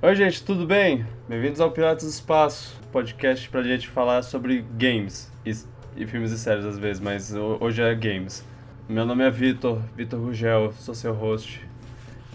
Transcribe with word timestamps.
Oi, 0.00 0.14
gente, 0.14 0.44
tudo 0.44 0.64
bem? 0.64 1.04
Bem-vindos 1.28 1.60
ao 1.60 1.72
Piratas 1.72 2.04
do 2.04 2.10
Espaço, 2.10 2.80
podcast 2.92 3.48
pra 3.48 3.64
gente 3.64 3.88
falar 3.88 4.22
sobre 4.22 4.64
games 4.76 5.28
e, 5.44 5.50
e 5.96 6.06
filmes 6.06 6.30
e 6.30 6.38
séries 6.38 6.64
às 6.64 6.78
vezes, 6.78 7.02
mas 7.02 7.34
hoje 7.34 7.82
é 7.82 7.92
games. 7.96 8.46
Meu 8.88 9.04
nome 9.04 9.24
é 9.24 9.30
Vitor, 9.30 9.82
Vitor 9.96 10.20
Rugel, 10.20 10.72
sou 10.74 10.94
seu 10.94 11.12
host 11.12 11.66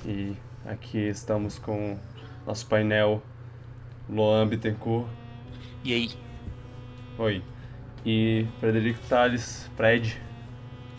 e 0.05 0.36
aqui 0.65 0.97
estamos 1.07 1.57
com 1.57 1.97
nosso 2.46 2.68
painel 2.68 3.23
Loan 4.09 4.45
Bittencourt. 4.45 5.07
E 5.86 5.93
aí? 5.93 6.11
Oi. 7.18 7.41
E 8.05 8.45
Frederico 8.59 9.00
Tales, 9.07 9.71
Fred. 9.77 10.21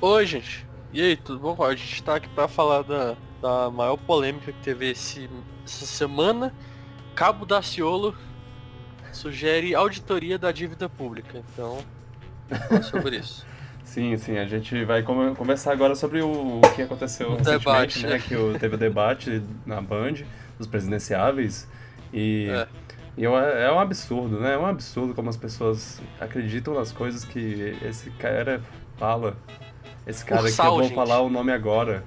Oi, 0.00 0.24
gente. 0.24 0.66
E 0.94 1.02
aí, 1.02 1.14
tudo 1.14 1.40
bom? 1.40 1.62
A 1.62 1.76
gente 1.76 2.02
tá 2.02 2.16
aqui 2.16 2.28
pra 2.30 2.48
falar 2.48 2.80
da, 2.84 3.16
da 3.42 3.70
maior 3.70 3.98
polêmica 3.98 4.50
que 4.50 4.62
teve 4.62 4.92
esse, 4.92 5.28
essa 5.64 5.86
semana. 5.86 6.52
Cabo 7.14 7.46
Daciolo 7.46 8.14
sugere 9.12 9.74
auditoria 9.74 10.38
da 10.38 10.52
dívida 10.52 10.88
pública. 10.88 11.42
Então, 11.52 11.78
sobre 12.82 13.18
isso. 13.18 13.46
Sim, 13.84 14.16
sim, 14.16 14.38
a 14.38 14.46
gente 14.46 14.82
vai 14.84 15.02
conversar 15.02 15.70
agora 15.72 15.94
sobre 15.94 16.22
o, 16.22 16.60
que 16.74 16.82
aconteceu 16.82 17.28
o 17.28 17.36
recentemente, 17.36 17.58
debate, 18.00 18.06
né? 18.06 18.18
Que 18.18 18.58
teve 18.58 18.74
o 18.74 18.78
debate 18.78 19.42
na 19.64 19.80
Band 19.80 20.14
dos 20.58 20.66
presidenciáveis 20.66 21.68
e, 22.10 22.48
é. 22.50 22.66
e 23.16 23.26
é, 23.26 23.64
é 23.66 23.70
um 23.70 23.78
absurdo, 23.78 24.40
né? 24.40 24.54
É 24.54 24.58
um 24.58 24.66
absurdo 24.66 25.14
como 25.14 25.28
as 25.28 25.36
pessoas 25.36 26.00
acreditam 26.18 26.74
nas 26.74 26.92
coisas 26.92 27.24
que 27.24 27.76
esse 27.82 28.10
cara 28.12 28.62
fala. 28.96 29.36
Esse 30.06 30.24
cara 30.24 30.42
Ursal, 30.42 30.64
que 30.64 30.70
eu 30.70 30.74
vou 30.74 30.82
gente. 30.84 30.94
falar 30.94 31.20
o 31.20 31.28
nome 31.28 31.52
agora. 31.52 32.02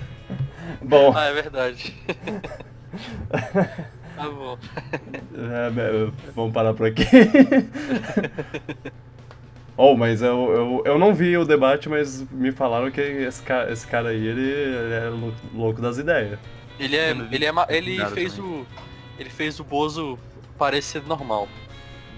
bom. 0.82 1.12
Ah, 1.14 1.26
é 1.26 1.34
verdade. 1.34 1.94
tá 4.16 4.28
bom. 4.28 4.58
É, 5.34 6.10
vamos 6.34 6.52
parar 6.52 6.74
por 6.74 6.86
aqui. 6.86 7.04
Oh, 9.76 9.96
mas 9.96 10.22
eu, 10.22 10.52
eu, 10.52 10.82
eu 10.84 10.98
não 10.98 11.12
vi 11.12 11.36
o 11.36 11.44
debate, 11.44 11.88
mas 11.88 12.22
me 12.30 12.52
falaram 12.52 12.90
que 12.92 13.00
esse 13.00 13.42
cara, 13.42 13.72
esse 13.72 13.86
cara 13.86 14.10
aí, 14.10 14.24
ele, 14.24 14.40
ele 14.40 14.94
é 14.94 15.12
louco 15.52 15.80
das 15.80 15.98
ideias. 15.98 16.38
Ele 16.78 16.96
é. 16.96 17.10
Ele, 17.10 17.44
é, 17.44 17.52
ele 17.70 18.06
fez 18.06 18.34
também. 18.34 18.52
o. 18.52 18.66
Ele 19.18 19.30
fez 19.30 19.58
o 19.58 19.64
Bozo 19.64 20.16
parecer 20.56 21.02
normal. 21.02 21.48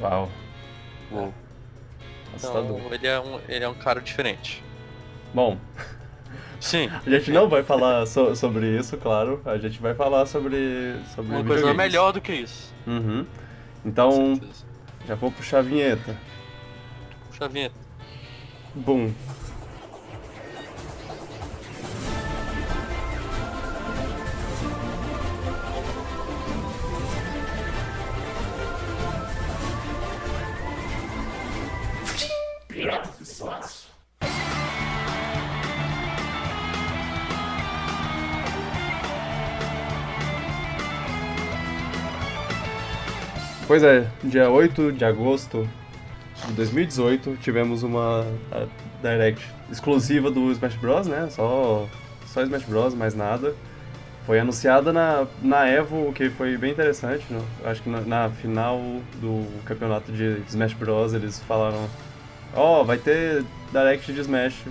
Uau. 0.01 0.29
Uou. 1.11 1.33
Então, 2.35 2.81
ele 2.93 3.07
é, 3.07 3.19
um, 3.19 3.41
ele 3.49 3.65
é 3.65 3.69
um 3.69 3.75
cara 3.75 4.01
diferente. 4.01 4.63
Bom. 5.33 5.57
Sim. 6.67 6.91
A 7.07 7.09
gente 7.09 7.31
não 7.31 7.49
vai 7.49 7.63
falar 7.63 8.05
so, 8.07 8.35
sobre 8.35 8.77
isso, 8.77 8.97
claro. 8.97 9.41
A 9.45 9.57
gente 9.57 9.81
vai 9.81 9.95
falar 9.95 10.27
sobre. 10.27 10.97
sobre 11.15 11.37
Uma 11.37 11.45
coisa 11.45 11.73
melhor 11.73 12.13
do 12.13 12.21
que 12.21 12.33
isso. 12.33 12.75
Uhum. 12.85 13.25
Então, 13.85 14.41
já 15.07 15.15
vou 15.15 15.31
puxar 15.31 15.59
a 15.59 15.63
vinheta. 15.63 16.17
Puxa 17.29 17.45
a 17.45 17.49
vinheta. 17.49 17.77
Bom. 18.75 19.13
Pois 43.67 43.83
é, 43.83 44.07
dia 44.23 44.49
8 44.49 44.93
de 44.93 45.05
agosto 45.05 45.69
de 46.47 46.53
2018 46.53 47.37
tivemos 47.39 47.83
uma 47.83 48.25
Direct 49.03 49.45
exclusiva 49.73 50.31
do 50.31 50.53
Smash 50.53 50.77
Bros, 50.77 51.09
né? 51.09 51.27
Só, 51.31 51.89
só 52.27 52.43
Smash 52.43 52.63
Bros, 52.63 52.95
mais 52.95 53.17
nada. 53.17 53.57
Foi 54.25 54.39
anunciada 54.39 54.93
na, 54.93 55.27
na 55.43 55.69
EVO, 55.69 56.09
o 56.09 56.13
que 56.13 56.31
foi 56.31 56.57
bem 56.57 56.71
interessante. 56.71 57.25
Né? 57.29 57.41
Acho 57.65 57.83
que 57.83 57.89
na, 57.91 58.03
na, 58.03 58.31
final 58.31 58.81
do 59.21 59.45
campeonato 59.65 60.13
de 60.13 60.43
Smash 60.49 60.75
Bros 60.75 61.13
eles 61.13 61.41
falaram: 61.41 61.89
Ó, 62.55 62.83
oh, 62.83 62.85
vai 62.85 62.99
ter 62.99 63.45
Direct 63.73 64.13
de 64.13 64.21
Smash, 64.21 64.63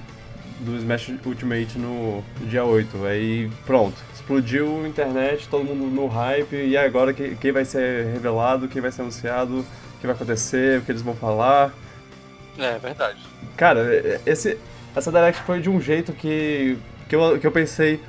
do 0.60 0.76
Smash 0.78 1.14
Ultimate 1.26 1.78
no 1.78 2.24
dia 2.50 2.64
8. 2.64 3.06
Aí 3.06 3.50
pronto, 3.66 3.96
explodiu 4.14 4.84
a 4.84 4.88
internet, 4.88 5.48
todo 5.48 5.64
mundo 5.64 5.86
no 5.86 6.08
hype. 6.08 6.56
E 6.56 6.78
agora 6.78 7.14
quem 7.14 7.52
vai 7.52 7.66
ser 7.66 8.06
revelado, 8.14 8.68
quem 8.68 8.82
vai 8.82 8.92
ser 8.92 9.02
anunciado? 9.02 9.66
que 10.06 10.08
vai 10.08 10.16
acontecer, 10.16 10.80
o 10.80 10.82
que 10.84 10.92
eles 10.92 11.02
vão 11.02 11.16
falar. 11.16 11.74
É, 12.58 12.78
verdade. 12.78 13.20
Cara, 13.58 13.82
esse, 14.26 14.58
essa 14.96 15.12
Direct 15.12 15.42
foi 15.44 15.60
de 15.60 15.70
um 15.70 15.82
jeito 15.82 16.14
que, 16.14 16.78
que, 17.10 17.16
eu, 17.16 17.40
que 17.40 17.46
eu 17.46 17.52
pensei. 17.52 18.00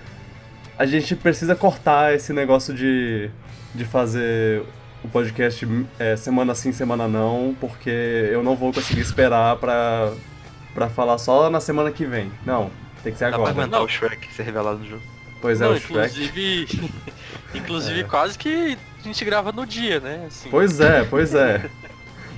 A 0.78 0.84
gente 0.84 1.16
precisa 1.16 1.56
cortar 1.56 2.14
esse 2.14 2.32
negócio 2.32 2.74
de, 2.74 3.30
de 3.74 3.84
fazer 3.84 4.62
o 5.02 5.08
podcast 5.08 5.66
é, 5.98 6.16
semana 6.16 6.54
sim, 6.54 6.72
semana 6.72 7.08
não, 7.08 7.56
porque 7.58 8.28
eu 8.30 8.42
não 8.42 8.54
vou 8.54 8.72
conseguir 8.72 9.00
esperar 9.00 9.56
pra, 9.56 10.12
pra 10.76 10.90
falar 10.90 11.16
só 11.16 11.48
na 11.48 11.58
semana 11.58 11.90
que 11.90 12.04
vem. 12.04 12.30
Não, 12.44 12.70
tem 13.02 13.10
que 13.10 13.18
ser 13.18 13.24
agora. 13.24 13.48
Dá 13.48 13.54
pra 13.54 13.62
aguentar 13.62 13.82
o 13.82 13.88
Shrek 13.88 14.32
ser 14.34 14.42
revelado 14.42 14.78
no 14.78 14.86
jogo. 14.86 15.02
Pois 15.40 15.58
não, 15.58 15.68
é, 15.68 15.70
o 15.70 15.76
inclusive, 15.78 16.66
Shrek. 16.66 16.92
inclusive, 17.56 18.00
é. 18.00 18.04
quase 18.04 18.38
que 18.38 18.76
a 19.00 19.02
gente 19.02 19.24
grava 19.24 19.52
no 19.52 19.66
dia, 19.66 20.00
né? 20.00 20.26
Assim. 20.26 20.50
Pois 20.50 20.78
é, 20.78 21.02
pois 21.04 21.34
é. 21.34 21.70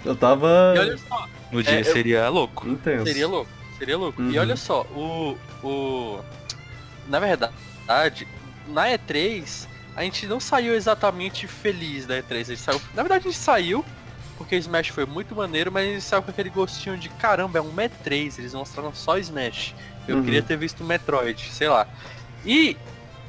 Eu 0.04 0.15
tava. 0.15 0.72
E 0.77 0.78
olha 0.78 0.98
só. 0.98 1.28
No 1.50 1.62
dia 1.62 1.81
é, 1.81 1.82
seria 1.82 2.19
eu... 2.19 2.32
louco. 2.32 2.69
Intenso. 2.69 3.06
Seria 3.06 3.27
louco. 3.27 3.50
Seria 3.77 3.98
louco. 3.98 4.22
Uhum. 4.22 4.31
E 4.31 4.38
olha 4.38 4.56
só, 4.56 4.82
o. 4.82 5.37
o... 5.65 6.21
Na 7.09 7.19
verdade, 7.19 8.28
na 8.69 8.87
E3, 8.87 9.66
a 9.97 10.04
gente 10.04 10.27
não 10.27 10.38
saiu 10.38 10.75
exatamente 10.75 11.48
feliz 11.48 12.06
da 12.06 12.22
E3. 12.22 12.41
A 12.41 12.44
gente 12.44 12.60
saiu... 12.60 12.81
Na 12.94 13.03
verdade, 13.03 13.27
a 13.27 13.31
gente 13.31 13.41
saiu, 13.41 13.84
porque 14.38 14.56
Smash 14.56 14.88
foi 14.88 15.04
muito 15.04 15.34
maneiro, 15.34 15.71
mas 15.71 15.87
gente 15.87 16.00
saiu 16.00 16.22
com 16.22 16.31
aquele 16.31 16.49
gostinho 16.49 16.97
de 16.97 17.10
caramba, 17.10 17.59
é 17.59 17.62
um 17.62 17.75
E3, 17.75 18.38
eles 18.38 18.54
mostraram 18.54 18.94
só 18.94 19.19
Smash. 19.19 19.75
Eu 20.06 20.16
uhum. 20.16 20.25
queria 20.25 20.43
ter 20.43 20.56
visto 20.56 20.82
Metroid, 20.82 21.50
sei 21.53 21.69
lá. 21.69 21.87
E 22.47 22.77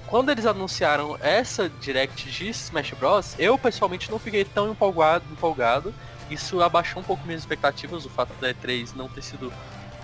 quando 0.08 0.31
eles 0.31 0.46
anunciaram 0.46 1.18
essa 1.19 1.68
Direct 1.68 2.31
de 2.31 2.50
Smash 2.50 2.92
Bros, 2.92 3.36
eu 3.38 3.58
pessoalmente 3.58 4.09
não 4.09 4.19
fiquei 4.19 4.46
tão 4.46 4.72
empolgado, 4.72 5.25
empolgado 5.31 5.94
isso 6.30 6.62
abaixou 6.62 7.02
um 7.02 7.06
pouco 7.06 7.25
minhas 7.25 7.42
expectativas, 7.42 8.06
o 8.06 8.09
fato 8.09 8.34
da 8.40 8.53
E3 8.53 8.96
não 8.96 9.09
ter 9.09 9.24
sido 9.24 9.52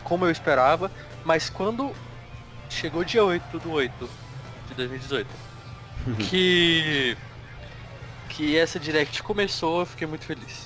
como 0.04 0.26
eu 0.26 0.32
esperava, 0.32 0.92
mas 1.24 1.50
quando 1.50 1.94
chegou 2.70 3.04
dia 3.04 3.24
8 3.24 3.60
do 3.60 3.72
8 3.72 4.10
de 4.70 4.74
2018, 4.74 5.28
que 6.30 7.18
que 8.30 8.58
essa 8.58 8.78
Direct 8.78 9.24
começou, 9.24 9.80
eu 9.80 9.86
fiquei 9.86 10.06
muito 10.06 10.26
feliz. 10.26 10.65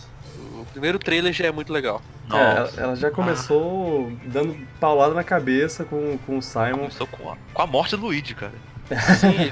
O 0.62 0.66
primeiro 0.72 1.00
trailer 1.00 1.34
já 1.34 1.48
é 1.48 1.52
muito 1.52 1.72
legal. 1.72 2.02
É, 2.32 2.82
ela 2.82 2.96
já 2.96 3.10
começou 3.10 4.12
ah. 4.12 4.26
dando 4.26 4.56
paulada 4.80 5.14
na 5.14 5.24
cabeça 5.24 5.84
com, 5.84 6.18
com 6.26 6.38
o 6.38 6.42
Simon. 6.42 6.78
Começou 6.78 7.08
com 7.08 7.32
a, 7.32 7.38
com 7.54 7.62
a 7.62 7.68
morte 7.68 7.96
do 7.96 8.04
Luigi, 8.04 8.36
cara. 8.36 8.54
Sim, 9.20 9.28
ele, 9.28 9.52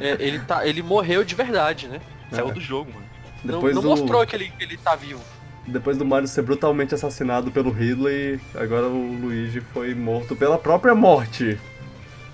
é, 0.00 0.16
ele, 0.18 0.38
tá, 0.40 0.66
ele 0.66 0.82
morreu 0.82 1.24
de 1.24 1.34
verdade, 1.34 1.88
né? 1.88 2.00
Saiu 2.30 2.48
é. 2.48 2.52
do 2.52 2.60
jogo, 2.60 2.92
mano. 2.92 3.06
Depois 3.44 3.74
não, 3.74 3.82
não 3.82 3.94
do... 3.94 4.00
mostrou 4.00 4.26
que 4.26 4.34
ele, 4.34 4.50
que 4.50 4.64
ele 4.64 4.76
tá 4.76 4.94
vivo. 4.94 5.22
Depois 5.66 5.96
do 5.96 6.04
Mario 6.04 6.28
ser 6.28 6.42
brutalmente 6.42 6.94
assassinado 6.94 7.50
pelo 7.50 7.70
Ridley, 7.70 8.40
agora 8.54 8.86
o 8.86 9.18
Luigi 9.20 9.60
foi 9.60 9.94
morto 9.94 10.36
pela 10.36 10.58
própria 10.58 10.94
morte. 10.94 11.58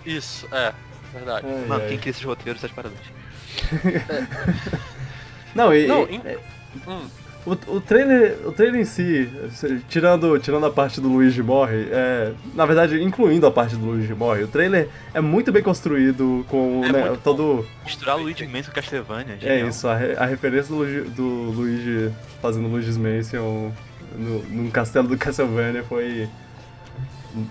Isso, 0.04 0.46
é, 0.52 0.72
verdade. 1.12 1.46
Ai, 1.46 1.66
Mano, 1.66 1.82
ai. 1.82 1.88
quem 1.88 1.98
cria 1.98 2.10
esses 2.10 2.22
roteiros, 2.22 2.62
essas 2.62 2.74
paradas? 2.74 2.98
É. 5.52 5.54
Não, 5.54 5.74
e. 5.74 5.86
Não, 5.86 6.04
é, 6.04 6.38
hum. 6.86 7.06
O, 7.44 7.50
o, 7.50 7.80
trailer, 7.80 8.38
o 8.46 8.52
trailer 8.52 8.80
em 8.80 8.84
si, 8.84 9.28
tirando, 9.88 10.38
tirando 10.38 10.64
a 10.64 10.70
parte 10.70 11.00
do 11.00 11.08
Luigi 11.08 11.42
morre, 11.42 11.88
é, 11.90 12.32
na 12.54 12.64
verdade, 12.64 13.02
incluindo 13.02 13.44
a 13.46 13.50
parte 13.50 13.74
do 13.74 13.84
Luigi 13.84 14.14
morre, 14.14 14.44
o 14.44 14.48
trailer 14.48 14.88
é 15.12 15.20
muito 15.20 15.50
bem 15.50 15.62
construído 15.62 16.46
com 16.48 16.84
é 16.84 16.92
né, 16.92 17.18
todo. 17.24 17.66
Misturar 17.84 18.16
Luigi 18.16 18.46
Mansion 18.46 18.66
com 18.66 18.76
Castlevania. 18.76 19.38
É 19.42 19.60
isso, 19.60 19.88
a, 19.88 19.94
a 19.94 20.24
referência 20.24 20.68
do 20.68 20.76
Luigi, 20.76 21.00
do 21.10 21.24
Luigi 21.24 22.12
fazendo 22.40 22.68
Luigi's 22.68 22.96
Mansion 22.96 23.72
no, 24.16 24.42
num 24.44 24.70
castelo 24.70 25.08
do 25.08 25.18
Castlevania 25.18 25.82
foi 25.82 26.28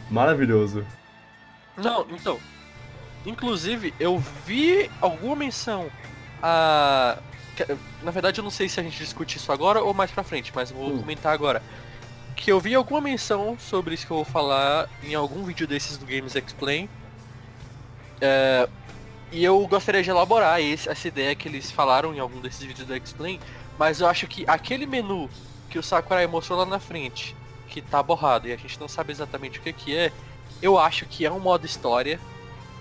maravilhoso. 0.10 0.86
Não, 1.78 2.06
então. 2.12 2.40
Inclusive, 3.26 3.94
eu 4.00 4.22
vi 4.46 4.90
alguma 5.00 5.36
menção 5.36 5.88
a 6.42 7.20
na 8.04 8.12
verdade, 8.12 8.40
eu 8.40 8.44
não 8.44 8.52
sei 8.52 8.68
se 8.70 8.80
a 8.80 8.84
gente 8.84 8.98
discute 8.98 9.38
isso 9.38 9.52
agora 9.52 9.82
ou 9.82 9.94
mais 9.94 10.12
pra 10.12 10.24
frente, 10.24 10.52
mas 10.54 10.72
vou 10.72 10.94
hum. 10.94 11.00
comentar 11.00 11.34
agora. 11.34 11.62
Que 12.36 12.52
eu 12.52 12.60
vi 12.60 12.74
alguma 12.76 13.02
menção 13.02 13.58
sobre 13.60 13.94
isso 13.94 14.06
que 14.06 14.12
eu 14.12 14.18
vou 14.18 14.26
falar 14.26 14.90
em 15.04 15.14
algum 15.14 15.44
vídeo 15.44 15.68
desses 15.68 15.98
do 15.98 16.06
Games 16.06 16.36
Explain. 16.36 16.90
É, 18.20 18.68
E 19.32 19.44
eu 19.44 19.66
gostaria 19.66 20.04
de 20.04 20.10
elaborar 20.10 20.60
esse, 20.60 20.90
essa 20.90 21.08
ideia 21.08 21.34
que 21.34 21.48
eles 21.48 21.72
falaram 21.72 22.14
em 22.14 22.20
algum 22.20 22.42
desses 22.42 22.62
vídeos 22.62 22.86
do 22.86 22.96
Explain, 22.96 23.40
mas 23.80 24.02
eu 24.02 24.08
acho 24.08 24.28
que 24.28 24.44
aquele 24.46 24.86
menu 24.86 25.30
que 25.70 25.80
o 25.80 25.84
Sakurai 25.84 26.28
mostrou 26.28 26.60
lá 26.60 26.66
na 26.66 26.80
frente, 26.80 27.34
que 27.70 27.82
tá 27.82 28.04
borrado 28.04 28.50
e 28.50 28.52
a 28.52 28.58
gente 28.58 28.78
não 28.78 28.90
sabe 28.90 29.14
exatamente 29.14 29.60
o 29.60 29.62
que 29.62 29.72
que 29.72 29.96
é, 29.96 30.12
eu 30.62 30.78
acho 30.78 31.06
que 31.06 31.26
é 31.26 31.32
um 31.32 31.40
modo 31.40 31.66
história 31.66 32.20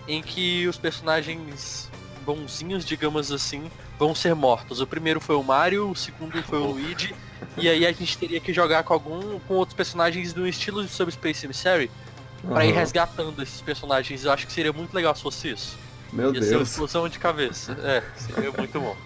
em 0.08 0.20
que 0.20 0.66
os 0.66 0.76
personagens 0.76 1.88
bonzinhos, 2.20 2.84
digamos 2.84 3.32
assim, 3.32 3.70
vão 3.98 4.14
ser 4.14 4.34
mortos. 4.34 4.80
O 4.80 4.86
primeiro 4.86 5.20
foi 5.20 5.36
o 5.36 5.42
Mario, 5.42 5.90
o 5.90 5.96
segundo 5.96 6.42
foi 6.42 6.58
o 6.58 6.66
Luigi, 6.72 7.14
e 7.56 7.68
aí 7.68 7.86
a 7.86 7.92
gente 7.92 8.16
teria 8.18 8.40
que 8.40 8.52
jogar 8.52 8.82
com 8.84 8.92
algum 8.94 9.38
com 9.40 9.54
outros 9.54 9.74
personagens 9.76 10.32
do 10.32 10.46
estilo 10.46 10.84
de 10.84 10.90
Subspace 10.90 11.44
Emissary 11.46 11.90
pra 12.46 12.64
ir 12.64 12.70
Aham. 12.70 12.78
resgatando 12.80 13.42
esses 13.42 13.60
personagens. 13.60 14.24
Eu 14.24 14.32
acho 14.32 14.46
que 14.46 14.52
seria 14.52 14.72
muito 14.72 14.94
legal 14.94 15.14
se 15.14 15.22
fosse 15.22 15.50
isso. 15.50 15.76
Meu 16.12 16.34
Ia 16.34 16.42
ser 16.42 16.48
uma 16.50 16.56
Deus. 16.58 16.70
explosão 16.70 17.08
de 17.08 17.18
cabeça. 17.18 17.72
É, 17.84 18.02
seria 18.16 18.50
muito 18.50 18.80
bom. 18.80 18.96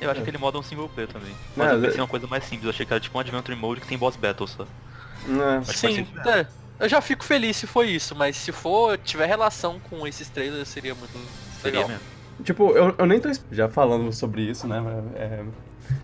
Eu 0.00 0.10
acho 0.10 0.22
que 0.22 0.30
ele 0.30 0.38
moda 0.38 0.58
um 0.58 0.62
single 0.62 0.88
player 0.88 1.10
também. 1.10 1.32
É, 1.32 1.34
Mas 1.56 1.72
eu 1.72 1.78
é- 1.78 1.80
pensei 1.86 2.00
uma 2.00 2.06
coisa 2.06 2.26
mais 2.26 2.44
simples, 2.44 2.64
eu 2.64 2.70
achei 2.70 2.86
que 2.86 2.92
era 2.92 3.00
tipo 3.00 3.16
um 3.16 3.20
Adventure 3.20 3.56
Mode 3.56 3.80
que 3.80 3.86
tem 3.88 3.98
boss 3.98 4.14
battle 4.16 4.46
só. 4.46 4.64
É. 4.64 5.64
Sim, 5.72 6.06
é, 6.26 6.46
eu 6.78 6.88
já 6.88 7.00
fico 7.00 7.24
feliz 7.24 7.56
se 7.56 7.66
for 7.66 7.84
isso, 7.86 8.14
mas 8.14 8.36
se 8.36 8.52
for, 8.52 8.98
tiver 8.98 9.26
relação 9.26 9.80
com 9.88 10.06
esses 10.06 10.28
trailers, 10.28 10.68
seria 10.68 10.94
muito 10.94 11.12
Seria 11.60 11.80
legal. 11.80 11.88
mesmo. 11.88 12.04
Tipo, 12.44 12.70
eu, 12.72 12.94
eu 12.98 13.06
nem 13.06 13.20
tô. 13.20 13.28
Já 13.50 13.68
falando 13.68 14.12
sobre 14.12 14.42
isso, 14.42 14.66
né? 14.66 14.82
é, 15.14 15.44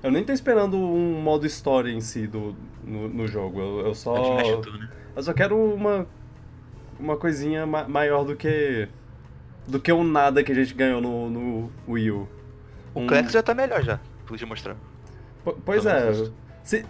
eu 0.02 0.10
nem 0.10 0.22
tô 0.24 0.32
esperando 0.32 0.76
um 0.76 1.20
modo 1.20 1.46
história 1.46 1.90
em 1.90 2.00
si 2.00 2.26
do, 2.26 2.54
no, 2.84 3.08
no 3.08 3.26
jogo. 3.26 3.60
Eu, 3.60 3.86
eu 3.86 3.94
só. 3.94 4.14
né? 4.14 4.88
Eu 5.16 5.22
só 5.22 5.32
quero 5.32 5.56
uma. 5.56 6.06
Uma 7.00 7.16
coisinha 7.16 7.64
ma- 7.64 7.86
maior 7.88 8.24
do 8.24 8.34
que. 8.36 8.88
Do 9.66 9.78
que 9.80 9.92
o 9.92 10.02
nada 10.02 10.42
que 10.42 10.50
a 10.50 10.54
gente 10.54 10.74
ganhou 10.74 11.00
no, 11.00 11.30
no 11.30 11.72
Wii 11.88 12.10
U. 12.10 12.28
O 12.94 13.00
Um- 13.00 13.28
já 13.28 13.42
tá 13.42 13.54
melhor 13.54 13.82
já, 13.84 14.00
podia 14.26 14.46
mostrar. 14.46 14.76
Po- 15.44 15.56
Pois 15.64 15.86
é. 15.86 16.12
Se, 16.62 16.84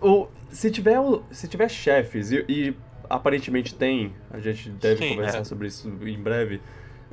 o, 0.00 0.28
se 0.50 0.70
tiver, 0.70 0.98
se 1.30 1.48
tiver 1.48 1.68
chefes, 1.68 2.30
e, 2.30 2.44
e 2.48 2.76
aparentemente 3.08 3.74
tem, 3.74 4.12
a 4.30 4.38
gente 4.38 4.70
deve 4.70 5.02
Sim, 5.02 5.16
conversar 5.16 5.38
é. 5.38 5.44
sobre 5.44 5.66
isso 5.68 5.88
em 5.88 6.22
breve, 6.22 6.60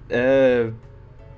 é, 0.10 0.72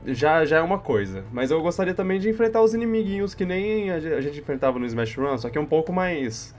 já, 0.05 0.45
já 0.45 0.57
é 0.57 0.61
uma 0.61 0.79
coisa. 0.79 1.23
Mas 1.31 1.51
eu 1.51 1.61
gostaria 1.61 1.93
também 1.93 2.19
de 2.19 2.29
enfrentar 2.29 2.61
os 2.61 2.73
inimiguinhos 2.73 3.33
que 3.33 3.45
nem 3.45 3.91
a 3.91 3.99
ge- 3.99 4.13
a 4.13 4.21
gente 4.21 4.39
enfrentava 4.39 4.79
no 4.79 4.85
Smash 4.85 5.15
Run, 5.17 5.37
só 5.37 5.49
que 5.49 5.57
é 5.57 5.61
um 5.61 5.65
pouco 5.65 5.91
mais. 5.91 6.55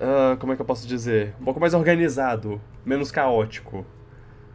ah, 0.00 0.36
como 0.38 0.52
é 0.52 0.56
que 0.56 0.62
eu 0.62 0.66
posso 0.66 0.86
dizer? 0.86 1.34
Um 1.40 1.44
pouco 1.44 1.60
mais 1.60 1.74
organizado, 1.74 2.60
menos 2.84 3.10
caótico. 3.10 3.86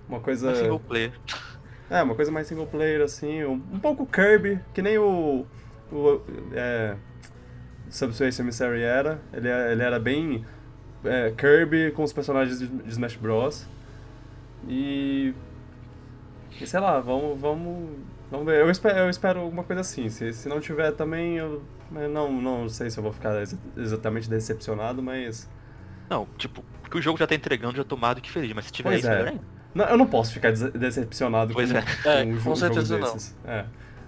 Uma 0.07 0.19
coisa. 0.19 0.51
Um 0.51 0.56
single 0.56 0.80
player. 0.80 1.12
É, 1.89 2.04
uma 2.04 2.15
coisa 2.15 2.30
mais 2.30 2.48
single 2.48 2.68
player, 2.68 3.01
assim, 3.01 3.45
um, 3.45 3.63
um 3.71 3.80
pouco 3.80 4.06
Kirby, 4.06 4.59
que 4.74 4.81
nem 4.81 4.98
o. 4.98 5.45
o 5.89 6.19
é, 6.51 6.95
Subspace 7.89 8.42
Emissary 8.42 8.81
era. 8.81 9.21
Ele, 9.31 9.48
é- 9.48 9.71
ele 9.71 9.81
era 9.81 9.98
bem 9.98 10.44
é, 11.06 11.31
Kirby 11.31 11.92
com 11.92 12.04
os 12.04 12.12
personagens 12.12 12.59
de, 12.59 12.68
de 12.68 12.89
Smash 12.89 13.15
Bros. 13.15 13.65
E. 14.68 15.33
E 16.62 16.65
sei 16.68 16.80
lá, 16.80 17.00
vamos. 17.00 17.39
Vamos, 17.39 17.89
vamos 18.31 18.45
ver. 18.45 18.62
Eu 18.62 18.69
espero, 18.71 18.98
eu 19.00 19.09
espero 19.09 19.39
alguma 19.42 19.63
coisa 19.63 19.81
assim. 19.81 20.09
Se, 20.09 20.33
se 20.33 20.50
não 20.50 20.59
tiver 20.59 20.92
também, 20.92 21.38
eu 21.38 21.63
eu 21.95 22.09
não, 22.09 22.31
não 22.42 22.68
sei 22.69 22.89
se 22.89 22.98
eu 22.98 23.04
vou 23.04 23.13
ficar 23.13 23.39
exa- 23.42 23.57
exatamente 23.77 24.30
decepcionado, 24.30 25.01
mas. 25.01 25.50
Não, 26.09 26.27
tipo, 26.38 26.63
porque 26.81 26.98
o 26.98 27.01
jogo 27.01 27.18
já 27.18 27.27
tá 27.27 27.36
entregando, 27.36 27.75
já 27.77 27.83
tô 27.83 27.95
mais 27.98 28.15
do 28.15 28.21
que 28.21 28.31
feliz, 28.31 28.54
mas 28.54 28.65
se 28.65 28.71
tiver 28.71 28.89
Pois 28.89 29.00
isso, 29.00 29.07
é. 29.07 29.15
melhor 29.15 29.27
ainda. 29.30 29.44
Não, 29.75 29.86
eu 29.86 29.98
não 29.98 30.07
posso 30.07 30.33
ficar 30.33 30.51
decepcionado 30.51 31.54
Pois 31.54 31.71
com, 31.71 31.77
é. 31.77 31.83
É, 32.21 32.24
um 32.24 32.33
com 32.36 32.39
jogo 32.39 32.56
certeza 32.56 32.98
não. 32.98 33.13
desses. 33.13 33.36
É. 33.45 33.65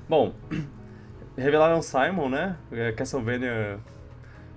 Bom, 0.07 0.33
revelaram 1.37 1.81
Simon, 1.81 2.29
né? 2.29 2.55
É, 2.71 2.91
Castlevania. 2.91 3.79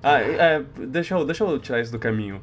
Ah, 0.02 0.20
é, 0.20 0.62
deixa 0.88 1.14
eu, 1.14 1.24
deixa 1.24 1.44
eu 1.44 1.58
tirar 1.58 1.80
isso 1.80 1.92
do 1.92 1.98
caminho. 1.98 2.42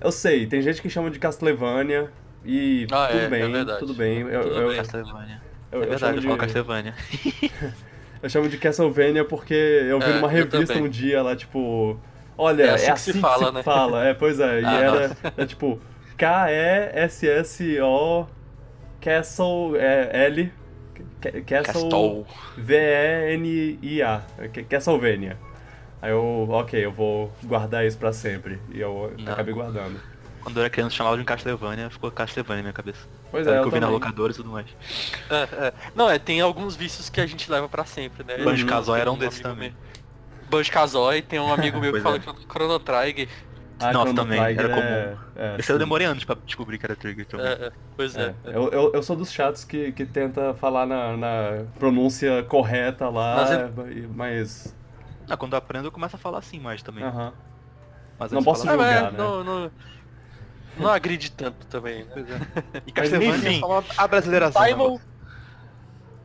Eu 0.00 0.10
sei, 0.10 0.46
tem 0.46 0.62
gente 0.62 0.80
que 0.80 0.88
chama 0.88 1.10
de 1.10 1.18
Castlevania 1.18 2.10
e 2.44 2.86
Ah, 2.90 3.06
tudo 3.08 3.20
é, 3.20 3.24
é 3.24 3.28
bem, 3.28 3.52
verdade. 3.52 3.78
tudo 3.80 3.94
bem. 3.94 4.18
Eu, 4.20 4.42
Tudo 4.42 4.60
eu, 4.60 4.68
bem. 4.68 4.76
Castlevania. 4.76 5.42
eu- 5.72 5.82
é 5.82 5.84
eu 5.84 5.88
verdade, 5.90 6.20
chamo 6.20 6.32
eu 6.32 6.36
de, 6.36 6.40
Castlevania. 6.40 6.94
eu 8.22 8.28
chamo 8.30 8.48
de 8.48 8.58
Castlevania 8.58 9.24
porque 9.24 9.54
eu 9.54 9.98
vi 9.98 10.04
É, 10.06 10.14
numa 10.14 10.28
eu 10.28 10.44
revista 10.44 10.74
um 10.74 10.88
dia 10.88 11.22
lá, 11.22 11.34
tipo. 11.36 11.98
Olha, 12.36 12.62
É 12.64 12.70
assim 12.74 12.92
que 12.92 13.00
se 13.00 13.12
fala, 13.20 13.50
né? 13.52 13.62
fala. 13.62 14.04
É, 14.06 14.14
pois 14.14 14.38
é. 14.40 14.60
E 14.60 14.64
Ah, 14.64 14.80
era, 14.80 15.16
é 15.36 15.46
tipo 15.46 15.80
K-E-S-S-O 16.16 18.26
Castle 19.00 19.76
é, 19.76 20.10
L. 20.26 20.52
Ca- 21.20 21.40
Castle. 21.64 22.26
V-E-N-I-A. 22.56 24.22
Ca- 24.52 24.62
Castlevania. 24.64 25.36
Aí 26.00 26.12
eu, 26.12 26.46
ok, 26.50 26.84
eu 26.84 26.92
vou 26.92 27.32
guardar 27.44 27.84
isso 27.84 27.98
pra 27.98 28.12
sempre. 28.12 28.58
E 28.72 28.80
eu 28.80 29.12
Não. 29.18 29.32
acabei 29.32 29.52
guardando. 29.52 30.00
Quando 30.42 30.56
eu 30.56 30.62
era 30.62 30.70
criança 30.70 30.94
chamava 30.94 31.16
de 31.16 31.22
um 31.22 31.24
Castlevania, 31.24 31.90
ficou 31.90 32.10
Castlevania 32.10 32.58
na 32.58 32.62
minha 32.62 32.72
cabeça. 32.72 33.06
Pois 33.30 33.46
é, 33.46 33.50
eu 33.58 33.62
eu 33.64 33.70
vi 33.70 33.80
na 33.80 33.88
locadora 33.88 34.32
e 34.32 34.34
tudo 34.36 34.50
mais. 34.50 34.66
É, 35.30 35.66
é. 35.66 35.72
Não, 35.94 36.08
é, 36.08 36.18
tem 36.18 36.40
alguns 36.40 36.74
vícios 36.76 37.08
que 37.10 37.20
a 37.20 37.26
gente 37.26 37.50
leva 37.50 37.68
pra 37.68 37.84
sempre, 37.84 38.24
né? 38.24 38.38
Banjo 38.38 38.64
Eu- 38.64 38.68
Kazooie 38.68 39.00
era 39.00 39.10
um 39.10 39.18
tem 39.18 39.28
desses 39.28 39.40
também. 39.42 39.74
Banjo 40.50 40.72
Kazooie, 40.72 41.20
tem 41.22 41.38
um 41.38 41.52
amigo 41.52 41.78
meu 41.78 41.92
que 41.92 42.00
Pois 42.00 42.02
fala 42.02 42.16
é. 42.16 42.18
que 42.20 42.30
é 42.30 42.32
Chrono 42.50 42.78
Trigger. 42.78 43.28
Ah, 43.80 43.92
Nossa, 43.92 44.12
também, 44.14 44.42
Trigger 44.42 44.64
era 44.64 44.80
é- 44.80 45.16
é, 45.36 45.56
Esse 45.58 45.70
eu 45.70 45.76
sim. 45.76 45.78
demorei 45.78 46.06
anos 46.06 46.24
pra 46.24 46.36
descobrir 46.44 46.78
que 46.78 46.86
era 46.86 46.96
Trigger 46.96 47.26
também. 47.26 47.46
É, 47.46 47.50
é, 47.66 47.72
pois 47.96 48.16
é. 48.16 48.34
É, 48.44 48.56
eu, 48.56 48.68
eu, 48.70 48.92
eu 48.94 49.02
sou 49.02 49.14
dos 49.14 49.30
chatos 49.30 49.64
que, 49.64 49.92
que 49.92 50.04
tenta 50.06 50.52
falar 50.54 50.84
na, 50.86 51.16
na 51.16 51.64
pronúncia 51.78 52.42
correta 52.44 53.08
lá, 53.08 53.36
Mas 53.76 54.08
mas. 54.16 54.76
Ah, 55.30 55.36
quando 55.36 55.52
eu 55.52 55.58
aprendo 55.58 55.86
eu 55.88 55.92
começo 55.92 56.16
a 56.16 56.18
falar 56.18 56.38
assim 56.38 56.58
mais 56.58 56.82
também. 56.82 57.04
aham. 57.04 57.32
Mas 58.18 58.32
Não 58.32 58.42
posso 58.42 58.62
eu 58.62 58.66
falava- 58.72 58.84
É, 58.90 58.94
julgar, 58.96 59.12
mas 59.12 59.12
né? 59.12 59.18
não, 59.18 59.44
não, 59.44 59.70
não 60.78 60.90
agride 60.90 61.30
tanto 61.30 61.66
também. 61.66 62.04
né? 62.04 62.10
Pois 62.12 62.30
é. 62.30 62.82
E 62.86 62.92
Castlevania 62.92 63.36
enfim. 63.36 63.60
é 63.62 63.84
a 63.96 64.08
brasileiração. 64.08 64.62
do 64.62 64.68
Simon. 64.68 64.98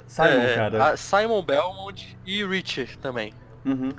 Simon, 0.07 0.27
é, 0.27 0.55
cara. 0.55 0.85
a 0.89 0.97
Simon 0.97 1.41
Belmont 1.41 2.17
e 2.25 2.45
Richard 2.45 2.97
também. 3.00 3.33
Uhum. 3.65 3.91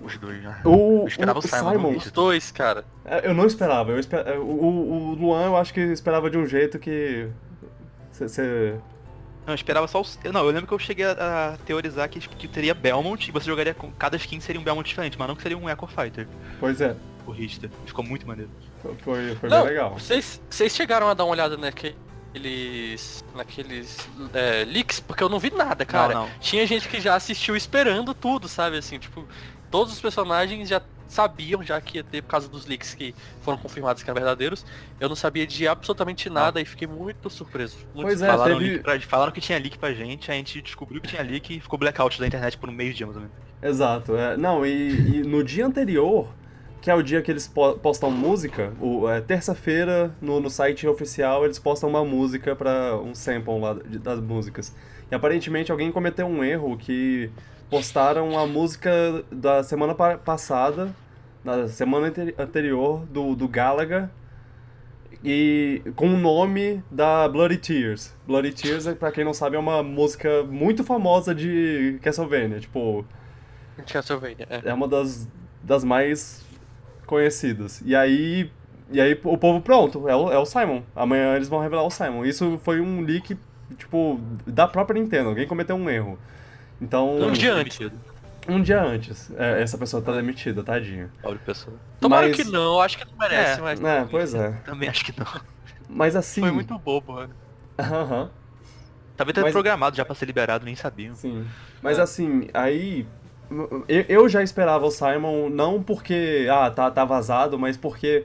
Os 0.00 0.16
dois 0.16 0.42
já. 0.42 0.60
O, 0.64 1.00
Eu 1.02 1.08
esperava 1.08 1.38
o 1.38 1.42
o 1.42 1.48
Simon 1.48 1.72
Simon, 1.72 1.92
no 1.92 1.98
Os 1.98 2.10
dois, 2.12 2.50
cara. 2.52 2.84
é, 3.04 3.26
eu 3.26 3.34
não 3.34 3.46
esperava. 3.46 3.90
Eu 3.90 3.98
esper... 3.98 4.38
o, 4.38 4.44
o 4.44 5.14
Luan 5.14 5.46
eu 5.46 5.56
acho 5.56 5.74
que 5.74 5.80
esperava 5.80 6.30
de 6.30 6.38
um 6.38 6.46
jeito 6.46 6.78
que. 6.78 7.28
Você. 8.12 8.78
Não, 9.44 9.52
eu 9.52 9.54
esperava 9.54 9.88
só 9.88 10.00
os... 10.00 10.18
Não, 10.30 10.40
eu 10.44 10.50
lembro 10.50 10.66
que 10.66 10.74
eu 10.74 10.78
cheguei 10.78 11.06
a, 11.06 11.54
a 11.54 11.56
teorizar 11.64 12.06
que, 12.10 12.20
que 12.20 12.46
teria 12.46 12.74
Belmont 12.74 13.26
e 13.26 13.32
você 13.32 13.46
jogaria 13.46 13.72
com... 13.72 13.90
Cada 13.92 14.14
skin 14.18 14.40
seria 14.40 14.60
um 14.60 14.64
Belmont 14.64 14.86
diferente, 14.86 15.18
mas 15.18 15.26
não 15.26 15.34
que 15.34 15.40
seria 15.40 15.56
um 15.56 15.70
Echo 15.70 15.86
Fighter. 15.86 16.28
Pois 16.60 16.82
é, 16.82 16.94
O 17.26 17.30
Richter. 17.30 17.70
Ficou 17.86 18.04
muito 18.04 18.26
maneiro. 18.26 18.50
Foi, 18.98 19.34
foi 19.36 19.48
Não, 19.48 19.60
bem 19.62 19.68
legal. 19.70 19.94
Vocês 19.98 20.40
vocês 20.48 20.74
chegaram 20.74 21.08
a 21.08 21.14
dar 21.14 21.24
uma 21.24 21.32
olhada 21.32 21.56
naqueles. 22.34 23.24
naqueles 23.34 24.08
é, 24.34 24.64
leaks? 24.64 25.00
Porque 25.00 25.22
eu 25.22 25.28
não 25.28 25.38
vi 25.38 25.50
nada, 25.50 25.84
cara. 25.84 26.14
Não, 26.14 26.22
não. 26.28 26.30
Tinha 26.40 26.66
gente 26.66 26.88
que 26.88 27.00
já 27.00 27.14
assistiu 27.14 27.56
esperando 27.56 28.14
tudo, 28.14 28.48
sabe? 28.48 28.76
Assim, 28.78 28.98
tipo, 28.98 29.26
todos 29.70 29.92
os 29.92 30.00
personagens 30.00 30.68
já 30.68 30.80
sabiam 31.08 31.62
já 31.62 31.80
que 31.80 31.96
ia 31.96 32.04
ter 32.04 32.20
por 32.20 32.28
causa 32.28 32.48
dos 32.50 32.66
leaks 32.66 32.94
que 32.94 33.14
foram 33.40 33.56
confirmados 33.56 34.02
que 34.02 34.10
eram 34.10 34.20
verdadeiros. 34.20 34.64
Eu 35.00 35.08
não 35.08 35.16
sabia 35.16 35.46
de 35.46 35.66
absolutamente 35.66 36.28
nada 36.28 36.60
e 36.60 36.66
fiquei 36.66 36.86
muito 36.86 37.30
surpreso. 37.30 37.78
Muito 37.94 38.06
Pois 38.08 38.20
é, 38.20 38.26
surpreso. 38.26 38.38
falaram, 38.38 38.58
teve- 38.58 38.78
pra- 38.80 39.00
falaram 39.00 39.32
que 39.32 39.40
tinha 39.40 39.58
leak 39.58 39.78
pra 39.78 39.92
gente, 39.94 40.30
a 40.30 40.34
gente 40.34 40.60
descobriu 40.60 41.00
que 41.00 41.08
tinha 41.08 41.22
leak 41.22 41.56
e 41.56 41.60
ficou 41.60 41.78
blackout 41.78 42.20
da 42.20 42.26
internet 42.26 42.58
por 42.58 42.68
um 42.68 42.72
meio 42.72 42.92
dia 42.92 43.06
mais 43.06 43.16
ou 43.16 43.22
menos. 43.22 43.36
Exato. 43.62 44.16
É, 44.16 44.36
não, 44.36 44.64
e, 44.66 44.90
e 45.16 45.22
no 45.22 45.42
dia 45.42 45.64
anterior, 45.66 46.28
que 46.80 46.90
é 46.90 46.94
o 46.94 47.02
dia 47.02 47.20
que 47.22 47.30
eles 47.30 47.46
po- 47.48 47.74
postam 47.78 48.10
música, 48.10 48.72
o, 48.80 49.08
é, 49.08 49.20
terça-feira, 49.20 50.14
no, 50.20 50.40
no 50.40 50.48
site 50.48 50.86
oficial, 50.86 51.44
eles 51.44 51.58
postam 51.58 51.88
uma 51.88 52.04
música 52.04 52.54
para 52.54 52.96
um 52.96 53.14
sample 53.14 53.58
lá 53.60 53.74
de- 53.74 53.98
das 53.98 54.20
músicas. 54.20 54.74
E 55.10 55.14
aparentemente 55.14 55.72
alguém 55.72 55.90
cometeu 55.90 56.26
um 56.26 56.44
erro 56.44 56.76
que 56.76 57.30
postaram 57.68 58.38
a 58.38 58.46
música 58.46 58.90
da 59.30 59.62
semana 59.62 59.94
pa- 59.94 60.16
passada, 60.18 60.94
na 61.44 61.66
semana 61.68 62.08
ante- 62.08 62.34
anterior, 62.38 63.04
do, 63.06 63.34
do 63.34 63.48
Galaga, 63.48 64.10
e 65.24 65.82
com 65.96 66.06
o 66.08 66.16
nome 66.16 66.82
da 66.90 67.28
Bloody 67.28 67.56
Tears. 67.56 68.14
Bloody 68.26 68.52
Tears, 68.52 68.86
é, 68.86 68.94
pra 68.94 69.10
quem 69.10 69.24
não 69.24 69.34
sabe, 69.34 69.56
é 69.56 69.58
uma 69.58 69.82
música 69.82 70.44
muito 70.44 70.84
famosa 70.84 71.34
de 71.34 71.98
Castlevania. 72.02 72.60
Tipo, 72.60 73.04
Castlevania, 73.90 74.46
é. 74.48 74.68
é 74.70 74.74
uma 74.74 74.86
das, 74.86 75.28
das 75.62 75.82
mais 75.82 76.46
conhecidas. 77.08 77.82
E 77.84 77.96
aí, 77.96 78.50
e 78.92 79.00
aí 79.00 79.18
o 79.24 79.36
povo, 79.36 79.60
pronto, 79.60 80.08
é 80.08 80.14
o, 80.14 80.30
é 80.30 80.38
o 80.38 80.44
Simon. 80.46 80.82
Amanhã 80.94 81.34
eles 81.34 81.48
vão 81.48 81.60
revelar 81.60 81.82
o 81.82 81.90
Simon. 81.90 82.24
Isso 82.24 82.60
foi 82.62 82.80
um 82.80 83.00
leak, 83.00 83.36
tipo, 83.76 84.20
da 84.46 84.68
própria 84.68 85.00
Nintendo. 85.00 85.30
Alguém 85.30 85.46
cometeu 85.46 85.74
um 85.74 85.90
erro. 85.90 86.16
Então, 86.80 87.18
Um 87.18 87.32
dia 87.32 87.54
antes. 87.54 87.90
um 88.48 88.62
dia 88.62 88.80
antes, 88.80 89.32
é, 89.36 89.60
essa 89.60 89.76
pessoa 89.76 90.00
tá 90.00 90.12
demitida, 90.12 90.62
tadinha. 90.62 91.10
Pobre 91.20 91.38
pessoa. 91.44 91.76
Tomara 92.00 92.28
Mas- 92.28 92.36
que 92.36 92.44
não, 92.44 92.80
acho 92.80 92.96
que 92.98 93.04
não 93.04 93.18
merece, 93.18 93.58
É, 93.58 93.62
mas. 93.62 93.82
É, 93.82 94.04
pois 94.08 94.34
é. 94.34 94.50
Também 94.64 94.88
acho 94.88 95.04
que 95.04 95.18
não. 95.18 95.26
Mas 95.88 96.14
assim... 96.14 96.40
Foi 96.42 96.52
muito 96.52 96.78
bobo, 96.78 97.20
né? 97.20 97.28
Aham. 97.78 98.30
Talvez 99.16 99.34
tenha 99.34 99.44
Mas- 99.46 99.52
programado 99.52 99.96
já 99.96 100.04
pra 100.04 100.14
ser 100.14 100.26
liberado, 100.26 100.64
nem 100.64 100.76
sabiam. 100.76 101.14
Sim. 101.16 101.44
Mas 101.82 101.98
É. 101.98 102.02
assim, 102.02 102.48
aí. 102.54 103.04
Eu- 104.08 104.28
já 104.28 104.42
esperava 104.42 104.86
o 104.86 104.90
Simon, 104.90 105.48
não 105.48 105.82
porque. 105.82 106.46
Ah, 106.50 106.70
tá, 106.70 106.90
tá 106.90 107.04
vazado, 107.04 107.58
mas 107.58 107.76
porque. 107.76 108.24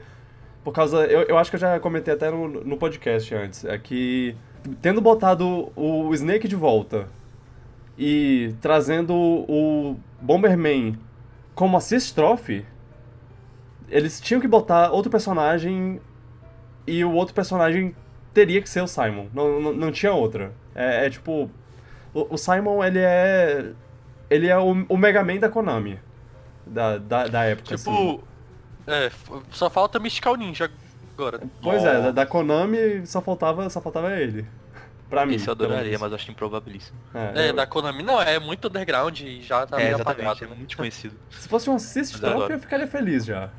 Por 0.63 0.74
causa. 0.74 1.06
Eu, 1.06 1.22
eu 1.24 1.38
acho 1.38 1.50
que 1.50 1.56
eu 1.56 1.60
já 1.60 1.80
comentei 1.80 2.13
até 2.13 2.30
no, 2.30 2.48
no 2.48 2.77
podcast 2.77 3.34
antes. 3.34 3.65
É 3.65 3.77
que. 3.77 4.36
Tendo 4.82 5.01
botado 5.01 5.72
o 5.75 6.13
Snake 6.13 6.48
de 6.48 6.56
volta 6.56 7.08
e 7.98 8.56
trazendo 8.62 9.13
o 9.13 9.98
Bomberman 10.22 10.98
como 11.53 11.75
assist 11.75 12.15
trophy, 12.15 12.65
eles 13.89 14.22
tinham 14.22 14.39
que 14.39 14.48
botar 14.48 14.89
outro 14.92 15.12
personagem 15.12 16.00
e 16.88 17.03
o 17.03 17.12
outro 17.12 17.34
personagem 17.34 17.94
teria 18.34 18.62
que 18.62 18.70
ser 18.70 18.82
o 18.82 18.88
Simon. 18.88 19.27
Não, 19.34 19.60
não, 19.60 19.74
não 19.74 19.92
tinha 19.92 20.13
outra. 20.13 20.53
É, 20.74 21.06
é 21.06 21.10
tipo. 21.10 21.50
O, 22.13 22.36
o 22.36 22.38
Simon, 22.38 22.84
ele 22.84 23.00
é. 23.00 23.72
Ele 24.34 24.48
é 24.48 24.58
o, 24.58 24.86
o 24.90 24.98
Mega 24.98 25.24
Man 25.24 25.38
da 25.38 25.50
Konami. 25.50 26.00
Da, 26.66 26.98
da, 26.98 27.28
da 27.28 27.44
época, 27.44 27.75
assim. 27.75 27.92
Tipo, 27.92 28.24
é, 28.88 29.06
f- 29.08 29.32
só 29.52 29.70
falta 29.70 30.00
Mystical 30.00 30.36
Ninja 30.36 30.72
agora. 31.13 31.42
Pois 31.62 31.84
é, 31.84 32.02
da, 32.02 32.12
da 32.12 32.25
Konami 32.25 33.06
só 33.06 33.22
faltava, 33.22 33.70
só 33.70 33.80
faltava 33.82 34.16
ele. 34.18 34.46
Pra 35.10 35.25
mim. 35.28 35.36
Esse 35.36 35.48
eu 35.48 35.52
adoraria, 35.52 36.00
mas 36.00 36.12
acho 36.12 36.32
improbabilíssimo. 36.32 36.98
É, 37.13 37.46
É, 37.46 37.50
eu- 37.50 37.54
da 37.54 37.68
Konami. 37.68 38.02
Não, 38.02 38.20
é 38.20 38.40
muito 38.40 38.68
underground 38.68 39.20
e 39.20 39.42
já 39.44 39.66
tá 39.68 39.80
é, 39.80 39.84
meio 39.86 39.96
apagado. 40.02 40.44
é 40.44 40.48
muito 40.48 40.75
conhecido. 40.78 41.16
Se 41.30 41.48
fosse 41.48 41.70
um 41.70 41.75
assist 41.75 42.20
trophy, 42.20 42.54
eu 42.54 42.60
ficaria 42.60 42.88
feliz 42.88 43.24
já. 43.25 43.50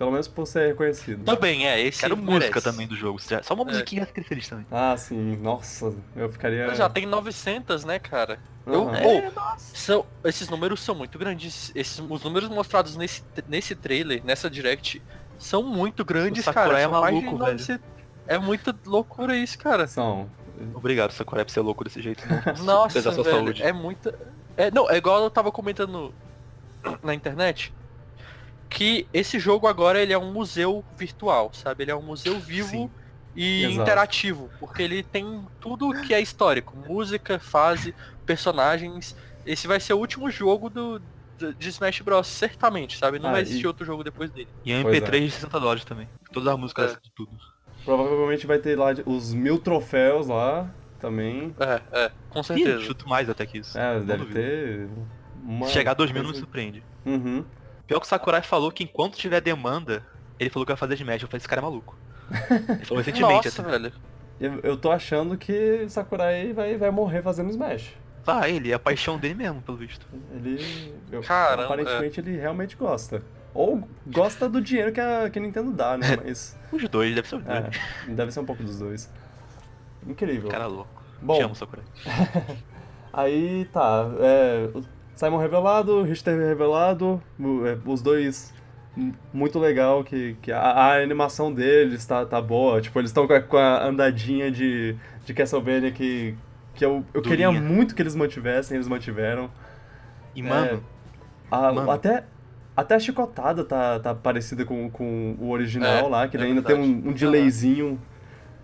Pelo 0.00 0.12
menos 0.12 0.26
por 0.26 0.46
ser 0.46 0.68
reconhecido. 0.68 1.22
Também, 1.26 1.68
é, 1.68 1.78
esse 1.78 2.00
Quero 2.00 2.16
merece. 2.16 2.32
música 2.32 2.62
também 2.62 2.86
do 2.88 2.96
jogo. 2.96 3.18
Só 3.20 3.52
uma 3.52 3.64
É. 3.64 3.66
musiquinha 3.66 4.06
ficaria 4.06 4.26
feliz 4.26 4.48
também. 4.48 4.64
Ah, 4.70 4.96
sim. 4.96 5.36
Nossa, 5.36 5.92
eu 6.16 6.26
ficaria. 6.30 6.74
Já 6.74 6.88
tem 6.88 7.04
900, 7.04 7.84
né, 7.84 7.98
cara? 7.98 8.38
Eu, 8.66 8.88
Aham. 8.88 8.98
oh, 9.36 9.58
são, 9.58 10.06
esses 10.24 10.48
números 10.48 10.80
são 10.80 10.94
muito 10.94 11.18
grandes. 11.18 11.70
Esses, 11.74 11.98
os 12.08 12.24
números 12.24 12.48
mostrados 12.48 12.96
nesse, 12.96 13.22
nesse 13.46 13.74
trailer, 13.74 14.24
nessa 14.24 14.48
direct, 14.48 15.02
são 15.38 15.62
muito 15.62 16.02
grandes, 16.02 16.46
cara. 16.46 16.78
é 16.80 16.84
São 16.84 16.92
mais 16.92 17.14
de 17.14 17.20
maluco, 17.20 17.36
velho. 17.44 17.52
900 17.52 17.84
É 18.26 18.38
muita 18.38 18.74
loucura 18.86 19.36
isso, 19.36 19.58
cara. 19.58 19.86
São. 19.86 20.30
Obrigado, 20.72 21.10
Sakurai, 21.12 21.44
por 21.44 21.50
ser 21.50 21.60
louco 21.60 21.84
desse 21.84 22.00
jeito. 22.00 22.24
Não, 22.60 22.64
Nossa, 22.64 23.02
velho, 23.02 23.22
saúde. 23.22 23.62
é 23.62 23.70
muita... 23.70 24.18
É, 24.56 24.70
não, 24.70 24.88
é 24.90 24.96
igual 24.96 25.22
eu 25.22 25.30
tava 25.30 25.52
comentando 25.52 26.14
na 27.02 27.12
internet, 27.12 27.70
que 28.70 29.06
esse 29.12 29.38
jogo 29.38 29.66
agora 29.66 30.00
ele 30.00 30.12
é 30.12 30.18
um 30.18 30.32
museu 30.32 30.82
virtual, 30.96 31.50
sabe? 31.52 31.84
Ele 31.84 31.90
é 31.90 31.96
um 31.96 32.02
museu 32.02 32.38
vivo 32.38 32.68
Sim. 32.70 32.90
e 33.36 33.64
Exato. 33.64 33.82
interativo, 33.82 34.48
porque 34.60 34.82
ele 34.82 35.02
tem 35.02 35.44
tudo 35.60 35.92
que 36.02 36.14
é 36.14 36.20
histórico, 36.20 36.74
música, 36.88 37.38
fase, 37.38 37.92
personagens. 38.24 39.16
Esse 39.44 39.66
vai 39.66 39.80
ser 39.80 39.92
o 39.94 39.98
último 39.98 40.30
jogo 40.30 40.70
do, 40.70 41.02
de 41.58 41.68
Smash 41.68 42.00
Bros, 42.00 42.26
certamente, 42.28 42.96
sabe? 42.96 43.18
Não 43.18 43.30
Ah, 43.30 43.32
vai 43.32 43.40
e- 43.40 43.44
existir 43.44 43.66
outro 43.66 43.84
jogo 43.84 44.04
depois 44.04 44.30
dele. 44.30 44.48
E 44.64 44.72
um 44.74 44.82
Pois 44.82 44.96
MP3 45.02 45.20
de 45.24 45.30
60 45.32 45.60
dólares 45.60 45.84
também. 45.84 46.08
Todas 46.32 46.52
as 46.52 46.58
músicas 46.58 46.92
É. 46.92 47.00
de 47.02 47.10
tudo. 47.10 47.30
Provavelmente 47.84 48.46
vai 48.46 48.58
ter 48.58 48.78
lá 48.78 48.88
os 49.06 49.32
mil 49.34 49.58
troféus 49.58 50.26
lá 50.28 50.70
também. 51.00 51.54
É, 51.58 51.80
é, 52.04 52.12
com 52.28 52.40
Ih, 52.40 52.44
certeza. 52.44 52.80
chuto 52.84 53.08
mais 53.08 53.28
até 53.28 53.46
que 53.46 53.58
isso. 53.58 53.76
É, 53.76 53.98
deve 54.00 54.18
duvido. 54.24 54.34
ter. 54.34 54.88
Uma 55.42 55.66
Se 55.66 55.72
chegar 55.72 55.92
a 55.92 55.94
2000 55.94 56.22
não 56.22 56.30
me 56.30 56.36
surpreende. 56.36 56.82
Uhum. 57.06 57.42
Pior 57.90 57.98
que 57.98 58.06
o 58.06 58.08
Sakurai 58.08 58.40
falou 58.40 58.70
que 58.70 58.84
enquanto 58.84 59.16
tiver 59.16 59.40
demanda, 59.40 60.06
ele 60.38 60.48
falou 60.48 60.64
que 60.64 60.70
vai 60.70 60.76
fazer 60.76 60.94
Smash. 60.94 61.22
Eu 61.22 61.28
falei, 61.28 61.38
esse 61.38 61.48
cara 61.48 61.60
é 61.60 61.64
maluco. 61.64 61.96
Ele 62.30 62.84
falou 62.84 63.02
recentemente, 63.02 63.46
Nossa, 63.46 63.48
assim. 63.48 63.62
velho. 63.68 63.92
Eu, 64.40 64.60
eu 64.60 64.76
tô 64.76 64.92
achando 64.92 65.36
que 65.36 65.82
o 65.84 65.90
Sakurai 65.90 66.52
vai, 66.52 66.76
vai 66.76 66.88
morrer 66.92 67.20
fazendo 67.20 67.50
Smash. 67.50 67.92
Vai, 68.24 68.52
ele 68.52 68.70
é 68.70 68.74
a 68.74 68.78
paixão 68.78 69.18
dele 69.18 69.34
mesmo, 69.34 69.60
pelo 69.60 69.76
visto. 69.76 70.06
Ele. 70.32 70.94
eu- 71.10 71.20
Caramba, 71.22 71.64
aparentemente 71.64 72.20
ele 72.20 72.36
realmente 72.36 72.76
gosta. 72.76 73.24
Ou 73.52 73.82
gosta 74.06 74.48
do 74.48 74.60
dinheiro 74.60 74.92
que 74.92 75.00
a, 75.00 75.28
que 75.28 75.40
a 75.40 75.42
Nintendo 75.42 75.72
dá, 75.72 75.98
né? 75.98 76.16
Mas. 76.24 76.56
Os 76.70 76.88
dois, 76.88 77.12
deve 77.12 77.26
ser 77.26 77.34
os 77.38 77.42
dois. 77.42 77.58
É, 78.06 78.10
deve 78.12 78.30
ser 78.30 78.38
um 78.38 78.44
pouco 78.46 78.62
dos 78.62 78.78
dois. 78.78 79.12
Incrível. 80.06 80.48
Cara 80.48 80.68
louco. 80.68 81.02
Bom, 81.20 81.34
Te 81.34 81.42
amo, 81.42 81.56
Sakurai. 81.56 81.84
Aí 83.12 83.64
tá. 83.72 84.08
É, 84.20 84.68
Simon 85.20 85.36
revelado, 85.36 86.02
Richter 86.02 86.34
revelado, 86.38 87.20
é, 87.66 87.76
os 87.84 88.00
dois 88.00 88.54
muito 89.34 89.58
legal 89.58 90.02
que, 90.02 90.34
que 90.40 90.50
a, 90.50 90.58
a 90.60 91.02
animação 91.02 91.52
deles 91.52 92.06
tá, 92.06 92.24
tá 92.24 92.40
boa. 92.40 92.80
Tipo, 92.80 92.98
eles 92.98 93.10
estão 93.10 93.26
com, 93.26 93.34
a- 93.34 93.40
com 93.42 93.58
a 93.58 93.84
andadinha 93.84 94.50
de, 94.50 94.96
de 95.26 95.34
Castlevania 95.34 95.90
que, 95.92 96.34
que 96.74 96.82
eu, 96.82 97.04
eu 97.12 97.20
queria 97.20 97.52
muito 97.52 97.94
que 97.94 98.00
eles 98.00 98.14
mantivessem, 98.14 98.76
eles 98.76 98.88
mantiveram. 98.88 99.50
E, 100.34 100.42
mano, 100.42 100.82
A- 101.50 101.70
Mano. 101.70 101.90
Até, 101.90 102.24
até 102.74 102.94
a 102.94 102.98
chicotada 102.98 103.62
tá, 103.62 104.00
tá 104.00 104.14
parecida 104.14 104.64
com, 104.64 104.88
com 104.88 105.36
o 105.38 105.50
original 105.50 106.06
É, 106.06 106.08
lá, 106.08 106.28
que 106.28 106.36
é 106.38 106.40
ainda 106.40 106.62
tem 106.62 106.76
verdade. 106.76 107.06
um, 107.06 107.10
um 107.10 107.12
delayzinho 107.12 108.00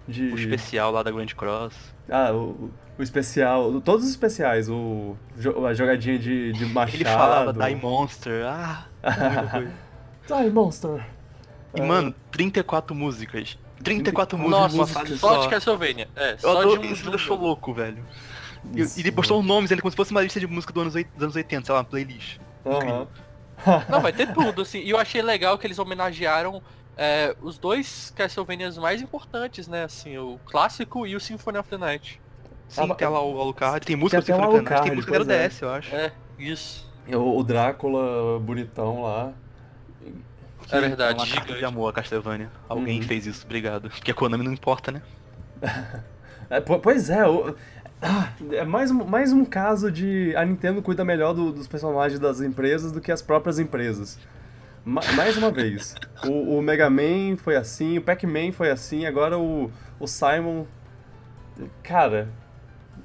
de. 0.08 0.24
o 0.32 0.34
especial 0.36 0.90
lá 0.90 1.02
da 1.02 1.10
Grand 1.10 1.26
Cross. 1.26 1.74
Ah, 2.10 2.32
o, 2.32 2.70
o 2.98 3.02
especial. 3.02 3.80
Todos 3.80 4.04
os 4.04 4.10
especiais, 4.10 4.68
o, 4.68 5.16
a 5.68 5.74
jogadinha 5.74 6.18
de, 6.18 6.52
de 6.52 6.66
machado. 6.66 6.96
Ele 6.96 7.04
falava 7.04 7.52
Die 7.52 7.74
Monster. 7.76 8.44
Ah. 8.46 8.86
Die 10.26 10.50
Monster. 10.50 11.04
E, 11.74 11.80
É. 11.80 11.84
mano, 11.84 12.14
34 12.30 12.94
músicas. 12.94 13.58
34 13.82 14.38
Nossa, 14.38 14.48
músicas 14.48 14.74
numa 14.74 14.86
fase 14.86 15.18
só 15.18 15.34
só. 15.34 15.40
de 15.42 15.48
Castlevania. 15.48 16.08
É, 16.16 16.32
Eu 16.32 16.38
só 16.38 16.60
adoro, 16.60 16.80
de 16.80 16.88
um 16.88 16.92
isso 16.92 17.04
me 17.04 17.10
deixou 17.10 17.36
louco, 17.36 17.74
velho. 17.74 18.02
E, 18.74 18.80
Isso. 18.80 18.98
ele 18.98 19.12
postou 19.12 19.38
os 19.38 19.46
nomes, 19.46 19.70
ele 19.70 19.80
como 19.80 19.90
se 19.90 19.96
fosse 19.96 20.10
uma 20.10 20.22
lista 20.22 20.40
de 20.40 20.46
música 20.46 20.72
do 20.72 20.80
anos, 20.80 20.94
dos 20.94 21.22
anos 21.22 21.36
80, 21.36 21.66
sei 21.66 21.72
lá, 21.72 21.80
uma 21.80 21.84
playlist. 21.84 22.38
Aham. 22.64 23.06
Não, 23.88 24.00
vai 24.00 24.12
ter 24.12 24.32
tudo, 24.32 24.62
assim. 24.62 24.80
E 24.80 24.90
eu 24.90 24.98
achei 24.98 25.22
legal 25.22 25.56
que 25.58 25.66
eles 25.66 25.78
homenagearam 25.78 26.60
é, 26.96 27.36
os 27.42 27.58
dois 27.58 28.12
Castlevanias 28.16 28.78
mais 28.78 29.02
importantes, 29.02 29.68
né? 29.68 29.84
Assim, 29.84 30.16
o 30.18 30.38
clássico 30.46 31.06
e 31.06 31.14
o 31.16 31.20
Symphony 31.20 31.58
of 31.58 31.68
the 31.68 31.76
Night. 31.76 32.20
Sim, 32.68 32.88
Ah, 32.90 32.94
tem 32.94 33.08
lá 33.08 33.22
o 33.22 33.40
Alucard, 33.40 33.84
tem 33.86 33.94
música 33.96 34.20
tem 34.22 34.34
do 34.34 34.40
até 34.42 34.48
o 34.48 34.50
Symphony 34.52 34.58
of 34.58 34.64
the 34.64 34.70
Night, 34.74 34.86
tem 34.88 34.96
música 34.96 35.24
do 35.24 35.32
é. 35.32 35.48
DS, 35.48 35.62
eu 35.62 35.70
acho. 35.70 35.94
É, 35.94 36.12
isso. 36.38 36.90
o, 37.08 37.38
o 37.38 37.44
Drácula 37.44 38.38
bonitão 38.40 39.02
lá. 39.02 39.32
É 40.72 40.80
verdade, 40.80 41.18
uma 41.20 41.26
carta 41.26 41.40
de 41.42 41.46
gigante. 41.46 41.64
amor 41.64 41.88
a 41.90 41.92
Castlevania. 41.92 42.50
Alguém 42.68 42.98
Uhum. 43.00 43.06
fez 43.06 43.24
isso, 43.24 43.44
obrigado. 43.44 43.88
Porque 43.88 44.10
a 44.10 44.14
Konami 44.14 44.42
não 44.44 44.52
importa, 44.52 44.90
né? 44.90 45.02
É, 46.48 46.60
po- 46.60 46.78
pois 46.78 47.10
é, 47.10 47.26
o- 47.26 47.56
ah, 48.00 48.28
é 48.52 48.64
mais, 48.64 48.90
um- 48.92 49.04
mais 49.04 49.32
um 49.32 49.44
caso 49.44 49.90
de 49.90 50.32
a 50.36 50.44
Nintendo 50.44 50.80
cuida 50.80 51.04
melhor 51.04 51.34
do- 51.34 51.50
dos 51.52 51.66
personagens 51.66 52.20
das 52.20 52.40
empresas 52.40 52.92
do 52.92 53.00
que 53.00 53.10
as 53.10 53.20
próprias 53.20 53.58
empresas. 53.58 54.16
Ma- 54.86 55.02
mais 55.16 55.36
uma 55.36 55.50
vez. 55.50 55.94
O, 56.24 56.58
o 56.58 56.62
Mega 56.62 56.88
Man 56.88 57.36
foi 57.36 57.56
assim, 57.56 57.98
o 57.98 58.02
Pac-Man 58.02 58.52
foi 58.52 58.70
assim, 58.70 59.04
agora 59.04 59.36
o, 59.38 59.70
o 59.98 60.06
Simon. 60.06 60.64
Cara, 61.82 62.28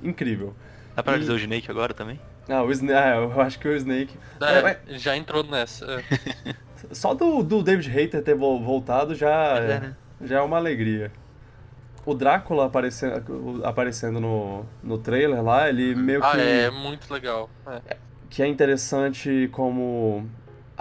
incrível. 0.03 0.53
Dá 0.95 1.01
pra 1.01 1.15
E- 1.15 1.19
dizer 1.19 1.31
o 1.31 1.37
Snake 1.37 1.71
agora 1.71 1.93
também? 1.93 2.19
Ah, 2.47 2.61
o 2.63 2.71
Snake, 2.71 2.93
ah, 2.93 3.15
eu 3.17 3.41
acho 3.41 3.57
que 3.59 3.67
o 3.67 3.75
Snake. 3.75 4.15
É, 4.41 4.93
É, 4.93 4.97
Já 4.99 5.15
entrou 5.17 5.43
nessa. 5.43 5.85
é. 5.85 6.53
Só 6.93 7.13
do, 7.13 7.41
do 7.43 7.61
David 7.63 7.89
Hayter 7.95 8.23
ter 8.23 8.35
vo- 8.35 8.59
voltado 8.59 9.13
já, 9.15 9.53
Pois 9.57 9.69
é, 9.69 9.79
né? 9.79 9.95
já 10.23 10.37
é 10.39 10.41
uma 10.41 10.57
alegria. 10.57 11.11
O 12.05 12.13
Drácula 12.15 12.65
aparecendo, 12.65 13.63
aparecendo 13.63 14.19
no, 14.19 14.65
no 14.83 14.97
trailer 14.97 15.43
lá, 15.43 15.69
ele 15.69 15.93
meio 15.95 16.19
que. 16.21 16.25
Ah, 16.27 16.37
é 16.41 16.69
muito 16.71 17.11
legal. 17.13 17.49
É. 17.87 17.97
que 18.29 18.41
é 18.41 18.47
interessante 18.47 19.47
como 19.51 20.27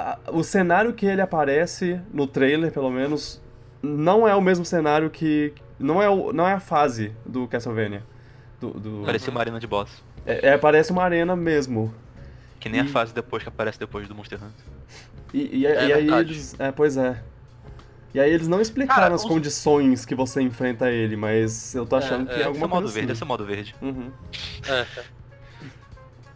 a- 0.01 0.19
o 0.33 0.43
cenário 0.43 0.93
que 0.93 1.07
ele 1.07 1.21
aparece 1.21 2.01
no 2.13 2.27
trailer, 2.27 2.73
pelo 2.73 2.91
menos, 2.91 3.41
não 3.83 4.27
é 4.27 4.35
o 4.35 4.41
mesmo 4.41 4.65
cenário 4.65 5.09
que 5.11 5.53
não 5.79 6.03
é 6.03 6.09
o, 6.09 6.33
não 6.33 6.47
é 6.47 6.53
a 6.55 6.61
fase 6.61 7.13
do 7.25 7.47
Castlevania. 7.49 8.03
Do, 8.61 8.71
do- 8.71 9.03
Parecia 9.07 9.31
uma 9.31 9.41
arena 9.41 9.59
de 9.61 9.67
boss. 9.67 10.03
é, 10.27 10.51
é, 10.51 10.59
parece 10.59 10.93
uma 10.93 11.03
arena 11.03 11.35
mesmo. 11.35 11.95
Que 12.59 12.69
nem 12.69 12.81
a 12.81 12.85
E- 12.85 12.89
fase 12.89 13.15
depois 13.15 13.43
que 13.43 13.49
aparece 13.49 13.79
depois 13.79 14.07
do 14.07 14.15
Monster 14.15 14.39
Hunter. 14.39 14.65
E, 15.33 15.61
e- 15.61 15.67
É 15.67 15.87
e 15.89 15.93
aí 15.93 16.03
verdade. 16.05 16.33
eles, 16.33 16.55
é, 16.59 16.71
pois 16.71 16.97
é. 16.99 17.23
E 18.13 18.19
aí 18.21 18.31
eles 18.31 18.49
não 18.49 18.61
explicaram 18.61 19.03
Cara, 19.03 19.15
as 19.15 19.23
os- 19.23 19.29
condições 19.29 20.05
que 20.05 20.15
você 20.15 20.43
enfrenta 20.43 20.91
ele, 20.91 21.17
mas 21.17 21.75
eu 21.75 21.87
tô 21.87 21.97
É, 21.97 22.01
achando 22.01 22.23
é, 22.25 22.27
que 22.27 22.35
é 22.35 22.39
ser 22.39 22.45
alguma 22.45 22.67
modo 22.69 22.81
coisa 22.83 22.95
verde, 22.95 23.13
assim. 23.13 23.19
ser 23.21 23.25
modo 23.25 23.47
verde. 23.47 23.75
Uhum. 23.81 24.11
É, 24.69 24.81
é. 24.81 24.87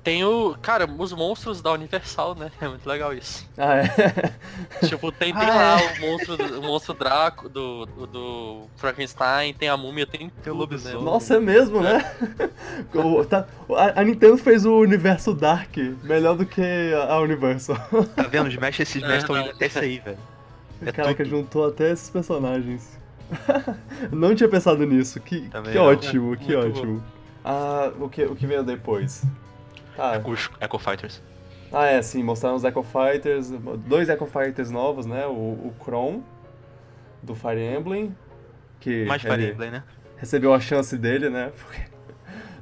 Tem 0.04 0.22
o. 0.22 0.54
Cara, 0.60 0.86
os 0.86 1.12
monstros 1.14 1.62
da 1.62 1.72
Universal, 1.72 2.34
né? 2.34 2.50
É 2.60 2.68
muito 2.68 2.86
legal 2.86 3.14
isso. 3.14 3.48
Ah, 3.56 3.76
é. 3.78 3.88
Tipo, 4.86 5.10
tem, 5.10 5.32
tem 5.32 5.42
Ah, 5.48 5.54
lá 5.54 5.80
é. 5.80 5.98
o 5.98 6.00
monstro, 6.02 6.36
do- 6.36 6.60
o 6.60 6.62
monstro 6.62 6.92
Draco 6.94 7.48
do, 7.48 7.86
do, 7.86 8.06
do 8.06 8.62
Frankenstein, 8.76 9.54
tem 9.54 9.68
a 9.70 9.76
múmia, 9.78 10.06
tem 10.06 10.28
Tem 10.28 10.28
o 10.28 10.30
tudo, 10.42 10.56
lobisomem. 10.58 10.98
né? 10.98 11.04
Nossa, 11.04 11.36
é 11.36 11.40
mesmo, 11.40 11.80
né? 11.80 12.04
O- 12.94 13.24
tá- 13.24 13.46
a, 13.70 14.00
a 14.00 14.04
Nintendo 14.04 14.36
fez 14.36 14.66
o 14.66 14.76
universo 14.78 15.32
Dark 15.32 15.74
melhor 16.02 16.36
do 16.36 16.44
que 16.44 16.60
a, 16.94 17.14
a 17.14 17.20
Universal. 17.20 17.76
Tá 18.14 18.24
vendo? 18.24 18.46
Os 18.48 18.52
Smash, 18.54 18.80
esses 18.80 18.96
Smash 18.96 19.18
estão 19.22 19.40
indo 19.40 19.50
até 19.50 19.66
isso 19.66 19.78
aí, 19.78 19.98
velho. 20.00 20.18
É 20.84 20.92
Caraca, 20.92 21.24
tudo. 21.24 21.30
juntou 21.30 21.66
até 21.66 21.90
esses 21.90 22.10
personagens. 22.10 22.98
Não 24.12 24.34
tinha 24.34 24.48
pensado 24.50 24.84
nisso. 24.84 25.18
Que, 25.20 25.48
que 25.72 25.78
ótimo, 25.78 26.36
que 26.36 26.54
ótimo. 26.54 27.02
Ah, 27.42 27.90
o 27.98 28.08
que, 28.08 28.22
o 28.24 28.36
que 28.36 28.46
veio 28.46 28.62
depois? 28.62 29.22
Tá. 29.96 30.20
Os 30.24 30.50
Echo 30.60 30.78
Fighters. 30.78 31.22
Ah, 31.72 31.86
é, 31.86 32.00
sim, 32.02 32.22
mostraram 32.22 32.56
os 32.56 32.64
Echo 32.64 32.82
Fighters, 32.82 33.50
dois 33.86 34.08
Echo 34.08 34.26
Fighters 34.26 34.70
novos, 34.70 35.06
né? 35.06 35.26
O, 35.26 35.30
o 35.32 35.74
Kron, 35.84 36.22
do 37.22 37.34
Fire 37.34 37.60
Emblem, 37.60 38.14
que 38.80 39.04
Mais 39.06 39.22
Fire 39.22 39.50
Emblem, 39.50 39.70
né? 39.70 39.82
recebeu 40.16 40.54
a 40.54 40.60
chance 40.60 40.96
dele, 40.96 41.28
né? 41.30 41.52
Porque 41.58 41.82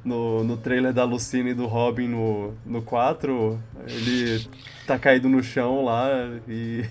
no, 0.03 0.43
no 0.43 0.57
trailer 0.57 0.91
da 0.93 1.03
Lucina 1.03 1.49
e 1.49 1.53
do 1.53 1.65
Robin 1.65 2.07
no, 2.07 2.53
no 2.65 2.81
4, 2.81 3.59
ele 3.87 4.47
tá 4.85 4.97
caído 4.99 5.29
no 5.29 5.41
chão 5.43 5.85
lá 5.85 6.09
e. 6.47 6.85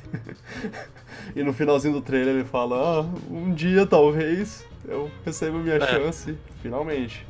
e 1.37 1.43
no 1.43 1.53
finalzinho 1.53 1.95
do 1.95 2.01
trailer 2.03 2.35
ele 2.37 2.45
fala: 2.45 3.01
Ah, 3.01 3.05
um 3.31 3.53
dia 3.53 3.85
talvez 3.87 4.67
eu 4.87 5.11
receba 5.25 5.59
minha 5.59 5.77
É. 5.77 5.87
chance, 5.87 6.37
finalmente. 6.63 7.27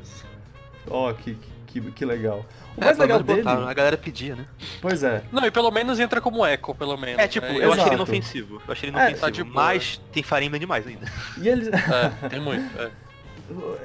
Ó, 0.89 1.11
que, 1.13 1.37
que, 1.73 1.91
que 1.91 2.05
legal. 2.05 2.45
O 2.77 2.81
É, 2.81 2.85
mais 2.85 2.97
pelo 2.97 3.01
legal 3.09 3.23
dele. 3.23 3.43
botaram, 3.43 3.67
A 3.67 3.73
galera 3.73 3.97
pedia, 3.97 4.35
né? 4.35 4.45
Pois 4.81 5.03
é. 5.03 5.23
Não, 5.31 5.45
e 5.45 5.51
pelo 5.51 5.71
menos 5.71 5.99
entra 5.99 6.21
como 6.21 6.45
eco, 6.45 6.73
pelo 6.75 6.95
menos. 6.95 7.19
É, 7.19 7.27
tipo, 7.27 7.45
né? 7.47 7.53
eu 7.53 7.57
achei 7.57 7.69
ele 7.71 7.73
Exato. 7.81 7.93
inofensivo. 7.95 8.61
Eu 8.67 8.71
achei 8.71 8.89
ele 8.89 8.97
É, 8.97 9.09
inofensivo. 9.09 9.31
de 9.31 9.43
boa. 9.43 9.55
mas 9.55 10.01
tem 10.11 10.23
Emblem 10.43 10.59
demais 10.59 10.85
ainda. 10.87 11.05
E 11.41 11.49
eles. 11.49 11.67
É, 11.67 12.29
tem 12.29 12.39
muito. 12.39 12.63
é. 12.79 12.91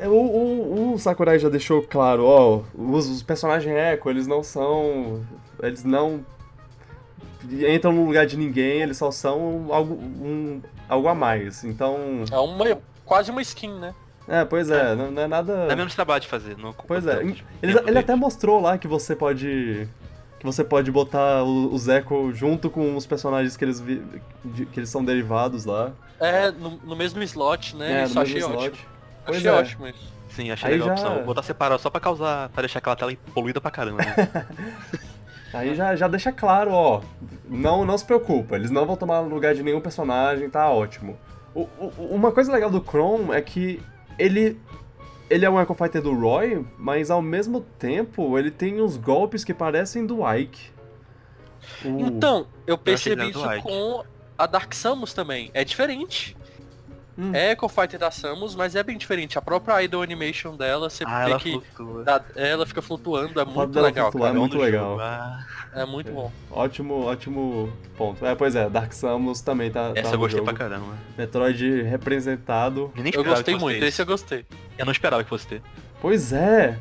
O, 0.07 0.11
o, 0.11 0.93
o 0.95 0.99
Sakurai 0.99 1.39
já 1.39 1.49
deixou 1.49 1.83
claro, 1.83 2.25
ó, 2.25 2.63
os, 2.75 3.09
os 3.09 3.23
personagens 3.23 3.75
Echo, 3.75 4.09
eles 4.09 4.27
não 4.27 4.43
são. 4.43 5.27
Eles 5.61 5.83
não 5.83 6.25
entram 7.51 7.93
no 7.93 8.05
lugar 8.07 8.27
de 8.27 8.37
ninguém, 8.37 8.83
eles 8.83 8.97
só 8.97 9.11
são 9.11 9.67
algo, 9.71 9.95
um, 9.95 10.63
algo 10.89 11.09
a 11.09 11.15
mais. 11.15 11.65
Então. 11.65 12.25
É 12.31 12.39
uma, 12.39 12.79
quase 13.05 13.31
uma 13.31 13.43
skin, 13.43 13.73
né? 13.79 13.95
É, 14.29 14.45
pois 14.45 14.71
é, 14.71 14.95
não, 14.95 15.11
não 15.11 15.23
é 15.23 15.27
nada. 15.27 15.67
Dá 15.67 15.75
menos 15.75 15.95
trabalho 15.95 16.21
de 16.21 16.29
fazer. 16.29 16.57
Não 16.59 16.73
Pois 16.73 17.07
é, 17.07 17.23
ele, 17.23 17.43
ele 17.87 17.99
até 17.99 18.15
mostrou 18.15 18.61
lá 18.61 18.77
que 18.77 18.87
você 18.87 19.17
pode. 19.17 19.89
Que 20.39 20.45
você 20.47 20.63
pode 20.63 20.91
botar 20.93 21.43
o- 21.43 21.73
os 21.75 21.89
Echo 21.89 22.33
junto 22.33 22.71
com 22.71 22.95
os 22.97 23.05
personagens 23.07 23.57
que 23.57 23.65
eles, 23.65 23.81
vi- 23.81 24.03
de- 24.45 24.67
que 24.67 24.79
eles 24.79 24.89
são 24.91 25.05
derivados 25.05 25.65
lá. 25.65 25.91
É, 26.21 26.51
no, 26.53 26.71
no 26.85 26.95
mesmo 26.95 27.21
slot, 27.25 27.75
né? 27.75 28.03
é, 28.03 28.05
Isso 28.05 28.15
no 28.15 28.21
achei 28.21 28.35
mesmo 28.35 28.51
ótimo. 28.55 28.65
slot. 28.77 28.89
Pois 29.25 29.39
Achei 29.39 29.51
é. 29.51 29.55
ótimo 29.55 29.89
isso. 29.89 30.13
Sim, 30.31 30.51
achei 30.53 30.69
Aí 30.69 30.79
legal 30.79 30.91
a 30.93 30.97
já- 30.97 31.03
opção. 31.03 31.17
Vou 31.17 31.25
botar 31.25 31.43
separado 31.43 31.81
só 31.83 31.91
pra 31.91 32.01
causar. 32.01 32.51
pra 32.51 32.63
deixar 32.63 32.79
aquela 32.79 32.95
tela 32.95 33.13
poluída 33.35 33.61
pra 33.61 33.71
caramba, 33.71 33.99
né? 34.05 34.15
Aí 35.53 35.75
já, 35.75 35.97
já 35.97 36.07
deixa 36.07 36.31
claro, 36.31 36.71
ó. 36.73 37.01
Não, 37.49 37.85
não 37.85 37.97
se 37.97 38.05
preocupa, 38.05 38.55
eles 38.57 38.71
não 38.71 38.85
vão 38.87 38.95
tomar 38.97 39.21
lugar 39.21 39.55
de 39.55 39.63
nenhum 39.63 39.81
personagem, 39.81 40.49
tá 40.51 40.71
ótimo. 40.71 41.19
O- 41.55 41.67
o- 41.79 41.93
uma 42.15 42.31
coisa 42.31 42.53
legal 42.53 42.71
do 42.71 42.81
Chrome 42.81 43.33
é 43.33 43.41
que 43.41 43.83
ele. 44.19 44.59
Ele 45.31 45.45
é 45.45 45.51
um 45.51 45.61
Echo 45.61 45.75
Fighter 45.75 46.01
do 46.01 46.15
Roy, 46.19 46.65
mas 46.79 47.11
ao 47.11 47.21
mesmo 47.21 47.61
tempo 47.79 48.39
ele 48.39 48.51
tem 48.51 48.81
uns 48.81 48.97
golpes 48.97 49.45
que 49.45 49.53
parecem 49.53 50.07
do 50.07 50.21
Ike. 50.27 50.71
O- 51.85 52.01
Então, 52.01 52.47
eu 52.67 52.79
percebi 52.79 53.31
do 53.31 53.39
isso 53.41 53.63
com 53.63 54.03
a 54.39 54.47
Dark 54.47 54.73
Samus 54.73 55.13
também. 55.13 55.51
É 55.53 55.63
diferente. 55.65 56.35
Hum. 57.19 57.33
É 57.35 57.51
Echo 57.51 57.69
Fighter 57.69 57.99
da 57.99 58.13
Samus, 58.13 58.55
mas 58.55 58.77
é 58.77 58.83
bem 58.85 58.97
diferente. 58.97 59.37
A 59.37 59.43
própria 59.43 59.83
Idol 59.83 60.03
Animation 60.03 60.55
dela, 60.57 60.89
você 60.89 61.03
ah, 61.05 61.25
vê 61.25 61.31
ela 61.33 61.41
que 61.41 61.61
dá- 62.05 62.23
ela 62.37 62.65
fica 62.65 62.81
flutuando, 62.81 63.41
é 63.41 63.45
muito 63.45 63.81
legal, 63.81 64.13
flutuar 64.13 64.31
cara. 64.31 64.37
é 64.37 64.41
muito 64.41 64.57
legal. 64.59 65.01
Ah, 65.01 65.45
É 65.75 65.85
muito 65.85 66.13
bom. 66.13 66.31
Ótimo, 66.51 67.05
ótimo 67.07 67.73
ponto. 67.97 68.25
É, 68.25 68.35
pois 68.37 68.55
é, 68.55 68.71
Dark 68.71 68.93
Samus 68.93 69.41
também 69.41 69.69
tá, 69.71 69.93
tá 69.93 69.99
essa 70.01 70.11
eu 70.11 70.13
no 70.13 70.19
gostei 70.19 70.39
jogo. 70.39 70.51
pra 70.51 70.57
caramba. 70.69 70.95
Metroid 71.17 71.83
representado. 71.83 72.93
Eu 72.97 73.03
nem 73.03 73.13
Eu 73.15 73.25
gostei 73.25 73.57
muito, 73.57 73.85
esse 73.85 74.01
eu 74.01 74.07
gostei. 74.07 74.47
Eu 74.79 74.85
não 74.85 74.93
esperava 74.93 75.23
que 75.25 75.29
fosse 75.29 75.47
ter. 75.49 75.63
Pois 76.01 76.33
é. 76.33 76.79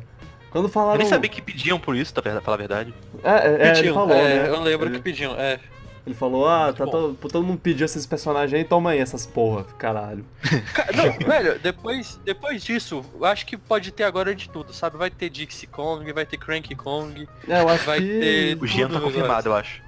Quando 0.50 0.64
Eu 0.66 0.70
falaram. 0.70 0.98
nem 0.98 1.06
sabia 1.06 1.28
que 1.28 1.42
pediam 1.42 1.78
por 1.78 1.94
isso, 1.94 2.14
tá, 2.14 2.22
pra 2.22 2.40
falar 2.40 2.54
a 2.54 2.58
verdade. 2.58 2.94
É, 3.22 3.30
é, 3.30 3.34
é, 3.34 3.66
ele 3.66 3.74
Pediam, 3.76 3.94
falou, 3.94 4.14
é, 4.16 4.22
né? 4.22 4.48
Eu 4.48 4.60
lembro 4.62 4.86
ele, 4.88 4.96
que 4.96 5.02
pediam, 5.02 5.34
é. 5.36 5.58
Ele 6.08 6.14
falou, 6.14 6.48
ah, 6.48 6.72
tá 6.72 6.84
todo, 6.86 7.14
todo 7.14 7.42
mundo 7.44 7.58
pediu 7.60 7.84
esses 7.84 8.04
personagens 8.06 8.52
aí, 8.58 8.64
toma 8.64 8.90
aí 8.90 8.98
essas 8.98 9.26
porra, 9.26 9.64
caralho. 9.78 10.24
Ca- 10.74 10.86
Não, 10.94 11.12
velho, 11.28 11.58
depois, 11.58 12.18
depois 12.24 12.62
disso, 12.64 13.04
eu 13.14 13.24
acho 13.24 13.46
que 13.46 13.56
pode 13.56 13.92
ter 13.92 14.04
agora 14.04 14.34
de 14.34 14.48
tudo, 14.48 14.72
sabe? 14.72 14.96
Vai 14.96 15.10
ter 15.10 15.28
Dixie 15.30 15.66
Kong, 15.66 16.10
vai 16.12 16.26
ter 16.26 16.36
Cranky 16.38 16.74
Kong, 16.74 17.28
É, 17.46 17.60
eu 17.60 17.68
acho 17.68 17.84
Vai 17.84 18.00
que. 18.00 18.06
ter- 18.20 18.58
O 18.60 18.66
Gian 18.66 18.88
tá 18.88 19.00
confirmado, 19.00 19.48
eu 19.50 19.54
acho. 19.54 19.82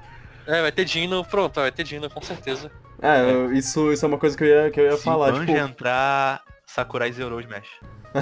é, 0.47 0.63
vai 0.63 0.73
ter 0.73 0.85
Dino, 0.85 1.25
pronto, 1.25 1.61
vai 1.61 1.73
ter 1.73 1.85
Dino 1.85 2.09
com 2.11 2.21
certeza. 2.23 2.71
É, 3.03 3.31
eu- 3.33 3.53
isso, 3.53 3.91
isso 3.93 4.05
é 4.05 4.09
uma 4.09 4.19
coisa 4.19 4.37
que 4.37 4.45
eu 4.45 4.49
ia, 4.49 4.71
que 4.71 4.79
eu 4.81 4.85
ia 4.85 4.97
Se 4.97 5.03
falar, 5.05 5.33
tipo. 5.33 5.51
entrar, 5.57 6.43
Sakurai 6.67 7.11
zerou 7.13 7.39
o 7.39 7.41
Smash. 7.41 7.69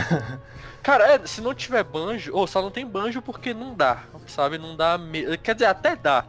Cara, 0.83 1.15
é, 1.15 1.27
se 1.27 1.41
não 1.41 1.55
tiver 1.55 1.83
banjo, 1.85 2.31
ou 2.35 2.47
só 2.47 2.63
não 2.63 2.71
tem 2.71 2.87
banjo 2.87 3.21
porque 3.21 3.53
não 3.53 3.75
dá, 3.75 4.05
sabe? 4.27 4.57
Não 4.59 4.77
dá. 4.77 4.97
me- 4.97 5.37
Quer 5.39 5.55
dizer, 5.55 5.67
até 5.67 5.97
dá, 5.97 6.25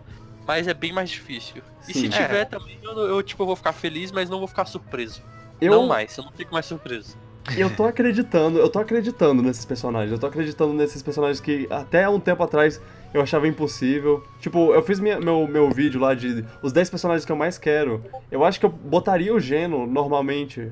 mas 0.50 0.68
é 0.68 0.74
bem 0.74 0.92
mais 0.92 1.12
difícil. 1.12 1.62
E 1.88 1.94
Sim. 1.94 2.00
se 2.12 2.18
É. 2.18 2.26
tiver 2.26 2.46
também, 2.46 2.76
eu, 2.82 2.92
eu, 2.98 3.22
tipo, 3.22 3.44
eu 3.44 3.46
vou 3.46 3.56
ficar 3.56 3.72
feliz, 3.72 4.12
mas 4.12 4.28
não 4.32 4.40
vou 4.40 4.48
ficar 4.48 4.66
surpreso. 4.66 5.22
Eu, 5.62 5.74
Não 5.74 5.86
mais, 5.88 6.18
eu 6.18 6.24
não 6.24 6.32
fico 6.32 6.52
mais 6.52 6.66
surpreso. 6.66 7.16
eu 7.56 7.70
tô 7.76 7.84
acreditando, 7.86 8.58
eu 8.58 8.68
tô 8.68 8.80
acreditando 8.80 9.44
nesses 9.44 9.64
personagens. 9.64 10.12
Eu 10.12 10.18
tô 10.18 10.26
acreditando 10.26 10.74
nesses 10.74 11.04
personagens 11.04 11.40
que 11.40 11.68
até 11.70 12.10
um 12.10 12.20
tempo 12.20 12.42
atrás 12.42 12.82
eu 13.14 13.22
achava 13.22 13.48
impossível. 13.48 14.24
Tipo, 14.40 14.74
eu 14.74 14.82
fiz 14.82 15.00
minha- 15.00 15.20
meu, 15.20 15.46
meu 15.48 15.70
vídeo 15.70 16.02
lá 16.02 16.16
de 16.16 16.44
os 16.64 16.72
10 16.74 16.90
personagens 16.90 17.26
que 17.26 17.32
eu 17.32 17.36
mais 17.36 17.60
quero. 17.60 18.04
Eu 18.32 18.44
acho 18.44 18.60
que 18.60 18.66
eu 18.66 18.70
botaria 18.72 19.32
o 19.32 19.40
Geno 19.40 19.86
normalmente. 19.86 20.72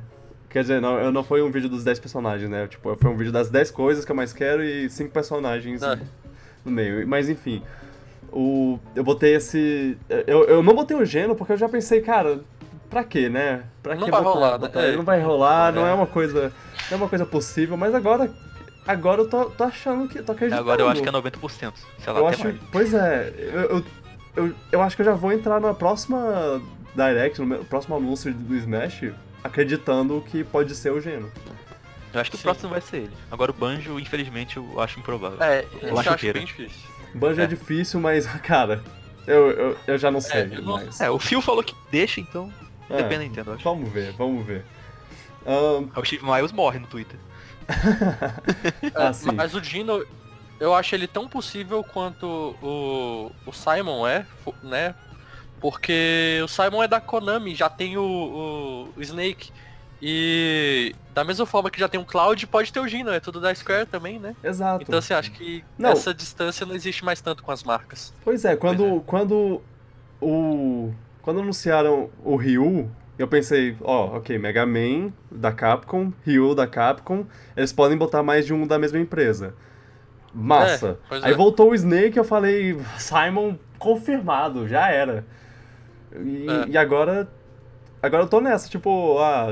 Quer 0.50 0.62
dizer, 0.62 0.82
não, 0.82 0.98
eu 0.98 1.12
não 1.12 1.24
foi 1.24 1.44
um 1.44 1.52
vídeo 1.52 1.70
dos 1.70 1.84
10 1.84 2.00
personagens, 2.00 2.50
né? 2.50 2.66
Tipo, 2.68 2.96
foi 2.96 3.12
um 3.12 3.16
vídeo 3.18 3.32
das 3.32 3.52
10 3.52 3.70
coisas 3.70 4.04
que 4.04 4.12
eu 4.12 4.16
mais 4.16 4.34
quero 4.34 4.64
e 4.64 4.90
5 4.90 5.12
personagens 5.12 5.84
É. 5.84 6.00
no 6.66 6.72
meio. 6.72 7.08
Mas 7.08 7.30
enfim. 7.30 7.62
O, 8.32 8.80
eu 8.96 9.04
botei 9.04 9.36
esse. 9.36 9.98
Eu, 10.28 10.44
eu 10.46 10.64
não 10.64 10.74
botei 10.76 10.96
o 10.98 11.06
Geno 11.06 11.36
porque 11.36 11.54
eu 11.54 11.58
já 11.58 11.70
pensei, 11.70 12.02
cara, 12.02 12.42
pra 12.90 13.04
quê, 13.04 13.30
né? 13.30 13.64
Pra 13.82 13.96
Não 13.96 14.04
que 14.06 14.12
vai 14.12 14.22
botar- 14.22 14.34
rolar, 14.34 14.52
né? 14.54 14.58
botar 14.58 14.82
É. 14.82 14.88
ele? 14.90 14.98
Não 14.98 15.04
vai 15.04 15.22
rolar, 15.22 15.72
não 15.74 15.86
É. 15.88 15.92
é 15.92 15.94
uma 15.94 16.08
coisa. 16.08 16.52
Não 16.92 16.98
é 16.98 17.02
uma 17.02 17.10
coisa 17.10 17.26
possível, 17.26 17.76
mas 17.78 17.94
agora. 17.96 18.30
Agora 18.86 19.22
eu 19.22 19.30
tô, 19.30 19.46
tô 19.46 19.64
achando 19.64 20.08
que. 20.08 20.22
tô 20.22 20.32
acreditando. 20.32 20.62
Agora 20.62 20.82
eu 20.82 20.88
acho 20.90 21.02
que 21.02 21.10
é 21.10 21.12
90%. 21.12 21.74
Sei 22.00 22.14
lá, 22.14 22.20
Eu 22.20 22.28
até 22.28 22.36
acho. 22.36 22.44
mais. 22.46 22.58
Pois 22.72 22.94
é, 22.94 23.34
eu, 23.38 23.62
eu, 23.62 23.84
eu, 24.36 24.56
eu 24.72 24.82
acho 24.82 24.96
que 24.96 25.02
eu 25.02 25.06
já 25.06 25.14
vou 25.14 25.32
entrar 25.34 25.60
na 25.60 25.74
próxima 25.74 26.62
Direct, 26.96 27.40
no 27.40 27.46
meu- 27.48 27.66
próximo 27.66 27.96
anúncio 27.98 28.34
do 28.34 28.56
Smash, 28.56 29.12
acreditando 29.44 30.22
que 30.30 30.44
pode 30.44 30.74
ser 30.76 30.92
o 30.92 31.02
Geno. 31.02 31.30
Eu 32.14 32.22
acho 32.22 32.30
que 32.32 32.36
o 32.38 32.40
Sim. 32.40 32.44
próximo 32.44 32.70
vai 32.70 32.80
ser 32.82 32.98
ele. 32.98 33.12
Agora 33.30 33.52
o 33.52 33.54
Banjo, 33.54 34.00
infelizmente, 34.00 34.58
eu 34.58 34.80
acho 34.80 35.00
improvável. 35.00 35.38
É, 35.42 35.66
Eu 35.82 36.00
acho 36.00 36.10
acho 36.14 36.34
bem 36.34 36.46
difícil. 36.46 36.90
Banjo 37.14 37.42
é. 37.42 37.44
É. 37.44 37.48
difícil, 37.48 38.00
mas, 38.00 38.26
cara, 38.42 38.84
eu, 39.26 39.50
eu, 39.52 39.78
eu 39.88 39.98
já 39.98 40.10
não 40.12 40.22
sei 40.22 40.46
não- 40.46 40.74
mais. 40.76 41.00
É, 41.02 41.10
o 41.10 41.20
Phil 41.20 41.42
falou 41.42 41.64
que 41.64 41.76
deixa, 41.92 42.20
então 42.22 42.52
É, 42.90 42.98
depende 42.98 43.16
da 43.18 43.24
Nintendo, 43.24 43.50
eu 43.52 43.56
acho. 43.56 43.64
Vamos 43.64 43.92
ver, 43.92 44.12
vamos 44.14 44.46
ver. 44.46 44.66
Ahn, 45.46 45.88
Aí 45.96 46.02
o 46.02 46.06
Steve 46.06 46.26
Miles 46.26 46.52
morre 46.52 46.80
no 46.80 46.88
Twitter. 46.88 47.20
Ah, 48.96 49.12
É. 49.12 49.32
Mas 49.34 49.54
o 49.56 49.62
Dino, 49.62 50.06
eu 50.60 50.74
acho 50.74 50.96
ele 50.96 51.08
tão 51.08 51.28
possível 51.28 51.84
quanto 51.84 52.26
o, 52.62 53.32
o 53.46 53.52
Simon 53.54 54.08
é, 54.08 54.26
né? 54.64 54.96
Porque 55.60 56.40
o 56.44 56.48
Simon 56.48 56.84
é 56.84 56.88
da 56.88 57.02
Konami, 57.02 57.56
já 57.56 57.70
tem 57.70 57.98
o, 57.98 58.04
o, 58.04 58.90
o 58.96 59.02
Snake. 59.02 59.52
E 60.02 60.94
da 61.14 61.24
mesma 61.24 61.46
forma 61.46 61.72
que 61.72 61.80
já 61.80 61.88
tem 61.90 62.00
o 62.00 62.06
Cloud, 62.06 62.46
pode 62.48 62.72
ter 62.72 62.80
o 62.80 62.88
Gino, 62.88 63.10
é 63.12 63.20
tudo 63.20 63.40
da 63.42 63.54
Square 63.54 63.88
também, 63.88 64.20
né? 64.20 64.36
exato. 64.44 64.84
Então 64.84 65.02
você 65.02 65.14
acha 65.14 65.32
que 65.32 65.64
Não. 65.78 65.90
essa 65.92 66.14
distância 66.14 66.66
não 66.66 66.76
existe 66.76 67.04
mais 67.04 67.20
tanto 67.20 67.44
com 67.44 67.52
as 67.52 67.64
marcas. 67.64 68.14
Pois 68.24 68.46
é, 68.46 68.56
quando, 68.56 69.02
quando 69.08 69.62
o. 70.22 70.92
Quando 71.22 71.42
anunciaram 71.42 72.10
o 72.24 72.36
Ryu, 72.38 72.90
eu 73.20 73.28
pensei, 73.28 73.76
ó, 73.82 74.18
ok, 74.18 74.38
Mega 74.38 74.66
Man 74.66 75.12
da 75.30 75.52
Capcom, 75.52 76.14
Ryu 76.26 76.56
da 76.56 76.66
Capcom, 76.68 77.26
eles 77.56 77.74
podem 77.74 77.98
botar 77.98 78.24
mais 78.24 78.46
de 78.46 78.54
um 78.54 78.66
da 78.66 78.80
mesma 78.80 79.00
empresa. 79.00 79.54
Massa. 80.34 80.90
É, 80.90 81.08
pois 81.10 81.24
Aí 81.24 81.34
é. 81.34 81.36
voltou 81.36 81.72
o 81.72 81.76
Snake 81.76 82.16
eu 82.18 82.24
falei, 82.24 82.80
Simon 82.98 83.56
confirmado, 83.80 84.68
já 84.68 84.90
era. 84.90 85.26
E, 86.16 86.46
É. 86.50 86.68
e 86.70 86.78
agora. 86.78 87.28
Agora 88.02 88.24
eu 88.24 88.28
tô 88.28 88.40
nessa, 88.40 88.70
tipo, 88.70 89.18
ah, 89.20 89.48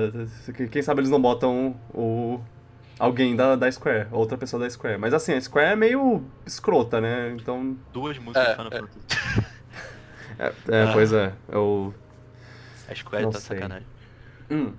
quem 0.72 0.82
sabe 0.82 1.02
eles 1.02 1.10
não 1.10 1.22
botam 1.22 1.76
o. 1.94 2.40
Alguém 2.98 3.36
da, 3.36 3.56
da 3.58 3.70
Square, 3.70 4.08
outra 4.12 4.38
pessoa 4.38 4.62
da 4.64 4.70
Square. 4.70 4.98
Mas 4.98 5.14
assim, 5.14 5.34
a 5.34 5.42
Square 5.42 5.74
é 5.74 5.76
meio 5.76 6.24
escrota, 6.46 7.02
né? 7.02 7.36
Então. 7.38 7.76
Duas 7.92 8.18
músicas 8.18 8.48
É, 8.48 8.56
Final 8.56 8.72
é. 8.72 8.80
Fantasy. 8.80 9.46
É, 10.38 10.52
é, 10.68 10.84
Ah. 10.84 10.90
pois 10.94 11.14
é. 11.14 11.32
Eu. 11.50 11.94
A 12.90 12.94
Square 12.96 13.24
Não 13.24 13.32
tá 13.32 13.40
sei. 13.40 13.56
sacanagem. 13.58 13.88
Hum. 14.52 14.74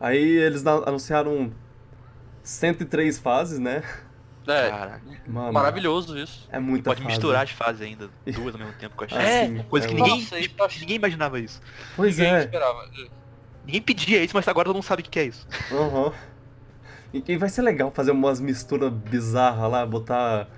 Aí 0.00 0.36
eles 0.38 0.66
anunciaram 0.66 1.52
103 2.42 3.16
fases, 3.18 3.58
né? 3.60 3.82
É, 4.52 4.70
Caraca. 4.70 5.02
Mano, 5.26 5.52
maravilhoso 5.52 6.18
isso. 6.18 6.48
É 6.50 6.58
muita 6.58 6.90
Pode 6.90 7.02
fase. 7.02 7.12
misturar 7.14 7.42
as 7.44 7.50
fases 7.50 7.82
ainda, 7.82 8.08
duas 8.26 8.54
ao 8.54 8.60
mesmo 8.60 8.74
tempo 8.78 9.04
achei. 9.04 9.16
Ah, 9.18 9.22
É, 9.22 9.46
sim, 9.46 9.62
Coisa 9.68 9.86
é 9.86 9.88
que 9.88 9.94
muito- 9.94 10.08
ninguém, 10.10 10.28
Nossa, 10.56 10.64
acho- 10.66 10.80
ninguém 10.80 10.96
imaginava 10.96 11.38
isso. 11.40 11.60
Pois 11.94 12.16
Ninguém 12.16 12.34
é. 12.34 12.38
esperava. 12.40 12.88
Ninguém 13.66 13.82
pedia 13.82 14.24
isso, 14.24 14.34
mas 14.34 14.48
agora 14.48 14.64
todo 14.66 14.74
mundo 14.74 14.84
sabe 14.84 15.02
o 15.02 15.04
que 15.04 15.18
é 15.18 15.24
isso. 15.24 15.46
Aham. 15.72 16.12
E, 17.12 17.22
e 17.28 17.36
vai 17.36 17.48
ser 17.48 17.62
legal 17.62 17.90
fazer 17.90 18.10
umas 18.10 18.40
misturas 18.40 18.90
bizarras 18.92 19.70
lá, 19.70 19.84
botar, 19.86 20.48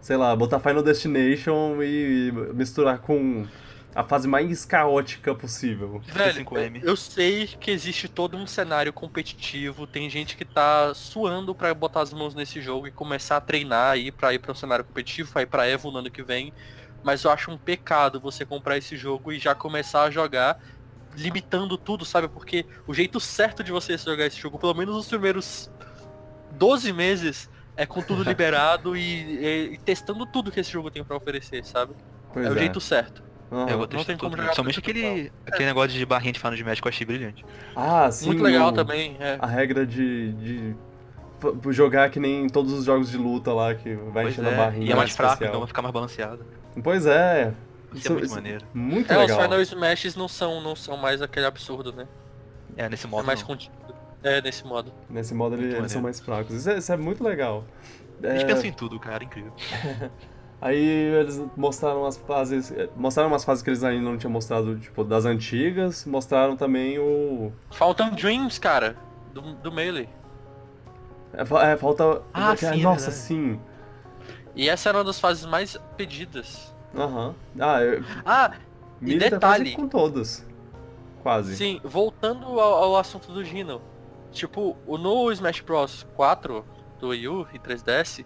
sei 0.00 0.16
lá, 0.16 0.34
botar 0.36 0.58
Final 0.60 0.82
Destination 0.82 1.82
e 1.82 2.32
misturar 2.54 2.98
com 2.98 3.46
a 3.94 4.04
fase 4.04 4.28
mais 4.28 4.64
caótica 4.64 5.34
possível. 5.34 6.00
Velho, 6.00 6.46
eu 6.82 6.96
sei 6.96 7.46
que 7.46 7.70
existe 7.70 8.08
todo 8.08 8.36
um 8.36 8.46
cenário 8.46 8.92
competitivo, 8.92 9.86
tem 9.86 10.08
gente 10.08 10.36
que 10.36 10.44
tá 10.44 10.94
suando 10.94 11.54
para 11.54 11.74
botar 11.74 12.02
as 12.02 12.12
mãos 12.12 12.34
nesse 12.34 12.60
jogo 12.60 12.86
e 12.86 12.92
começar 12.92 13.36
a 13.36 13.40
treinar 13.40 13.92
aí 13.92 14.12
para 14.12 14.32
ir 14.32 14.38
para 14.38 14.52
um 14.52 14.54
cenário 14.54 14.84
competitivo, 14.84 15.32
para 15.32 15.42
ir 15.42 15.46
para 15.46 15.68
Evo 15.68 15.90
no 15.90 15.98
ano 15.98 16.10
que 16.10 16.22
vem, 16.22 16.52
mas 17.02 17.24
eu 17.24 17.30
acho 17.30 17.50
um 17.50 17.58
pecado 17.58 18.20
você 18.20 18.44
comprar 18.44 18.78
esse 18.78 18.96
jogo 18.96 19.32
e 19.32 19.38
já 19.38 19.54
começar 19.54 20.04
a 20.04 20.10
jogar 20.10 20.62
limitando 21.16 21.76
tudo, 21.76 22.04
sabe? 22.04 22.28
Porque 22.28 22.64
o 22.86 22.94
jeito 22.94 23.18
certo 23.18 23.64
de 23.64 23.72
você 23.72 23.96
jogar 23.98 24.26
esse 24.26 24.36
jogo, 24.36 24.58
pelo 24.58 24.74
menos 24.74 24.94
os 24.94 25.08
primeiros 25.08 25.68
12 26.52 26.92
meses, 26.92 27.50
é 27.76 27.84
com 27.84 28.00
tudo 28.02 28.22
liberado 28.28 28.96
e, 28.96 29.00
e, 29.02 29.74
e, 29.74 29.78
testando 29.78 30.24
tudo 30.26 30.52
que 30.52 30.60
esse 30.60 30.70
jogo 30.70 30.90
tem 30.92 31.02
para 31.02 31.16
oferecer, 31.16 31.64
sabe? 31.64 31.94
Pois 32.32 32.46
é, 32.46 32.48
é 32.48 32.52
o 32.52 32.56
jeito 32.56 32.80
certo. 32.80 33.29
Uhum. 33.50 33.68
Eu 33.68 33.78
vou 33.78 33.86
testar 33.86 34.16
tudo. 34.16 34.54
Somente 34.54 34.78
aquele, 34.78 35.32
aquele 35.46 35.66
negócio 35.66 35.90
de 35.90 36.06
barrinha 36.06 36.32
de 36.32 36.38
Final 36.38 36.54
de 36.54 36.62
Magic 36.62 36.86
eu 36.86 36.88
achei 36.88 37.06
brilhante. 37.06 37.44
Ah, 37.74 38.10
sim. 38.10 38.26
Muito 38.26 38.42
legal 38.42 38.68
o, 38.68 38.72
também. 38.72 39.16
É. 39.18 39.38
A 39.40 39.46
regra 39.46 39.84
de, 39.84 40.32
de 40.34 40.74
jogar 41.70 42.10
que 42.10 42.20
nem 42.20 42.48
todos 42.48 42.72
os 42.72 42.84
jogos 42.84 43.10
de 43.10 43.16
luta 43.16 43.52
lá, 43.52 43.74
que 43.74 43.94
vai 43.94 44.24
pois 44.24 44.34
enchendo 44.34 44.50
é. 44.50 44.54
a 44.54 44.56
barrinha. 44.56 44.86
E 44.86 44.92
é 44.92 44.94
mais 44.94 45.10
fraco, 45.10 45.42
então 45.42 45.58
vai 45.58 45.66
ficar 45.66 45.82
mais 45.82 45.92
balanceado. 45.92 46.44
Pois 46.82 47.06
é. 47.06 47.52
Isso, 47.92 48.06
é 48.06 48.14
muito 48.14 48.30
maneiro. 48.30 48.64
Muito 48.72 49.12
é, 49.12 49.16
legal. 49.16 49.36
os 49.36 49.42
Final 49.42 49.60
Smashes 49.62 50.14
não 50.14 50.28
são, 50.28 50.60
não 50.60 50.76
são 50.76 50.96
mais 50.96 51.20
aquele 51.20 51.46
absurdo, 51.46 51.92
né? 51.92 52.06
É, 52.76 52.88
nesse 52.88 53.08
modo. 53.08 53.24
É 53.24 53.26
mais 53.26 53.42
contido. 53.42 53.74
É, 54.22 54.40
nesse 54.40 54.64
modo. 54.64 54.92
Nesse 55.08 55.34
modo 55.34 55.56
ele, 55.56 55.74
eles 55.74 55.90
são 55.90 56.02
mais 56.02 56.20
fracos. 56.20 56.54
Isso 56.54 56.70
é, 56.70 56.78
isso 56.78 56.92
é 56.92 56.96
muito 56.96 57.24
legal. 57.24 57.64
Eles 58.22 58.42
é... 58.42 58.44
pensam 58.44 58.66
em 58.66 58.72
tudo, 58.72 59.00
cara, 59.00 59.24
incrível. 59.24 59.52
Aí 60.60 60.78
eles 60.78 61.42
mostraram 61.56 62.04
as 62.04 62.18
fases. 62.18 62.72
Mostraram 62.94 63.30
umas 63.30 63.44
fases 63.44 63.62
que 63.62 63.70
eles 63.70 63.82
ainda 63.82 64.02
não 64.02 64.18
tinham 64.18 64.30
mostrado, 64.30 64.78
tipo, 64.78 65.02
das 65.02 65.24
antigas. 65.24 66.04
Mostraram 66.04 66.56
também 66.56 66.98
o. 66.98 67.50
Faltam 67.70 68.10
Dreams, 68.10 68.60
cara. 68.60 68.96
Do, 69.32 69.40
do 69.54 69.72
Melee. 69.72 70.08
É, 71.32 71.42
é 71.42 71.76
falta. 71.76 72.22
Ah, 72.34 72.52
é, 72.52 72.56
sim, 72.56 72.82
Nossa, 72.82 73.08
é 73.08 73.12
sim. 73.12 73.60
E 74.54 74.68
essa 74.68 74.90
era 74.90 74.98
uma 74.98 75.04
das 75.04 75.18
fases 75.18 75.46
mais 75.46 75.78
pedidas. 75.96 76.74
Aham. 76.94 77.28
Uhum. 77.28 77.34
Ah, 77.58 77.82
eu... 77.82 78.04
ah 78.26 78.52
e 79.00 79.18
tá 79.18 79.30
detalhe. 79.30 79.74
com 79.74 79.88
todas. 79.88 80.46
Quase. 81.22 81.56
Sim, 81.56 81.80
voltando 81.84 82.46
ao, 82.60 82.84
ao 82.84 82.96
assunto 82.96 83.32
do 83.32 83.44
Gino. 83.44 83.80
Tipo, 84.30 84.76
no 84.86 85.30
Smash 85.32 85.60
Bros 85.60 86.06
4 86.14 86.64
do 86.98 87.08
Wii 87.08 87.28
U 87.28 87.46
e 87.52 87.58
3DS, 87.58 88.24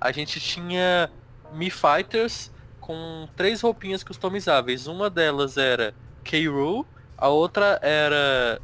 a 0.00 0.12
gente 0.12 0.38
tinha 0.38 1.10
Mi 1.54 1.70
Fighters 1.70 2.50
com 2.80 3.28
três 3.36 3.60
roupinhas 3.60 4.02
customizáveis. 4.02 4.86
Uma 4.86 5.08
delas 5.08 5.56
era 5.56 5.94
K. 6.24 6.48
a 7.16 7.28
outra 7.28 7.78
era 7.82 8.60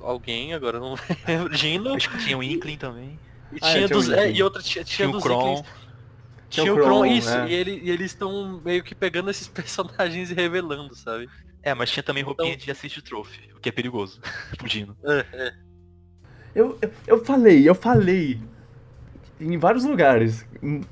alguém, 0.00 0.54
agora 0.54 0.78
não 0.78 0.94
lembro, 1.26 1.54
Gino. 1.54 1.94
Acho 1.94 2.10
que 2.10 2.18
tinha 2.18 2.38
o 2.38 2.42
Inkling 2.42 2.76
também. 2.76 3.18
E, 3.52 3.58
ah, 3.60 3.72
tinha 3.72 3.88
dos, 3.88 4.08
é, 4.08 4.30
e 4.30 4.42
outra 4.42 4.62
tinha, 4.62 4.84
tinha, 4.84 5.06
tinha 5.06 5.08
dos 5.08 5.22
Kron. 5.22 5.64
Tinha 6.48 6.72
o 6.72 6.76
Kron, 6.76 7.04
isso, 7.06 7.30
é. 7.30 7.48
e, 7.48 7.54
ele, 7.54 7.80
e 7.82 7.90
eles 7.90 8.12
estão 8.12 8.60
meio 8.64 8.82
que 8.82 8.94
pegando 8.94 9.30
esses 9.30 9.48
personagens 9.48 10.30
e 10.30 10.34
revelando, 10.34 10.94
sabe? 10.94 11.28
É, 11.62 11.74
mas 11.74 11.90
tinha 11.90 12.02
também 12.02 12.22
roupinha 12.22 12.52
então... 12.52 12.64
de 12.64 12.70
assist 12.70 13.00
trophy, 13.02 13.50
o 13.54 13.60
que 13.60 13.68
é 13.68 13.72
perigoso 13.72 14.20
pro 14.56 14.68
Gino. 14.68 14.96
É, 15.04 15.26
é. 15.32 15.54
Eu, 16.54 16.78
eu, 16.80 16.92
eu 17.06 17.24
falei, 17.24 17.68
eu 17.68 17.74
falei 17.74 18.40
em 19.40 19.58
vários 19.58 19.84
lugares. 19.84 20.46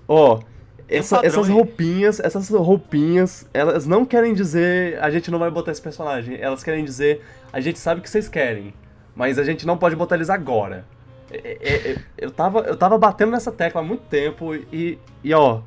Ó, 0.08 0.40
essa, 0.88 1.20
um 1.20 1.24
essas 1.24 1.48
roupinhas, 1.48 2.20
essas 2.20 2.48
roupinhas, 2.48 3.48
elas 3.52 3.86
não 3.86 4.04
querem 4.04 4.34
dizer 4.34 4.98
a 5.02 5.10
gente 5.10 5.30
não 5.30 5.38
vai 5.38 5.50
botar 5.50 5.72
esse 5.72 5.82
personagem. 5.82 6.38
Elas 6.40 6.62
querem 6.62 6.84
dizer 6.84 7.24
a 7.52 7.60
gente 7.60 7.78
sabe 7.78 8.00
o 8.00 8.02
que 8.02 8.10
vocês 8.10 8.28
querem, 8.28 8.74
mas 9.14 9.38
a 9.38 9.44
gente 9.44 9.66
não 9.66 9.76
pode 9.76 9.96
botar 9.96 10.16
eles 10.16 10.30
agora. 10.30 10.84
É, 11.30 11.56
é, 11.60 11.92
é, 11.92 11.96
eu, 12.18 12.30
tava, 12.30 12.60
eu 12.60 12.76
tava 12.76 12.98
batendo 12.98 13.32
nessa 13.32 13.50
tecla 13.50 13.80
há 13.80 13.84
muito 13.84 14.02
tempo 14.02 14.54
e, 14.54 14.98
e 15.24 15.32
ó, 15.32 15.62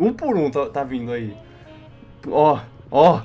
um 0.00 0.12
por 0.12 0.36
um 0.36 0.50
tá, 0.50 0.66
tá 0.70 0.84
vindo 0.84 1.12
aí. 1.12 1.36
Ó, 2.28 2.58
ó. 2.90 3.22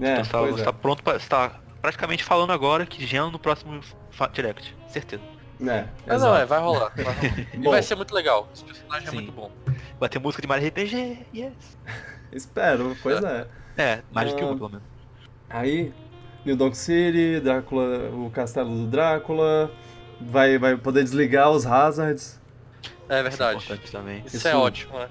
É, 0.00 0.22
você 0.22 0.30
tá, 0.30 0.40
você 0.42 0.64
tá 0.64 0.72
pronto 0.72 1.02
pra. 1.02 1.18
Você 1.18 1.28
tá 1.28 1.60
praticamente 1.82 2.24
falando 2.24 2.52
agora 2.52 2.86
que 2.86 3.04
Geno 3.06 3.30
no 3.30 3.38
próximo 3.38 3.80
Direct, 4.32 4.74
certeza. 4.88 5.37
É, 5.60 5.86
Mas 6.06 6.22
não, 6.22 6.36
é, 6.36 6.46
vai 6.46 6.60
rolar. 6.60 6.92
Vai 6.94 7.04
rolar. 7.04 7.18
e 7.52 7.58
vai 7.58 7.82
ser 7.82 7.96
muito 7.96 8.14
legal. 8.14 8.48
Esse 8.54 8.64
personagem 8.64 9.08
é 9.08 9.10
sim. 9.10 9.16
é 9.16 9.20
muito 9.20 9.32
bom. 9.32 9.50
Vai 9.98 10.08
ter 10.08 10.18
música 10.18 10.40
de 10.40 10.48
Mario 10.48 10.68
RPG, 10.68 11.26
yes. 11.34 11.76
Espero, 12.32 12.96
pois 13.02 13.22
é. 13.24 13.46
É, 13.76 14.02
mais 14.12 14.30
do 14.30 14.36
que 14.36 14.44
uma, 14.44 14.56
pelo 14.56 14.68
menos. 14.68 14.84
Aí, 15.50 15.92
New 16.44 16.56
Donk 16.56 16.76
City, 16.76 17.40
Drácula, 17.40 18.10
o 18.10 18.30
castelo 18.30 18.70
do 18.70 18.86
Drácula, 18.86 19.70
vai, 20.20 20.58
vai 20.58 20.76
poder 20.76 21.02
desligar 21.02 21.50
os 21.50 21.66
hazards. 21.66 22.40
É 23.08 23.22
verdade. 23.22 23.62
Isso 23.62 23.72
é 23.72 23.76
também. 23.76 24.22
Isso, 24.24 24.36
Isso 24.36 24.48
é 24.48 24.54
ótimo, 24.54 24.98
né? 24.98 25.08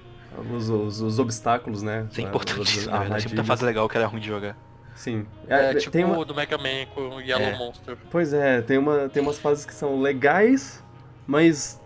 Os, 0.53 0.69
os, 0.69 1.01
os, 1.01 1.19
obstáculos, 1.19 1.81
né? 1.81 2.07
Isso 2.11 2.21
é 2.21 2.23
importante, 2.23 2.85
na 2.85 2.99
verdade. 2.99 3.23
Sempre 3.23 3.43
fase 3.43 3.65
legal 3.65 3.89
que 3.89 3.97
era 3.97 4.05
ruim 4.05 4.19
de 4.19 4.27
jogar. 4.27 4.55
Sim. 4.97 5.27
É, 5.47 5.71
é 5.71 5.73
tipo 5.75 5.91
tem 5.91 6.03
uma... 6.03 6.25
do 6.25 6.33
Mega 6.33 6.57
Man 6.57 6.87
com 6.93 7.01
o 7.01 7.21
Yellow 7.21 7.47
é. 7.47 7.57
Monster. 7.57 7.95
Pois 8.09 8.33
é, 8.33 8.61
tem, 8.61 8.79
uma, 8.79 9.07
tem 9.07 9.21
umas 9.21 9.37
fases 9.37 9.63
que 9.63 9.73
são 9.73 10.01
legais, 10.01 10.83
mas 11.27 11.79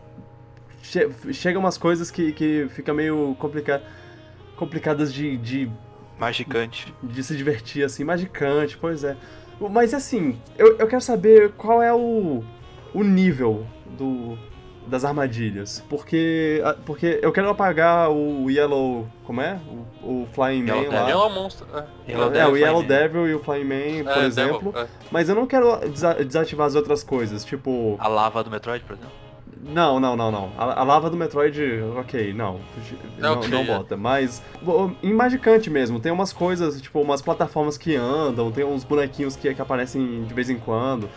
che 0.82 1.10
chega 1.34 1.60
umas 1.60 1.78
coisas 1.78 2.10
que, 2.10 2.32
que 2.32 2.68
fica 2.70 2.94
meio 2.94 3.36
complica 3.38 3.84
complicadas 4.56 5.14
de, 5.14 5.38
de. 5.38 5.70
Magicante. 6.18 6.94
De 7.04 7.22
se 7.22 7.36
divertir, 7.36 7.84
assim, 7.84 8.06
magicante, 8.06 8.78
pois 8.78 9.04
é. 9.04 9.18
Mas 9.60 9.94
assim, 9.94 10.40
eu, 10.58 10.78
eu 10.78 10.88
quero 10.88 11.02
saber 11.02 11.52
qual 11.52 11.84
é 11.84 11.94
o, 11.94 12.44
o 12.94 13.04
nível 13.04 13.68
do, 13.98 14.38
das 14.88 15.06
armadilhas. 15.06 15.84
Porque, 15.90 16.62
porque 16.86 17.20
eu 17.22 17.32
quero 17.32 17.50
apagar 17.50 18.10
o 18.10 18.50
Yellow. 18.50 19.08
Como 19.24 19.42
é? 19.42 19.60
O, 20.04 20.24
o 20.24 20.28
Flying 20.34 20.64
Man 20.64 20.90
lá. 20.90 21.08
Yellow 21.08 21.30
Monster. 21.30 21.68
É, 21.74 22.12
Yellow 22.12 22.34
é 22.34 22.48
o 22.48 22.58
Yellow 22.58 22.84
Devil 22.84 23.28
e 23.28 23.36
o 23.36 23.40
Flying 23.40 23.64
Man, 23.64 24.04
por 24.14 24.24
é, 24.24 24.26
exemplo. 24.26 24.72
Devil, 24.72 24.82
é. 24.82 24.88
Mas 25.12 25.30
eu 25.30 25.36
não 25.36 25.46
quero 25.46 25.80
desativar 26.26 26.68
as 26.68 26.76
outras 26.76 27.04
coisas, 27.04 27.46
tipo. 27.46 27.96
A 28.00 28.08
lava 28.08 28.44
do 28.44 28.50
Metroid, 28.50 28.84
por 28.84 28.94
exemplo? 28.94 29.21
Não, 29.64 30.00
não, 30.00 30.16
não, 30.16 30.32
não. 30.32 30.52
A, 30.58 30.82
a, 30.82 30.84
lava 30.84 31.10
do 31.10 31.16
Metroid, 31.16 31.62
ok, 31.98 32.34
não. 32.34 32.60
Não, 33.18 33.34
okay, 33.34 33.50
não 33.50 33.66
bota. 33.66 33.96
Mas 33.96 34.42
em 35.04 35.14
Magicante 35.14 35.70
mesmo, 35.70 36.00
tem 36.00 36.12
umas 36.12 36.34
coisas, 36.34 36.82
tipo, 36.82 37.00
umas 37.00 37.22
plataformas 37.22 37.78
que 37.78 37.96
andam, 37.96 38.52
tem 38.52 38.64
uns 38.66 38.84
bonequinhos 38.84 39.36
que, 39.36 39.54
que 39.54 39.62
aparecem 39.62 40.24
de 40.24 40.34
vez 40.34 40.50
em 40.50 40.58
quando. 40.58 41.10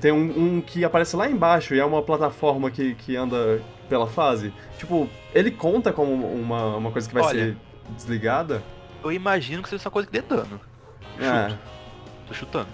Tem 0.00 0.10
um, 0.10 0.56
um, 0.56 0.60
que 0.60 0.84
aparece 0.84 1.14
lá 1.16 1.28
embaixo 1.28 1.74
e 1.74 1.78
é 1.78 1.84
uma 1.84 2.02
plataforma 2.02 2.70
que, 2.70 2.94
que 2.94 3.14
anda 3.14 3.60
pela 3.88 4.06
fase. 4.06 4.52
Tipo, 4.78 5.08
ele 5.34 5.50
conta 5.50 5.92
como 5.92 6.12
uma, 6.12 6.76
uma 6.76 6.90
coisa 6.90 7.06
que 7.06 7.14
vai 7.14 7.24
Olha, 7.24 7.38
ser 7.38 7.56
desligada? 7.90 8.62
Eu 9.04 9.12
imagino 9.12 9.62
que 9.62 9.68
seja 9.68 9.84
uma 9.84 9.90
coisa 9.90 10.08
que 10.08 10.18
dê 10.18 10.22
dano. 10.22 10.60
É. 11.18 11.54
Tô 12.26 12.32
chutando. 12.32 12.68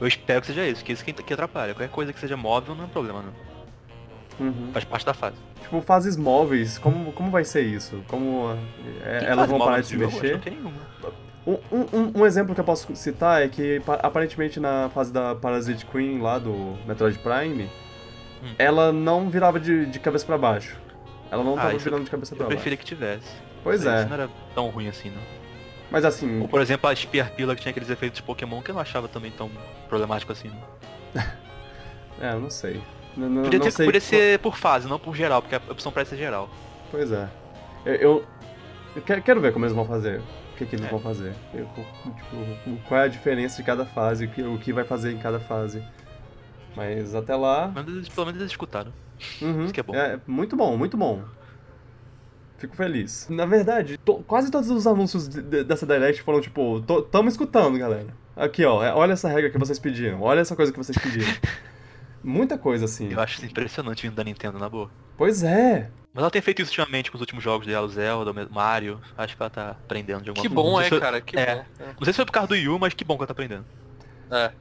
Eu 0.00 0.08
espero 0.08 0.40
que 0.40 0.48
seja 0.48 0.66
isso, 0.66 0.84
que 0.84 0.92
isso 0.92 1.04
que, 1.04 1.12
que 1.12 1.32
atrapalha. 1.32 1.74
Qualquer 1.74 1.90
coisa 1.90 2.12
que 2.12 2.18
seja 2.18 2.36
móvel 2.36 2.74
não 2.74 2.84
é 2.84 2.88
problema, 2.88 3.22
não. 3.22 3.53
Uhum. 4.38 4.70
Faz 4.72 4.84
parte 4.84 5.06
da 5.06 5.14
fase. 5.14 5.36
Tipo, 5.62 5.80
fases 5.80 6.16
móveis, 6.16 6.78
como, 6.78 7.12
como 7.12 7.30
vai 7.30 7.44
ser 7.44 7.62
isso? 7.62 8.02
Como 8.08 8.56
é, 9.04 9.24
elas 9.26 9.48
vão 9.48 9.58
parar 9.58 9.80
de 9.80 9.86
se 9.86 9.96
mexer? 9.96 10.32
Não 10.32 10.40
tem 10.40 10.52
nenhuma. 10.54 10.94
Um, 11.46 11.58
um, 11.70 12.20
um, 12.20 12.26
exemplo 12.26 12.54
que 12.54 12.60
eu 12.60 12.64
posso 12.64 12.94
citar 12.96 13.42
é 13.42 13.48
que 13.48 13.80
aparentemente 14.02 14.58
na 14.58 14.88
fase 14.88 15.12
da 15.12 15.34
Parasite 15.34 15.84
Queen 15.84 16.18
lá 16.18 16.38
do 16.38 16.76
Metroid 16.86 17.18
Prime, 17.18 17.64
hum. 18.42 18.54
ela 18.58 18.92
não 18.92 19.28
virava 19.28 19.60
de, 19.60 19.84
de 19.86 19.98
cabeça 19.98 20.24
para 20.24 20.38
baixo. 20.38 20.78
Ela 21.30 21.44
não 21.44 21.54
ah, 21.54 21.62
tava 21.62 21.78
virando 21.78 22.04
de 22.04 22.10
cabeça 22.10 22.34
pra 22.34 22.44
baixo. 22.44 22.54
Eu 22.54 22.56
preferia 22.56 22.78
que 22.78 22.84
tivesse. 22.84 23.28
Pois 23.62 23.84
é. 23.84 23.98
Isso 23.98 24.08
não 24.08 24.14
era 24.14 24.30
tão 24.54 24.68
ruim 24.68 24.88
assim, 24.88 25.10
não. 25.10 25.22
Mas 25.90 26.04
assim. 26.04 26.40
Ou 26.40 26.48
por 26.48 26.60
exemplo 26.60 26.88
a 26.88 26.96
Spear 26.96 27.30
Pila 27.32 27.54
que 27.54 27.60
tinha 27.60 27.70
aqueles 27.70 27.90
efeitos 27.90 28.16
de 28.16 28.22
Pokémon 28.22 28.62
que 28.62 28.70
eu 28.70 28.74
não 28.74 28.82
achava 28.82 29.06
também 29.06 29.30
tão 29.30 29.50
problemático 29.88 30.32
assim, 30.32 30.48
não. 30.48 31.22
é, 32.20 32.32
eu 32.32 32.40
não 32.40 32.50
sei. 32.50 32.80
Não, 33.16 33.42
podia, 33.44 33.58
não 33.58 33.70
ter, 33.70 33.84
podia 33.84 34.00
ser 34.00 34.38
por 34.40 34.56
fase, 34.56 34.88
não 34.88 34.98
por 34.98 35.14
geral, 35.14 35.40
porque 35.40 35.54
a 35.54 35.60
opção 35.70 35.92
parece 35.92 36.10
ser 36.10 36.16
geral. 36.16 36.50
Pois 36.90 37.12
é. 37.12 37.28
Eu, 37.84 37.94
eu, 37.94 38.24
eu 38.96 39.02
quero 39.02 39.40
ver 39.40 39.52
como 39.52 39.64
eles 39.64 39.74
vão 39.74 39.84
fazer. 39.84 40.20
O 40.20 40.56
que, 40.56 40.66
que 40.66 40.76
eles 40.76 40.86
é. 40.86 40.88
vão 40.88 41.00
fazer. 41.00 41.34
Eu, 41.52 41.66
tipo, 41.66 42.88
qual 42.88 43.00
é 43.00 43.04
a 43.04 43.08
diferença 43.08 43.56
de 43.56 43.62
cada 43.64 43.84
fase, 43.84 44.26
o 44.26 44.28
que, 44.28 44.42
o 44.42 44.58
que 44.58 44.72
vai 44.72 44.84
fazer 44.84 45.12
em 45.12 45.18
cada 45.18 45.40
fase. 45.40 45.82
Mas 46.76 47.14
até 47.14 47.34
lá. 47.34 47.72
Mas 47.74 48.08
pelo 48.08 48.26
menos 48.26 48.40
eles 48.40 48.52
escutaram. 48.52 48.92
Uhum. 49.40 49.64
Isso 49.64 49.72
que 49.72 49.80
é 49.80 49.82
bom. 49.82 49.94
É, 49.94 50.18
muito 50.26 50.56
bom, 50.56 50.76
muito 50.76 50.96
bom. 50.96 51.22
Fico 52.58 52.76
feliz. 52.76 53.26
Na 53.28 53.46
verdade, 53.46 53.98
to, 53.98 54.24
quase 54.26 54.50
todos 54.50 54.70
os 54.70 54.86
anúncios 54.86 55.28
de, 55.28 55.42
de, 55.42 55.64
dessa 55.64 55.86
Direct 55.86 56.22
foram 56.22 56.40
tipo, 56.40 56.80
tamo 57.10 57.28
escutando, 57.28 57.78
galera. 57.78 58.08
Aqui, 58.36 58.64
ó, 58.64 58.82
é, 58.82 58.92
olha 58.92 59.12
essa 59.12 59.28
regra 59.28 59.50
que 59.50 59.58
vocês 59.58 59.78
pediram, 59.78 60.22
olha 60.22 60.40
essa 60.40 60.56
coisa 60.56 60.72
que 60.72 60.78
vocês 60.78 60.96
pediram. 60.96 61.32
Muita 62.24 62.56
coisa 62.58 62.86
assim. 62.86 63.12
Eu 63.12 63.20
acho 63.20 63.34
isso 63.36 63.44
impressionante 63.46 64.02
vindo 64.02 64.14
da 64.14 64.24
Nintendo, 64.24 64.58
na 64.58 64.68
boa. 64.68 64.90
Pois 65.16 65.42
é. 65.42 65.90
Mas 66.12 66.22
ela 66.22 66.30
tem 66.30 66.40
feito 66.40 66.62
isso 66.62 66.70
ultimamente 66.70 67.10
com 67.10 67.16
os 67.16 67.20
últimos 67.20 67.42
jogos 67.44 67.66
dela, 67.66 67.86
o 67.86 67.88
Zelda, 67.90 68.30
o 68.30 68.54
Mario. 68.54 69.00
Acho 69.18 69.36
que 69.36 69.42
ela 69.42 69.50
tá 69.50 69.70
aprendendo 69.70 70.22
de 70.22 70.30
alguma 70.30 70.42
Que 70.42 70.48
forma. 70.54 70.62
bom, 70.62 70.70
Não 70.72 70.78
sei 70.78 70.86
é, 70.86 70.88
foi- 70.90 71.00
cara, 71.00 71.20
que 71.20 71.36
é. 71.36 71.56
bom. 71.56 71.64
Não 71.98 72.04
sei 72.04 72.12
se 72.12 72.16
foi 72.16 72.24
por 72.24 72.32
causa 72.32 72.48
do 72.48 72.54
Wii 72.54 72.68
U, 72.68 72.78
mas 72.78 72.94
que 72.94 73.04
bom 73.04 73.14
que 73.16 73.20
ela 73.22 73.26
tá 73.26 73.32
aprendendo. 73.32 73.64
É. 74.30 74.52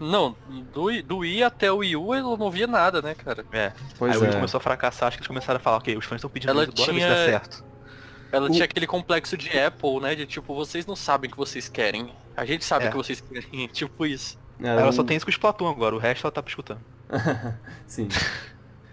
Não, 0.00 0.34
do, 0.72 1.02
do 1.02 1.18
Wii 1.18 1.42
até 1.42 1.70
o 1.70 1.78
Wii 1.78 1.96
U 1.96 2.14
eu 2.14 2.36
não 2.36 2.50
via 2.50 2.66
nada, 2.66 3.02
né, 3.02 3.14
cara? 3.14 3.44
É. 3.52 3.72
Pois 3.98 4.12
Aí 4.12 4.18
o 4.18 4.20
Wii 4.22 4.30
é. 4.30 4.34
começou 4.34 4.56
a 4.58 4.60
fracassar, 4.60 5.08
acho 5.08 5.18
que 5.18 5.20
eles 5.20 5.28
começaram 5.28 5.58
a 5.58 5.60
falar, 5.60 5.76
ok, 5.76 5.94
os 5.96 6.04
fãs 6.06 6.16
estão 6.18 6.30
pedindo 6.30 6.50
Ela 6.50 6.62
isso, 6.64 6.72
bora 6.72 6.92
ver 6.92 7.00
se 7.00 7.06
tinha- 7.06 7.14
dá 7.14 7.24
certo. 7.26 7.64
Ela 8.32 8.46
O- 8.46 8.50
tinha 8.50 8.64
aquele 8.64 8.86
complexo 8.86 9.36
de 9.36 9.50
Apple, 9.58 10.00
né? 10.00 10.14
De 10.14 10.24
tipo, 10.24 10.54
vocês 10.54 10.86
não 10.86 10.96
sabem 10.96 11.28
o 11.28 11.32
que 11.32 11.36
vocês 11.36 11.68
querem. 11.68 12.12
A 12.36 12.44
gente 12.46 12.64
sabe 12.64 12.84
É. 12.84 12.88
o 12.88 12.90
que 12.92 12.96
vocês 12.96 13.20
querem. 13.20 13.66
Tipo 13.68 14.06
isso. 14.06 14.38
Era 14.62 14.80
Ela 14.82 14.92
só 14.92 15.02
tem 15.02 15.16
isso 15.16 15.24
com 15.26 15.30
o 15.30 15.32
Splatoon 15.32 15.68
agora, 15.68 15.94
o 15.94 15.98
resto 15.98 16.26
ela 16.26 16.32
tá 16.32 16.42
escutando. 16.46 16.80
Sim. 17.86 18.08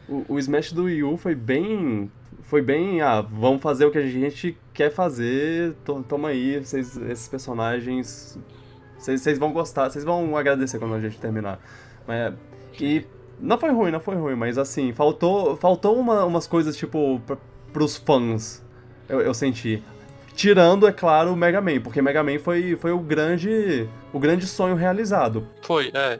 O, 0.07 0.25
o 0.29 0.39
Smash 0.39 0.71
do 0.71 0.83
Wii 0.85 1.03
U 1.03 1.17
foi 1.17 1.35
bem. 1.35 2.09
Foi 2.43 2.61
bem. 2.61 3.01
Ah, 3.01 3.21
vamos 3.21 3.61
fazer 3.61 3.85
o 3.85 3.91
que 3.91 3.97
a 3.97 4.07
gente 4.07 4.57
quer 4.73 4.89
fazer. 4.91 5.73
to- 5.83 6.03
Toma 6.07 6.29
aí, 6.29 6.59
vocês, 6.63 6.95
esses 6.97 7.27
personagens. 7.27 8.39
Vocês, 8.97 9.21
vocês 9.21 9.37
vão 9.37 9.51
gostar, 9.51 9.89
vocês 9.89 10.03
vão 10.05 10.35
agradecer 10.37 10.79
quando 10.79 10.95
a 10.95 10.99
gente 11.01 11.19
terminar. 11.19 11.59
Mas, 12.07 12.33
e 12.79 13.05
não 13.39 13.57
foi 13.59 13.71
ruim, 13.71 13.91
não 13.91 13.99
foi 13.99 14.15
ruim, 14.15 14.35
mas 14.35 14.57
assim, 14.57 14.91
faltou, 14.93 15.55
faltou 15.57 15.99
uma- 15.99 16.23
umas 16.25 16.47
coisas 16.47 16.75
tipo 16.77 17.21
pra, 17.25 17.37
pros 17.73 17.97
fãs. 17.97 18.63
Eu, 19.09 19.19
eu 19.21 19.33
senti. 19.33 19.83
Tirando, 20.37 20.87
é 20.87 20.91
claro, 20.93 21.33
o 21.33 21.35
Mega 21.35 21.59
Man, 21.59 21.81
porque 21.81 21.99
Mega 21.99 22.23
Man 22.23 22.37
foi, 22.37 22.75
foi 22.75 22.91
o 22.91 22.99
grande. 22.99 23.89
o 24.13 24.19
grande 24.19 24.45
sonho 24.45 24.75
realizado. 24.75 25.47
Foi, 25.63 25.91
é. 25.93 26.19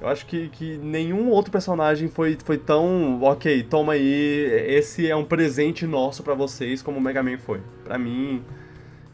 Eu 0.00 0.08
acho 0.08 0.26
que, 0.26 0.48
que 0.48 0.76
nenhum 0.78 1.30
outro 1.30 1.52
personagem 1.52 2.08
foi, 2.08 2.36
foi 2.44 2.58
tão. 2.58 3.22
Ok, 3.22 3.62
toma 3.62 3.92
aí, 3.92 4.48
esse 4.66 5.08
é 5.08 5.14
um 5.14 5.24
presente 5.24 5.86
nosso 5.86 6.24
pra 6.24 6.34
vocês, 6.34 6.82
como 6.82 6.98
o 6.98 7.00
Mega 7.00 7.22
Man 7.22 7.38
foi. 7.38 7.60
Pra 7.84 7.96
mim, 7.96 8.42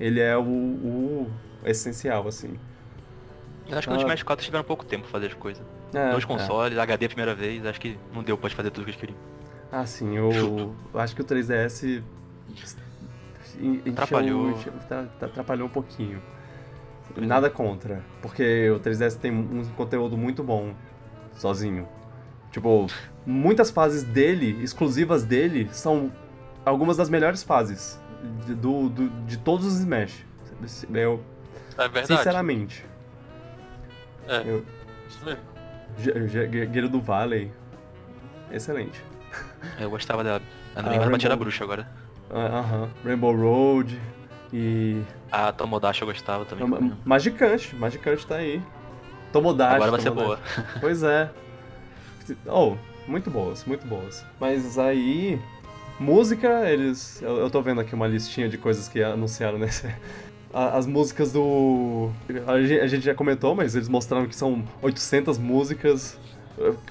ele 0.01 0.19
é 0.19 0.35
o, 0.35 0.43
o 0.43 1.31
essencial, 1.67 2.27
assim. 2.27 2.59
Eu 3.69 3.77
acho 3.77 3.87
que 3.87 3.93
no 3.93 4.01
Ah. 4.01 4.03
Smash 4.03 4.23
4 4.23 4.41
eles 4.41 4.47
tiveram 4.47 4.65
pouco 4.65 4.83
tempo 4.87 5.03
pra 5.03 5.13
fazer 5.13 5.27
as 5.27 5.35
coisas. 5.35 5.63
É, 5.93 6.11
Dois 6.11 6.25
é. 6.25 6.27
consoles, 6.27 6.79
HD 6.79 7.05
a 7.05 7.09
primeira 7.09 7.35
vez, 7.35 7.67
acho 7.67 7.79
que 7.79 7.99
não 8.15 8.23
deu 8.23 8.39
pra 8.39 8.49
fazer 8.49 8.71
tudo 8.71 8.85
que 8.85 8.93
eles 8.93 9.01
queriam. 9.01 9.19
Ah, 9.71 9.85
sim, 9.85 10.17
eu, 10.17 10.31
eu 10.33 10.75
acho 10.99 11.15
que 11.15 11.21
o 11.21 11.25
3DS. 11.25 12.03
Atrapalhou. 13.91 14.51
encheu- 14.51 14.73
tra- 14.89 15.07
tra- 15.19 15.29
atrapalhou 15.29 15.67
um 15.67 15.71
pouquinho. 15.71 16.23
Nada 17.17 17.49
contra, 17.51 18.03
porque 18.21 18.71
o 18.71 18.79
3DS 18.79 19.17
tem 19.19 19.33
um 19.33 19.65
conteúdo 19.77 20.17
muito 20.17 20.43
bom 20.45 20.75
sozinho. 21.35 21.89
Tipo, 22.53 22.87
muitas 23.27 23.71
fases 23.71 24.03
dele, 24.03 24.63
exclusivas 24.63 25.25
dele, 25.25 25.69
são 25.73 26.13
algumas 26.65 26.97
das 26.97 27.09
melhores 27.09 27.43
fases 27.43 27.99
de, 28.47 28.55
do, 28.55 28.89
do- 28.89 29.09
de 29.27 29.39
todos 29.39 29.67
os 29.67 29.79
Smash. 29.81 30.25
Eu, 30.93 31.23
É 31.77 31.89
verdade. 31.89 32.07
sinceramente. 32.09 32.85
É. 34.29 34.43
Eu, 34.45 34.65
Isso 35.09 35.25
mesmo. 35.25 35.41
Guerreiro 36.51 36.89
do 36.89 37.01
Valley, 37.01 37.51
excelente. 38.53 39.03
Eu 39.81 39.91
gostava 39.91 40.23
dela. 40.23 40.41
Não 40.77 40.83
Ah, 40.83 40.97
mais 40.97 41.11
batia 41.11 41.29
Rainbow- 41.29 41.45
bruxa 41.45 41.65
agora. 41.65 41.89
Ah, 42.31 42.59
Aham. 42.59 42.89
Rainbow 43.05 43.35
Road 43.35 44.01
e. 44.53 45.01
A 45.31 45.53
Tomodachi 45.53 46.03
eu 46.03 46.09
gostava 46.09 46.45
também. 46.45 46.67
Ma- 46.67 46.97
Magicante, 47.05 47.75
Magicante 47.77 48.27
tá 48.27 48.37
aí. 48.37 48.63
Tomodachi. 49.33 49.75
Agora 49.77 49.91
vai 49.91 50.01
ser 50.01 50.11
boa. 50.11 50.39
Pois 50.81 51.03
é. 51.03 51.31
Oh, 52.47 52.77
muito 53.07 53.31
boas, 53.31 53.65
muito 53.65 53.87
boas. 53.87 54.25
Mas 54.41 54.79
aí. 54.79 55.41
Música, 55.99 56.69
eles. 56.71 57.21
Eu, 57.23 57.39
eu 57.39 57.51
tô 57.51 57.61
vendo 57.61 57.81
aqui 57.81 57.95
uma 57.95 58.07
listinha 58.07 58.49
de 58.49 58.57
coisas 58.57 58.89
que 58.89 59.03
anunciaram 59.03 59.59
nesse. 59.59 59.87
As 60.53 60.87
músicas 60.87 61.33
do. 61.33 62.11
A 62.47 62.61
gente, 62.63 62.81
a 62.81 62.87
gente 62.87 63.05
já 63.05 63.15
comentou, 63.15 63.55
mas 63.55 63.75
eles 63.75 63.89
mostraram 63.89 64.27
que 64.27 64.35
são 64.37 64.65
800 64.81 65.37
músicas. 65.39 66.19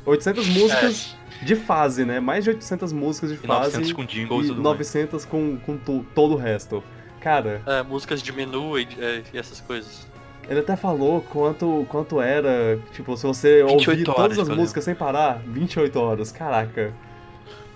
800 0.06 0.48
músicas 0.48 1.16
de 1.42 1.56
fase, 1.56 2.06
né? 2.06 2.20
Mais 2.20 2.44
de 2.44 2.50
800 2.52 2.92
músicas 2.94 3.30
de 3.32 3.36
E 3.36 3.48
fase. 3.48 3.72
900 3.78 3.94
com 3.94 4.04
jingles 4.06 4.46
e 4.46 4.48
tudo 4.50 4.62
mais. 4.64 4.78
900 4.78 5.26
com, 5.26 5.58
com 5.58 5.78
tu- 5.78 6.06
todo 6.16 6.34
o 6.34 6.38
resto. 6.38 6.84
Cara, 7.20 7.62
É, 7.66 7.84
músicas 7.84 8.22
de 8.22 8.32
menu 8.32 8.78
e, 8.80 8.88
é, 9.00 9.24
e 9.34 9.38
essas 9.38 9.60
coisas. 9.60 10.08
ele 10.50 10.60
até 10.62 10.76
falou 10.76 11.22
quanto, 11.22 11.86
quanto 11.90 12.22
era, 12.22 12.80
tipo, 12.94 13.18
se 13.18 13.24
você 13.28 13.64
28 13.66 13.90
ouvir 13.90 14.04
todas 14.06 14.40
as 14.40 14.48
por 14.48 14.56
músicas 14.58 14.84
sem 14.84 14.96
parar, 14.96 15.42
28 15.46 16.00
horas, 16.00 16.32
caraca. 16.32 16.94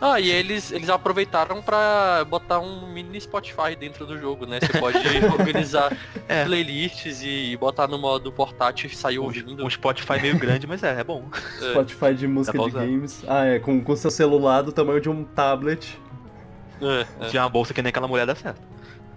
Ah, 0.03 0.19
e 0.19 0.31
eles, 0.31 0.71
eles 0.71 0.89
aproveitaram 0.89 1.61
pra 1.61 2.25
botar 2.27 2.59
um 2.59 2.91
mini 2.91 3.21
Spotify 3.21 3.75
dentro 3.79 4.03
do 4.03 4.17
jogo, 4.19 4.47
né? 4.47 4.59
Você 4.59 4.79
pode 4.79 4.97
organizar 5.31 5.95
É. 6.27 6.43
playlists 6.43 7.21
e 7.23 7.55
botar 7.57 7.87
no 7.87 7.99
modo 7.99 8.31
portátil 8.31 8.89
e 8.91 8.95
sair 8.95 9.19
Um, 9.19 9.23
ouvindo. 9.25 9.63
um 9.63 9.69
Spotify 9.69 10.19
meio 10.19 10.39
grande, 10.39 10.65
mas 10.65 10.81
é, 10.81 10.99
é 10.99 11.03
bom. 11.03 11.25
É. 11.61 11.69
Spotify 11.69 12.15
de 12.15 12.27
música 12.27 12.57
pra 12.57 12.67
de 12.67 12.71
games. 12.87 13.23
Ah, 13.27 13.45
é, 13.45 13.59
com, 13.59 13.79
com 13.83 13.95
seu 13.95 14.09
celular 14.09 14.63
do 14.63 14.71
tamanho 14.71 14.99
de 14.99 15.07
um 15.09 15.23
tablet. 15.23 15.99
É, 16.81 17.27
Se 17.29 17.37
é. 17.37 17.39
uma 17.39 17.49
bolsa 17.49 17.71
que 17.71 17.81
nem 17.83 17.91
aquela 17.91 18.07
mulher 18.07 18.25
dá 18.25 18.33
certo. 18.33 18.59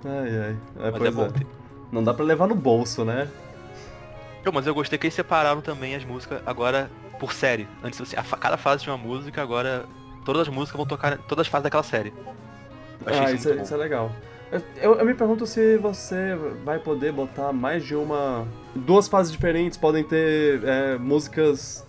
Ai, 0.05 0.29
ai. 0.39 0.57
É, 0.87 0.91
Mas 0.91 1.03
é 1.03 1.11
bom 1.11 1.25
é. 1.25 1.29
ter. 1.31 1.47
Não 1.91 2.05
dá 2.05 2.13
pra 2.13 2.25
levar 2.27 2.47
no 2.47 2.55
bolso, 2.55 3.07
né? 3.07 3.27
Não, 4.45 4.53
mas 4.53 4.67
eu 4.67 4.75
gostei 4.75 4.99
que 4.99 5.07
eles 5.07 5.15
separaram 5.15 5.63
também 5.63 5.95
as 5.95 6.05
músicas 6.05 6.43
agora 6.45 6.91
por 7.19 7.33
série. 7.33 7.67
Antes 7.83 7.99
você, 7.99 8.15
a 8.19 8.23
cada 8.23 8.59
fase 8.59 8.83
tinha 8.83 8.95
uma 8.95 9.03
música, 9.03 9.41
agora 9.41 9.87
todas 10.25 10.43
as 10.43 10.49
músicas 10.49 10.77
vão 10.77 10.87
tocar 10.87 11.15
em 11.15 11.17
todas 11.29 11.47
as 11.47 11.49
fases 11.49 11.65
daquela 11.65 11.83
série. 11.83 12.13
Ah, 13.07 13.31
isso 13.33 13.49
isso, 13.49 13.49
é, 13.51 13.63
isso 13.63 13.75
é 13.75 13.77
legal. 13.77 14.11
Eu, 14.81 14.95
eu, 14.95 15.05
me 15.05 15.15
pergunto 15.15 15.47
se 15.47 15.77
você 15.79 16.37
vai 16.65 16.79
poder 16.79 17.13
botar 17.13 17.53
mais 17.53 17.85
de 17.85 17.95
uma. 17.97 18.47
Duas 18.75 19.09
fases 19.09 19.33
diferentes 19.33 19.77
podem 19.77 20.05
ter 20.05 20.63
é, 20.65 20.97
músicas 20.97 21.85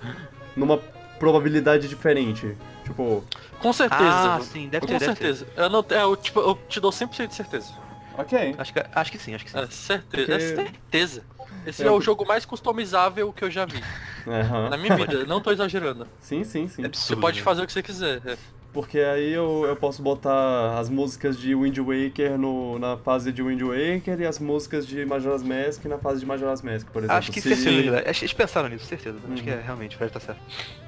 numa 0.56 0.78
probabilidade 1.20 1.88
diferente. 1.88 2.58
Tipo, 2.84 3.24
Com 3.60 3.72
certeza. 3.72 4.04
Ah, 4.04 4.40
sim, 4.42 4.68
deve 4.68 4.86
ter, 4.88 4.94
Com 4.94 5.00
deve 5.00 5.16
ter. 5.16 5.36
certeza. 5.36 5.48
Eu, 5.56 5.70
não, 5.70 5.86
é, 5.90 6.04
eu, 6.04 6.16
tipo, 6.16 6.40
eu 6.40 6.56
te 6.68 6.80
dou 6.80 6.92
100% 6.92 7.28
de 7.28 7.36
certeza. 7.36 7.72
ok. 8.18 8.56
Acho 8.58 8.74
que, 8.74 8.84
acho 8.94 9.12
que 9.12 9.18
sim, 9.20 9.36
acho 9.36 9.46
que 9.46 9.52
sim. 9.52 9.60
É, 9.60 9.68
certeza. 9.68 10.04
Porque- 10.10 10.32
É 10.32 10.40
certeza. 10.40 11.24
Esse 11.66 11.84
É, 11.84 11.88
é, 11.88 11.92
o 11.92 12.00
jogo 12.02 12.26
mais 12.26 12.46
customizável 12.46 13.32
que 13.34 13.44
eu 13.44 13.52
já 13.52 13.66
vi. 13.66 13.82
Aham. 14.28 14.70
Na 14.70 14.78
minha 14.78 14.96
vida. 14.96 15.26
não 15.26 15.40
tô 15.42 15.52
exagerando. 15.52 16.08
Sim, 16.20 16.44
sim, 16.44 16.68
sim. 16.68 16.86
É 16.86 16.90
Você 16.92 17.16
pode 17.16 17.38
né? 17.40 17.44
fazer 17.44 17.64
o 17.64 17.66
que 17.68 17.74
você 17.74 17.84
quiser. 17.84 18.22
é. 18.26 18.38
Porque 18.74 19.00
aí 19.00 19.32
eu, 19.32 19.64
eu 19.66 19.76
posso 19.78 20.02
botar 20.04 20.78
as 20.78 20.90
músicas 20.90 21.40
de 21.40 21.56
Wind 21.56 21.78
Waker 21.78 22.38
no, 22.38 22.78
na 22.78 22.98
fase 22.98 23.32
de 23.32 23.42
Wind 23.42 23.62
Waker 23.62 24.20
e 24.20 24.26
as 24.26 24.38
músicas 24.38 24.86
de 24.86 25.06
Majora's 25.06 25.42
Mask 25.44 25.86
na 25.86 25.98
fase 25.98 26.20
de 26.20 26.26
Majora's 26.26 26.62
Mask, 26.62 26.88
por 26.88 27.00
exemplo. 27.00 27.16
Acho 27.18 27.32
que 27.32 27.40
Se- 27.40 27.56
certeza. 27.56 28.04
Acho 28.06 28.20
que 28.20 28.26
eles 28.26 28.34
pensaram 28.34 28.68
nisso, 28.68 28.86
certeza. 28.86 29.18
Acho 29.18 29.28
Uhum. 29.30 29.36
que 29.36 29.50
é, 29.50 29.62
realmente, 29.62 29.96
vai 29.98 30.08
estar 30.10 30.20
certo. 30.20 30.42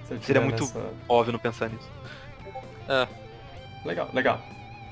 se 0.06 0.20
Seria 0.26 0.42
muito- 0.42 0.64
nessa- 0.66 0.82
Óbvio 1.08 1.32
não 1.32 1.40
pensar 1.40 1.70
nisso. 1.70 1.90
É. 2.90 3.08
Legal, 3.86 4.10
legal. 4.14 4.42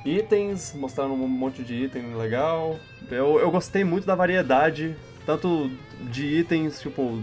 Itens, 0.05 0.73
mostraram 0.73 1.13
um 1.15 1.27
monte 1.27 1.63
de 1.63 1.73
item 1.73 2.15
legal. 2.15 2.77
Eu, 3.11 3.39
eu 3.39 3.51
gostei 3.51 3.83
muito 3.83 4.05
da 4.05 4.15
variedade, 4.15 4.95
tanto 5.25 5.69
de 6.11 6.25
itens, 6.39 6.79
tipo, 6.81 7.19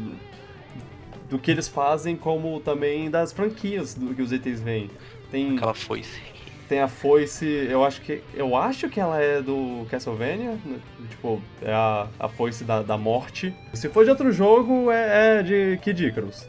do 1.31 1.39
que 1.39 1.51
eles 1.51 1.69
fazem, 1.69 2.17
como 2.17 2.61
também 2.61 3.11
das 3.11 3.33
franquias 3.33 3.95
do 3.95 4.15
que 4.15 4.23
os 4.23 4.33
itens 4.33 4.61
vêm. 4.61 4.91
Tem, 5.31 5.57
Aquela 5.57 5.73
foice. 5.75 6.21
tem 6.69 6.81
a 6.81 6.89
foice, 6.89 7.47
eu 7.47 7.85
acho 7.85 8.01
que. 8.03 8.23
Eu 8.35 8.55
acho 8.57 8.89
que 8.89 9.01
ela 9.01 9.21
é 9.21 9.41
do 9.41 9.87
Castlevania. 9.91 10.59
né? 10.65 10.79
Tipo, 11.09 11.41
é 11.63 11.73
a, 11.73 12.07
a 12.19 12.29
foice 12.29 12.65
da, 12.65 12.83
da 12.83 12.99
morte. 12.99 13.55
Se 13.73 13.89
for 13.89 14.05
de 14.05 14.11
outro 14.11 14.31
jogo, 14.31 14.91
é, 14.91 15.39
é 15.39 15.43
de 15.43 15.79
Kid 15.83 16.07
Icarus. 16.07 16.47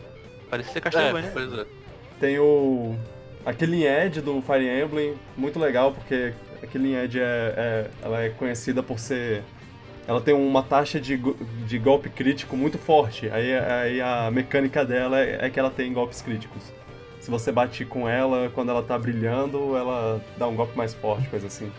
Parece 0.50 0.72
ser 0.72 0.80
É, 0.80 0.82
Castlevania. 0.82 1.32
pois 1.34 1.54
é. 1.54 1.66
Tem 2.20 2.40
o. 2.40 2.96
A 3.46 3.54
Killing 3.54 3.84
Edge 3.84 4.22
do 4.22 4.42
Fire 4.42 4.66
Emblem, 4.68 5.16
muito 5.36 5.60
legal, 5.60 5.92
porque 5.92 6.34
a 6.62 6.66
Killing 6.68 6.96
Edge 6.96 7.20
é, 7.20 7.54
é- 7.58 7.90
ela 8.02 8.22
é 8.22 8.30
conhecida 8.30 8.82
por 8.84 9.00
ser. 9.00 9.44
Ela 10.08 10.20
tem 10.20 10.34
uma 10.34 10.62
taxa 10.62 11.00
de, 11.00 11.18
de 11.66 11.78
golpe 11.80 12.10
crítico 12.10 12.58
muito 12.58 12.78
forte. 12.78 13.30
Aí, 13.30 13.56
aí 13.58 14.02
a 14.02 14.30
mecânica 14.32 14.84
dela 14.84 15.20
é, 15.20 15.46
é 15.46 15.50
que 15.50 15.60
ela 15.60 15.70
tem 15.70 15.94
golpes 15.94 16.22
críticos. 16.22 16.62
Se 17.22 17.32
você 17.32 17.52
bate 17.54 17.86
com 17.86 18.08
ela 18.08 18.52
quando 18.54 18.70
ela 18.70 18.84
tá 18.84 18.98
brilhando, 19.00 19.78
ela 19.78 20.22
dá 20.38 20.46
um 20.48 20.56
golpe 20.56 20.76
mais 20.78 20.94
forte, 20.94 21.30
coisa 21.30 21.48
assim. 21.48 21.72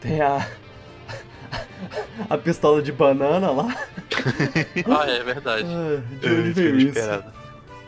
Tem 0.00 0.20
a. 0.20 0.46
A 2.28 2.36
pistola 2.38 2.82
de 2.82 2.92
banana 2.92 3.50
lá. 3.50 3.66
Ah, 4.86 5.06
é 5.08 5.22
verdade. 5.22 5.64
Ah, 5.66 6.00
de 6.20 6.26
É, 6.26 6.30
onde 6.30 6.52
veio 6.52 6.76
isso? 6.78 6.88
esperava. 6.98 7.32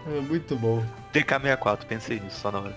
É 0.06 0.20
muito 0.20 0.56
bom. 0.56 0.82
DK64, 1.12 1.84
pensei 1.86 2.18
nisso 2.20 2.40
só 2.40 2.50
na 2.50 2.60
hora. 2.60 2.76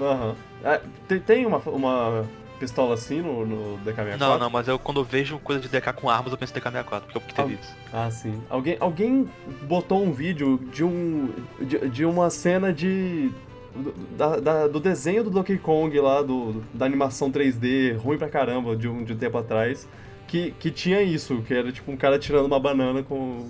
Aham. 0.00 0.34
Ah, 0.64 0.80
tem, 1.06 1.20
tem 1.20 1.46
uma, 1.46 1.58
uma 1.58 2.24
pistola 2.60 2.94
assim 2.94 3.20
no, 3.20 3.44
no 3.44 3.78
DK64? 3.84 4.16
Não, 4.18 4.38
não, 4.38 4.50
mas 4.50 4.68
eu 4.68 4.78
quando 4.78 5.00
eu 5.00 5.04
vejo 5.04 5.38
coisa 5.40 5.60
de 5.60 5.66
DK 5.68 5.92
com 5.94 6.08
armas, 6.08 6.30
eu 6.30 6.38
penso 6.38 6.52
em 6.56 6.60
DK64, 6.60 7.00
porque 7.00 7.16
eu 7.18 7.22
teve 7.34 7.54
Ah. 7.54 7.58
isso. 7.60 7.76
Ah, 7.92 8.10
sim. 8.10 8.40
Alguém, 8.48 8.76
alguém 8.78 9.28
botou 9.62 10.02
um 10.04 10.12
vídeo 10.12 10.58
de 10.72 10.84
um. 10.84 11.30
de, 11.60 11.88
de 11.88 12.04
uma 12.04 12.30
cena 12.30 12.72
de. 12.72 13.30
do- 13.74 13.92
da- 14.16 14.36
da- 14.40 14.66
do 14.68 14.78
desenho 14.78 15.24
do 15.24 15.30
Donkey 15.30 15.58
Kong 15.58 15.98
lá, 16.00 16.22
do, 16.22 16.62
da 16.74 16.84
animação 16.86 17.30
3D, 17.32 17.96
ruim 17.96 18.18
pra 18.18 18.28
caramba, 18.28 18.76
de 18.76 18.86
um, 18.86 19.02
de 19.02 19.12
um 19.12 19.16
tempo 19.16 19.38
atrás, 19.38 19.88
que, 20.28 20.52
que 20.58 20.70
tinha 20.70 21.00
isso, 21.02 21.40
que 21.42 21.54
era 21.54 21.72
tipo 21.72 21.90
um 21.90 21.96
cara 21.96 22.18
tirando 22.18 22.46
uma 22.46 22.60
banana 22.60 23.02
com. 23.02 23.48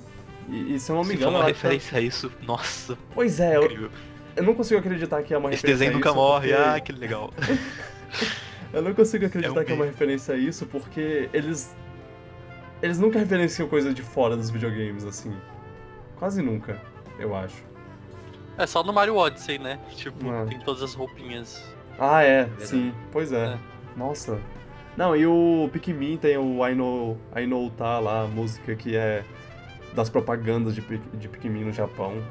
E, 0.49 0.75
e 0.75 0.81
se 0.81 0.91
eu 0.91 0.97
não 0.97 1.05
me 1.05 1.17
Se 1.17 1.23
for 1.23 1.29
uma 1.29 1.41
tá- 1.41 1.47
referência 1.47 1.99
a 1.99 2.01
isso, 2.01 2.31
nossa, 2.43 2.97
Pois 3.15 3.39
é, 3.41 3.57
eu, 3.57 3.65
incrível. 3.65 3.91
eu 4.37 4.43
não 4.43 4.55
consigo 4.55 4.81
acreditar 4.81 5.23
que 5.23 5.33
é 5.33 5.39
uma 5.39 5.49
Esse 5.53 5.63
referência 5.67 5.79
desenho 5.79 5.93
a 5.93 5.95
nunca 5.97 6.09
isso, 6.11 6.17
morre, 6.19 6.49
porque- 6.49 6.63
ah, 6.69 6.81
que 6.81 6.93
legal. 6.93 7.31
Eu 8.73 8.83
não 8.83 8.95
consigo 8.95 9.27
acreditar 9.27 9.59
É 9.61 9.63
um 9.63 9.65
que 9.65 9.73
é 9.73 9.75
uma 9.75 9.85
referência 9.85 10.35
a 10.35 10.39
isso, 10.39 10.67
porque 10.67 11.29
eles. 11.33 11.75
Eles 12.83 12.99
nunca 12.99 13.19
referenciam 13.19 13.69
coisa 13.69 13.93
de 13.93 14.03
fora 14.03 14.37
dos 14.37 14.49
videogames, 14.51 15.05
assim. 15.05 15.35
Quase 16.17 16.41
nunca, 16.41 16.81
eu 17.19 17.35
acho. 17.35 17.63
É 18.57 18.67
só 18.67 18.83
no 18.83 18.93
Mario 18.93 19.17
Odyssey, 19.17 19.59
né? 19.59 19.79
Tipo, 19.97 20.31
Ah. 20.31 20.47
tem 20.49 20.59
todas 20.61 20.83
as 20.83 20.95
roupinhas. 20.95 21.63
Ah, 21.99 22.23
é, 22.23 22.49
sim, 22.59 22.95
pois 23.13 23.33
é. 23.33 23.55
É. 23.55 23.59
Nossa. 23.97 24.41
Não, 24.97 25.15
e 25.15 25.27
o 25.27 25.69
Pikmin 25.73 26.17
tem 26.17 26.37
o 26.39 26.67
I 26.67 26.75
Know, 26.75 27.19
I 27.37 27.47
Know 27.47 27.71
Tá 27.71 27.99
lá, 27.99 28.23
a 28.23 28.27
música 28.27 28.75
que 28.75 28.97
é 28.97 29.25
das 29.95 30.09
propagandas 30.09 30.75
de, 30.75 30.81
de 30.81 31.29
Pikmin 31.29 31.65
no 31.65 31.73
Japão. 31.73 32.23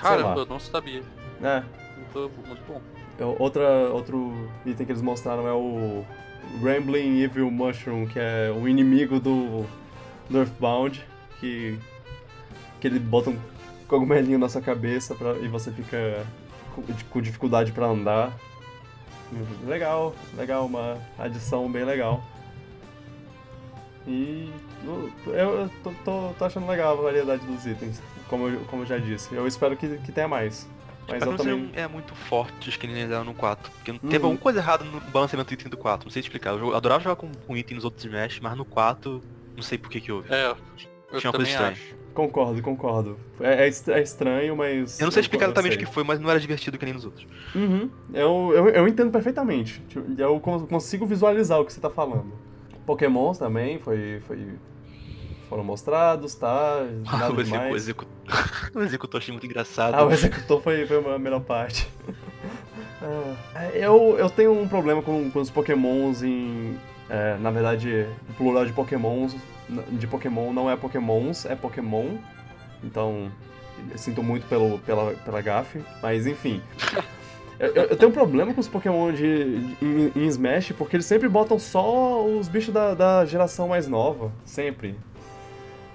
Caramba, 0.00 0.28
lá. 0.30 0.36
eu 0.38 0.46
não 0.46 0.58
sabia. 0.58 1.02
É, 1.42 1.62
Muito, 1.96 2.30
muito 2.46 2.62
bom. 2.66 2.80
É, 3.18 3.24
outra, 3.24 3.68
outro 3.90 4.48
item 4.64 4.86
que 4.86 4.92
eles 4.92 5.02
mostraram 5.02 5.46
é 5.48 5.52
o 5.52 6.04
Rambling 6.62 7.20
Evil 7.22 7.50
Mushroom, 7.50 8.06
que 8.06 8.18
é 8.18 8.50
o 8.54 8.66
inimigo 8.68 9.18
do, 9.20 9.64
do 10.30 10.38
Earthbound, 10.38 11.04
que, 11.40 11.78
que 12.80 12.86
ele 12.86 12.98
bota 12.98 13.30
um 13.30 13.38
cogumelinho 13.86 14.38
na 14.38 14.48
sua 14.48 14.60
cabeça 14.62 15.14
pra, 15.14 15.32
e 15.38 15.48
você 15.48 15.70
fica 15.70 16.24
com, 16.74 16.82
com 17.10 17.20
dificuldade 17.20 17.72
pra 17.72 17.86
andar. 17.86 18.32
Legal, 19.66 20.14
legal, 20.36 20.64
uma 20.66 20.96
adição 21.18 21.70
bem 21.70 21.84
legal. 21.84 22.22
E 24.06 24.50
eu 25.26 25.70
tô, 25.84 25.92
tô- 26.04 26.30
tô 26.38 26.44
achando 26.46 26.66
legal 26.66 26.98
a 26.98 27.02
variedade 27.02 27.44
dos 27.44 27.66
itens, 27.66 28.00
como 28.28 28.48
eu, 28.48 28.60
como 28.70 28.82
eu 28.82 28.86
já 28.86 28.96
disse. 28.96 29.34
Eu 29.34 29.46
espero 29.46 29.76
que, 29.76 29.98
que 29.98 30.10
tenha 30.12 30.26
mais. 30.26 30.66
Mas 31.08 31.22
eu 31.22 31.30
não 31.30 31.36
também. 31.36 31.68
sejam 31.68 31.70
é, 31.84 31.88
muito 31.88 32.14
fortes 32.14 32.76
que 32.76 32.86
nem 32.86 32.96
eles 32.98 33.10
eram 33.10 33.24
no 33.24 33.34
4. 33.34 33.70
Porque 33.72 33.90
Uhum. 33.92 33.98
teve 33.98 34.24
alguma 34.24 34.40
coisa 34.40 34.58
errada 34.58 34.84
no 34.84 35.00
balanceamento 35.10 35.48
do 35.48 35.54
item 35.54 35.68
do 35.70 35.76
4, 35.76 36.06
não 36.06 36.12
sei 36.12 36.20
explicar. 36.20 36.50
Eu 36.56 36.74
adorava 36.74 37.02
jogar 37.02 37.16
com, 37.16 37.30
com 37.46 37.56
item 37.56 37.76
nos 37.76 37.84
outros 37.84 38.04
Smash, 38.04 38.40
mas 38.40 38.56
no 38.56 38.64
4, 38.64 39.22
não 39.56 39.62
sei 39.62 39.78
por 39.78 39.90
que 39.90 40.00
que 40.00 40.12
houve. 40.12 40.32
É, 40.32 40.46
eu 40.50 40.56
Tinha 41.18 41.30
uma 41.30 41.32
coisa 41.32 41.32
também 41.32 41.46
estranha. 41.50 41.72
acho. 41.72 41.98
Concordo, 42.14 42.60
concordo. 42.62 43.16
É, 43.40 43.68
é 43.68 43.70
é 43.92 44.02
estranho, 44.02 44.56
mas. 44.56 44.98
Eu 44.98 45.04
não 45.04 45.12
sei 45.12 45.20
explicar 45.20 45.44
exatamente 45.46 45.76
o 45.76 45.78
que 45.78 45.86
foi, 45.86 46.02
mas 46.02 46.18
não 46.18 46.28
era 46.28 46.40
divertido 46.40 46.76
que 46.76 46.84
nem 46.84 46.92
nos 46.92 47.04
outros. 47.04 47.24
Uhum. 47.54 47.88
Eu, 48.12 48.52
eu, 48.54 48.68
eu 48.70 48.88
entendo 48.88 49.10
perfeitamente. 49.12 49.80
Tipo, 49.88 50.04
Eu 50.20 50.40
con- 50.40 50.66
consigo 50.66 51.06
visualizar 51.06 51.60
o 51.60 51.64
que 51.64 51.72
você 51.72 51.80
tá 51.80 51.88
falando. 51.88 52.32
Pokémons 52.84 53.38
também 53.38 53.78
foi, 53.78 54.20
foi, 54.26 54.48
foram 55.48 55.64
mostrados, 55.64 56.34
tá? 56.34 56.84
Nada 57.04 57.32
o, 57.32 57.40
execu- 57.40 57.44
demais. 57.58 57.74
execu- 57.76 58.06
o 58.74 58.80
executor 58.82 59.20
achei 59.20 59.32
muito 59.32 59.46
engraçado. 59.46 59.94
Ah, 59.94 60.04
o 60.04 60.10
executor 60.12 60.60
foi, 60.62 60.86
foi 60.86 61.14
a 61.14 61.18
melhor 61.18 61.40
parte. 61.40 61.88
Ah, 63.54 63.68
eu, 63.74 64.16
eu 64.18 64.28
tenho 64.28 64.52
um 64.60 64.66
problema 64.66 65.00
com, 65.02 65.30
com 65.30 65.38
os 65.40 65.48
pokémons 65.50 66.22
em... 66.24 66.76
é, 67.08 67.36
na 67.38 67.48
verdade, 67.50 68.06
o 68.28 68.32
plural 68.34 68.66
de 68.66 68.72
pokémons 68.72 69.36
de 69.92 70.06
Pokémon 70.06 70.52
não 70.52 70.68
é 70.68 70.74
pokémons, 70.76 71.44
é 71.46 71.54
Pokémon. 71.54 72.16
Então, 72.82 73.30
sinto 73.96 74.22
muito 74.22 74.46
pelo, 74.48 74.78
pela, 74.80 75.12
pela 75.12 75.40
gafe. 75.40 75.80
Mas, 76.02 76.26
enfim. 76.26 76.60
Eu, 77.60 77.68
eu- 77.74 77.84
eu 77.84 77.96
tenho 77.96 78.10
um 78.10 78.14
problema 78.14 78.52
com 78.54 78.60
os 78.60 78.66
Pokémon 78.68 79.12
de, 79.12 79.60
de- 79.60 79.76
em, 79.84 80.12
em 80.16 80.26
Smash, 80.26 80.72
porque 80.72 80.96
eles 80.96 81.06
sempre 81.06 81.28
botam 81.28 81.58
só 81.58 82.24
os 82.26 82.48
bichos 82.48 82.72
da, 82.74 82.94
da 82.94 83.24
geração 83.26 83.68
mais 83.68 83.86
nova. 83.86 84.32
Sempre. 84.44 84.96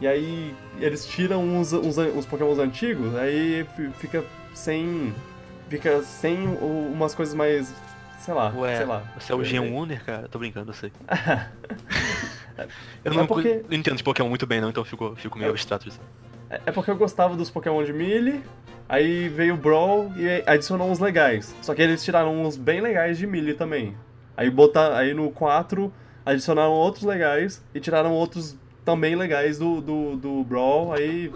E 0.03 0.07
aí 0.07 0.53
eles 0.81 1.05
tiram 1.05 1.41
uns, 1.41 1.71
uns, 1.71 1.97
uns 1.97 2.25
Pokémons 2.25 2.59
antigos, 2.59 3.15
aí 3.15 3.65
fi- 3.73 3.89
fica 3.99 4.21
sem. 4.53 5.15
Fica 5.69 6.01
sem 6.03 6.45
umas 6.57 7.15
coisas 7.15 7.33
mais. 7.33 7.73
Sei 8.19 8.33
lá, 8.33 8.51
Ué, 8.53 8.75
sei 8.75 8.85
lá. 8.85 9.01
Você 9.17 9.31
é 9.31 9.35
o 9.35 9.43
Gen 9.45 9.61
Wunder, 9.73 10.03
cara? 10.03 10.27
Tô 10.27 10.39
brincando, 10.39 10.71
eu 10.71 10.73
sei. 10.75 10.91
Eu 13.03 13.11
É 13.11 13.15
não, 13.15 13.25
porque- 13.25 13.63
não 13.69 13.77
entendo 13.77 13.95
de 13.97 14.03
Pokémon 14.03 14.27
muito 14.29 14.45
bem 14.45 14.59
não, 14.61 14.69
então 14.69 14.83
fico, 14.83 15.15
fico 15.15 15.37
meio 15.37 15.47
Eu- 15.47 15.53
abstrato 15.53 15.85
disso. 15.85 15.99
É 16.49 16.59
é 16.65 16.71
porque 16.71 16.91
eu 16.91 16.95
gostava 16.97 17.35
dos 17.35 17.49
Pokémon 17.49 17.81
de 17.83 17.91
Melee, 17.93 18.41
aí 18.87 19.27
veio 19.29 19.53
o 19.55 19.57
Brawl 19.57 20.11
e 20.17 20.43
adicionou 20.45 20.89
uns 20.91 20.99
legais. 20.99 21.55
Só 21.61 21.73
que 21.73 21.81
eles 21.81 22.03
tiraram 22.03 22.43
uns 22.43 22.57
bem 22.57 22.79
legais 22.81 23.17
de 23.17 23.25
Melee 23.25 23.53
também. 23.55 23.97
Aí 24.37 24.49
botar, 24.49 24.95
aí 24.97 25.13
no 25.13 25.31
4 25.31 25.91
adicionaram 26.25 26.71
outros 26.73 27.03
legais 27.05 27.63
e 27.73 27.79
tiraram 27.79 28.11
outros 28.11 28.55
também 28.85 29.15
legais 29.15 29.57
do, 29.57 29.81
do, 29.81 30.15
do 30.17 30.43
Brawl. 30.43 30.93
Aí, 30.93 31.31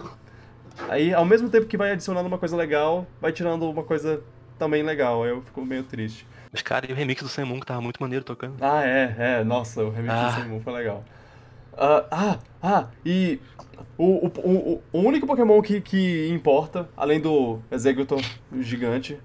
aí 0.88 1.12
ao 1.14 1.24
mesmo 1.24 1.48
tempo 1.48 1.66
que 1.66 1.76
vai 1.76 1.92
adicionando 1.92 2.28
uma 2.28 2.38
coisa 2.38 2.56
legal, 2.56 3.06
vai 3.20 3.32
tirando 3.32 3.68
uma 3.68 3.82
coisa 3.82 4.22
também 4.58 4.82
legal. 4.82 5.22
Aí 5.24 5.30
eu 5.30 5.42
fico 5.42 5.64
meio 5.64 5.82
triste. 5.82 6.26
Mas 6.52 6.62
cara, 6.62 6.86
e 6.88 6.92
o 6.92 6.96
remix 6.96 7.22
do 7.22 7.46
Moon 7.46 7.60
que 7.60 7.66
tava 7.66 7.80
muito 7.80 8.00
maneiro 8.00 8.24
tocando. 8.24 8.54
Ah, 8.60 8.82
é, 8.84 9.14
é, 9.18 9.44
nossa, 9.44 9.84
o 9.84 9.90
remix 9.90 10.14
Ah. 10.14 10.40
do 10.40 10.48
Moon 10.48 10.60
foi 10.60 10.72
legal. 10.72 11.04
Ah, 11.76 12.04
ah, 12.10 12.38
ah, 12.62 12.86
e 13.04 13.38
o, 13.96 14.26
o, 14.26 14.32
o, 14.38 14.82
o 14.92 14.98
único 15.00 15.26
Pokémon 15.26 15.60
que, 15.62 15.80
que 15.80 16.28
importa, 16.30 16.88
além 16.96 17.20
do 17.20 17.60
Executor 17.70 18.20
gigante, 18.60 19.18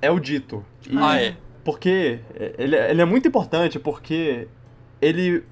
é 0.00 0.10
o 0.10 0.18
Dito. 0.18 0.64
E- 0.88 0.96
Ah, 0.96 1.20
é. 1.20 1.36
Porque 1.62 2.20
ele, 2.56 2.74
é- 2.74 2.90
ele 2.90 3.02
é 3.02 3.04
muito 3.04 3.28
importante 3.28 3.78
porque 3.78 4.48
ele, 5.02 5.44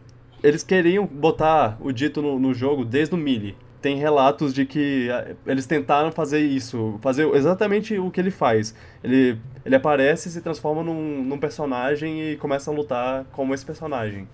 eles 0.42 0.62
queriam 0.62 1.06
botar 1.06 1.76
o 1.80 1.92
Dito 1.92 2.22
no, 2.22 2.38
no 2.38 2.54
jogo 2.54 2.84
desde 2.84 3.14
o 3.14 3.18
Melee. 3.18 3.56
Tem 3.80 3.96
relatos 3.96 4.52
de 4.52 4.64
que 4.64 5.08
ah, 5.10 5.34
eles 5.46 5.66
tentaram 5.66 6.10
fazer 6.10 6.40
isso, 6.40 6.98
fazer 7.00 7.28
exatamente 7.34 7.96
o 7.98 8.10
que 8.10 8.20
ele 8.20 8.30
faz. 8.30 8.74
Ele, 9.02 9.38
ele 9.64 9.76
aparece, 9.76 10.30
se 10.30 10.40
transforma 10.40 10.82
num, 10.82 11.22
num 11.22 11.38
personagem 11.38 12.32
e 12.32 12.36
começa 12.36 12.70
a 12.70 12.74
lutar 12.74 13.24
como 13.32 13.54
esse 13.54 13.64
personagem. 13.64 14.28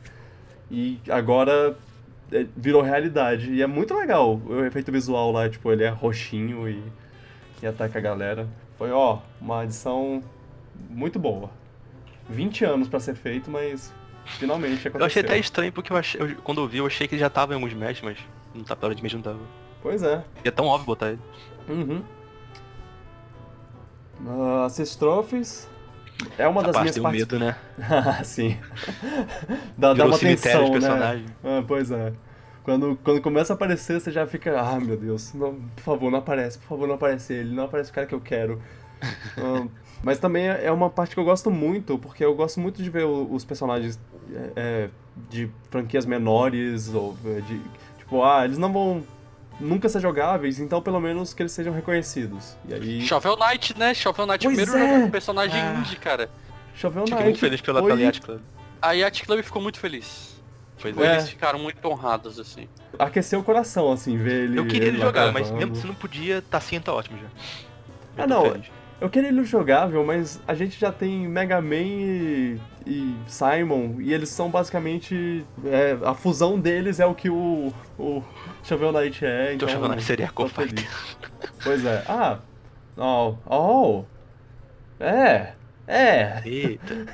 E 0.71 0.99
agora 1.09 1.77
é, 2.33 2.47
virou 2.57 2.83
realidade. 2.83 3.53
E 3.53 3.63
é 3.63 3.67
muito 3.67 3.95
legal 3.95 4.41
o 4.47 4.65
efeito 4.65 4.91
visual 4.91 5.31
lá, 5.31 5.49
tipo, 5.49 5.71
ele 5.71 5.85
é 5.85 5.89
roxinho 5.89 6.69
e, 6.69 6.83
e 7.63 7.67
ataca 7.67 7.99
a 7.99 8.03
galera. 8.03 8.49
Foi, 8.79 8.91
ó, 8.91 9.19
uma 9.41 9.63
adição 9.63 10.23
muito 10.91 11.19
boa. 11.19 11.51
20 12.29 12.65
anos 12.65 12.89
pra 12.89 12.99
ser 12.99 13.15
feito, 13.15 13.51
mas 13.51 13.93
finalmente 14.25 14.89
aconteceu. 14.89 15.01
Eu 15.01 15.07
achei 15.07 15.23
até 15.23 15.39
estranho 15.39 15.73
porque 15.73 15.93
eu 15.93 15.97
achei, 15.97 16.21
eu- 16.21 16.37
quando 16.43 16.61
eu 16.61 16.69
vi, 16.69 16.79
eu 16.79 16.87
achei 16.87 17.07
que 17.09 17.15
ele 17.15 17.21
já 17.21 17.31
tava 17.31 17.53
em 17.53 17.57
alguns 17.57 17.73
Smash, 17.73 18.01
mas 18.03 18.19
não 18.55 18.65
tá, 18.65 18.75
pela 18.77 18.95
de 18.95 19.03
mesmo 19.03 19.19
não 19.19 19.25
tava. 19.25 19.39
Pois 19.83 20.03
é. 20.03 20.25
E 20.45 20.49
é 20.49 20.51
tão 20.51 20.67
óbvio 20.67 20.87
botar 20.87 21.09
ele. 21.11 21.21
Uhum. 21.69 22.03
Uh, 24.25 24.63
Assist 24.65 24.99
Trophies 24.99 25.69
é 26.39 26.47
uma 26.47 26.63
Essa 26.63 26.73
das 26.73 26.81
minhas 26.83 26.99
parte 26.99 27.29
deu 27.29 27.39
partes... 27.39 27.39
medo, 27.39 27.39
né? 27.39 27.57
Ah, 28.19 28.23
sim. 28.25 28.57
dá, 29.77 29.93
dá 29.93 30.07
uma 30.07 30.19
tensão, 30.19 30.65
né? 30.65 30.71
personagem. 30.71 31.27
Ah, 31.43 31.63
pois 31.67 31.91
é. 31.91 32.13
Quando, 32.63 32.99
quando 33.05 33.21
começa 33.21 33.53
a 33.53 33.57
aparecer, 33.57 34.01
você 34.01 34.11
já 34.11 34.27
fica, 34.27 34.59
ah, 34.59 34.81
meu 34.81 34.97
Deus, 34.97 35.35
não, 35.35 35.55
por 35.77 35.83
favor, 35.83 36.11
não 36.11 36.19
aparece, 36.21 36.59
por 36.59 36.67
favor, 36.69 36.89
não 36.89 36.95
aparece 36.95 37.35
ele, 37.35 37.55
não 37.55 37.65
aparece 37.65 37.91
o 37.91 37.95
cara 37.95 38.07
que 38.07 38.15
eu 38.15 38.21
quero. 38.21 38.63
Ah, 39.37 39.67
mas 40.05 40.19
também 40.19 40.49
é 40.49 40.65
é 40.67 40.71
uma 40.73 40.91
parte 40.91 41.15
que 41.15 41.21
eu 41.21 41.25
gosto 41.25 41.51
muito, 41.51 41.99
porque 41.99 42.25
eu 42.25 42.35
gosto 42.35 42.61
muito 42.61 42.83
de 42.83 42.91
ver 42.91 43.05
os 43.05 43.45
personagens 43.45 43.99
é, 44.33 44.51
é, 44.57 44.89
de 45.31 45.51
franquias 45.71 46.07
menores, 46.07 46.93
ou 46.95 47.17
é, 47.27 47.41
de, 47.41 47.61
tipo, 47.99 48.23
ah, 48.23 48.45
eles 48.45 48.59
não 48.59 48.73
vão 48.73 49.03
nunca 49.61 49.89
ser 49.89 50.01
jogáveis, 50.01 50.59
então 50.59 50.83
pelo 50.83 51.01
menos 51.01 51.33
que 51.33 51.43
eles 51.43 51.53
sejam 51.53 51.73
reconhecidos. 51.73 52.57
E 52.69 52.75
aí, 52.75 53.01
Shovel 53.03 53.37
Knight, 53.37 53.79
né? 53.79 53.95
Shovel 53.95 54.27
Knight, 54.27 54.45
Pois 54.47 54.57
primeiro 54.57 55.05
é. 55.07 55.09
personagem 55.09 55.61
Ah. 55.61 55.75
indie, 55.79 55.97
cara. 55.97 56.29
Shovel 56.75 57.03
Fiquei 57.05 57.15
Knight 57.15 57.25
muito 57.25 57.39
feliz 57.39 57.61
pela 57.61 57.81
foi- 57.81 58.11
Club. 58.21 58.41
A 58.83 58.93
Yacht 58.93 59.25
Club 59.25 59.43
ficou 59.43 59.63
muito 59.63 59.79
feliz. 59.79 60.35
Pois 60.81 60.93
Tipo, 60.93 61.07
é. 61.07 61.13
Eles 61.15 61.29
ficaram 61.31 61.59
muito 61.59 61.83
honrados, 61.89 62.39
assim. 62.39 62.69
aqueceu 62.99 63.39
o 63.41 63.45
coração, 63.45 63.91
assim, 63.93 64.17
ver 64.19 64.45
ele 64.45 64.59
Eu 64.59 64.67
queria 64.67 64.89
ele 64.89 64.99
jogar, 64.99 65.33
mas 65.33 65.51
mesmo 65.51 65.75
se 65.77 65.87
não 65.87 65.95
podia, 65.95 66.43
tá 66.43 66.59
assim, 66.59 66.79
tá 66.81 66.93
ótimo 66.93 67.17
já. 67.19 67.29
Ah, 68.19 68.23
Eu 68.23 68.29
tô 68.29 68.35
não, 68.35 68.43
feliz. 68.53 68.67
Eu 69.05 69.11
queria 69.11 69.29
ele 69.29 69.45
jogável, 69.45 70.03
mas 70.03 70.41
a 70.49 70.55
gente 70.55 70.81
já 70.81 70.91
tem 70.91 71.29
Mega 71.29 71.61
Man 71.61 71.75
e, 71.77 72.59
e 72.87 73.15
Simon, 73.27 73.97
e 74.01 74.15
eles 74.15 74.31
são 74.31 74.49
basicamente. 74.49 75.45
é, 75.63 75.99
a 76.03 76.15
fusão 76.15 76.59
deles 76.59 76.99
é 76.99 77.05
o 77.05 77.15
que 77.15 77.29
o, 77.29 77.71
o 77.99 78.23
Shovel 78.63 78.93
Knight 78.93 79.23
é, 79.23 79.53
então. 79.53 79.69
Então 79.69 79.69
Shovel 79.69 79.89
Knight 79.91 80.05
seria 80.05 80.31
feliz. 80.49 80.89
Pois 81.63 81.85
é. 81.85 82.03
Ah! 82.09 82.39
Oh! 82.97 83.35
Oh! 83.47 84.05
É! 84.99 85.53
É! 85.87 86.41
Eita. 86.43 87.05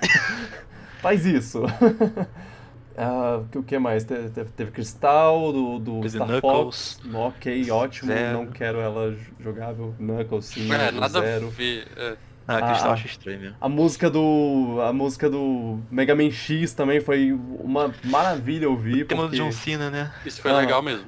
Faz 1.02 1.26
isso. 1.26 1.62
Ah, 2.96 3.40
o 3.54 3.62
que 3.62 3.78
mais? 3.78 4.04
Teve, 4.04 4.28
teve, 4.30 4.50
teve 4.50 4.70
Cristal, 4.70 5.52
do, 5.52 5.78
do 5.78 6.08
Star 6.08 6.26
Knuckles. 6.26 7.00
Fox. 7.02 7.14
Ok, 7.14 7.70
ótimo. 7.70 8.12
Zero. 8.12 8.38
Não 8.38 8.46
quero 8.46 8.78
ela 8.78 9.16
jogável. 9.38 9.94
Knuckles, 9.98 10.44
sim. 10.46 10.70
É, 10.72 10.90
nada 10.90 11.20
zero. 11.20 11.46
a 11.46 11.50
ver. 11.50 11.86
é. 11.96 12.16
Ah, 12.48 12.56
Ah, 12.56 12.68
Cristal 12.70 12.92
acho 12.92 13.06
estranho 13.06 13.40
mesmo. 13.40 13.56
A 13.60 13.68
música 13.68 14.10
do. 14.10 14.78
A 14.84 14.92
música 14.92 15.30
do 15.30 15.78
Mega 15.90 16.14
Man 16.16 16.30
X 16.32 16.72
também 16.74 17.00
foi 17.00 17.32
uma 17.32 17.94
maravilha 18.04 18.68
ouvir. 18.68 19.02
O 19.02 19.06
tema 19.06 19.22
do 19.22 19.28
porque, 19.28 19.36
John 19.42 19.52
Cena, 19.52 19.88
né? 19.90 20.12
Isso 20.26 20.42
foi 20.42 20.50
Ah. 20.50 20.56
legal 20.58 20.82
mesmo. 20.82 21.06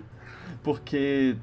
porque 0.63 1.37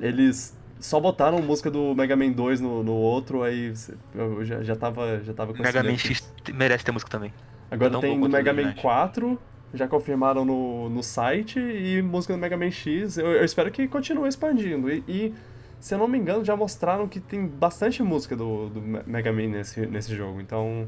eles 0.00 0.56
só 0.80 0.98
botaram 0.98 1.40
música 1.42 1.70
do 1.70 1.94
Mega 1.94 2.16
Man 2.16 2.30
2 2.32 2.60
no, 2.60 2.82
no 2.82 2.94
outro, 2.94 3.42
aí 3.42 3.72
eu 4.14 4.42
já, 4.44 4.62
já 4.62 4.74
tava. 4.74 5.20
Já 5.22 5.34
tava 5.34 5.52
com 5.52 5.62
Mega 5.62 5.82
Man. 5.82 5.96
X 5.98 6.32
merece 6.54 6.84
ter 6.84 6.92
música 6.92 7.10
também. 7.10 7.32
Agora 7.70 8.00
tem 8.00 8.18
contra 8.18 8.38
Mega 8.38 8.52
Man 8.52 8.58
originais. 8.62 8.80
4, 8.80 9.38
já 9.74 9.88
confirmaram 9.88 10.44
no, 10.44 10.88
no 10.90 11.02
site, 11.02 11.58
e 11.58 12.02
música 12.02 12.34
do 12.34 12.38
Mega 12.38 12.56
Man 12.56 12.70
X. 12.70 13.16
Eu, 13.18 13.26
eu 13.28 13.44
espero 13.44 13.70
que 13.70 13.88
continue 13.88 14.28
expandindo. 14.28 14.90
E, 14.90 15.02
e, 15.08 15.34
se 15.80 15.94
eu 15.94 15.98
não 15.98 16.06
me 16.06 16.18
engano, 16.18 16.44
já 16.44 16.54
mostraram 16.56 17.08
que 17.08 17.18
tem 17.20 17.46
bastante 17.46 18.02
música 18.02 18.36
do, 18.36 18.68
do 18.68 18.80
Me- 18.82 19.02
Mega 19.06 19.32
Man 19.32 19.48
nesse, 19.48 19.86
nesse 19.86 20.14
jogo. 20.14 20.40
Então, 20.40 20.86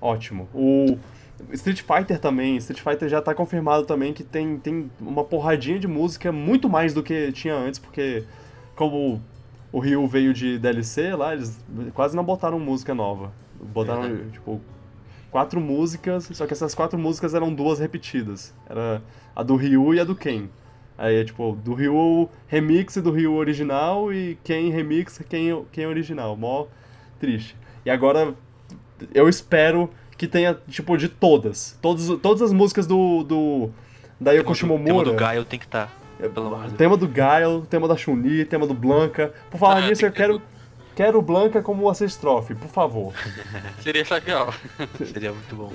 ótimo. 0.00 0.48
O 0.54 0.98
Street 1.52 1.82
Fighter 1.82 2.18
também, 2.20 2.56
Street 2.58 2.80
Fighter 2.82 3.08
já 3.08 3.20
tá 3.20 3.34
confirmado 3.34 3.84
também 3.84 4.12
que 4.12 4.22
tem, 4.22 4.58
tem 4.58 4.90
uma 5.00 5.24
porradinha 5.24 5.78
de 5.78 5.88
música, 5.88 6.30
muito 6.30 6.68
mais 6.68 6.94
do 6.94 7.02
que 7.02 7.32
tinha 7.32 7.54
antes, 7.54 7.80
porque 7.80 8.24
como 8.76 9.20
o 9.72 9.78
Ryu 9.80 10.06
veio 10.06 10.32
de 10.34 10.58
DLC 10.58 11.14
lá, 11.16 11.32
eles 11.34 11.58
quase 11.94 12.14
não 12.14 12.22
botaram 12.22 12.60
música 12.60 12.94
nova. 12.94 13.32
Botaram, 13.60 14.02
Uhum. 14.02 14.30
tipo, 14.30 14.60
quatro 15.32 15.60
músicas, 15.60 16.28
só 16.32 16.46
que 16.46 16.52
essas 16.52 16.74
quatro 16.74 16.96
músicas 16.98 17.34
eram 17.34 17.52
duas 17.52 17.80
repetidas. 17.80 18.54
Era 18.68 19.02
a 19.34 19.42
do 19.42 19.56
Ryu 19.56 19.94
e 19.94 19.98
a 20.00 20.04
do 20.04 20.14
Ken. 20.14 20.44
Aí 20.96 21.16
é 21.16 21.24
tipo, 21.24 21.58
do 21.64 21.74
Ryu 21.74 22.28
remix 22.46 22.94
e 22.96 23.00
do 23.00 23.10
Ryu 23.10 23.34
original 23.34 24.12
e 24.12 24.38
Ken 24.44 24.70
remix 24.70 25.18
e 25.18 25.24
Ken, 25.24 25.64
Ken 25.72 25.86
original. 25.86 26.36
Mó 26.36 26.66
triste. 27.18 27.56
E 27.84 27.90
agora 27.90 28.34
eu 29.12 29.28
espero 29.28 29.90
que 30.16 30.28
tenha, 30.28 30.56
tipo, 30.68 30.96
de 30.96 31.08
todas. 31.08 31.76
Todas, 31.82 32.06
todas 32.20 32.42
as 32.42 32.52
músicas 32.52 32.86
do. 32.86 33.24
do 33.24 33.70
da 34.20 34.30
Yoko 34.32 34.52
O 34.52 34.54
tema 34.54 34.76
Shimomura. 34.76 35.10
do 35.10 35.14
Gaio 35.16 35.44
tem 35.44 35.58
que 35.58 35.64
estar. 35.64 35.90
Pelo 36.32 36.46
amor 36.46 36.58
de 36.60 36.64
O 36.66 36.68
Deus. 36.68 36.78
tema 36.78 36.96
do 36.96 37.08
Gaio, 37.08 37.66
tema 37.68 37.88
da 37.88 37.96
Chun-Li, 37.96 38.44
tema 38.44 38.64
do 38.68 38.74
Blanca. 38.74 39.32
Por 39.50 39.58
falar 39.58 39.78
Ah, 39.78 39.88
nisso, 39.88 40.04
eu 40.06 40.12
que 40.12 40.16
ter 40.22 40.40
quero, 40.94 41.20
Blanca 41.22 41.62
como 41.62 41.88
assist-trophy, 41.88 42.54
por 42.54 42.68
favor. 42.68 43.12
Seria 43.82 44.04
legal. 44.10 44.52
Seria 45.12 45.32
muito 45.32 45.54
bom. 45.56 45.72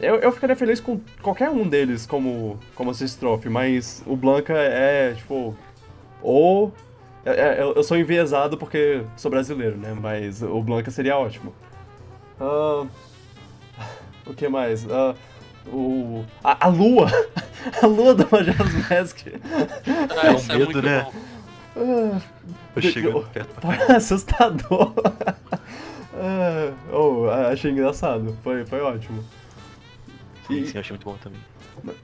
Eu, 0.00 0.16
eu 0.16 0.32
ficaria 0.32 0.54
feliz 0.54 0.78
com 0.80 1.00
qualquer 1.20 1.50
um 1.50 1.66
deles 1.68 2.06
como, 2.06 2.58
como 2.74 2.90
assist-trophy, 2.90 3.48
mas 3.48 4.02
o 4.06 4.14
Blanca 4.16 4.52
é, 4.54 5.14
tipo, 5.14 5.56
ou... 6.22 6.72
é- 7.24 7.58
é- 7.58 7.62
eu, 7.62 7.82
sou 7.82 7.96
enviesado 7.96 8.56
porque 8.56 9.02
sou 9.16 9.30
brasileiro, 9.30 9.76
né? 9.76 9.92
Mas 10.00 10.42
o 10.42 10.62
Blanca 10.62 10.90
seria 10.90 11.16
ótimo. 11.18 11.52
Ah, 12.40 12.86
o 14.26 14.32
que 14.32 14.48
mais? 14.48 14.86
Ah, 14.88 15.14
o, 15.66 16.24
a, 16.42 16.66
a 16.66 16.68
lua! 16.68 17.08
A 17.82 17.86
lua 17.86 18.14
do 18.14 18.28
Majora's 18.30 18.74
Mask! 18.90 19.20
Ah, 20.22 20.32
um 20.32 20.34
isso 20.36 20.52
é 20.52 20.58
medo, 20.58 20.64
muito 20.70 20.82
bom. 22.82 22.88
Eu 22.88 22.92
chegando 22.92 23.26
perto 23.32 23.60
pra 23.60 23.72
Foi 23.86 23.96
assustador. 23.96 24.92
Ah, 26.14 26.72
oh, 26.92 27.28
achei 27.50 27.70
engraçado. 27.70 28.36
Foi, 28.42 28.64
foi 28.64 28.80
ótimo. 28.80 29.22
Sim, 30.46 30.54
E- 30.58 30.66
sim, 30.66 30.78
achei 30.78 30.94
muito 30.94 31.04
bom 31.04 31.16
também. 31.22 31.40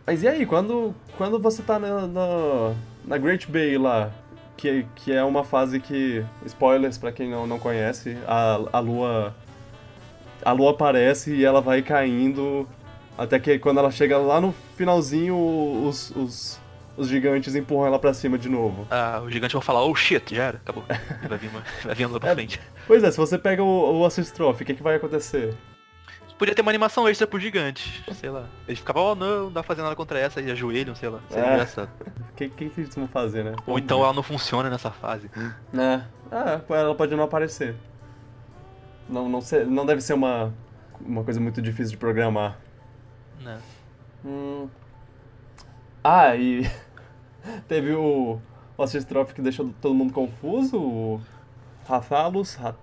Mas 0.06 0.22
e 0.22 0.28
aí, 0.28 0.44
quando, 0.44 0.94
quando 1.16 1.38
você 1.38 1.62
tá 1.62 1.78
na, 1.78 2.06
na, 2.06 2.74
na 3.04 3.18
Great 3.18 3.50
Bay 3.50 3.78
lá, 3.78 4.10
que, 4.56 4.84
que 4.94 5.12
é 5.12 5.22
uma 5.24 5.42
fase 5.44 5.80
que, 5.80 6.24
spoilers 6.44 6.98
pra 6.98 7.12
quem 7.12 7.30
não, 7.30 7.46
não 7.46 7.58
conhece, 7.58 8.18
a, 8.26 8.60
a 8.72 8.78
lua 8.78 9.34
a 10.44 10.52
lua 10.52 10.70
aparece 10.70 11.34
e 11.34 11.44
ela 11.44 11.60
vai 11.60 11.82
caindo, 11.82 12.66
até 13.16 13.38
que 13.38 13.58
quando 13.58 13.78
ela 13.78 13.90
chega 13.90 14.16
lá 14.18 14.40
no 14.40 14.54
finalzinho, 14.76 15.36
os, 15.86 16.10
os, 16.16 16.59
os 17.00 17.08
gigantes 17.08 17.54
empurram 17.54 17.86
ela 17.86 17.98
pra 17.98 18.12
cima 18.14 18.36
de 18.38 18.48
novo. 18.48 18.86
Ah, 18.90 19.20
os 19.24 19.32
gigantes 19.32 19.52
vão 19.52 19.62
falar, 19.62 19.82
oh 19.84 19.94
shit, 19.94 20.34
já 20.34 20.44
era, 20.44 20.56
acabou. 20.58 20.84
Vai 21.28 21.38
vir, 21.38 21.48
uma, 21.48 21.62
vai 21.84 21.94
vir 21.94 22.06
lá 22.06 22.20
pra 22.20 22.30
É. 22.30 22.34
frente. 22.34 22.60
Pois 22.86 23.02
é, 23.02 23.10
se 23.10 23.16
você 23.16 23.38
pega 23.38 23.62
o, 23.62 24.00
o 24.00 24.04
Assist 24.06 24.34
Trophy, 24.34 24.62
o 24.62 24.66
que, 24.66 24.74
que 24.74 24.82
vai 24.82 24.96
acontecer? 24.96 25.54
Podia 26.38 26.54
ter 26.54 26.62
uma 26.62 26.70
animação 26.70 27.06
extra 27.06 27.26
pros 27.26 27.42
gigantes, 27.42 28.02
sei 28.14 28.30
lá. 28.30 28.46
Eles 28.66 28.78
ficavam, 28.78 29.12
oh 29.12 29.14
não, 29.14 29.44
não 29.44 29.52
dá 29.52 29.60
pra 29.62 29.68
fazer 29.68 29.82
nada 29.82 29.94
contra 29.94 30.18
essa, 30.18 30.40
e 30.40 30.50
ajoelham, 30.50 30.94
sei 30.94 31.10
lá. 31.10 31.20
Seria 31.28 31.44
É. 31.44 31.52
engraçado. 31.54 31.90
O 32.00 32.32
que, 32.34 32.48
que, 32.48 32.70
que 32.70 32.80
eles 32.80 32.94
vão 32.94 33.06
fazer, 33.06 33.44
né? 33.44 33.54
Ou 33.66 33.78
então 33.78 34.02
ela 34.02 34.14
não 34.14 34.22
funciona 34.22 34.70
nessa 34.70 34.90
fase. 34.90 35.30
É, 35.36 36.00
ah, 36.32 36.60
ela 36.70 36.94
pode 36.94 37.14
não 37.14 37.24
aparecer. 37.24 37.76
Não, 39.08 39.28
não, 39.28 39.40
ser, 39.42 39.66
não 39.66 39.84
deve 39.84 40.00
ser 40.00 40.14
uma, 40.14 40.52
uma 41.00 41.22
coisa 41.24 41.38
muito 41.40 41.60
difícil 41.60 41.90
de 41.90 41.96
programar. 41.98 42.56
Né? 43.40 43.58
Hum. 44.24 44.68
Ah, 46.02 46.34
e 46.36 46.62
teve 47.68 47.92
o, 47.92 48.40
o 48.76 48.82
Assist 48.82 49.08
Trophy 49.08 49.34
que 49.34 49.42
deixou 49.42 49.72
todo 49.80 49.94
mundo 49.94 50.12
confuso, 50.12 50.78
o 50.80 51.20
Rathalos, 51.86 52.54
Rat- 52.54 52.76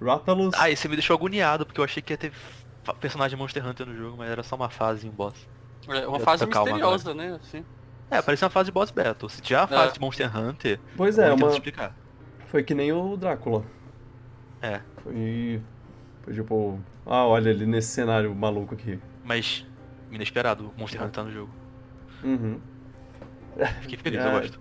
Rathalos. 0.00 0.54
Ah, 0.56 0.70
esse 0.70 0.88
me 0.88 0.96
deixou 0.96 1.16
agoniado, 1.16 1.64
porque 1.66 1.80
eu 1.80 1.84
achei 1.84 2.02
que 2.02 2.12
ia 2.12 2.16
ter 2.18 2.32
personagem 3.00 3.38
Monster 3.38 3.64
Hunter 3.66 3.86
no 3.86 3.94
jogo, 3.96 4.16
mas 4.18 4.30
era 4.30 4.42
só 4.42 4.56
uma 4.56 4.70
fase 4.70 5.06
em 5.06 5.10
boss. 5.10 5.34
É 5.88 6.06
uma 6.06 6.18
Já 6.18 6.24
fase 6.24 6.46
misteriosa, 6.46 7.14
né? 7.14 7.38
Assim. 7.40 7.64
É, 8.10 8.20
parecia 8.20 8.44
uma 8.46 8.50
fase 8.50 8.66
de 8.66 8.72
boss 8.72 8.90
battle. 8.90 9.28
Se 9.28 9.40
tiver 9.40 9.66
fase 9.68 9.90
É. 9.90 9.92
de 9.92 10.00
Monster 10.00 10.36
Hunter, 10.36 10.80
Pois 10.96 11.16
eu 11.18 11.24
é, 11.24 11.32
uma, 11.32 11.48
explicar. 11.50 11.94
foi 12.46 12.62
que 12.62 12.74
nem 12.74 12.92
o 12.92 13.16
Drácula. 13.16 13.64
É, 14.62 14.80
Foi, 15.02 15.62
foi 16.22 16.34
tipo, 16.34 16.78
ah, 17.06 17.24
olha 17.26 17.48
ele 17.50 17.64
nesse 17.66 17.88
cenário 17.88 18.34
maluco 18.34 18.74
aqui. 18.74 18.98
mas 19.24 19.64
inesperado, 20.10 20.72
o 20.76 20.80
Monster 20.80 21.00
Hunter 21.00 21.12
tá 21.12 21.22
no 21.22 21.30
jogo. 21.30 21.50
Uhum. 22.24 22.60
Fiquei 23.82 23.98
feliz, 23.98 24.20
É. 24.24 24.26
eu 24.26 24.40
gosto. 24.40 24.58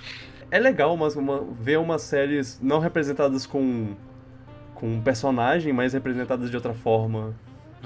É 0.52 0.58
legal 0.60 0.98
mas 0.98 1.16
uma, 1.16 1.44
ver 1.60 1.78
umas 1.78 2.02
séries 2.02 2.60
não 2.62 2.80
representadas 2.80 3.46
com, 3.46 3.96
com 4.74 4.88
um 4.96 5.02
personagem, 5.02 5.72
mas 5.72 5.94
representadas 5.94 6.50
de 6.50 6.56
outra 6.56 6.74
forma. 6.74 7.36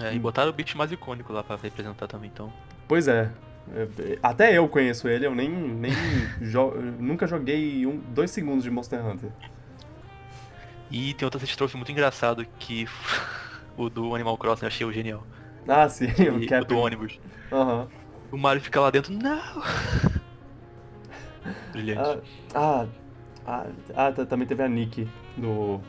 É, 0.02 0.14
e 0.14 0.20
botaram 0.20 0.50
o 0.50 0.54
beat 0.54 0.74
mais 0.76 0.92
icônico 0.92 1.32
lá 1.34 1.44
pra 1.44 1.56
representar 1.58 2.08
também, 2.08 2.30
então. 2.34 2.52
Pois 2.88 3.08
é. 3.08 3.30
É, 3.76 4.18
Até 4.24 4.58
eu 4.58 4.68
conheço 4.68 5.08
ele, 5.08 5.26
eu 5.26 5.36
nem, 5.36 5.50
nem 5.50 5.92
jo- 6.42 6.74
nunca 7.00 7.28
joguei 7.28 7.86
um, 7.86 7.98
dois 7.98 8.32
segundos 8.32 8.64
de 8.64 8.72
Monster 8.72 9.06
Hunter. 9.06 9.30
E 10.92 11.14
tem 11.14 11.26
outro 11.26 11.38
assist 11.38 11.76
muito 11.76 11.92
engraçado 11.92 12.46
que 12.60 12.88
o 13.78 13.90
do 13.90 14.14
Animal 14.16 14.38
Crossing 14.38 14.66
eu 14.66 14.68
achei 14.68 14.86
o 14.86 14.92
genial. 14.92 15.26
Ah, 15.68 15.88
sim, 15.88 16.08
E 16.20 16.30
o 16.30 16.48
Cap. 16.48 16.66
do 16.68 16.78
ônibus. 16.78 17.20
Aham. 17.52 17.88
O 18.32 18.38
Mario 18.38 18.62
fica 18.62 18.80
lá 18.82 18.90
dentro, 18.90 19.14
não! 19.14 19.62
Brilhante. 21.72 22.22
Ah, 22.54 22.88
ah, 23.46 23.66
ah, 23.96 24.12
tá- 24.12 24.26
também 24.26 24.48
teve 24.48 24.64
a 24.64 24.68
Nick 24.68 25.08
do 25.38 25.80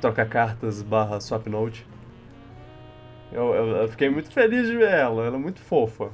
Troca 0.00 0.24
Cartas 0.24 0.82
barra 0.82 1.20
Swap 1.20 1.46
Note. 1.46 1.86
Eu, 3.32 3.54
eu, 3.54 3.66
eu 3.76 3.88
fiquei 3.88 4.08
muito 4.08 4.30
feliz 4.30 4.66
de 4.66 4.76
ver 4.76 4.90
ela, 4.90 5.24
ela 5.26 5.36
é 5.36 5.38
muito 5.38 5.60
fofa. 5.60 6.10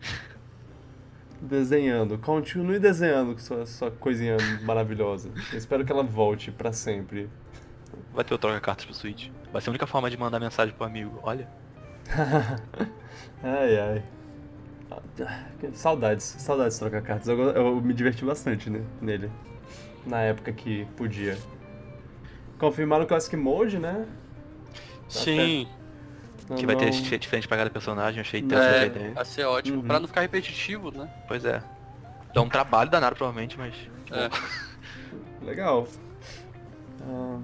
Desenhando, 1.40 2.18
continue 2.18 2.78
desenhando 2.78 3.32
com 3.34 3.38
sua, 3.40 3.66
sua 3.66 3.90
coisinha 3.90 4.36
maravilhosa. 4.62 5.30
Eu 5.52 5.58
espero 5.58 5.84
que 5.84 5.92
ela 5.92 6.02
volte 6.02 6.50
pra 6.50 6.72
sempre. 6.72 7.28
Vai 8.12 8.24
ter 8.24 8.34
o 8.34 8.38
troca 8.38 8.60
cartas 8.60 8.84
pro 8.84 8.94
Switch. 8.94 9.30
Vai 9.52 9.60
ser 9.60 9.70
a 9.70 9.72
única 9.72 9.86
forma 9.86 10.10
de 10.10 10.16
mandar 10.16 10.40
mensagem 10.40 10.74
pro 10.74 10.86
amigo. 10.86 11.18
Olha. 11.22 11.48
ai 13.42 13.78
ai. 13.78 14.04
Saudades, 15.74 16.24
saudades 16.38 16.74
de 16.74 16.80
trocar 16.80 17.02
cartas. 17.02 17.28
Eu, 17.28 17.38
eu 17.38 17.80
me 17.80 17.92
diverti 17.94 18.24
bastante 18.24 18.70
né, 18.70 18.82
nele. 19.00 19.30
Na 20.06 20.20
época 20.20 20.52
que 20.52 20.84
podia. 20.96 21.36
Confirmaram 22.58 23.04
o 23.04 23.06
Classic 23.06 23.36
Mode, 23.36 23.78
né? 23.78 24.06
Sim. 25.08 25.66
Não- 26.48 26.56
Que 26.56 26.64
vai 26.66 26.76
ter 26.76 26.84
não- 26.84 26.90
esse 26.90 27.18
diferente 27.18 27.48
pra 27.48 27.56
cada 27.56 27.70
personagem, 27.70 28.20
achei 28.20 28.40
É, 28.40 28.44
ideia. 28.86 29.12
vai 29.14 29.24
ser 29.24 29.44
ótimo. 29.44 29.80
Uhum. 29.80 29.86
Pra 29.86 29.98
não 29.98 30.06
ficar 30.06 30.20
repetitivo, 30.20 30.90
né? 30.96 31.08
Pois 31.26 31.44
é. 31.44 31.60
Dá 32.32 32.40
um 32.42 32.48
trabalho 32.48 32.88
danado 32.90 33.16
provavelmente, 33.16 33.58
mas. 33.58 33.74
É. 34.12 34.30
Legal. 35.44 35.86
Ah, 37.08 37.38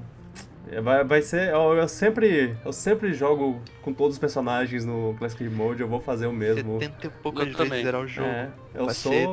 vai, 0.83 1.05
vai 1.05 1.23
ser. 1.23 1.51
Eu, 1.53 1.75
eu 1.75 1.89
sempre. 1.89 2.57
Eu 2.65 2.73
sempre 2.73 3.13
jogo 3.13 3.61
com 3.83 3.93
todos 3.93 4.15
os 4.15 4.19
personagens 4.19 4.85
no 4.85 5.15
Classic 5.19 5.43
Mode, 5.49 5.81
eu 5.83 5.89
vou 5.89 6.01
fazer 6.01 6.27
o 6.27 6.33
mesmo. 6.33 6.79
70 6.81 7.07
e 7.07 7.11
poucas 7.11 7.41
Eu 7.41 7.47
vezes 7.47 7.59
também. 7.59 7.83
zerar 7.85 8.01
o 8.01 8.07
jogo. 8.07 8.29
É, 8.29 8.49
eu 8.75 8.85
Vai 8.87 8.95
sou. 8.95 9.13
ser- 9.13 9.29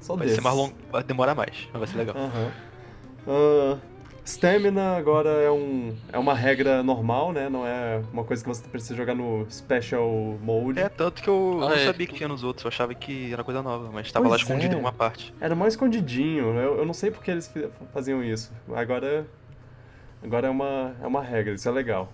Sou 0.00 0.16
Vai 0.16 0.26
desses. 0.26 0.36
ser 0.40 0.44
mais 0.44 0.56
longo, 0.56 0.74
vai 0.92 1.02
demorar 1.02 1.34
mais, 1.34 1.68
mas 1.72 1.80
vai 1.80 1.86
ser 1.88 1.96
legal. 1.98 2.14
Ah, 3.26 3.78
Stamina 4.24 4.96
agora 4.96 5.28
é, 5.30 5.50
um, 5.50 5.94
é 6.12 6.18
uma 6.18 6.34
regra 6.34 6.82
normal, 6.82 7.32
né? 7.32 7.48
Não 7.48 7.66
é 7.66 8.02
uma 8.12 8.22
coisa 8.24 8.42
que 8.42 8.48
você 8.48 8.66
precisa 8.68 8.94
jogar 8.94 9.14
no 9.14 9.46
Special 9.50 10.08
Mode. 10.42 10.80
É, 10.80 10.88
tanto 10.88 11.22
que 11.22 11.28
eu 11.28 11.58
Ah, 11.62 11.68
não 11.68 11.72
é. 11.72 11.84
sabia 11.86 12.06
que 12.06 12.14
tinha 12.14 12.28
nos 12.28 12.42
outros, 12.44 12.64
eu 12.64 12.68
achava 12.68 12.92
que 12.94 13.32
era 13.32 13.42
coisa 13.44 13.62
nova, 13.62 13.88
mas 13.92 14.10
tava 14.10 14.24
lá 14.26 14.30
Pois 14.30 14.42
escondido 14.42 14.66
é. 14.66 14.72
em 14.72 14.74
alguma 14.74 14.92
parte. 14.92 15.32
Era 15.40 15.54
mais 15.54 15.74
escondidinho. 15.74 16.54
Eu, 16.58 16.78
eu 16.78 16.84
não 16.86 16.94
sei 16.94 17.10
porque 17.10 17.30
eles 17.30 17.52
faziam 17.92 18.22
isso. 18.22 18.52
Agora, 18.74 19.26
agora 20.26 20.48
é, 20.48 20.50
uma, 20.50 20.94
é 21.02 21.06
uma 21.06 21.22
regra, 21.22 21.54
isso 21.54 21.68
é 21.68 21.72
legal. 21.72 22.12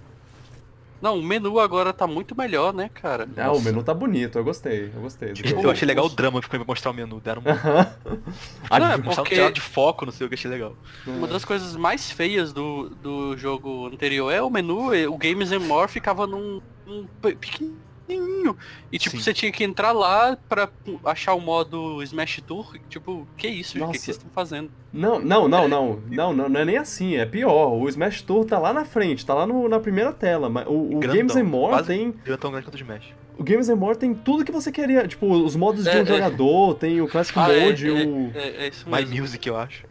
Não, 1.01 1.19
o 1.19 1.23
menu 1.23 1.59
agora 1.59 1.93
tá 1.93 2.07
muito 2.07 2.37
melhor, 2.39 2.73
né, 2.73 2.89
cara? 2.95 3.29
Ah, 3.37 3.51
o 3.51 3.61
menu 3.61 3.83
tá 3.83 3.93
bonito, 3.93 4.39
eu 4.39 4.45
gostei, 4.45 4.93
eu 4.95 5.01
gostei. 5.01 5.33
Tipo. 5.33 5.61
Eu 5.61 5.71
achei 5.73 5.85
legal 5.85 6.07
o 6.07 6.09
drama 6.09 6.41
que 6.41 6.47
foi 6.47 6.61
me 6.61 6.65
mostrar 6.65 6.93
o 6.93 6.95
menu, 6.95 7.19
deram 7.19 7.43
um. 7.43 7.45
Ah, 8.71 8.79
Não, 8.79 8.93
é 8.93 8.99
porque- 8.99 9.51
de 9.51 9.61
foco, 9.61 10.07
não 10.07 10.13
sei 10.13 10.27
o 10.27 10.31
que 10.31 10.35
achei 10.37 10.49
legal. 10.49 10.77
Uma 11.05 11.27
das 11.27 11.45
coisas 11.45 11.75
mais 11.75 12.09
feias 12.13 12.53
do, 12.53 12.91
do 12.91 13.37
jogo 13.37 13.89
anterior 13.89 14.31
é 14.31 14.41
o 14.41 14.49
menu, 14.49 14.95
e 14.95 15.05
o 15.09 15.17
Games 15.19 15.51
and 15.51 15.59
More 15.61 15.91
ficava 15.91 16.25
num, 16.25 16.63
num 16.87 17.05
pe- 17.21 17.37
pequenininho. 18.17 18.57
E 18.91 18.99
tipo, 18.99 19.17
Sim. 19.17 19.23
você 19.23 19.33
tinha 19.33 19.51
que 19.53 19.65
entrar 19.65 19.93
lá 19.93 20.37
pra 20.49 20.69
achar 21.05 21.35
o 21.35 21.41
modo 21.41 22.03
Smash 22.03 22.41
Tour. 22.47 22.77
Tipo, 22.89 23.27
que 23.37 23.49
isso? 23.49 23.77
O 23.83 23.87
que, 23.87 23.93
que 23.93 23.99
vocês 23.99 24.17
estão 24.17 24.31
fazendo? 24.33 24.71
Não, 24.93 25.19
não, 25.19 25.49
não, 25.49 25.69
não, 25.69 26.03
não, 26.11 26.33
não, 26.35 26.49
não 26.49 26.61
é 26.61 26.65
nem 26.65 26.77
assim, 26.77 27.17
é 27.17 27.25
pior. 27.27 27.73
O 27.73 27.89
Smash 27.89 28.23
Tour 28.23 28.45
tá 28.45 28.59
lá 28.59 28.73
na 28.73 28.85
frente, 28.85 29.25
tá 29.25 29.35
lá 29.35 29.47
no- 29.47 29.69
na 29.69 29.81
primeira 29.81 30.13
tela. 30.13 30.49
Mas 30.51 30.67
o, 30.67 30.97
o 30.97 31.01
Games 31.01 31.35
and 31.37 31.45
More 31.45 31.73
quase- 31.75 31.89
tem. 31.89 32.15
Deu 32.25 32.37
tão 32.39 32.51
grande 32.51 32.67
quanto 32.67 32.75
o 32.75 32.79
Smash. 32.79 33.15
O 33.39 33.43
Games 33.43 33.69
and 33.69 33.77
More 33.77 33.97
tem 33.97 34.13
tudo 34.15 34.45
que 34.45 34.53
você 34.53 34.71
queria. 34.71 35.09
Tipo, 35.09 35.27
os 35.33 35.57
modos 35.57 35.85
de 35.85 35.91
É, 35.91 35.99
um 35.99 36.03
é. 36.03 36.07
jogador, 36.07 36.75
tem 36.75 37.01
o 37.01 37.09
Classic 37.09 37.39
Ah, 37.39 37.51
é, 37.53 37.65
Mode, 37.65 37.89
é, 37.89 37.93
o. 37.93 38.31
É, 38.35 38.65
é 38.65 38.69
isso 38.69 38.85
My 38.89 38.97
mesmo. 39.01 39.21
Music, 39.23 39.49
eu 39.49 39.57
acho. 39.57 39.85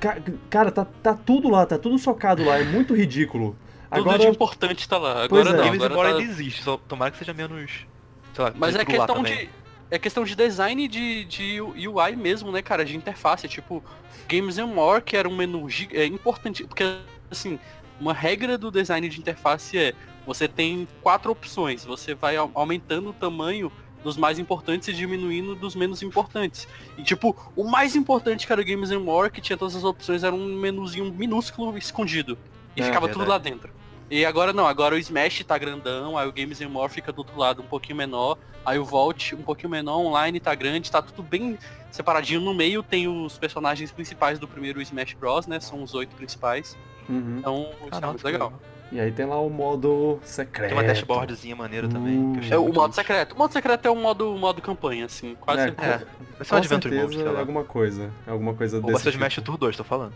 ca- 0.00 0.18
cara, 0.48 0.70
tá, 0.70 0.84
tá 0.84 1.14
tudo 1.14 1.48
lá, 1.50 1.66
tá 1.66 1.76
tudo 1.76 1.98
socado 1.98 2.44
lá, 2.44 2.58
é 2.58 2.64
muito 2.64 2.94
ridículo. 2.94 3.56
Tudo 3.94 4.08
Agora, 4.10 4.18
de 4.18 4.26
importante 4.28 4.88
tá 4.88 4.98
lá. 4.98 5.26
Pois 5.28 5.46
Agora 5.46 5.50
é. 5.50 5.52
não, 5.58 5.64
Games 5.64 5.82
agora 5.82 5.92
Agora 5.94 6.08
tá... 6.10 6.18
ainda 6.18 6.30
existe, 6.32 6.62
só 6.62 6.76
tomara 6.76 7.10
que 7.10 7.18
seja 7.18 7.32
menos. 7.34 7.86
Sei 8.34 8.44
lá, 8.44 8.52
Mas 8.56 8.74
é 8.74 8.78
tudo 8.84 8.90
questão 8.90 9.22
de. 9.22 9.48
É 9.90 9.98
questão 9.98 10.24
de 10.24 10.34
design 10.34 10.88
de, 10.88 11.24
de 11.24 11.60
UI 11.60 12.16
mesmo, 12.16 12.50
né, 12.50 12.62
cara? 12.62 12.84
De 12.84 12.96
interface. 12.96 13.46
Tipo, 13.46 13.82
Games 14.28 14.58
and 14.58 14.66
More, 14.66 15.00
que 15.02 15.16
era 15.16 15.28
um 15.28 15.36
menu 15.36 15.68
gi- 15.68 15.88
é, 15.92 16.04
importante. 16.06 16.64
Porque, 16.64 16.82
assim, 17.30 17.58
uma 18.00 18.12
regra 18.12 18.58
do 18.58 18.70
design 18.70 19.08
de 19.08 19.18
interface 19.20 19.78
é 19.78 19.92
você 20.26 20.48
tem 20.48 20.88
quatro 21.02 21.30
opções. 21.30 21.84
Você 21.84 22.14
vai 22.14 22.36
au- 22.36 22.50
aumentando 22.54 23.10
o 23.10 23.12
tamanho 23.12 23.70
dos 24.02 24.16
mais 24.16 24.38
importantes 24.38 24.88
e 24.88 24.92
diminuindo 24.92 25.54
dos 25.54 25.74
menos 25.76 26.02
importantes. 26.02 26.66
E 26.98 27.02
tipo, 27.02 27.36
o 27.54 27.64
mais 27.64 27.94
importante 27.94 28.46
que 28.46 28.52
era 28.52 28.60
o 28.60 28.64
Games 28.64 28.90
and 28.90 29.00
More, 29.00 29.30
que 29.30 29.40
tinha 29.40 29.56
todas 29.56 29.76
as 29.76 29.84
opções, 29.84 30.24
era 30.24 30.34
um 30.34 30.56
menuzinho 30.56 31.12
minúsculo 31.12 31.76
escondido. 31.78 32.36
E 32.76 32.80
É, 32.82 32.84
ficava 32.86 33.06
tudo 33.06 33.20
verdade. 33.24 33.30
lá 33.30 33.50
dentro. 33.50 33.72
E 34.10 34.24
agora 34.24 34.52
não, 34.52 34.66
agora 34.66 34.94
o 34.94 34.98
Smash 34.98 35.44
tá 35.44 35.56
grandão, 35.56 36.16
aí 36.18 36.28
o 36.28 36.32
Games 36.32 36.60
and 36.60 36.68
More 36.68 36.92
fica 36.92 37.12
do 37.12 37.18
outro 37.18 37.38
lado 37.38 37.62
um 37.62 37.66
pouquinho 37.66 37.96
menor, 37.96 38.36
aí 38.64 38.78
o 38.78 38.84
Vault 38.84 39.34
um 39.34 39.42
pouquinho 39.42 39.70
menor, 39.70 39.98
online 39.98 40.38
tá 40.38 40.54
grande, 40.54 40.90
tá 40.90 41.00
tudo 41.00 41.22
bem 41.22 41.58
separadinho. 41.90 42.40
No 42.40 42.52
meio 42.52 42.82
tem 42.82 43.08
os 43.08 43.38
personagens 43.38 43.90
principais 43.90 44.38
do 44.38 44.46
primeiro 44.46 44.80
Smash 44.82 45.14
Bros, 45.14 45.46
né? 45.46 45.58
São 45.60 45.82
os 45.82 45.94
oito 45.94 46.14
principais. 46.16 46.76
Uhum. 47.08 47.36
Então, 47.38 47.68
isso 47.90 48.00
Ah, 48.00 48.00
é 48.02 48.06
muito 48.06 48.24
legal. 48.24 48.52
E 48.92 49.00
aí 49.00 49.10
tem 49.10 49.26
lá 49.26 49.40
o 49.40 49.48
modo 49.50 50.20
secreto. 50.22 50.68
Tem 50.68 50.78
uma 50.78 50.84
dashboardzinha 50.84 51.56
maneira 51.56 51.88
também. 51.88 52.32
que 52.32 52.38
eu 52.38 52.40
achei 52.42 52.52
É 52.52 52.58
o 52.58 52.72
modo 52.72 52.94
secreto. 52.94 53.34
O 53.34 53.38
modo 53.38 53.52
secreto 53.52 53.86
é 53.86 53.90
um 53.90 54.00
modo, 54.00 54.32
modo 54.36 54.62
campanha, 54.62 55.06
assim, 55.06 55.34
quase 55.40 55.62
É, 55.62 55.64
sempre. 55.66 55.84
É, 55.84 55.88
vai 55.88 56.06
ser 56.44 56.54
um 56.54 56.58
Adventure 56.58 56.94
Mode, 56.94 57.14
sei 57.16 57.26
é 57.26 57.30
lá. 57.30 57.40
alguma 57.40 57.64
coisa. 57.64 58.10
Alguma 58.26 58.54
coisa 58.54 58.76
Ou 58.76 58.82
desse 58.84 59.02
ser 59.02 59.08
o 59.08 59.12
tipo. 59.12 59.24
Smash 59.24 59.44
Tour 59.44 59.56
2, 59.56 59.76
tô 59.76 59.84
falando. 59.84 60.12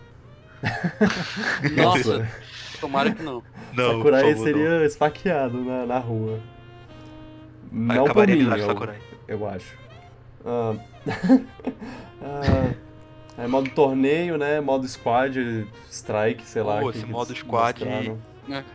Nossa, 1.76 2.28
tomara 2.80 3.10
que 3.12 3.22
não. 3.24 3.42
Sakurai 3.76 4.22
por 4.22 4.30
favor, 4.32 4.44
seria 4.44 4.84
esfaqueado 4.84 5.58
na, 5.64 5.86
na 5.86 5.98
rua. 5.98 6.40
não. 7.70 7.86
Não 7.94 7.94
por 7.96 8.10
Acabaria 8.10 8.36
mim, 8.36 8.50
eu, 8.58 8.66
Sakurai. 8.66 8.98
eu 9.28 9.48
acho. 9.48 9.76
Ah, 10.46 10.74
ah, 12.22 12.70
é 13.38 13.46
modo 13.46 13.70
torneio, 13.70 14.36
né? 14.36 14.60
Modo 14.60 14.86
squad, 14.88 15.66
strike, 15.90 16.44
sei 16.46 16.62
lá. 16.62 16.80
Pô, 16.80 16.90
que 16.90 16.98
esse 16.98 17.06
modo 17.06 17.34
squad- 17.34 17.78
mostraram. 17.84 18.18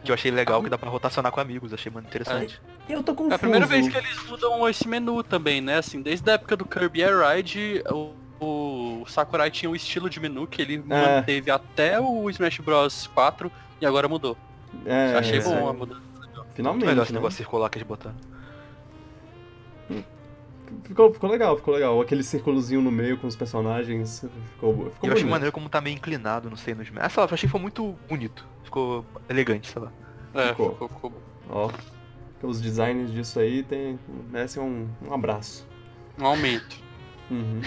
Que 0.04 0.12
eu 0.12 0.14
achei 0.14 0.30
legal, 0.30 0.62
que 0.62 0.70
dá 0.70 0.78
pra 0.78 0.88
rotacionar 0.88 1.32
com 1.32 1.40
amigos, 1.40 1.74
achei 1.74 1.92
muito 1.92 2.06
interessante. 2.06 2.62
Eu 2.88 3.02
tô 3.02 3.16
confuso. 3.16 3.32
É 3.32 3.36
a 3.36 3.40
primeira 3.40 3.66
vez 3.66 3.88
que 3.88 3.98
eles 3.98 4.24
mudam 4.30 4.70
esse 4.70 4.88
menu 4.88 5.24
também, 5.24 5.62
né? 5.62 5.80
Assim, 5.80 6.00
desde 6.00 6.30
a 6.30 6.34
época 6.34 6.56
do 6.56 6.64
Kirby 6.64 7.04
Air 7.04 7.22
Ride, 7.28 7.84
o, 7.90 8.12
o 8.40 9.04
Sakurai 9.08 9.50
tinha 9.50 9.68
um 9.72 9.76
estilo 9.76 10.12
de 10.12 10.20
menu 10.20 10.46
que 10.46 10.62
ele 10.62 10.76
É. 10.76 11.16
manteve 11.16 11.50
até 11.50 12.00
o 12.00 12.30
Smash 12.30 12.60
Bros 12.60 13.08
4 13.16 13.52
e 13.84 13.86
agora 13.86 14.08
mudou. 14.08 14.38
É, 14.86 15.14
Achei 15.18 15.40
é, 15.40 15.44
bom 15.44 15.68
a 15.68 15.74
mudança. 15.74 16.02
Finalmente, 16.54 16.86
Melhor 16.86 17.04
esse 17.04 17.12
né? 17.12 17.20
negócio 17.20 17.38
circular 17.38 17.70
que 17.70 17.78
eles 17.78 17.88
botaram. 17.88 18.16
Ficou, 20.84 21.14
ficou 21.14 21.30
legal, 21.30 21.56
ficou 21.58 21.74
legal. 21.74 22.02
Aquele 22.02 22.24
círculozinho 22.24 22.82
no 22.82 22.92
meio 22.92 23.18
com 23.18 23.28
os 23.28 23.36
personagens. 23.36 24.26
Ficou, 24.54 24.90
ficou 24.90 25.10
eu 25.10 25.14
achei 25.14 25.30
maneiro 25.30 25.52
como 25.52 25.70
tá 25.70 25.80
meio 25.82 25.96
inclinado, 25.96 26.50
não 26.50 26.58
sei, 26.58 26.74
no 26.74 26.82
Smash. 26.82 27.06
Ah, 27.06 27.10
sei 27.10 27.22
lá, 27.22 27.30
achei 27.32 27.48
que 27.48 27.52
foi 27.52 27.62
muito 27.62 27.96
bonito. 28.08 28.46
Ficou 28.64 29.06
elegante, 29.30 29.70
sei 29.70 29.82
lá. 29.82 29.92
É, 30.34 30.48
Ficou. 30.50 30.72
ficou, 30.72 30.90
ficou 30.90 31.10
bom. 31.12 31.18
Ó, 31.50 31.70
os 32.42 32.60
designs 32.60 33.12
disso 33.12 33.40
aí 33.40 33.64
tem, 33.64 34.00
merecem 34.32 34.64
um, 34.64 34.88
um 35.08 35.14
abraço. 35.14 35.68
Um 36.20 36.26
aumento. 36.26 36.78
Uhum. 37.30 37.62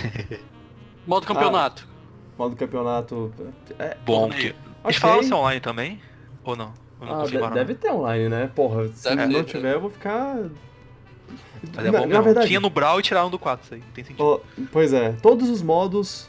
Modo 1.07 1.27
campeonato. 1.27 1.87
Modo 2.37 2.57
campeonato. 2.57 3.33
É, 3.79 3.97
Bom, 4.05 4.29
Torneio. 4.29 4.55
que... 4.55 4.66
Eles 4.87 4.97
falaram 4.97 5.23
se 5.23 5.33
é 5.33 5.37
online 5.37 5.61
também? 5.61 6.01
Ou 6.45 6.57
não? 6.57 6.73
Eu 7.01 7.07
não 7.07 7.21
Ah, 7.21 7.27
de- 7.27 7.55
deve 7.55 7.75
ter 7.75 7.91
online, 7.91 8.29
né? 8.29 8.51
Porra, 8.55 8.89
se 8.89 9.05
Deve 9.09 9.27
não 9.27 9.45
ter. 9.45 9.53
tiver, 9.53 9.75
eu 9.75 9.81
vou 9.81 9.91
ficar. 9.91 10.37
Mas 11.75 11.85
é 11.87 11.91
na, 11.91 11.99
bom 12.01 12.07
na 12.07 12.21
verdade, 12.21 12.47
Tinha 12.47 12.61
no 12.61 12.71
Brawl 12.71 13.01
e 13.01 13.03
tiraram 13.03 13.29
do 13.29 13.39
4, 13.39 13.65
isso 13.65 13.75
aí. 13.75 13.81
Não 13.81 13.93
tem 13.93 14.05
sentido. 14.05 14.23
ó, 14.23 14.41
pois 14.73 14.93
é, 14.93 15.13
todos 15.21 15.49
os 15.51 15.63
modos. 15.63 16.29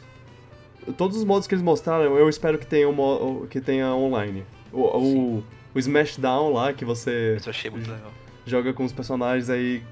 Todos 0.97 1.17
os 1.17 1.25
modos 1.25 1.47
que 1.47 1.53
eles 1.53 1.63
mostraram, 1.63 2.17
eu 2.17 2.29
espero 2.29 2.57
que 2.57 2.65
tenha, 2.65 2.87
um 2.89 3.45
que 3.49 3.59
tenha 3.59 3.93
online. 3.93 4.45
O, 4.71 4.81
o, 4.81 5.43
o 5.75 5.79
Smashdown 5.79 6.53
lá, 6.53 6.71
que 6.71 6.85
você 6.85 7.35
Isso 7.37 7.49
eu 7.49 7.51
achei 7.51 7.69
muito 7.69 7.91
legal. 7.91 8.09
joga 8.45 8.71
com 8.73 8.85
os 8.85 8.93
personagens 8.93 9.49
aí 9.49 9.83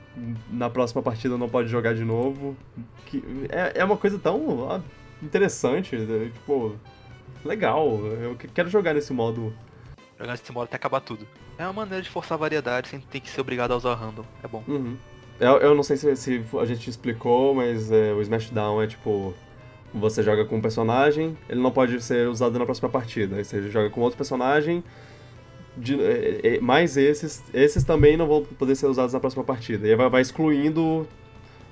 na 0.49 0.69
próxima 0.69 1.01
partida 1.01 1.37
não 1.37 1.49
pode 1.49 1.67
jogar 1.67 1.93
de 1.93 2.03
novo. 2.05 2.55
Que 3.05 3.21
é, 3.49 3.81
é 3.81 3.83
uma 3.85 3.97
coisa 3.97 4.17
tão 4.17 4.71
ah, 4.71 4.79
interessante, 5.21 5.97
né? 5.97 6.31
tipo, 6.33 6.75
legal. 7.47 7.99
Eu 8.21 8.35
que- 8.35 8.47
quero 8.47 8.69
jogar 8.69 8.93
nesse 8.93 9.13
modo. 9.13 9.53
Jogar 10.19 10.33
esse 10.33 10.51
modo 10.51 10.63
até 10.65 10.75
acabar 10.75 10.99
tudo. 11.01 11.27
É 11.57 11.63
uma 11.65 11.73
maneira 11.73 12.01
de 12.03 12.09
forçar 12.09 12.37
a 12.37 12.39
variedade 12.39 12.87
sem 12.89 12.99
ter 12.99 13.19
que 13.19 13.29
ser 13.29 13.41
obrigado 13.41 13.71
a 13.71 13.77
usar 13.77 13.95
random. 13.95 14.23
É 14.43 14.47
bom. 14.47 14.63
Uhum. 14.67 14.95
Eu, 15.39 15.57
eu 15.57 15.75
não 15.75 15.83
sei 15.83 15.97
se, 15.97 16.15
se 16.15 16.43
a 16.59 16.65
gente 16.65 16.89
explicou, 16.89 17.53
mas 17.53 17.91
é, 17.91 18.13
o 18.13 18.21
Smashdown 18.21 18.81
é 18.81 18.87
tipo. 18.87 19.33
Você 19.93 20.21
joga 20.21 20.43
com 20.43 20.57
um 20.57 20.61
personagem, 20.61 21.37
ele 21.47 21.61
não 21.61 21.71
pode 21.71 22.01
ser 22.01 22.27
usado 22.27 22.57
na 22.59 22.65
próxima 22.65 22.89
partida. 22.89 23.37
Aí 23.37 23.45
você 23.45 23.69
joga 23.69 23.89
com 23.89 24.01
outro 24.01 24.17
personagem, 24.17 24.83
de- 25.77 26.01
é, 26.03 26.55
é, 26.55 26.59
mais 26.59 26.97
esses. 26.97 27.41
Esses 27.53 27.83
também 27.83 28.17
não 28.17 28.27
vão 28.27 28.43
poder 28.43 28.75
ser 28.75 28.87
usados 28.87 29.13
na 29.13 29.19
próxima 29.21 29.43
partida. 29.43 29.87
E 29.87 29.95
vai, 29.95 30.09
vai 30.09 30.21
excluindo 30.21 31.07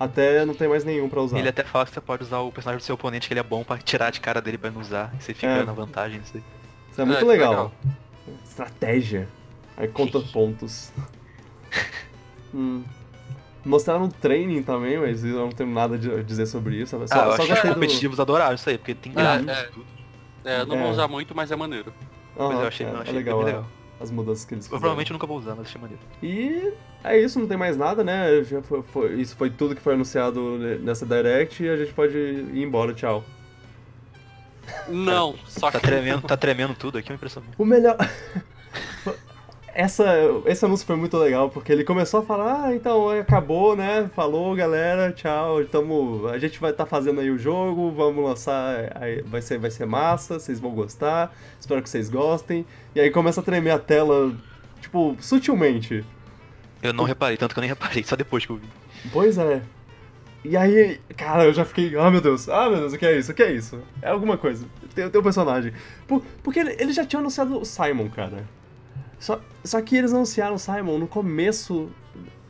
até 0.03 0.45
não 0.45 0.53
ter 0.53 0.67
mais 0.69 0.83
nenhum 0.83 1.07
pra 1.09 1.21
usar. 1.21 1.37
Ele 1.39 1.49
até 1.49 1.63
fala 1.63 1.85
que 1.85 1.91
você 1.91 2.01
pode 2.01 2.23
usar 2.23 2.39
o 2.39 2.51
personagem 2.51 2.79
do 2.79 2.83
seu 2.85 2.95
oponente, 2.95 3.27
que 3.27 3.33
ele 3.33 3.39
é 3.39 3.43
bom 3.43 3.63
pra 3.63 3.77
tirar 3.77 4.11
de 4.11 4.19
cara 4.21 4.41
dele 4.41 4.57
pra 4.57 4.69
não 4.71 4.81
usar. 4.81 5.13
E 5.17 5.21
você 5.23 5.33
fica 5.33 5.47
É. 5.47 5.63
na 5.63 5.73
vantagem, 5.73 6.19
não 6.19 6.25
sei. 6.25 6.41
Isso 6.91 7.01
é 7.01 7.05
muito 7.05 7.19
que 7.19 7.25
legal. 7.25 7.49
legal. 7.51 7.71
Estratégia. 8.43 9.27
Aí 9.77 9.87
conta 9.87 10.19
pontos. 10.19 10.91
Hum. 12.53 12.83
Mostraram 13.65 14.03
um 14.03 14.09
training 14.09 14.61
também, 14.61 14.99
mas 14.99 15.23
eu 15.23 15.37
não 15.39 15.49
tenho 15.49 15.69
nada 15.71 15.97
de- 15.97 16.11
a 16.11 16.21
dizer 16.21 16.45
sobre 16.45 16.75
isso. 16.75 16.91
Só, 16.91 17.03
ah, 17.03 17.03
eu 17.03 17.07
só 17.07 17.19
acho 17.21 17.35
que 17.37 17.41
os 17.41 17.47
gostei 17.49 17.69
do... 17.71 17.73
competitivos 17.73 18.19
adoraram 18.19 18.53
isso 18.55 18.69
aí, 18.69 18.77
porque 18.77 18.93
tem 18.93 19.11
É, 19.11 19.15
gráficos 19.15 19.49
é. 19.57 19.61
e 19.63 19.67
tudo. 19.71 19.85
É, 20.45 20.65
não 20.65 20.75
É. 20.75 20.81
vou 20.83 20.91
usar 20.91 21.07
muito, 21.07 21.33
mas 21.33 21.49
é 21.49 21.55
maneiro. 21.55 21.93
Mas 22.35 22.45
Aham, 22.51 22.61
eu 22.61 22.67
achei, 22.67 22.85
é, 22.85 22.89
eu 22.89 22.97
é 22.97 23.01
achei 23.01 23.13
legal, 23.13 23.41
é, 23.41 23.45
legal. 23.45 23.65
as 24.01 24.11
mudanças 24.11 24.43
que 24.45 24.53
eles 24.53 24.65
Eu 24.65 24.67
fizeram. 24.67 24.79
provavelmente 24.81 25.13
nunca 25.13 25.25
vou 25.25 25.37
usar, 25.37 25.55
mas 25.55 25.65
achei 25.67 25.81
maneiro. 25.81 26.03
E 26.21 26.73
é 27.03 27.19
isso, 27.19 27.39
não 27.39 27.47
tem 27.47 27.57
mais 27.57 27.75
nada, 27.77 28.03
né? 28.03 28.43
Já 28.43 28.61
foi- 28.61 28.81
foi- 28.83 29.13
isso 29.21 29.35
foi 29.35 29.49
tudo 29.49 29.75
que 29.75 29.81
foi 29.81 29.93
anunciado 29.93 30.57
nessa 30.81 31.05
Direct 31.05 31.63
e 31.63 31.69
a 31.69 31.77
gente 31.77 31.93
pode 31.93 32.17
ir 32.17 32.61
embora, 32.63 32.93
tchau. 32.93 33.23
Não, 34.87 35.35
só 35.47 35.69
Tá 35.69 35.79
que 35.79 35.85
tremendo, 35.87 36.21
tá 36.21 36.37
tremendo 36.37 36.73
tudo 36.73 36.97
aqui, 36.97 37.09
é 37.09 37.11
uma 37.11 37.15
impressão. 37.17 37.43
O 37.57 37.65
melhor. 37.65 37.97
Essa, 39.75 40.05
esse 40.45 40.63
anúncio 40.63 40.85
foi 40.85 40.95
muito 40.95 41.17
legal, 41.17 41.49
porque 41.49 41.71
ele 41.71 41.83
começou 41.83 42.19
a 42.19 42.23
falar, 42.23 42.65
ah, 42.65 42.75
então 42.75 43.09
acabou, 43.09 43.75
né? 43.75 44.07
Falou, 44.15 44.55
galera, 44.55 45.11
tchau. 45.11 45.65
Tamo, 45.65 46.27
a 46.27 46.37
gente 46.37 46.59
vai 46.59 46.69
estar 46.69 46.85
fazendo 46.85 47.19
aí 47.19 47.31
o 47.31 47.39
jogo, 47.39 47.91
vamos 47.91 48.23
lançar, 48.23 48.91
aí 49.01 49.23
vai 49.23 49.41
ser, 49.41 49.57
vai 49.57 49.71
ser 49.71 49.87
massa, 49.87 50.37
vocês 50.37 50.59
vão 50.59 50.69
gostar, 50.75 51.35
espero 51.59 51.81
que 51.81 51.89
vocês 51.89 52.07
gostem. 52.07 52.63
E 52.93 52.99
aí 52.99 53.09
começa 53.09 53.41
a 53.41 53.43
tremer 53.43 53.71
a 53.71 53.79
tela, 53.79 54.31
tipo, 54.79 55.17
sutilmente. 55.19 56.05
Eu 56.83 56.91
não 56.91 57.05
reparei, 57.05 57.37
tanto 57.37 57.53
que 57.53 57.59
eu 57.59 57.61
nem 57.61 57.69
reparei, 57.69 58.03
só 58.03 58.15
depois 58.15 58.45
que 58.45 58.51
eu 58.51 58.57
vi. 58.57 58.67
Pois 59.11 59.37
é. 59.37 59.61
E 60.43 60.57
aí, 60.57 60.99
cara, 61.15 61.45
eu 61.45 61.53
já 61.53 61.63
fiquei, 61.63 61.95
ah 61.97 62.11
meu 62.11 62.19
Deus, 62.19 62.49
ah 62.49 62.69
meu 62.69 62.79
Deus, 62.79 62.91
o 62.91 62.97
que 62.97 63.05
é 63.05 63.17
isso? 63.17 63.31
O 63.31 63.33
que 63.33 63.41
é 63.41 63.53
isso? 63.53 63.79
É 64.01 64.09
alguma 64.09 64.37
coisa. 64.37 64.65
tem, 64.93 65.09
tem 65.09 65.21
um 65.21 65.23
personagem. 65.23 65.71
Por, 66.05 66.21
porque 66.43 66.59
eles 66.59 66.93
já 66.93 67.05
tinham 67.05 67.21
anunciado 67.21 67.57
o 67.57 67.63
Simon, 67.63 68.09
cara. 68.09 68.43
Só, 69.17 69.39
só 69.63 69.81
que 69.81 69.95
eles 69.95 70.13
anunciaram 70.13 70.55
o 70.55 70.59
Simon 70.59 70.97
no 70.97 71.07
começo 71.07 71.89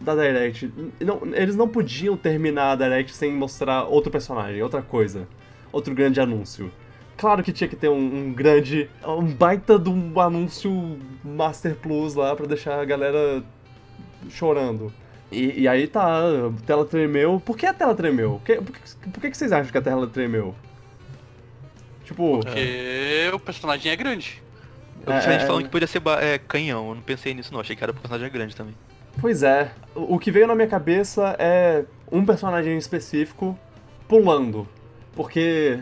da 0.01 0.15
Direct. 0.15 0.73
Não, 0.99 1.21
eles 1.35 1.55
não 1.55 1.67
podiam 1.67 2.17
terminar 2.17 2.71
a 2.71 2.75
Direct 2.75 3.15
sem 3.15 3.31
mostrar 3.31 3.83
outro 3.83 4.11
personagem, 4.11 4.63
outra 4.63 4.81
coisa. 4.81 5.27
Outro 5.71 5.93
grande 5.93 6.19
anúncio. 6.19 6.71
Claro 7.15 7.43
que 7.43 7.53
tinha 7.53 7.67
que 7.67 7.75
ter 7.75 7.89
um, 7.89 7.95
um 8.27 8.33
grande. 8.33 8.89
um 9.05 9.25
baita 9.25 9.77
de 9.77 9.89
um 9.89 10.19
anúncio 10.19 10.97
Master 11.23 11.75
Plus 11.75 12.15
lá 12.15 12.35
pra 12.35 12.47
deixar 12.47 12.79
a 12.79 12.85
galera 12.85 13.43
chorando. 14.29 14.91
E, 15.31 15.61
e 15.61 15.67
aí 15.67 15.87
tá, 15.87 16.19
a 16.19 16.65
tela 16.65 16.85
tremeu. 16.85 17.41
Por 17.43 17.57
que 17.57 17.65
a 17.65 17.73
tela 17.73 17.95
tremeu? 17.95 18.39
Por 18.39 18.45
que, 18.45 18.55
por 19.11 19.21
que, 19.21 19.31
que 19.31 19.37
vocês 19.37 19.51
acham 19.51 19.71
que 19.71 19.77
a 19.77 19.81
tela 19.81 20.07
tremeu? 20.07 20.53
Tipo. 22.03 22.39
Porque 22.39 23.31
o 23.33 23.39
personagem 23.39 23.91
é 23.91 23.95
grande. 23.95 24.41
Eu 25.05 25.13
vi 25.13 25.21
gente 25.21 25.45
falando 25.45 25.63
que 25.63 25.69
podia 25.69 25.87
ser 25.87 26.01
é, 26.21 26.37
canhão, 26.37 26.89
eu 26.89 26.95
não 26.95 27.01
pensei 27.01 27.33
nisso 27.33 27.51
não, 27.51 27.59
achei 27.59 27.75
que 27.75 27.83
era 27.83 27.91
porque 27.91 28.05
o 28.05 28.09
personagem 28.09 28.31
grande 28.31 28.55
também. 28.55 28.73
Pois 29.19 29.43
é, 29.43 29.71
o 29.93 30.17
que 30.17 30.31
veio 30.31 30.47
na 30.47 30.55
minha 30.55 30.67
cabeça 30.67 31.35
é 31.37 31.83
um 32.11 32.25
personagem 32.25 32.77
específico 32.77 33.57
pulando. 34.07 34.67
Porque 35.13 35.79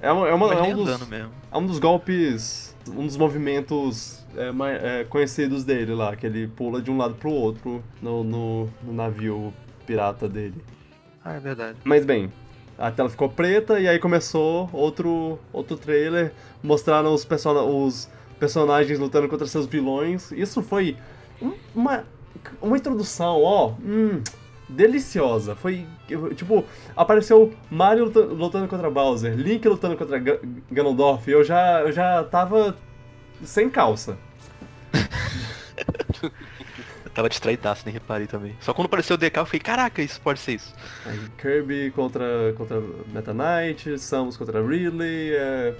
é, 0.00 0.10
uma, 0.10 0.28
é, 0.28 0.34
uma, 0.34 0.54
é 0.54 0.62
um, 0.62 0.74
dos, 0.74 0.88
é 0.88 1.56
um 1.56 1.66
dos 1.66 1.78
golpes, 1.78 2.69
um 2.88 3.06
dos 3.06 3.16
movimentos 3.16 4.24
é, 4.36 5.00
é, 5.00 5.04
conhecidos 5.04 5.64
dele 5.64 5.94
lá, 5.94 6.16
que 6.16 6.26
ele 6.26 6.48
pula 6.48 6.80
de 6.80 6.90
um 6.90 6.96
lado 6.96 7.14
pro 7.14 7.30
outro 7.30 7.82
no, 8.00 8.24
no, 8.24 8.68
no 8.82 8.92
navio 8.92 9.52
pirata 9.86 10.28
dele. 10.28 10.62
Ah, 11.24 11.34
é 11.34 11.40
verdade. 11.40 11.78
Mas 11.84 12.04
bem, 12.04 12.32
a 12.78 12.90
tela 12.90 13.10
ficou 13.10 13.28
preta 13.28 13.78
e 13.78 13.86
aí 13.86 13.98
começou 13.98 14.68
outro, 14.72 15.38
outro 15.52 15.76
trailer, 15.76 16.32
mostraram 16.62 17.12
os, 17.12 17.24
person 17.24 17.86
os 17.86 18.08
personagens 18.38 18.98
lutando 18.98 19.28
contra 19.28 19.46
seus 19.46 19.66
vilões. 19.66 20.32
Isso 20.32 20.62
foi 20.62 20.96
uma, 21.74 22.04
uma 22.60 22.76
introdução, 22.76 23.42
ó, 23.42 23.74
hum, 23.84 24.22
deliciosa. 24.70 25.54
Foi, 25.54 25.86
tipo, 26.34 26.64
apareceu 26.96 27.52
Mario 27.70 28.06
lutando 28.06 28.68
contra 28.68 28.90
Bowser, 28.90 29.34
Link 29.34 29.66
lutando 29.66 29.96
contra 29.96 30.18
Ganondorf, 30.70 31.30
eu 31.30 31.44
já, 31.44 31.80
eu 31.80 31.92
já 31.92 32.24
tava 32.24 32.76
sem 33.42 33.68
calça. 33.68 34.16
eu 37.04 37.10
tava 37.12 37.28
distraídaço, 37.28 37.82
nem 37.84 37.92
reparei 37.92 38.26
também. 38.26 38.56
Só 38.60 38.72
quando 38.72 38.86
apareceu 38.86 39.16
o 39.16 39.18
DK 39.18 39.38
eu 39.38 39.44
fiquei, 39.44 39.60
caraca, 39.60 40.02
isso 40.02 40.20
pode 40.20 40.40
ser 40.40 40.54
isso. 40.54 40.74
Aí, 41.04 41.18
Kirby 41.38 41.90
contra, 41.90 42.52
contra 42.56 42.82
Meta 43.12 43.34
Knight, 43.34 43.98
Samus 43.98 44.36
contra 44.36 44.62
Ridley, 44.64 45.34
é, 45.34 45.74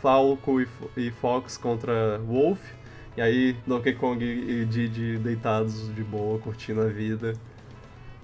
Falco 0.00 0.60
e, 0.60 0.68
e 0.96 1.10
Fox 1.10 1.56
contra 1.56 2.18
Wolf. 2.18 2.60
E 3.16 3.22
aí 3.22 3.56
Donkey 3.64 3.94
Kong 3.94 4.24
e 4.24 4.64
Didi 4.64 5.18
deitados 5.18 5.94
de 5.94 6.02
boa, 6.02 6.38
curtindo 6.40 6.80
a 6.80 6.86
vida. 6.86 7.34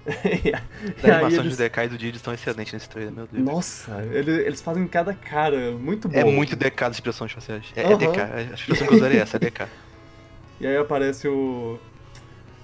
e, 1.05 1.11
a 1.11 1.14
animação 1.14 1.40
eles... 1.40 1.57
de 1.57 1.68
DK 1.68 1.80
e 1.80 1.88
do 1.88 1.98
Didi 1.98 2.16
estão 2.16 2.32
excelentes 2.32 2.72
nesse 2.72 2.88
trailer, 2.88 3.12
meu 3.12 3.26
Deus. 3.30 3.44
Nossa, 3.44 4.03
eles, 4.12 4.46
eles 4.46 4.61
fazem 4.61 4.86
cada 4.86 5.12
cara 5.14 5.72
muito 5.72 6.09
bom. 6.09 6.18
É 6.18 6.24
muito 6.24 6.57
DK 6.57 6.80
das 6.80 6.96
expressões 6.96 7.32
faciais. 7.32 7.66
É, 7.76 7.86
uhum. 7.86 7.92
é 7.92 7.96
DK, 7.96 8.20
a 8.20 8.55
expressão 8.55 8.86
que 8.86 8.94
eu 8.94 8.96
usaria 8.96 9.18
é 9.18 9.22
essa, 9.22 9.36
é 9.36 9.40
DK. 9.40 9.66
E 10.61 10.66
aí 10.66 10.76
aparece 10.76 11.26
o. 11.26 11.78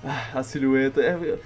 Ah, 0.04 0.26
a 0.34 0.42
silhueta. 0.42 1.00
É... 1.00 1.38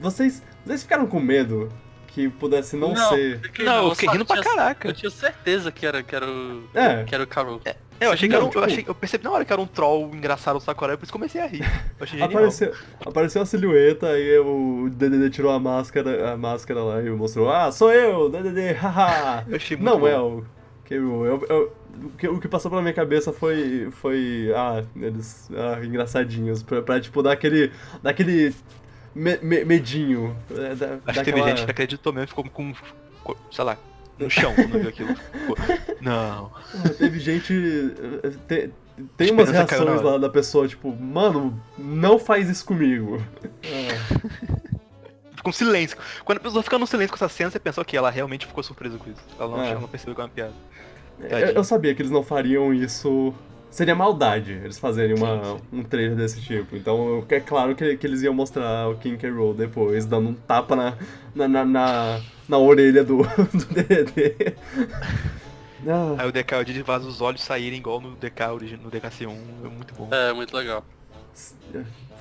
Vocês, 0.00 0.40
vocês 0.64 0.82
ficaram 0.84 1.04
com 1.04 1.18
medo 1.18 1.68
que 2.06 2.28
pudesse 2.28 2.76
não, 2.76 2.94
não 2.94 3.08
ser. 3.08 3.40
Não, 3.58 3.88
eu 3.88 3.94
fiquei 3.96 4.08
rindo 4.08 4.24
pra 4.24 4.40
caraca. 4.40 4.86
Eu 4.88 4.92
tinha 4.92 5.10
certeza 5.10 5.72
que 5.72 5.84
era, 5.84 6.00
que 6.00 6.14
era 6.14 6.30
o. 6.30 6.62
É. 6.72 7.02
Que 7.02 7.12
era 7.12 7.24
o 7.24 7.26
Carol. 7.26 7.60
É. 7.64 7.74
Eu 8.04 8.12
achei 8.12 8.28
que 8.28 8.34
era 8.34 8.44
um, 8.44 8.48
tipo... 8.48 8.58
eu, 8.60 8.64
achei, 8.64 8.84
eu 8.86 8.94
percebi 8.94 9.24
na 9.24 9.30
hora 9.30 9.44
que 9.44 9.52
era 9.52 9.60
um 9.60 9.66
troll 9.66 10.10
engraçado 10.14 10.56
o 10.56 10.60
Sakurai, 10.60 10.96
por 10.96 11.04
isso 11.04 11.12
comecei 11.12 11.40
a 11.40 11.46
rir. 11.46 11.64
apareceu, 12.22 12.72
apareceu 13.04 13.42
a 13.42 13.46
silhueta, 13.46 14.08
aí 14.08 14.38
o 14.38 14.88
DDD 14.90 15.30
tirou 15.30 15.50
a 15.52 15.58
máscara, 15.58 16.32
a 16.32 16.36
máscara 16.36 16.82
lá 16.82 17.02
e 17.02 17.10
mostrou, 17.10 17.50
ah, 17.50 17.70
sou 17.72 17.92
eu, 17.92 18.28
DDD, 18.28 18.72
haha. 18.72 19.44
Eu 19.48 19.56
achei 19.56 19.76
muito 19.76 19.90
Não 19.90 20.00
bom. 20.00 20.08
é 20.08 20.18
o 20.18 20.44
que 20.84 20.94
eu, 20.94 21.24
eu, 21.24 21.46
eu, 21.48 21.72
o, 22.04 22.10
que, 22.10 22.28
o 22.28 22.40
que 22.40 22.48
passou 22.48 22.70
pela 22.70 22.82
minha 22.82 22.94
cabeça 22.94 23.32
foi, 23.32 23.88
foi 23.90 24.52
ah, 24.54 24.84
eles, 24.96 25.50
ah, 25.52 25.84
engraçadinhos, 25.84 26.62
pra, 26.62 26.82
pra 26.82 27.00
tipo 27.00 27.22
dar 27.22 27.32
aquele, 27.32 27.72
dar 28.02 28.10
aquele 28.10 28.54
me, 29.14 29.36
me, 29.38 29.64
medinho. 29.64 30.36
É, 30.50 30.74
da, 30.74 30.98
Acho 31.06 31.20
que 31.20 31.32
teve 31.32 31.42
gente 31.42 31.64
que 31.64 31.70
acreditou 31.70 32.12
mesmo, 32.12 32.28
ficou 32.28 32.44
com, 32.44 32.74
sei 33.50 33.64
lá, 33.64 33.78
no 34.18 34.30
chão 34.30 34.54
quando 34.54 34.78
viu 34.78 34.88
aquilo. 34.88 35.16
Não. 36.00 36.50
Teve 36.98 37.18
gente. 37.18 37.52
Te, 38.46 38.70
tem 39.16 39.32
umas 39.32 39.50
reações 39.50 40.02
lá 40.02 40.18
da 40.18 40.28
pessoa, 40.28 40.68
tipo, 40.68 40.94
mano, 40.94 41.60
não 41.76 42.18
faz 42.18 42.48
isso 42.48 42.64
comigo. 42.64 43.20
Fica 45.34 45.48
um 45.48 45.52
silêncio. 45.52 45.98
Quando 46.24 46.38
a 46.38 46.40
pessoa 46.40 46.62
fica 46.62 46.78
no 46.78 46.86
silêncio 46.86 47.16
com 47.16 47.24
essa 47.24 47.34
cena, 47.34 47.50
você 47.50 47.58
pensou 47.58 47.84
que 47.84 47.96
ela 47.96 48.10
realmente 48.10 48.46
ficou 48.46 48.62
surpresa 48.62 48.96
com 48.96 49.10
isso. 49.10 49.22
Ela 49.38 49.48
não, 49.48 49.62
é. 49.62 49.70
ela 49.70 49.80
não 49.80 49.88
percebeu 49.88 50.14
que 50.14 50.20
é 50.20 50.24
uma 50.24 50.30
piada. 50.30 50.54
Eu, 51.20 51.38
eu 51.48 51.64
sabia 51.64 51.94
que 51.94 52.02
eles 52.02 52.10
não 52.10 52.22
fariam 52.22 52.72
isso 52.72 53.34
seria 53.74 53.94
maldade 53.94 54.52
eles 54.52 54.78
fazerem 54.78 55.16
uma, 55.16 55.58
um 55.72 55.82
trailer 55.82 56.16
desse 56.16 56.40
tipo. 56.40 56.76
Então 56.76 57.24
é 57.28 57.40
claro 57.40 57.74
que, 57.74 57.96
que 57.96 58.06
eles 58.06 58.22
iam 58.22 58.32
mostrar 58.32 58.88
o 58.88 58.96
King 58.96 59.16
K. 59.16 59.28
Rool 59.28 59.52
depois, 59.52 60.06
dando 60.06 60.28
um 60.28 60.34
tapa 60.34 60.76
na, 60.76 60.96
na, 61.34 61.48
na, 61.48 61.64
na, 61.64 62.20
na 62.48 62.58
orelha 62.58 63.02
do, 63.02 63.18
do 63.52 63.66
DD. 63.74 64.54
Ah. 65.86 66.14
Aí 66.16 66.26
o 66.26 66.32
DK 66.32 66.54
o 66.54 66.64
Didi 66.64 66.82
faz 66.82 67.04
os 67.04 67.20
olhos 67.20 67.42
saírem 67.42 67.78
igual 67.78 68.00
no 68.00 68.12
DK 68.12 68.40
no 68.82 68.90
DKC1, 68.90 69.36
é 69.64 69.68
muito 69.68 69.94
bom. 69.94 70.08
É, 70.10 70.32
muito 70.32 70.56
legal. 70.56 70.82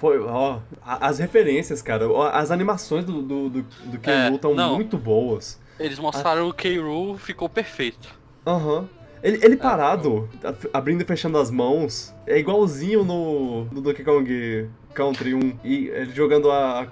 Foi, 0.01 0.19
ó, 0.19 0.59
as 0.81 1.17
referências, 1.17 1.81
cara, 1.81 2.05
as 2.33 2.51
animações 2.51 3.05
do, 3.05 3.21
do, 3.21 3.49
do, 3.49 3.61
do 3.61 3.99
K. 3.99 4.31
estão 4.31 4.59
é, 4.59 4.67
muito 4.75 4.97
boas. 4.97 5.61
Eles 5.79 5.97
mostraram 5.97 6.41
a... 6.41 6.49
o 6.49 6.53
K. 6.53 6.77
Rool 6.77 7.17
ficou 7.17 7.47
perfeito. 7.47 8.13
Aham. 8.45 8.79
Uhum. 8.79 9.02
Ele, 9.23 9.39
ele 9.41 9.55
parado, 9.55 10.29
abrindo 10.73 11.01
e 11.01 11.05
fechando 11.05 11.37
as 11.37 11.49
mãos, 11.49 12.13
é 12.27 12.37
igualzinho 12.37 13.05
no, 13.05 13.63
no 13.65 13.79
Donkey 13.79 14.03
Kong 14.03 14.69
Country 14.93 15.33
1. 15.33 15.59
E 15.63 15.87
ele 15.87 16.13
jogando 16.13 16.51
a, 16.51 16.81
a 16.81 16.87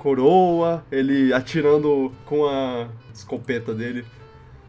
ele 0.89 1.11
ele 1.11 1.33
atirando 1.33 2.09
com 2.25 2.47
a 2.47 2.87
escopeta 3.13 3.73
dele. 3.73 4.05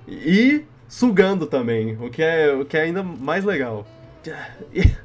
E 0.09 0.65
sugando 0.89 1.47
também, 1.47 1.97
o 2.01 2.11
que 2.11 2.21
é, 2.21 2.53
o 2.53 2.65
que 2.65 2.77
é 2.77 2.83
ainda 2.83 3.03
mais 3.03 3.45
legal. 3.45 3.87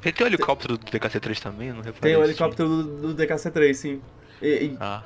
Tem, 0.00 0.12
tem 0.12 0.26
o 0.26 0.28
helicóptero 0.28 0.78
do 0.78 0.86
DKC3 0.86 1.40
também? 1.40 1.72
Não 1.72 1.82
tem 1.82 2.16
o 2.16 2.22
helicóptero 2.22 2.68
do, 2.68 3.12
do 3.12 3.14
DKC3, 3.20 3.74
sim. 3.74 4.00
E, 4.40 4.48
e 4.48 4.76
ah. 4.78 5.02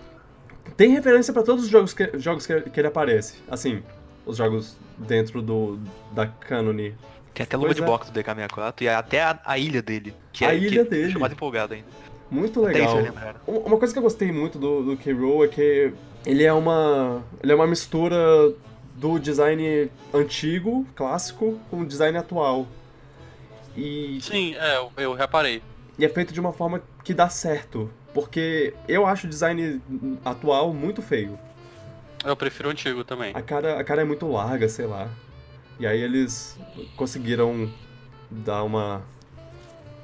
Tem 0.76 0.90
referência 0.90 1.32
para 1.32 1.42
todos 1.42 1.64
os 1.64 1.70
jogos, 1.70 1.94
que, 1.94 2.18
jogos 2.18 2.46
que, 2.46 2.60
que 2.60 2.78
ele 2.78 2.88
aparece. 2.88 3.38
Assim, 3.50 3.82
os 4.26 4.36
jogos 4.36 4.76
dentro 4.98 5.40
do 5.40 5.78
da 6.12 6.26
Canone 6.26 6.94
tem 7.32 7.44
até 7.44 7.56
luva 7.56 7.74
de 7.74 7.82
é. 7.82 7.84
boxe 7.84 8.10
do 8.10 8.20
DK64 8.20 8.82
e 8.82 8.88
até 8.88 9.22
a, 9.22 9.38
a 9.44 9.58
ilha 9.58 9.82
dele. 9.82 10.14
Que 10.32 10.44
a 10.44 10.54
é, 10.54 10.58
ilha 10.58 10.84
que 10.84 10.90
dele. 10.90 11.18
mais 11.18 11.32
empolgado 11.32 11.74
ainda. 11.74 11.86
Muito 12.30 12.62
legal. 12.62 12.96
Uma 13.46 13.76
coisa 13.76 13.92
que 13.92 13.98
eu 13.98 14.02
gostei 14.02 14.32
muito 14.32 14.58
do, 14.58 14.82
do 14.82 14.96
K-Rool 14.96 15.44
é 15.44 15.48
que 15.48 15.92
ele 16.24 16.44
é 16.44 16.52
uma. 16.52 17.22
Ele 17.42 17.52
é 17.52 17.54
uma 17.54 17.66
mistura 17.66 18.16
do 18.94 19.18
design 19.18 19.90
antigo, 20.14 20.86
clássico, 20.94 21.58
com 21.70 21.80
o 21.80 21.86
design 21.86 22.16
atual. 22.16 22.66
E. 23.76 24.18
Sim, 24.22 24.54
é, 24.54 24.76
eu, 24.76 24.92
eu 24.96 25.14
reparei. 25.14 25.62
E 25.98 26.04
é 26.04 26.08
feito 26.08 26.32
de 26.32 26.40
uma 26.40 26.52
forma 26.52 26.82
que 27.04 27.12
dá 27.12 27.28
certo. 27.28 27.90
Porque 28.14 28.74
eu 28.88 29.06
acho 29.06 29.26
o 29.26 29.30
design 29.30 29.80
atual 30.24 30.72
muito 30.72 31.02
feio. 31.02 31.38
Eu 32.24 32.36
prefiro 32.36 32.68
o 32.68 32.72
antigo 32.72 33.04
também. 33.04 33.32
A 33.34 33.42
cara, 33.42 33.80
a 33.80 33.84
cara 33.84 34.02
é 34.02 34.04
muito 34.04 34.30
larga, 34.30 34.68
sei 34.68 34.86
lá. 34.86 35.08
E 35.82 35.86
aí 35.86 36.00
eles 36.00 36.56
conseguiram 36.96 37.68
dar 38.30 38.62
uma 38.62 39.02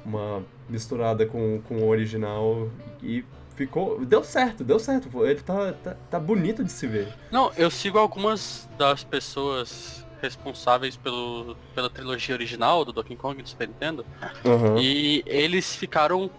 uma 0.05 0.43
misturada 0.67 1.25
com, 1.25 1.61
com 1.61 1.77
o 1.77 1.87
original 1.87 2.69
e 3.01 3.23
ficou. 3.55 4.03
Deu 4.03 4.21
certo, 4.21 4.61
deu 4.61 4.77
certo. 4.77 5.25
Ele 5.25 5.39
tá, 5.39 5.71
tá, 5.71 5.95
tá, 6.11 6.19
bonito 6.19 6.65
de 6.65 6.71
se 6.73 6.85
ver. 6.85 7.07
Não, 7.31 7.49
eu 7.55 7.71
sigo 7.71 7.97
algumas 7.97 8.67
das 8.77 9.05
pessoas 9.05 10.05
responsáveis 10.21 10.97
pelo, 10.97 11.55
pela 11.73 11.89
trilogia 11.89 12.35
original 12.35 12.83
do 12.83 12.91
Donkey 12.91 13.15
Kong 13.15 13.41
do 13.41 13.47
Super 13.47 13.69
Nintendo. 13.69 14.05
Uhum. 14.43 14.77
E 14.77 15.23
eles 15.25 15.77
ficaram 15.77 16.29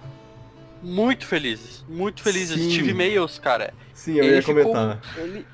muito 0.82 1.26
felizes. 1.26 1.82
Muito 1.88 2.22
felizes. 2.22 2.60
Sim. 2.60 2.68
Tive 2.68 2.90
e-mails, 2.90 3.38
cara. 3.38 3.72
Sim, 3.94 4.16
eu 4.16 4.24
ele 4.24 4.34
ia 4.34 4.42
ficou, 4.42 4.64
comentar. 4.64 5.00
Ele, 5.16 5.46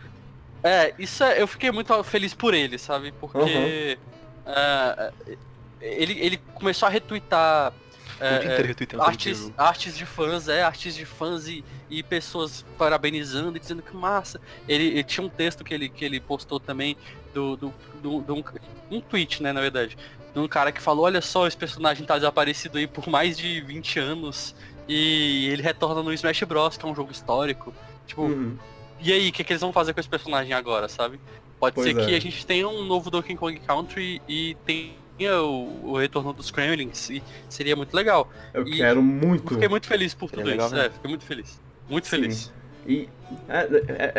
é, 0.62 0.94
isso 0.98 1.22
é, 1.22 1.40
eu 1.40 1.46
fiquei 1.46 1.70
muito 1.70 2.02
feliz 2.04 2.34
por 2.34 2.54
ele, 2.54 2.78
sabe? 2.78 3.12
Porque 3.20 3.38
uhum. 3.38 4.52
uh, 4.52 5.36
ele, 5.80 6.18
ele 6.20 6.36
começou 6.54 6.86
a 6.86 6.90
retweetar 6.90 7.72
É, 8.18 8.46
é, 8.46 8.96
artes, 8.98 9.52
artes 9.58 9.96
de 9.96 10.06
fãs, 10.06 10.48
é, 10.48 10.62
artes 10.62 10.94
de 10.94 11.04
fãs 11.04 11.46
e, 11.46 11.62
e 11.90 12.02
pessoas 12.02 12.64
parabenizando 12.78 13.56
e 13.56 13.60
dizendo 13.60 13.82
que 13.82 13.94
massa. 13.94 14.40
Ele, 14.66 14.84
ele 14.84 15.04
tinha 15.04 15.24
um 15.24 15.28
texto 15.28 15.62
que 15.62 15.74
ele, 15.74 15.88
que 15.88 16.04
ele 16.04 16.18
postou 16.18 16.58
também 16.58 16.96
do, 17.34 17.56
do, 17.56 17.74
do, 18.02 18.20
do 18.22 18.34
um, 18.34 18.44
um 18.90 19.00
tweet, 19.00 19.42
né, 19.42 19.52
na 19.52 19.60
verdade. 19.60 19.98
De 20.32 20.40
um 20.40 20.48
cara 20.48 20.72
que 20.72 20.80
falou, 20.80 21.04
olha 21.04 21.20
só, 21.20 21.46
esse 21.46 21.56
personagem 21.56 22.06
tá 22.06 22.14
desaparecido 22.14 22.78
aí 22.78 22.86
por 22.86 23.06
mais 23.08 23.36
de 23.36 23.60
20 23.60 23.98
anos. 23.98 24.54
E 24.88 25.48
ele 25.50 25.62
retorna 25.62 26.02
no 26.02 26.12
Smash 26.12 26.42
Bros, 26.44 26.76
que 26.76 26.86
é 26.86 26.88
um 26.88 26.94
jogo 26.94 27.12
histórico. 27.12 27.74
Tipo, 28.06 28.22
Uhum. 28.22 28.56
E 29.00 29.12
aí, 29.12 29.28
o 29.28 29.32
que, 29.32 29.44
que 29.44 29.52
eles 29.52 29.60
vão 29.60 29.72
fazer 29.72 29.92
com 29.94 30.00
esse 30.00 30.08
personagem 30.08 30.52
agora, 30.52 30.88
sabe? 30.88 31.18
Pode 31.58 31.74
Pois 31.74 31.86
ser 31.86 31.98
é. 32.00 32.04
que 32.06 32.14
a 32.14 32.20
gente 32.20 32.44
tenha 32.46 32.68
um 32.68 32.84
novo 32.84 33.10
Donkey 33.10 33.34
Kong 33.36 33.58
Country 33.60 34.20
e 34.28 34.56
tenha 34.66 35.42
o, 35.42 35.92
o 35.92 35.96
retorno 35.96 36.32
dos 36.32 36.50
Kremlins, 36.50 37.08
e 37.10 37.22
seria 37.48 37.74
muito 37.74 37.94
legal. 37.94 38.30
Eu 38.52 38.66
E- 38.66 38.76
quero 38.76 39.02
muito. 39.02 39.44
Eu 39.44 39.50
fiquei 39.54 39.68
muito 39.68 39.86
feliz 39.86 40.12
por 40.14 40.30
tudo 40.30 40.44
legal 40.46 40.66
isso. 40.66 40.74
mesmo. 40.74 40.88
É, 40.88 40.92
fiquei 40.92 41.08
muito 41.08 41.24
feliz. 41.24 41.60
Muito 41.88 42.04
Sim. 42.06 42.10
feliz. 42.10 42.52
E 42.86 43.08
é, 43.48 43.58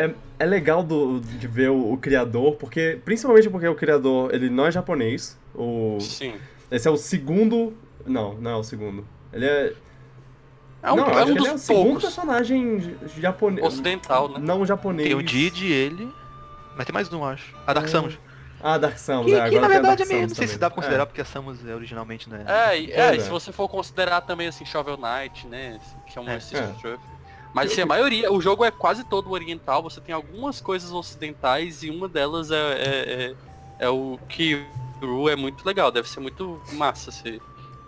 é, 0.00 0.04
é- 0.06 0.14
é 0.40 0.44
legal 0.44 0.82
do, 0.82 1.20
de 1.20 1.46
ver 1.46 1.70
o, 1.70 1.92
o 1.92 1.96
criador, 1.96 2.56
porque. 2.56 2.98
Principalmente 3.04 3.48
porque 3.48 3.66
o 3.68 3.74
criador 3.74 4.34
ele 4.34 4.50
não 4.50 4.66
é 4.66 4.72
japonês. 4.72 5.38
O, 5.54 5.98
Sim. 6.00 6.34
esse 6.70 6.86
é 6.88 6.90
o 6.90 6.96
segundo. 6.96 7.72
Não, 8.04 8.34
não 8.34 8.50
é 8.50 8.56
o 8.56 8.62
segundo. 8.64 9.06
Ele 9.32 9.46
é. 9.46 9.72
É 10.82 10.92
um, 10.92 10.96
não, 10.96 11.04
é 11.06 11.22
um 11.22 11.24
que 11.26 11.30
ele 11.32 11.46
é 11.46 11.50
o 11.50 11.54
dos 11.54 11.62
segundo 11.62 11.84
poucos. 11.84 12.02
personagem 12.04 12.96
japonês. 13.18 13.66
Ocidental, 13.66 14.28
né? 14.28 14.38
Não 14.40 14.64
japonês. 14.64 15.08
Tem 15.08 15.16
o 15.16 15.22
Didi, 15.22 15.66
ele. 15.72 16.12
Mas 16.76 16.86
tem 16.86 16.92
mais 16.94 17.12
um, 17.12 17.24
acho. 17.24 17.54
A 17.66 17.72
Dark 17.72 17.86
É, 17.86 17.90
Samus. 17.90 18.18
Ah, 18.60 18.76
Dark 18.78 18.98
Samus, 18.98 19.26
Que, 19.26 19.34
é, 19.34 19.48
que, 19.48 19.56
agora 19.56 19.60
na 19.60 19.68
tem 19.68 19.76
a 19.76 19.80
verdade 19.80 20.02
é 20.02 20.06
meio. 20.06 20.20
Samus 20.20 20.30
Não 20.30 20.36
sei 20.36 20.46
se 20.48 20.58
dá 20.58 20.68
pra 20.70 20.76
considerar 20.76 21.02
É. 21.02 21.06
porque 21.06 21.20
a 21.20 21.24
Samus 21.24 21.66
é 21.66 21.74
originalmente, 21.74 22.28
né? 22.30 22.44
É, 22.46 22.80
e, 22.80 22.92
é, 22.92 23.00
é. 23.00 23.16
e 23.16 23.20
se 23.20 23.28
você 23.28 23.50
for 23.52 23.68
considerar 23.68 24.20
também 24.20 24.46
assim, 24.48 24.64
Shovel 24.64 24.96
Knight, 24.96 25.46
né? 25.46 25.80
Que 26.06 26.18
é 26.18 26.22
um 26.22 26.28
É. 26.28 26.38
System 26.40 26.74
É. 26.84 26.96
Mas 27.54 27.72
assim, 27.72 27.80
a 27.80 27.86
maioria, 27.86 28.32
o 28.32 28.40
jogo 28.40 28.64
é 28.64 28.70
quase 28.70 29.02
todo 29.04 29.30
oriental, 29.30 29.82
você 29.82 30.00
tem 30.00 30.14
algumas 30.14 30.60
coisas 30.60 30.92
ocidentais 30.92 31.82
e 31.82 31.90
uma 31.90 32.06
delas 32.06 32.50
é, 32.50 32.56
é, 32.56 33.34
é, 33.80 33.86
é 33.86 33.88
o 33.88 34.18
Kiru, 34.28 35.28
é 35.30 35.34
muito 35.34 35.64
legal, 35.64 35.90
deve 35.90 36.08
ser 36.08 36.20
muito 36.20 36.60
massa 36.72 37.10
se, 37.10 37.40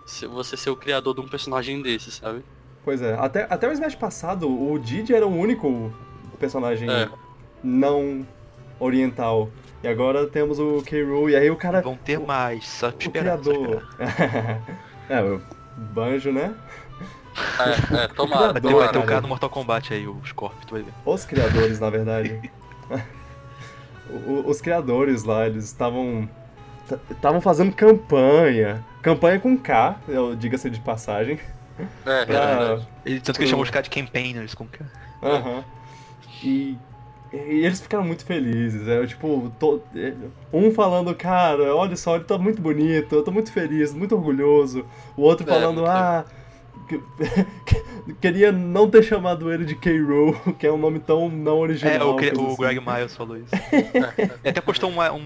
se 0.05 0.25
você 0.25 0.57
ser 0.57 0.71
o 0.71 0.75
criador 0.75 1.13
de 1.13 1.21
um 1.21 1.27
personagem 1.27 1.81
desse, 1.81 2.11
sabe? 2.11 2.43
Pois 2.83 3.01
é, 3.01 3.13
até, 3.19 3.45
até 3.49 3.67
o 3.67 3.71
Smash 3.71 3.95
passado, 3.95 4.47
o 4.49 4.77
Didi 4.79 5.13
era 5.13 5.25
o 5.27 5.35
único 5.35 5.93
personagem 6.39 6.89
É. 6.89 7.07
não 7.63 8.25
oriental. 8.79 9.49
E 9.83 9.87
agora 9.87 10.25
temos 10.27 10.59
o 10.59 10.81
K. 10.83 11.03
Rool, 11.03 11.29
e 11.29 11.35
aí 11.35 11.49
o 11.49 11.55
cara. 11.55 11.81
Vão 11.81 11.95
ter 11.95 12.17
o, 12.19 12.25
mais, 12.25 12.67
só 12.67 12.87
o 12.87 12.93
esperar. 12.97 13.37
só 13.37 13.51
criador. 13.51 13.87
é, 15.09 15.21
o 15.21 15.41
Banjo, 15.77 16.31
né? 16.31 16.53
É, 17.59 18.03
é, 18.03 18.07
tomara. 18.15 18.53
Vai 18.53 18.61
ter, 18.61 18.67
vai 18.67 18.71
ter 18.71 18.75
o 18.75 18.81
Adoro. 18.89 19.05
cara 19.07 19.21
do 19.21 19.27
Mortal 19.27 19.49
Kombat 19.49 19.93
aí, 19.93 20.07
o 20.07 20.19
Scorpio, 20.25 20.65
tu 20.67 20.73
vai 20.73 20.83
ver. 20.83 20.93
Os 21.05 21.25
criadores, 21.25 21.79
na 21.79 21.89
verdade. 21.89 22.51
O- 24.09 24.31
o- 24.31 24.49
Os 24.49 24.59
criadores 24.59 25.23
lá, 25.23 25.47
eles 25.47 25.63
estavam. 25.65 26.27
Estavam 27.09 27.39
fazendo 27.39 27.73
campanha. 27.73 28.83
Campanha 29.01 29.39
com 29.39 29.57
K, 29.57 29.95
eu- 30.07 30.35
diga-se 30.35 30.69
de 30.69 30.79
passagem. 30.81 31.39
É, 32.05 32.21
é 32.21 32.25
Pra, 32.25 32.45
verdade. 32.45 32.87
Ele, 33.05 33.19
tanto 33.21 33.37
que 33.37 33.43
ele 33.43 33.49
chamou 33.49 33.63
os 33.63 33.69
caras 33.69 33.87
de 33.89 34.01
campaigners, 34.01 34.53
como 34.53 34.69
que 34.69 34.81
é? 34.83 34.85
Aham. 35.27 35.63
E, 36.43 36.77
e 37.31 37.37
eles 37.65 37.79
ficaram 37.81 38.03
muito 38.03 38.25
felizes. 38.25 38.87
É, 38.87 39.05
tipo, 39.05 39.51
é, 39.95 40.13
um 40.51 40.71
falando, 40.71 41.13
cara, 41.15 41.75
olha 41.75 41.95
só, 41.95 42.15
ele 42.15 42.23
tá 42.25 42.37
muito 42.37 42.61
bonito, 42.61 43.13
eu 43.15 43.23
tô 43.23 43.31
muito 43.31 43.51
feliz, 43.51 43.93
muito 43.93 44.15
orgulhoso. 44.15 44.85
O 45.15 45.21
outro 45.23 45.47
É, 45.49 45.53
falando, 45.53 45.85
ah. 45.85 46.25
que- 46.87 47.01
Queria 48.19 48.51
não 48.51 48.89
ter 48.89 49.03
chamado 49.03 49.51
ele 49.51 49.63
de 49.65 49.75
K-Rool, 49.75 50.33
que 50.59 50.65
é 50.67 50.71
um 50.71 50.77
nome 50.77 50.99
tão 50.99 51.29
não 51.29 51.59
original. 51.59 51.93
É, 52.19 52.33
o, 52.33 52.41
o 52.41 52.47
assim. 52.47 52.57
Greg 52.57 52.79
Miles 52.79 53.15
falou 53.15 53.37
isso. 53.37 53.53
É, 53.55 54.23
Ele 54.43 54.49
até 54.49 54.61
postou 54.61 54.89
uma- 54.89 55.11
um, 55.11 55.21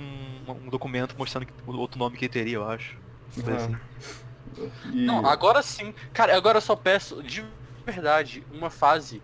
um 0.66 0.70
documento 0.70 1.16
mostrando 1.18 1.48
outro 1.68 1.98
nome 1.98 2.18
que 2.18 2.26
ele 2.26 2.34
teria, 2.34 2.56
eu 2.56 2.68
acho. 2.68 2.98
Ah. 3.48 3.56
assim. 3.56 3.76
E- 4.58 5.06
Não, 5.06 5.26
agora 5.26 5.62
sim. 5.62 5.94
Cara, 6.14 6.36
agora 6.36 6.58
eu 6.58 6.62
só 6.62 6.76
peço, 6.76 7.22
de 7.24 7.44
verdade, 7.86 8.44
uma 8.52 8.70
fase 8.70 9.22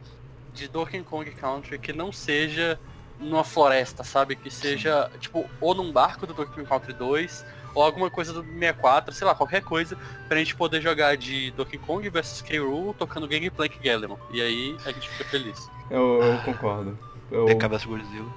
de 0.54 0.68
Donkey 0.68 1.02
Kong 1.04 1.30
Country 1.32 1.80
que 1.80 1.94
não 1.94 2.12
seja 2.12 2.80
numa 3.20 3.44
floresta, 3.44 4.04
sabe? 4.04 4.36
Que 4.36 4.50
seja, 4.52 5.10
tipo, 5.20 5.50
ou 5.60 5.74
num 5.76 5.92
barco 5.92 6.26
do 6.28 6.34
Donkey 6.34 6.54
Kong 6.56 6.68
Country 6.68 6.94
2, 6.94 7.46
ou 7.74 7.84
alguma 7.84 8.10
coisa 8.10 8.34
do 8.34 8.44
64, 8.44 9.14
sei 9.14 9.26
lá, 9.28 9.34
qualquer 9.36 9.62
coisa, 9.64 9.98
pra 10.28 10.38
gente 10.38 10.56
poder 10.56 10.82
jogar 10.82 11.16
de 11.16 11.52
Donkey 11.52 11.78
Kong 11.78 12.10
vs 12.10 12.42
K. 12.42 12.60
Rool 12.60 12.94
tocando 12.94 13.28
Gangplank 13.28 13.78
Galleon. 13.80 14.18
E 14.32 14.42
aí 14.42 14.76
a 14.86 14.92
gente 14.92 15.08
fica 15.10 15.24
feliz. 15.30 15.70
Eu, 15.90 16.22
eu 16.22 16.38
concordo. 16.40 16.98
Eu, 17.32 17.48
É 17.48 17.56
cabeça 17.56 17.88
Godzilla. 17.88 18.30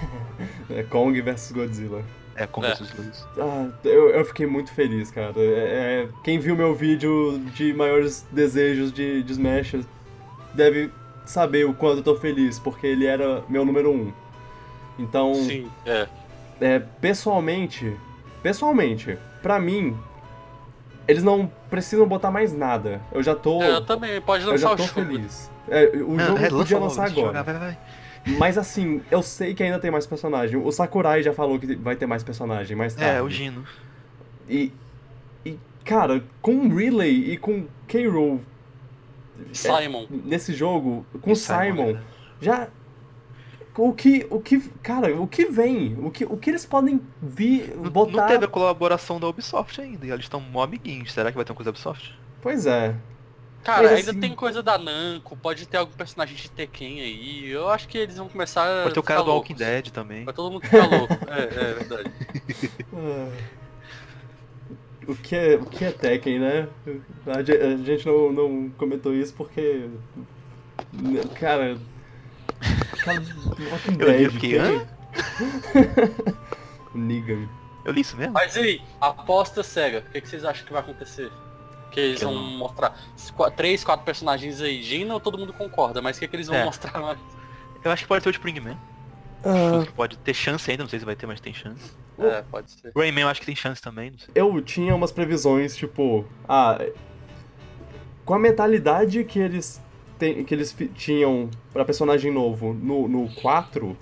é 0.70 0.82
Kong 0.84 1.20
versus 1.20 1.52
Godzilla. 1.52 2.02
É, 2.36 2.46
com 2.46 2.62
É. 2.64 2.74
Ah, 3.38 3.68
eu, 3.84 4.10
eu 4.10 4.24
fiquei 4.24 4.46
muito 4.46 4.70
feliz, 4.72 5.10
cara. 5.10 5.32
É, 5.36 6.04
é- 6.04 6.08
quem 6.22 6.38
viu 6.38 6.54
meu 6.54 6.74
vídeo 6.74 7.38
de 7.54 7.72
maiores 7.72 8.26
desejos 8.30 8.92
de, 8.92 9.22
de 9.22 9.32
Smash 9.32 9.76
deve 10.54 10.90
saber 11.24 11.64
o 11.66 11.72
quanto 11.74 11.98
eu 11.98 12.02
tô 12.04 12.14
feliz, 12.16 12.58
porque 12.58 12.86
ele 12.86 13.06
era 13.06 13.42
meu 13.48 13.64
número 13.64 13.90
um. 13.90 14.12
Então, 14.98 15.34
Sim, 15.34 15.68
é. 15.84 16.06
é, 16.60 16.78
pessoalmente, 16.78 17.94
pessoalmente, 18.42 19.18
pra 19.42 19.58
mim, 19.58 19.96
eles 21.08 21.22
não 21.22 21.50
precisam 21.70 22.06
botar 22.06 22.30
mais 22.30 22.52
nada. 22.52 23.00
Eu 23.12 23.22
já 23.22 23.34
tô, 23.34 23.62
É, 23.62 23.70
Eu 23.72 23.84
também, 23.84 24.20
pode 24.20 24.44
eu 24.44 24.50
lançar 24.52 24.68
já 24.68 24.72
o 24.74 24.76
tô 24.76 24.82
jogo. 24.84 25.00
feliz. 25.12 25.50
É, 25.68 25.90
o 25.96 26.14
Não, 26.14 26.26
jogo 26.26 26.38
é, 26.44 26.48
podia 26.48 26.78
lançar 26.78 27.06
eu 27.08 27.12
agora. 27.12 27.26
jogar, 27.26 27.42
vai, 27.42 27.54
vai. 27.58 27.78
Mas 28.38 28.58
assim, 28.58 29.00
eu 29.10 29.22
sei 29.22 29.54
que 29.54 29.62
ainda 29.62 29.78
tem 29.78 29.90
mais 29.90 30.06
personagem. 30.06 30.56
O 30.56 30.70
Sakurai 30.72 31.22
já 31.22 31.32
falou 31.32 31.58
que 31.58 31.76
vai 31.76 31.94
ter 31.96 32.06
mais 32.06 32.22
personagem 32.24 32.76
mais 32.76 32.94
tarde. 32.94 33.16
É, 33.18 33.22
o 33.22 33.30
Gino. 33.30 33.64
E, 34.48 34.72
e 35.44 35.58
cara, 35.84 36.22
com 36.42 36.68
Relay 36.68 37.32
e 37.32 37.36
com 37.36 37.66
K-Rool 37.86 38.40
Simon. 39.52 40.06
nesse 40.10 40.52
jogo, 40.54 41.06
com 41.20 41.32
E 41.32 41.36
Simon, 41.36 41.92
né? 41.92 42.02
já 42.40 42.68
o 43.76 43.92
que 43.92 44.26
o 44.30 44.40
que, 44.40 44.58
cara, 44.82 45.14
o 45.20 45.26
que 45.26 45.44
vem? 45.46 45.94
O 46.00 46.10
que 46.10 46.24
o 46.24 46.36
que 46.36 46.50
eles 46.50 46.64
podem 46.64 47.00
vir 47.22 47.74
Não, 47.76 47.90
botar? 47.90 48.12
não 48.22 48.26
teve 48.26 48.44
a 48.46 48.48
colaboração 48.48 49.20
da 49.20 49.28
Ubisoft 49.28 49.80
ainda, 49.80 50.06
e 50.06 50.10
eles 50.10 50.24
estão 50.24 50.40
mó 50.40 50.62
amiguinhos. 50.64 51.12
Será 51.12 51.30
que 51.30 51.36
vai 51.36 51.44
ter 51.44 51.52
uma 51.52 51.56
coisa 51.56 51.70
da 51.70 51.76
Ubisoft? 51.76 52.18
Pois 52.40 52.64
é. 52.66 52.94
Cara, 53.66 53.88
ainda 53.90 54.10
assim- 54.12 54.20
tem 54.20 54.34
coisa 54.34 54.62
da 54.62 54.78
Namco, 54.78 55.36
pode 55.36 55.66
ter 55.66 55.76
algum 55.76 55.92
personagem 55.92 56.36
de 56.36 56.50
Tekken 56.50 57.00
aí. 57.00 57.50
Eu 57.50 57.68
acho 57.68 57.88
que 57.88 57.98
eles 57.98 58.16
vão 58.16 58.28
começar 58.28 58.62
a 58.64 58.82
Pode 58.84 58.94
ter 58.94 59.00
o 59.00 59.02
cara 59.02 59.20
do 59.22 59.26
loucos. 59.30 59.50
Walking 59.50 59.64
Dead 59.64 59.90
também. 59.90 60.24
Vai 60.24 60.32
todo 60.34 60.50
mundo 60.52 60.62
ficar 60.64 60.86
louco. 60.86 61.14
É, 61.28 61.42
é 61.42 61.74
verdade. 61.74 62.12
Ah, 62.94 63.28
O 65.08 65.14
que 65.14 65.36
é, 65.36 65.54
o 65.56 65.66
que 65.66 65.84
é 65.84 65.90
Tekken, 65.92 66.38
né? 66.40 66.68
A 67.26 67.42
ge- 67.42 67.60
a 67.60 67.76
gente 67.76 68.06
não, 68.06 68.32
não 68.32 68.70
comentou 68.70 69.14
isso 69.14 69.34
porque. 69.34 69.88
Cara. 71.38 71.76
Cara, 73.04 73.20
Walking 73.70 73.96
Eu 74.00 74.06
li, 74.08 74.12
Dead. 74.12 74.20
eu 74.22 74.30
fiquei, 74.32 74.58
hã? 74.58 74.86
Negan. 76.94 77.48
Eu 77.84 77.92
li 77.92 78.00
isso 78.00 78.16
mesmo? 78.16 78.32
Mas 78.32 78.56
e 78.56 78.60
aí, 78.60 78.82
aposta 79.00 79.62
cega. 79.62 80.04
O 80.08 80.10
que, 80.12 80.20
que 80.20 80.28
vocês 80.28 80.44
acham 80.44 80.66
que 80.66 80.72
vai 80.72 80.80
acontecer? 80.82 81.30
Que 81.96 82.00
eles 82.00 82.18
Que 82.18 82.24
vão 82.26 82.34
não. 82.34 82.42
mostrar 82.42 82.94
três, 83.56 83.82
quatro 83.82 84.04
personagens 84.04 84.60
aí. 84.60 84.82
Gina, 84.82 85.18
todo 85.18 85.38
mundo 85.38 85.52
concorda, 85.54 86.02
mas 86.02 86.18
o 86.18 86.20
que, 86.20 86.28
que 86.28 86.36
eles 86.36 86.46
vão 86.46 86.56
É. 86.56 86.64
mostrar 86.66 87.00
mais? 87.00 87.18
Eu 87.82 87.90
acho 87.90 88.02
que 88.02 88.08
pode 88.08 88.22
ter 88.22 88.28
o 88.28 88.32
Springman. 88.32 88.76
Ah, 89.42 89.86
Pode 89.96 90.18
ter 90.18 90.34
chance 90.34 90.70
ainda, 90.70 90.82
não 90.82 90.90
sei 90.90 90.98
se 90.98 91.04
vai 91.06 91.16
ter, 91.16 91.26
mas 91.26 91.40
tem 91.40 91.54
chance. 91.54 91.92
É, 92.18 92.42
pode 92.50 92.70
ser. 92.70 92.92
Rayman 92.94 93.22
eu 93.22 93.28
acho 93.28 93.40
que 93.40 93.46
tem 93.46 93.54
chance 93.56 93.80
também, 93.80 94.10
não 94.10 94.18
sei. 94.18 94.28
eu 94.34 94.60
tinha 94.60 94.94
umas 94.94 95.10
previsões, 95.12 95.74
tipo, 95.76 96.24
ah, 96.48 96.78
com 98.24 98.34
a 98.34 98.38
mentalidade 98.38 99.22
que 99.24 99.38
eles 99.38 99.80
tem, 100.18 100.42
que 100.44 100.52
eles 100.54 100.76
tinham 100.96 101.48
pra 101.72 101.84
personagem 101.84 102.32
novo 102.32 102.74
no, 102.74 103.06
no 103.06 103.28
4, 103.36 103.96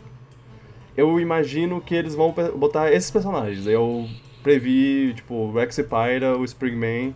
eu 0.97 1.21
imagino 1.21 1.81
que 1.81 1.95
eles 1.95 2.15
vão 2.15 2.33
botar 2.57 2.91
esses 2.93 3.11
personagens. 3.11 3.67
Eu 3.67 4.09
previ, 4.43 5.13
tipo, 5.15 5.35
o 5.35 5.53
Rex 5.53 5.77
Pyra, 5.77 6.37
o 6.39 6.45
Springman, 6.45 7.15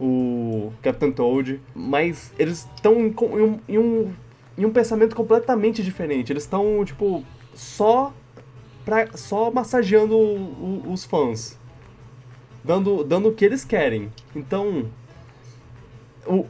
o 0.00 0.72
Captain 0.82 1.10
Toad, 1.12 1.60
mas 1.74 2.32
eles 2.38 2.68
estão 2.74 2.94
em, 3.00 3.14
um, 3.20 3.58
em, 3.68 3.78
um, 3.78 4.12
em 4.56 4.64
um 4.64 4.70
pensamento 4.72 5.16
completamente 5.16 5.82
diferente. 5.82 6.32
Eles 6.32 6.44
estão, 6.44 6.84
tipo, 6.84 7.24
só 7.54 8.12
pra, 8.84 9.08
só 9.16 9.50
massageando 9.50 10.16
o- 10.16 10.82
o- 10.86 10.92
os 10.92 11.04
fãs. 11.04 11.58
Dando, 12.64 13.02
dando 13.04 13.28
o 13.30 13.34
que 13.34 13.44
eles 13.44 13.64
querem. 13.64 14.12
Então, 14.36 14.86
o, 16.26 16.44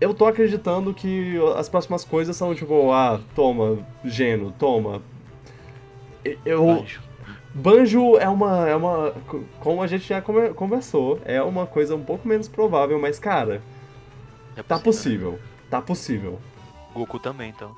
eu 0.00 0.14
tô 0.14 0.26
acreditando 0.26 0.94
que 0.94 1.36
as 1.56 1.68
próximas 1.68 2.04
coisas 2.04 2.36
são 2.36 2.54
tipo, 2.54 2.90
ah, 2.92 3.20
toma, 3.34 3.78
Geno, 4.04 4.52
toma. 4.58 5.02
Eu, 6.44 6.68
Anjo. 6.68 7.00
Banjo 7.58 8.16
é 8.18 8.28
uma, 8.28 8.68
é 8.68 8.76
uma. 8.76 9.12
Como 9.60 9.82
a 9.82 9.86
gente 9.86 10.06
já 10.08 10.22
conversou, 10.22 11.20
é 11.24 11.42
uma 11.42 11.66
coisa 11.66 11.94
um 11.96 12.02
pouco 12.04 12.26
menos 12.26 12.46
provável, 12.48 12.98
mas 13.00 13.18
cara, 13.18 13.60
É 14.56 14.62
tá 14.62 14.76
né? 14.76 14.82
possível. 14.82 15.38
Tá 15.68 15.82
possível. 15.82 16.38
Goku 16.94 17.18
também, 17.18 17.50
então. 17.50 17.74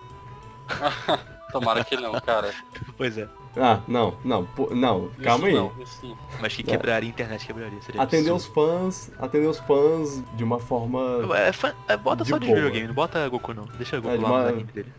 Tomara 1.52 1.82
que 1.84 1.96
não, 1.96 2.12
cara. 2.20 2.52
Pois 2.96 3.16
é. 3.18 3.26
Ah, 3.56 3.80
não, 3.88 4.16
não, 4.24 4.46
pô, 4.46 4.68
não, 4.72 5.08
calma 5.24 5.48
aí. 5.48 5.54
Isso 5.54 5.62
não, 5.62 5.82
isso. 5.82 6.18
Mas 6.40 6.54
que 6.54 6.62
Tá. 6.62 6.70
quebraria 6.70 7.08
a 7.08 7.10
internet, 7.10 7.44
quebraria. 7.46 7.80
Seria 7.82 8.00
Atender 8.02 8.30
os 8.30 8.46
fãs, 8.46 9.10
atender 9.18 9.46
os 9.48 9.58
fãs 9.58 10.22
de 10.36 10.44
uma 10.44 10.60
forma. 10.60 11.00
É, 11.36 11.52
fã- 11.52 11.74
é, 11.88 11.96
bota 11.96 12.22
De 12.22 12.30
só 12.30 12.38
de 12.38 12.46
boa. 12.46 12.56
videogame, 12.56 12.86
não 12.86 12.94
bota 12.94 13.28
Goku 13.28 13.52
não. 13.52 13.64
Deixa 13.76 13.96
Goku 13.98 14.14
É, 14.14 14.18
de 14.18 14.22
lá 14.22 14.28
uma- 14.30 14.42
no 14.42 14.48
anime 14.50 14.64
dele. 14.72 14.92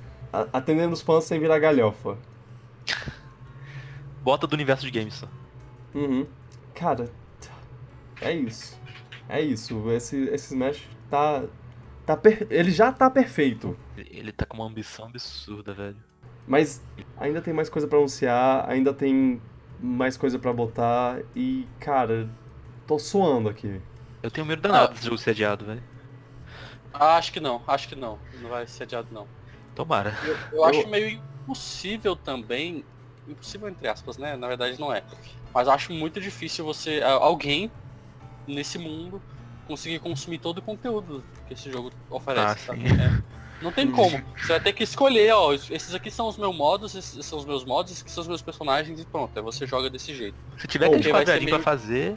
Atendendo 0.52 0.92
os 0.94 1.02
fãs 1.02 1.24
sem 1.24 1.40
virar 1.40 1.60
galhofa. 1.60 2.18
Bota 4.22 4.46
do 4.48 4.54
universo 4.54 4.86
de 4.86 4.92
games 4.92 5.16
só. 5.16 5.28
Uhum. 5.94 6.26
Cara, 6.74 7.10
é 8.22 8.32
isso. 8.34 8.80
É 9.28 9.42
isso. 9.42 9.90
Esse, 9.92 10.18
esse 10.30 10.54
Smash 10.54 10.88
tá. 11.10 11.44
tá 12.06 12.16
per- 12.18 12.48
Ele 12.50 12.72
já 12.72 12.92
tá 12.92 13.10
perfeito. 13.10 13.78
Ele 13.98 14.32
tá 14.32 14.46
com 14.46 14.58
uma 14.58 14.66
ambição 14.68 15.06
absurda, 15.06 15.74
velho. 15.74 15.98
Mas 16.48 16.84
ainda 17.18 17.42
tem 17.42 17.54
mais 17.54 17.70
coisa 17.70 17.88
pra 17.88 17.98
anunciar, 17.98 18.70
ainda 18.70 18.94
tem 18.94 19.42
mais 19.80 20.18
coisa 20.18 20.38
pra 20.38 20.52
botar 20.52 21.22
e, 21.36 21.68
cara, 21.80 22.30
tô 22.88 22.98
suando 23.00 23.48
aqui. 23.50 23.80
Eu 24.22 24.30
tenho 24.30 24.46
medo 24.46 24.62
danado 24.62 24.92
Ah. 24.92 24.94
desse 24.94 25.06
jogo 25.06 25.18
ser 25.18 25.32
adiado, 25.32 25.66
velho. 25.66 25.84
Ah, 26.94 27.16
acho 27.16 27.32
que 27.32 27.40
não, 27.40 27.62
acho 27.68 27.88
que 27.88 27.96
não. 27.96 28.20
Não 28.42 28.50
vai 28.50 28.68
ser 28.68 28.84
adiado 28.84 29.08
não. 29.12 29.28
Tomara. 29.74 30.14
Eu, 30.26 30.38
eu 30.58 30.64
acho 30.66 30.88
meio 30.90 31.10
impossível 31.10 32.16
também. 32.16 32.84
Impossível 33.28 33.70
entre 33.70 33.88
aspas, 33.88 34.18
né? 34.18 34.36
Na 34.36 34.48
verdade 34.48 34.80
não 34.80 34.94
é. 34.94 35.04
Mas 35.54 35.68
eu 35.68 35.74
acho 35.74 35.94
muito 35.94 36.20
difícil 36.20 36.66
você. 36.66 37.02
Alguém 37.04 37.72
nesse 38.48 38.78
mundo 38.78 39.22
conseguir 39.68 40.00
consumir 40.00 40.40
todo 40.40 40.58
o 40.58 40.62
conteúdo 40.62 41.24
que 41.48 41.54
esse 41.54 41.72
jogo 41.72 41.92
oferece. 42.10 42.72
Ah. 42.72 42.76
É. 42.76 43.42
Não 43.64 43.72
tem 43.72 43.90
como. 43.92 44.10
Você 44.36 44.48
vai 44.54 44.60
ter 44.60 44.74
que 44.74 44.84
escolher, 44.84 45.32
ó, 45.36 45.54
esses 45.54 45.94
aqui 45.94 46.10
são 46.10 46.28
os 46.28 46.36
meus 46.36 46.56
modos, 46.58 46.96
esses 46.96 47.24
são 47.24 47.38
os 47.38 47.46
meus 47.46 47.64
modos, 47.64 47.92
esses 47.92 48.02
aqui 48.02 48.12
são 48.12 48.24
os 48.24 48.28
meus 48.28 48.42
personagens 48.42 49.00
e 49.00 49.06
pronto. 49.06 49.38
Aí 49.38 49.44
você 49.44 49.68
joga 49.68 49.88
desse 49.88 50.16
jeito. 50.16 50.36
Se 50.58 50.66
tiver 50.66 50.90
vai 50.90 51.02
ser 51.04 51.12
quadradinhos 51.12 51.50
pra 51.52 51.58
meio- 51.60 51.64
fazer. 51.64 52.14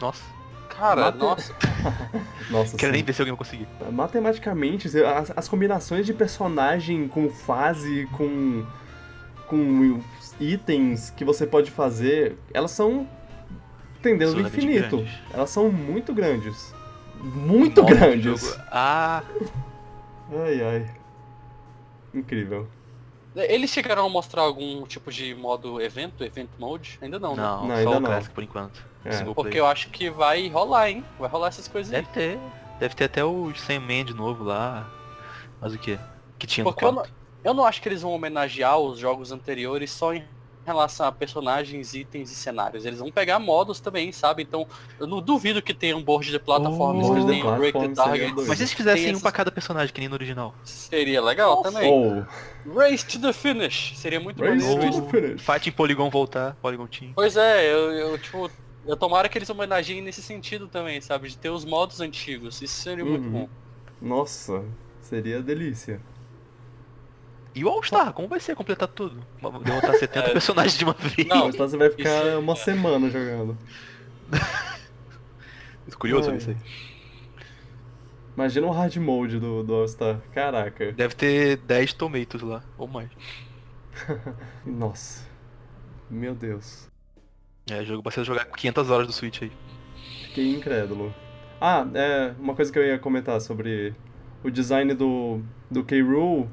Nossa, 0.00 0.24
Cara, 0.68 1.02
Mate- 1.02 1.18
nossa. 1.18 1.54
Nossa, 2.50 2.76
quero 2.76 2.92
nem 2.92 3.02
ver 3.02 3.12
se 3.12 3.20
alguém 3.20 3.32
vai 3.34 3.38
conseguir. 3.38 3.68
Matematicamente, 3.92 4.88
as, 5.02 5.32
as 5.36 5.48
combinações 5.48 6.04
de 6.06 6.12
personagem 6.12 7.06
com 7.08 7.28
fase, 7.30 8.08
com. 8.16 8.64
Com 9.48 10.00
itens 10.40 11.10
que 11.10 11.24
você 11.24 11.46
pode 11.46 11.70
fazer, 11.70 12.36
elas 12.52 12.70
são. 12.70 13.08
tendendo 14.02 14.34
ao 14.34 14.40
infinito. 14.46 14.98
grandes. 14.98 15.14
Elas 15.32 15.50
são 15.50 15.70
muito 15.70 16.12
grandes. 16.14 16.74
Muito 17.20 17.82
Modo 17.82 17.94
grandes. 17.94 18.56
Ah, 18.70 19.22
Ai, 20.30 20.62
ai. 20.62 20.90
Incrível. 22.14 22.68
Eles 23.34 23.70
chegaram 23.70 24.06
a 24.06 24.08
mostrar 24.08 24.42
algum 24.42 24.84
tipo 24.86 25.10
de 25.12 25.34
modo 25.34 25.80
evento, 25.80 26.24
event 26.24 26.48
mode? 26.58 26.98
Ainda 27.00 27.18
não, 27.18 27.36
né? 27.36 27.42
não, 27.42 27.60
Não, 27.62 27.68
só 27.68 27.74
ainda 27.74 27.90
o 27.90 28.00
não. 28.00 28.10
Classic 28.10 28.34
por 28.34 28.42
enquanto. 28.44 28.84
É. 29.04 29.24
Porque 29.24 29.58
eu 29.60 29.66
acho 29.66 29.90
que 29.90 30.10
vai 30.10 30.48
rolar, 30.48 30.90
hein? 30.90 31.04
Vai 31.18 31.28
rolar 31.28 31.48
essas 31.48 31.68
coisas 31.68 31.92
aí. 31.92 32.00
Deve 32.02 32.12
ter. 32.12 32.38
Deve 32.80 32.94
ter 32.94 33.04
até 33.04 33.24
o 33.24 33.52
Sandman 33.54 34.04
de 34.04 34.14
novo 34.14 34.44
lá. 34.44 34.88
Mas 35.60 35.72
o 35.74 35.78
que? 35.78 35.98
Que 36.38 36.46
tinha 36.46 36.64
no 36.64 36.70
Porque 36.72 36.84
eu 36.84 36.92
não, 36.92 37.02
4. 37.02 37.14
Eu 37.44 37.54
não 37.54 37.64
acho 37.64 37.80
que 37.82 37.88
eles 37.88 38.02
vão 38.02 38.12
homenagear 38.12 38.78
os 38.78 38.98
jogos 38.98 39.32
anteriores 39.32 39.90
só 39.90 40.12
em 40.14 40.24
relação 40.66 41.06
a 41.06 41.12
personagens, 41.12 41.94
itens 41.94 42.30
e 42.30 42.34
cenários. 42.34 42.84
Eles 42.84 42.98
vão 42.98 43.10
pegar 43.10 43.38
modos 43.38 43.80
também, 43.80 44.12
sabe? 44.12 44.42
Então, 44.42 44.66
eu 45.00 45.06
não 45.06 45.22
duvido 45.22 45.62
que 45.62 45.72
tenha 45.72 45.96
um 45.96 46.02
board 46.02 46.30
de 46.30 46.38
plataformas, 46.38 47.06
Oh, 47.08 47.26
tenha 47.26 47.46
um 47.46 47.56
break 47.56 47.78
the 47.78 47.88
target. 47.88 48.34
Mas 48.46 48.58
se 48.58 48.74
fizessem 48.74 49.04
Tem 49.04 49.06
um 49.06 49.10
essas- 49.12 49.22
pra 49.22 49.32
cada 49.32 49.50
personagem, 49.50 49.94
que 49.94 49.98
nem 50.00 50.10
no 50.10 50.14
original? 50.14 50.54
Seria 50.64 51.22
legal 51.22 51.62
também. 51.62 51.90
Ou. 51.90 52.26
Race 52.76 53.06
to 53.06 53.18
the 53.18 53.32
finish. 53.32 53.94
Seria 53.96 54.20
muito 54.20 54.42
Race 54.44 54.56
maneiro 54.62 54.80
to 54.82 54.86
isso. 54.88 55.02
the 55.02 55.10
finish. 55.10 55.40
Fight 55.42 55.68
em 55.70 55.72
Polygon 55.72 56.10
voltar, 56.10 56.54
Polygon 56.60 56.86
Team. 56.86 57.12
Pois 57.14 57.34
é, 57.38 57.72
eu, 57.72 57.90
eu, 57.92 58.18
tipo, 58.18 58.50
eu 58.86 58.94
tomara 58.96 59.26
que 59.26 59.38
eles 59.38 59.48
homenageiem 59.48 60.02
nesse 60.02 60.20
sentido 60.20 60.68
também, 60.68 61.00
sabe? 61.00 61.30
De 61.30 61.38
ter 61.38 61.48
os 61.48 61.64
modos 61.64 61.98
antigos. 62.02 62.60
Isso 62.60 62.82
seria 62.82 63.06
muito 63.06 63.24
Uhum. 63.24 63.30
bom. 63.32 63.48
Nossa, 64.02 64.62
seria 65.00 65.40
delícia. 65.40 65.98
E 67.58 67.64
o 67.64 67.68
All-Star, 67.68 68.12
como 68.12 68.28
vai 68.28 68.38
ser 68.38 68.54
completar 68.54 68.86
tudo? 68.86 69.20
Derrotar 69.64 69.94
70 69.98 70.18
É. 70.28 70.32
personagens 70.32 70.78
de 70.78 70.84
uma 70.84 70.92
vez. 70.92 71.26
Não, 71.28 71.48
então 71.48 71.68
você 71.68 71.76
vai 71.76 71.90
ficar 71.90 72.02
isso 72.20 72.28
é- 72.28 72.36
uma 72.36 72.54
semana 72.54 73.10
jogando. 73.10 73.58
Curioso 75.98 76.32
isso 76.34 76.50
aí. 76.50 76.56
Imagina 78.36 78.66
o 78.68 78.70
hard 78.70 78.94
mode 78.98 79.40
do, 79.40 79.64
do 79.64 79.74
All-Star. 79.74 80.20
Caraca. 80.32 80.92
Deve 80.92 81.14
ter 81.16 81.56
10 81.56 81.92
tomatoes 81.94 82.42
lá, 82.42 82.62
ou 82.76 82.86
mais. 82.86 83.08
Nossa. 84.64 85.26
Meu 86.08 86.34
Deus. 86.36 86.86
É, 87.68 87.84
jogo 87.84 88.02
pra 88.02 88.12
você 88.12 88.22
jogar 88.22 88.44
500 88.44 88.90
horas 88.90 89.06
do 89.08 89.12
Switch 89.12 89.42
aí. 89.42 89.52
Fiquei 90.26 90.54
incrédulo. 90.54 91.12
Ah, 91.60 91.84
é, 91.94 92.32
uma 92.38 92.54
coisa 92.54 92.72
que 92.72 92.78
eu 92.78 92.84
ia 92.86 92.98
comentar 92.98 93.40
sobre 93.40 93.92
o 94.44 94.50
design 94.50 94.94
do, 94.94 95.42
do 95.68 95.82
K-Rool 95.82 96.48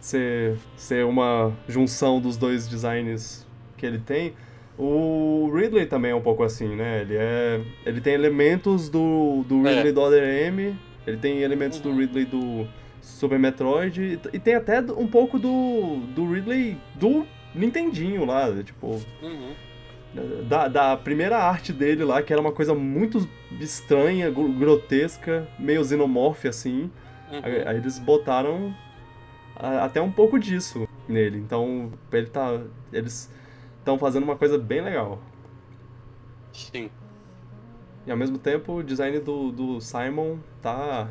ser, 0.00 0.56
ser 0.76 1.04
uma 1.04 1.52
junção 1.68 2.20
dos 2.20 2.36
dois 2.36 2.66
designs 2.68 3.46
que 3.76 3.84
ele 3.86 3.98
tem. 3.98 4.34
O 4.78 5.50
Ridley 5.52 5.86
também 5.86 6.12
é 6.12 6.14
um 6.14 6.20
pouco 6.20 6.42
assim, 6.44 6.76
né? 6.76 7.00
Ele 7.02 7.16
é. 7.16 7.60
Ele 7.84 8.00
tem 8.00 8.14
elementos 8.14 8.88
do, 8.88 9.44
do 9.48 9.66
É. 9.66 9.74
Ridley 9.74 9.92
do 9.92 10.00
Other 10.00 10.22
M, 10.46 10.76
ele 11.06 11.16
tem 11.16 11.40
elementos 11.40 11.80
do 11.80 11.88
Uhum. 11.90 11.96
Ridley 11.98 12.24
do 12.26 12.66
Super 13.00 13.38
Metroid, 13.38 14.00
e, 14.32 14.36
e 14.36 14.38
tem 14.38 14.54
até 14.54 14.80
um 14.80 15.06
pouco 15.06 15.38
do, 15.38 15.96
do 16.14 16.30
Ridley 16.32 16.76
do 16.94 17.26
Nintendinho 17.54 18.24
lá, 18.24 18.52
tipo. 18.62 19.00
Uhum. 19.22 19.52
Da, 20.48 20.68
da 20.68 20.96
primeira 20.96 21.36
arte 21.38 21.72
dele 21.72 22.02
lá, 22.02 22.22
que 22.22 22.32
era 22.32 22.40
uma 22.40 22.50
coisa 22.52 22.74
muito 22.74 23.28
estranha, 23.60 24.30
gr- 24.30 24.48
grotesca, 24.58 25.46
meio 25.58 25.84
xenomorph 25.84 26.46
assim. 26.46 26.90
Uhum. 27.30 27.40
Aí, 27.42 27.62
aí 27.66 27.76
eles 27.76 27.98
botaram 27.98 28.74
a- 29.58 29.84
até 29.84 30.00
um 30.00 30.10
pouco 30.12 30.38
disso 30.38 30.88
nele. 31.08 31.38
Então, 31.38 31.92
ele 32.12 32.26
tá. 32.26 32.60
Eles 32.92 33.32
estão 33.78 33.98
fazendo 33.98 34.24
uma 34.24 34.36
coisa 34.36 34.58
bem 34.58 34.80
legal. 34.82 35.20
Sim. 36.52 36.90
E 38.06 38.10
ao 38.10 38.16
mesmo 38.16 38.38
tempo, 38.38 38.74
o 38.74 38.82
design 38.82 39.18
do, 39.20 39.50
do 39.52 39.80
Simon 39.80 40.38
tá 40.62 41.08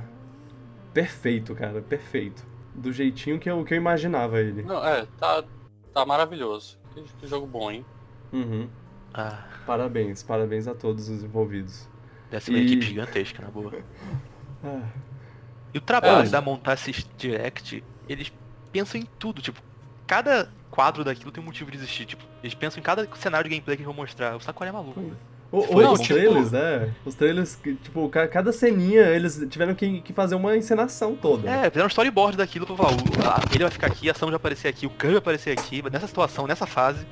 perfeito, 0.93 1.53
cara, 1.55 1.81
perfeito. 1.81 2.45
Do 2.73 2.91
jeitinho 2.91 3.39
que 3.39 3.49
eu, 3.49 3.63
que 3.63 3.73
eu 3.73 3.77
imaginava 3.77 4.39
ele. 4.39 4.63
Não, 4.63 4.83
é, 4.85 5.05
tá, 5.19 5.43
tá 5.93 6.05
maravilhoso. 6.05 6.77
Que, 6.93 7.01
que 7.19 7.27
jogo 7.27 7.45
bom, 7.47 7.69
hein? 7.71 7.85
Uhum. 8.33 8.67
Ah, 9.13 9.45
Parabéns, 9.65 10.21
parabéns 10.23 10.67
a 10.67 10.73
todos 10.75 11.09
os 11.09 11.23
envolvidos. 11.23 11.87
deve 12.29 12.43
ser 12.45 12.51
uma 12.51 12.59
E- 12.59 12.65
equipe 12.65 12.81
gigantesca, 12.85 13.43
na 13.43 13.49
boa. 13.49 13.71
Ah, 14.63 14.81
E 15.73 15.77
o 15.77 15.81
trabalho 15.81 16.25
É. 16.27 16.29
da 16.29 16.41
montar 16.41 16.73
esses 16.73 17.07
direct, 17.17 17.83
eles 18.09 18.31
pensam 18.71 18.99
em 18.99 19.05
tudo, 19.19 19.41
tipo, 19.41 19.61
cada 20.05 20.49
quadro 20.71 21.03
daquilo 21.03 21.31
tem 21.31 21.41
um 21.41 21.45
motivo 21.45 21.71
de 21.71 21.77
existir, 21.77 22.05
tipo, 22.05 22.23
eles 22.43 22.53
pensam 22.53 22.79
em 22.79 22.83
cada 22.83 23.07
cenário 23.15 23.49
de 23.49 23.55
gameplay 23.55 23.75
que 23.77 23.81
eles 23.83 23.87
vão 23.87 23.95
mostrar. 23.95 24.35
O 24.35 24.39
Sakura 24.41 24.69
é 24.69 24.73
maluco, 24.73 24.99
velho. 24.99 25.17
O- 25.49 25.61
Foi 25.61 25.85
os 25.85 25.97
bom. 25.99 26.05
trailers, 26.05 26.51
né? 26.51 26.93
Os 27.05 27.15
trailers, 27.15 27.57
tipo, 27.81 28.09
ca- 28.09 28.27
cada 28.27 28.51
ceninha 28.51 29.01
eles 29.03 29.41
tiveram 29.49 29.73
que, 29.73 30.01
que 30.01 30.11
fazer 30.11 30.35
uma 30.35 30.57
encenação 30.57 31.15
toda. 31.15 31.49
É, 31.49 31.69
fizeram 31.69 31.85
um 31.85 31.87
storyboard 31.87 32.35
daquilo 32.37 32.65
pra 32.65 32.75
falar, 32.75 32.91
o- 32.91 32.95
a- 33.25 33.41
ele 33.53 33.63
vai 33.63 33.71
ficar 33.71 33.87
aqui, 33.87 34.09
a 34.09 34.11
ação 34.11 34.27
vai 34.27 34.35
aparecer 34.35 34.67
aqui, 34.67 34.85
o 34.85 34.89
Kirby 34.89 35.11
vai 35.13 35.17
aparecer 35.19 35.57
aqui, 35.57 35.81
nessa 35.89 36.05
situação, 36.07 36.45
nessa 36.47 36.65
fase. 36.65 37.07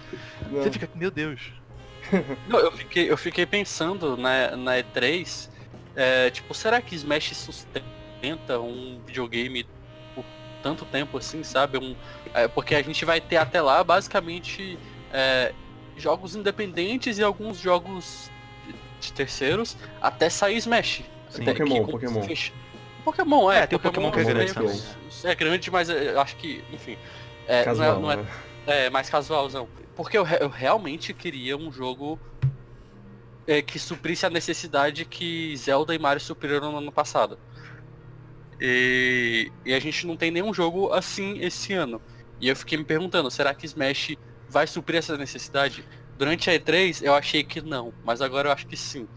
Não. 0.52 0.62
Você 0.62 0.70
fica, 0.70 0.90
meu 0.96 1.10
Deus. 1.10 1.54
Não, 2.50 2.60
eu 2.60 2.72
fiquei, 2.74 3.10
eu 3.10 3.18
fiquei 3.18 3.46
pensando 3.46 4.16
na, 4.18 4.56
na 4.58 4.72
E3, 4.80 5.50
é, 5.96 6.30
tipo, 6.30 6.54
será 6.54 6.82
que 6.82 6.94
Smash 6.94 7.36
sustenta 7.38 8.60
um 8.60 9.00
videogame 9.08 9.66
tanto 10.66 10.84
tempo 10.84 11.16
assim, 11.20 11.44
sabe? 11.44 11.78
Um, 11.78 11.96
é, 12.34 12.48
porque 12.48 12.74
a 12.74 12.82
gente 12.82 13.06
vai 13.06 13.22
ter 13.22 13.38
até 13.38 13.62
lá 13.62 13.84
basicamente 13.84 14.80
é, 15.14 15.54
jogos 15.96 16.36
independentes 16.36 17.20
e 17.20 17.24
alguns 17.24 17.60
jogos 17.60 18.32
de, 18.66 18.74
de 19.00 19.14
terceiros 19.14 19.78
até 20.02 20.28
sair 20.28 20.58
Smash. 20.58 21.04
Sim. 21.30 21.44
Até 21.44 21.54
Pokémon, 21.54 21.86
que- 21.86 21.92
Pokémon. 21.92 22.24
fecha- 22.24 22.52
Pokémon, 23.04 23.52
é. 23.52 23.60
É, 23.60 23.68
tem 23.68 23.78
o 23.78 23.80
Pokémon 23.80 24.10
que 24.10 24.20
é 24.20 24.24
grande 24.24 24.54
também, 24.56 24.82
É 25.24 25.36
grande, 25.36 25.70
mas 25.70 25.88
é, 25.88 26.14
eu 26.14 26.20
acho 26.20 26.36
que, 26.38 26.64
enfim. 26.74 26.98
é, 27.48 27.58
não 27.58 27.62
é- 27.62 27.64
Casual, 27.66 28.00
não 28.00 28.12
é 28.12 28.16
né? 28.16 28.26
é, 28.66 28.90
mais 28.90 29.08
casualzão. 29.08 29.68
Porque 29.96 30.18
eu, 30.18 30.26
eu 30.26 30.50
realmente 30.50 31.14
queria 31.14 31.56
um 31.56 31.72
jogo 31.72 32.20
é, 33.46 33.62
que 33.62 33.78
suprisse 33.78 34.26
a 34.26 34.30
necessidade 34.32 35.06
que 35.06 35.56
Zelda 35.58 35.94
e 35.94 36.00
Mario 36.00 36.20
supriram 36.20 36.72
no 36.72 36.80
ano 36.80 36.92
passado. 36.92 37.38
E, 38.60 39.52
e 39.66 39.74
a 39.74 39.80
gente 39.80 40.08
não 40.08 40.16
tem 40.16 40.32
nenhum 40.32 40.54
jogo 40.54 40.92
assim 40.94 41.38
esse 41.40 41.74
ano. 41.74 42.02
E 42.40 42.48
eu 42.50 42.56
fiquei 42.56 42.78
me 42.78 42.84
perguntando, 42.84 43.30
será 43.32 43.54
que 43.54 43.66
Smash 43.66 44.16
vai 44.50 44.68
suprir 44.68 44.98
essa 45.00 45.18
necessidade? 45.18 45.86
Durante 46.18 46.50
a 46.50 46.54
E3 46.54 47.02
eu 47.04 47.14
achei 47.14 47.44
que 47.44 47.62
não, 47.62 47.94
mas 48.04 48.22
agora 48.22 48.50
eu 48.50 48.54
acho 48.54 48.68
que 48.68 48.78
sim. 48.78 49.08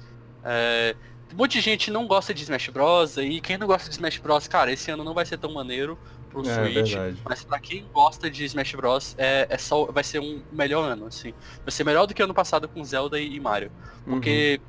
É, 0.44 0.96
um 1.32 1.36
monte 1.36 1.52
de 1.52 1.60
gente 1.60 1.90
não 1.90 2.06
gosta 2.06 2.32
de 2.32 2.42
Smash 2.42 2.68
Bros. 2.70 3.16
E 3.18 3.40
quem 3.40 3.58
não 3.58 3.66
gosta 3.66 3.88
de 3.88 3.94
Smash 3.94 4.18
Bros, 4.18 4.48
cara, 4.48 4.72
esse 4.72 4.90
ano 4.90 5.04
não 5.04 5.14
vai 5.14 5.26
ser 5.26 5.36
tão 5.38 5.52
maneiro 5.52 5.98
pro 6.30 6.40
É, 6.48 6.54
Switch. 6.54 6.92
verdade. 6.94 7.22
Mas 7.24 7.44
pra 7.44 7.58
quem 7.60 7.86
gosta 7.92 8.30
de 8.30 8.44
Smash 8.44 8.74
Bros, 8.74 9.14
é, 9.18 9.46
é 9.48 9.58
só, 9.58 9.86
vai 9.86 10.02
ser 10.02 10.20
um 10.20 10.42
melhor 10.50 10.90
ano, 10.90 11.06
assim. 11.06 11.32
Vai 11.64 11.70
ser 11.70 11.84
melhor 11.84 12.06
do 12.06 12.14
que 12.14 12.22
ano 12.22 12.34
passado 12.34 12.66
com 12.68 12.82
Zelda 12.82 13.18
e, 13.20 13.34
e 13.36 13.40
Mario. 13.40 13.70
Porque 14.04 14.60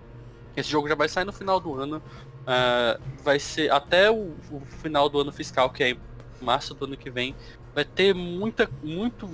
esse 0.55 0.69
jogo 0.69 0.87
já 0.89 0.95
vai 0.95 1.07
sair 1.07 1.25
no 1.25 1.31
final 1.33 1.59
do 1.59 1.73
ano. 1.75 2.01
Ah, 2.51 2.99
vai 3.23 3.37
ser 3.39 3.71
até 3.71 4.09
o, 4.09 4.33
o 4.51 4.61
final 4.81 5.07
do 5.07 5.19
ano 5.19 5.31
fiscal, 5.31 5.69
que 5.69 5.83
é 5.83 5.89
em 5.91 5.99
março 6.41 6.73
do 6.73 6.85
ano 6.85 6.97
que 6.97 7.11
vem. 7.11 7.35
Vai 7.75 7.85
ter 7.85 8.15
muita, 8.15 8.67
muito, 8.81 9.29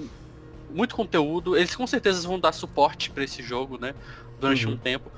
muito 0.70 0.94
conteúdo. 0.94 1.56
Eles 1.56 1.74
com 1.74 1.88
certeza 1.88 2.28
vão 2.28 2.38
dar 2.38 2.52
suporte 2.52 3.10
pra 3.10 3.24
esse 3.24 3.42
jogo, 3.42 3.78
né? 3.80 3.96
Durante 4.38 4.68
Uhum. 4.68 4.74
um 4.74 4.78
tempo. 4.78 5.10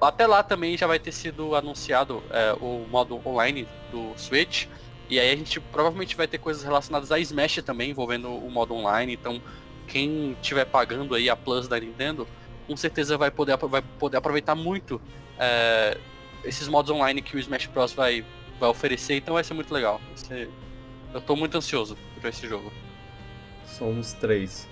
Até 0.00 0.26
lá 0.26 0.42
também 0.42 0.78
já 0.78 0.86
vai 0.86 0.98
ter 0.98 1.12
sido 1.12 1.54
anunciado 1.54 2.22
é, 2.30 2.54
o 2.58 2.86
modo 2.90 3.20
online 3.26 3.68
do 3.90 4.14
Switch. 4.16 4.66
E 5.10 5.20
aí 5.20 5.30
a 5.30 5.36
gente 5.36 5.60
provavelmente 5.60 6.16
vai 6.16 6.26
ter 6.26 6.38
coisas 6.38 6.62
relacionadas 6.62 7.12
a 7.12 7.18
Smash 7.18 7.56
também, 7.62 7.90
envolvendo 7.90 8.30
o 8.30 8.50
modo 8.50 8.72
online. 8.72 9.12
Então, 9.12 9.42
quem 9.86 10.32
estiver 10.40 10.64
pagando 10.64 11.14
aí 11.14 11.28
a 11.28 11.36
Plus 11.36 11.68
da 11.68 11.78
Nintendo, 11.78 12.26
com 12.66 12.74
certeza 12.78 13.18
vai 13.18 13.30
poder, 13.30 13.58
vai 13.58 13.82
poder 13.98 14.16
aproveitar 14.16 14.54
muito 14.54 14.98
é, 15.38 15.98
esses 16.44 16.68
modos 16.68 16.90
online 16.90 17.20
que 17.22 17.36
o 17.36 17.38
Smash 17.38 17.66
Bros 17.66 17.92
vai, 17.92 18.24
vai 18.60 18.68
oferecer. 18.68 19.16
Então 19.16 19.34
vai 19.34 19.44
ser 19.44 19.54
muito 19.54 19.72
legal. 19.72 20.00
Ser- 20.16 20.48
Eu 21.14 21.20
tô 21.20 21.36
muito 21.36 21.56
ansioso 21.58 21.96
por 22.20 22.28
esse 22.28 22.48
jogo. 22.48 22.72
Somos 23.66 24.12
três. 24.14 24.68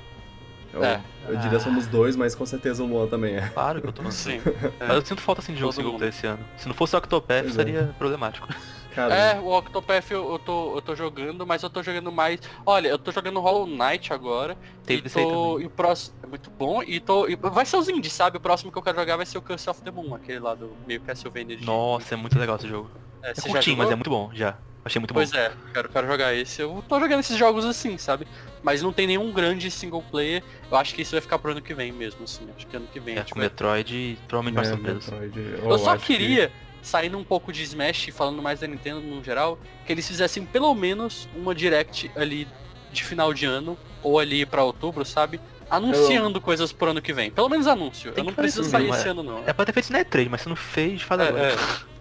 Eu, 0.72 0.84
É. 0.84 1.00
eu 1.28 1.36
diria 1.36 1.58
somos 1.58 1.86
dois, 1.88 2.14
mas 2.14 2.34
com 2.34 2.46
certeza 2.46 2.82
o 2.82 2.86
Luan 2.86 3.08
também 3.08 3.36
é. 3.36 3.48
Claro 3.48 3.80
que 3.82 3.88
eu 3.88 3.92
tô 3.92 4.02
no 4.02 4.12
Sim. 4.12 4.40
Mas 4.78 4.90
eu 4.90 5.04
sinto 5.04 5.20
falta 5.20 5.40
assim 5.40 5.52
de 5.52 5.58
jogo 5.60 5.72
single 5.72 5.94
player 5.96 6.14
esse 6.14 6.26
ano. 6.26 6.44
Se 6.56 6.68
não 6.68 6.74
fosse 6.74 6.94
o 6.94 6.98
Octopath, 6.98 7.42
Pois 7.42 7.52
é. 7.52 7.56
seria 7.56 7.94
problemático. 7.98 8.46
Cara, 8.94 9.14
É, 9.14 9.40
o 9.40 9.56
Octopath 9.56 10.10
eu, 10.10 10.32
eu, 10.32 10.38
tô, 10.38 10.74
eu 10.76 10.82
tô 10.82 10.94
jogando, 10.96 11.46
mas 11.46 11.62
eu 11.62 11.70
tô 11.70 11.82
jogando 11.82 12.10
mais. 12.10 12.40
Olha, 12.66 12.88
eu 12.88 12.98
tô 12.98 13.12
jogando 13.12 13.38
Hollow 13.40 13.66
Knight 13.66 14.12
agora. 14.12 14.56
Teve 14.84 15.06
e 15.06 15.10
tô, 15.10 15.60
e 15.60 15.66
o 15.66 15.70
próximo. 15.70 16.16
É 16.22 16.26
muito 16.26 16.50
bom. 16.50 16.82
E 16.82 16.98
tô. 17.00 17.28
e 17.28 17.36
vai 17.36 17.64
ser 17.64 17.76
os 17.76 17.88
indies, 17.88 18.12
sabe? 18.12 18.36
O 18.36 18.40
próximo 18.40 18.72
que 18.72 18.78
eu 18.78 18.82
quero 18.82 18.98
jogar 18.98 19.16
vai 19.16 19.26
ser 19.26 19.38
o 19.38 19.42
Curse 19.42 19.70
of 19.70 19.80
the 19.82 19.90
Moon, 19.90 20.14
aquele 20.14 20.40
lá 20.40 20.54
do 20.54 20.76
meio 20.86 21.00
Castlevania 21.00 21.56
de. 21.56 21.64
Nossa, 21.64 22.14
é 22.14 22.16
muito 22.16 22.38
legal 22.38 22.56
esse 22.56 22.68
jogo. 22.68 22.90
é, 23.22 23.30
É 23.30 23.34
curtinho, 23.40 23.76
mas 23.76 23.90
é 23.90 23.94
muito 23.94 24.10
bom, 24.10 24.30
já. 24.32 24.56
Achei 24.82 24.98
muito 24.98 25.12
Pois 25.12 25.30
bom. 25.30 25.36
é, 25.36 25.52
quero, 25.74 25.88
quero 25.90 26.06
jogar 26.06 26.34
esse. 26.34 26.62
Eu 26.62 26.82
tô 26.88 26.98
jogando 26.98 27.20
esses 27.20 27.36
jogos 27.36 27.66
assim, 27.66 27.98
sabe? 27.98 28.26
Mas 28.62 28.80
não 28.82 28.94
tem 28.94 29.06
nenhum 29.06 29.30
grande 29.30 29.70
single 29.70 30.02
player. 30.10 30.42
Eu 30.70 30.76
acho 30.78 30.94
que 30.94 31.02
isso 31.02 31.12
vai 31.12 31.20
ficar 31.20 31.38
pro 31.38 31.50
ano 31.52 31.60
que 31.60 31.74
vem 31.74 31.92
mesmo, 31.92 32.24
assim. 32.24 32.48
Acho 32.56 32.66
que 32.66 32.76
ano 32.78 32.86
que 32.90 32.98
vem 32.98 33.18
É, 33.18 33.22
com 33.22 33.34
vai 33.38 33.44
Metroid, 33.44 34.18
provavelmente 34.26 34.54
mais 34.56 34.68
é, 34.68 34.72
surpresas. 34.72 35.10
Metroid, 35.10 35.58
Eu 35.62 35.78
só 35.78 35.90
acho 35.92 36.06
que- 36.06 36.16
queria, 36.16 36.50
saindo 36.82 37.16
um 37.18 37.24
pouco 37.24 37.52
de 37.52 37.62
Smash 37.62 38.08
e 38.08 38.12
falando 38.12 38.42
mais 38.42 38.60
da 38.60 38.66
Nintendo 38.66 39.00
no 39.00 39.22
geral, 39.22 39.58
que 39.86 39.92
eles 39.92 40.06
fizessem 40.08 40.44
pelo 40.44 40.74
menos 40.74 41.28
uma 41.34 41.54
direct 41.54 42.10
ali 42.16 42.46
de 42.92 43.04
final 43.04 43.32
de 43.32 43.46
ano, 43.46 43.78
ou 44.02 44.18
ali 44.18 44.44
pra 44.46 44.64
outubro, 44.64 45.04
sabe? 45.04 45.40
Anunciando 45.70 46.40
coisas 46.40 46.72
pro 46.72 46.90
ano 46.90 47.00
que 47.00 47.12
vem. 47.12 47.30
Pelo 47.30 47.48
menos 47.48 47.66
anúncio. 47.68 48.10
Tem 48.12 48.22
Eu 48.22 48.24
não 48.26 48.32
que 48.32 48.40
preciso 48.40 48.68
sair 48.68 48.82
mesmo, 48.84 48.96
esse 48.96 49.06
é. 49.06 49.10
ano 49.12 49.22
não. 49.22 49.44
É 49.46 49.52
pra 49.52 49.64
ter 49.64 49.72
feito 49.72 49.92
na 49.92 50.00
E3, 50.04 50.28
mas 50.28 50.40
se 50.40 50.48
não 50.48 50.56
fez, 50.56 51.02
faz 51.02 51.20
É, 51.20 51.28
agora. 51.28 51.42
é, 51.52 51.56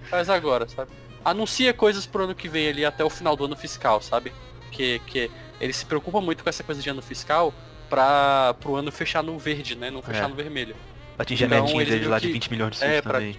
faz 0.10 0.30
agora, 0.30 0.68
sabe? 0.68 0.90
Anuncia 1.24 1.72
coisas 1.74 2.06
pro 2.08 2.24
ano 2.24 2.34
que 2.34 2.48
vem 2.50 2.68
ali 2.70 2.84
até 2.86 3.04
o 3.04 3.10
final 3.10 3.36
do 3.36 3.46
ano 3.46 3.56
fiscal, 3.56 4.02
sabe? 4.02 4.32
Que, 4.72 5.00
que 5.06 5.30
eles 5.62 5.76
se 5.76 5.86
preocupam 5.86 6.22
muito 6.22 6.44
com 6.44 6.50
essa 6.50 6.64
coisa 6.64 6.82
de 6.82 6.90
ano 6.90 7.02
fiscal 7.02 7.54
pra 7.90 8.56
pro 8.60 8.76
ano 8.76 8.92
fechar 8.92 9.22
no 9.22 9.38
verde, 9.38 9.76
né? 9.76 9.92
Não 9.92 10.02
fechar 10.02 10.26
É. 10.26 10.28
no 10.28 10.36
vermelho. 10.36 10.76
Pra 11.16 11.24
atingir 11.24 11.44
a 11.44 11.48
Então, 11.48 11.62
metinha 11.64 11.82
eles 11.82 11.94
deles 11.94 12.08
lá 12.08 12.12
meio 12.12 12.22
de 12.22 12.28
que- 12.28 12.34
20 12.34 12.50
milhões 12.52 12.78
de 12.78 12.84
é, 12.84 12.88
subs 12.88 13.02
pra- 13.02 13.14
também. 13.20 13.38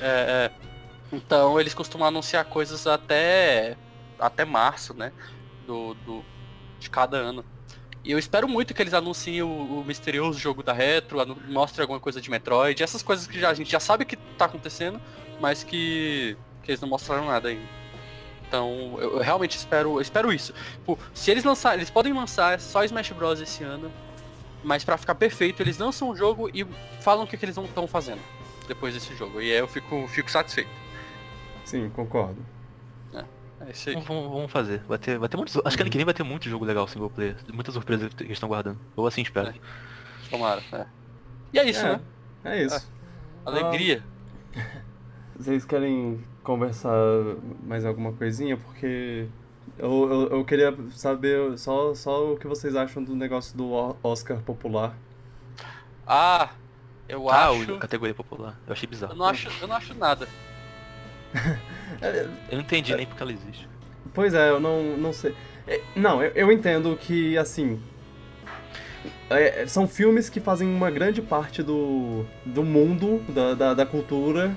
É, 0.00 0.06
é. 0.06 0.50
Então 1.12 1.60
eles 1.60 1.74
costumam 1.74 2.08
anunciar 2.08 2.44
coisas 2.46 2.86
até 2.86 3.76
até 4.18 4.44
março, 4.44 4.94
né? 4.94 5.12
Do, 5.66 5.94
do 5.94 6.24
de 6.78 6.88
cada 6.88 7.16
ano. 7.16 7.44
E 8.04 8.10
eu 8.10 8.18
espero 8.18 8.48
muito 8.48 8.74
que 8.74 8.82
eles 8.82 8.94
anunciem 8.94 9.42
o, 9.42 9.48
o 9.48 9.84
misterioso 9.84 10.38
jogo 10.38 10.62
da 10.62 10.72
Retro, 10.72 11.18
mostrem 11.48 11.82
alguma 11.82 12.00
coisa 12.00 12.20
de 12.20 12.28
Metroid, 12.28 12.82
essas 12.82 13.02
coisas 13.02 13.26
que 13.28 13.38
já, 13.38 13.50
a 13.50 13.54
gente 13.54 13.70
já 13.70 13.78
sabe 13.78 14.04
que 14.04 14.16
tá 14.16 14.46
acontecendo, 14.46 15.00
mas 15.40 15.62
que, 15.62 16.36
que 16.64 16.72
eles 16.72 16.80
não 16.80 16.88
mostraram 16.88 17.26
nada 17.26 17.48
ainda. 17.48 17.68
Então 18.48 18.96
eu, 18.98 19.18
eu 19.18 19.18
realmente 19.18 19.56
espero, 19.56 19.96
eu 19.96 20.00
espero 20.00 20.32
isso. 20.32 20.52
Tipo, 20.78 20.98
se 21.14 21.30
eles 21.30 21.44
lançarem, 21.44 21.78
eles 21.78 21.90
podem 21.90 22.12
lançar 22.12 22.58
só 22.60 22.82
Smash 22.82 23.12
Bros 23.12 23.40
esse 23.40 23.62
ano, 23.62 23.92
mas 24.64 24.84
pra 24.84 24.98
ficar 24.98 25.14
perfeito, 25.14 25.62
eles 25.62 25.78
lançam 25.78 26.10
o 26.10 26.16
jogo 26.16 26.50
e 26.52 26.66
falam 27.00 27.24
o 27.24 27.26
que, 27.26 27.36
que 27.36 27.44
eles 27.44 27.56
estão 27.56 27.86
fazendo 27.86 28.20
depois 28.66 28.94
desse 28.94 29.14
jogo. 29.14 29.40
E 29.40 29.52
aí 29.52 29.58
eu 29.58 29.68
fico, 29.68 30.08
fico 30.08 30.30
satisfeito. 30.30 30.81
Sim, 31.64 31.88
concordo. 31.90 32.44
É 33.64 33.70
isso 33.70 33.90
aí. 33.90 33.94
Vamos, 33.94 34.08
vamos- 34.08 34.28
vamos 34.32 34.50
fazer. 34.50 34.80
Vai 34.88 34.98
ter, 34.98 35.18
vai 35.18 35.28
ter 35.28 35.36
muitos. 35.36 35.56
Acho 35.64 35.76
que 35.76 35.82
ano 35.84 35.90
que 35.90 35.96
vem 35.96 36.04
vai 36.04 36.12
ter 36.12 36.24
muito 36.24 36.48
jogo 36.48 36.64
legal 36.64 36.88
single 36.88 37.08
player. 37.08 37.36
Muita 37.54 37.70
surpresa 37.70 38.08
que 38.08 38.24
eles 38.24 38.32
estão 38.32 38.48
guardando. 38.48 38.76
Ou 38.96 39.06
assim 39.06 39.22
espero. 39.22 39.50
É. 39.50 39.54
Tomara. 40.28 40.60
É. 40.72 40.84
E 41.52 41.58
é 41.60 41.70
isso, 41.70 41.86
é, 41.86 41.92
né? 41.92 42.00
é 42.44 42.64
isso. 42.64 42.90
Alegria. 43.46 44.02
Vocês 45.36 45.64
querem 45.64 46.20
conversar 46.42 46.92
mais 47.62 47.84
alguma 47.84 48.12
coisinha? 48.12 48.56
Porque 48.56 49.28
eu, 49.78 50.10
eu, 50.10 50.28
eu 50.38 50.44
queria 50.44 50.76
saber 50.90 51.56
só, 51.56 51.94
só 51.94 52.32
o 52.32 52.36
que 52.36 52.48
vocês 52.48 52.74
acham 52.74 53.02
do 53.04 53.14
negócio 53.14 53.56
do 53.56 53.70
Oscar 54.02 54.38
popular. 54.42 54.92
Ah, 56.04 56.50
eu 57.08 57.28
Ah, 57.30 57.50
acho. 57.50 57.78
categoria 57.78 58.14
popular. 58.14 58.58
Eu 58.66 58.72
achei 58.72 58.86
Eu 58.86 58.90
bizarro. 58.90 59.14
não 59.14 59.26
acho, 59.26 59.48
eu 59.60 59.68
não 59.68 59.76
acho 59.76 59.94
nada. 59.94 60.26
Eu 62.50 62.56
não 62.56 62.60
entendi 62.60 62.94
nem 62.96 63.06
porque 63.06 63.22
ela 63.22 63.32
existe. 63.32 63.68
Pois 64.12 64.34
é, 64.34 64.50
eu 64.50 64.58
não, 64.60 64.96
não 64.96 65.12
sei. 65.12 65.34
É, 65.66 65.80
Não, 65.94 66.22
eu, 66.22 66.32
eu 66.34 66.52
entendo 66.52 66.96
que, 67.00 67.38
assim. 67.38 67.80
é, 69.30 69.64
são 69.66 69.86
filmes 69.88 70.28
que 70.28 70.40
fazem 70.40 70.68
uma 70.68 70.90
grande 70.90 71.22
parte 71.22 71.62
do, 71.62 72.24
do 72.44 72.62
mundo, 72.62 73.22
da, 73.28 73.54
da, 73.54 73.74
da 73.74 73.86
cultura, 73.86 74.56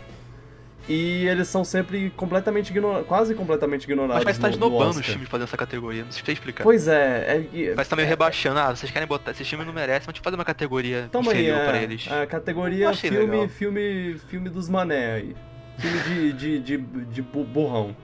e 0.89 1.25
eles 1.27 1.47
são 1.47 1.63
sempre 1.63 2.09
completamente 2.11 2.69
ignorados, 2.71 3.07
quase 3.07 3.33
completamente 3.35 3.83
ignorados. 3.85 4.23
Mas 4.25 4.37
parece 4.37 4.39
que 4.39 4.45
tá 4.45 4.49
no- 4.51 4.57
no 4.57 4.65
esnobando 4.75 4.99
os 4.99 5.05
filmes 5.05 5.29
fazendo 5.29 5.47
essa 5.47 5.57
categoria. 5.57 6.03
Não 6.03 6.11
sei 6.11 6.23
se 6.25 6.31
explicar. 6.33 6.63
Pois 6.63 6.87
é, 6.87 7.37
é, 7.37 7.39
Parece 7.43 7.75
que 7.83 7.89
tá 7.89 7.95
meio 7.95 8.07
rebaixando. 8.07 8.59
Ah, 8.59 8.75
vocês 8.75 8.91
querem 8.91 9.07
botar. 9.07 9.31
Esse 9.31 9.43
filme 9.45 9.63
não 9.63 9.73
merece, 9.73 10.05
mas 10.07 10.13
tipo 10.15 10.23
fazer 10.23 10.35
uma 10.35 10.45
categoria 10.45 11.07
Toma 11.11 11.31
aí, 11.31 11.49
é, 11.49 11.65
pra 11.65 11.81
eles. 11.81 12.11
a 12.11 12.25
categoria 12.27 12.91
filme, 12.93 13.17
legal. 13.19 13.47
filme, 13.49 14.17
filme 14.29 14.49
dos 14.49 14.67
mané 14.67 15.13
aí. 15.13 15.35
Filme 15.77 15.99
de, 16.03 16.33
de, 16.33 16.59
de, 16.59 16.77
de 17.05 17.21
bu- 17.21 17.43
burrão. 17.43 17.95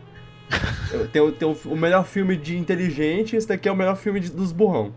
Tem, 1.14 1.22
o- 1.22 1.32
tem 1.32 1.48
o, 1.48 1.76
melhor 1.76 2.06
filme 2.06 2.36
de 2.36 2.58
inteligente, 2.58 3.36
esse 3.36 3.48
daqui 3.48 3.70
é 3.70 3.72
o 3.72 3.76
melhor 3.76 3.96
filme 3.96 4.20
de- 4.20 4.32
dos 4.32 4.52
burrão. 4.52 4.94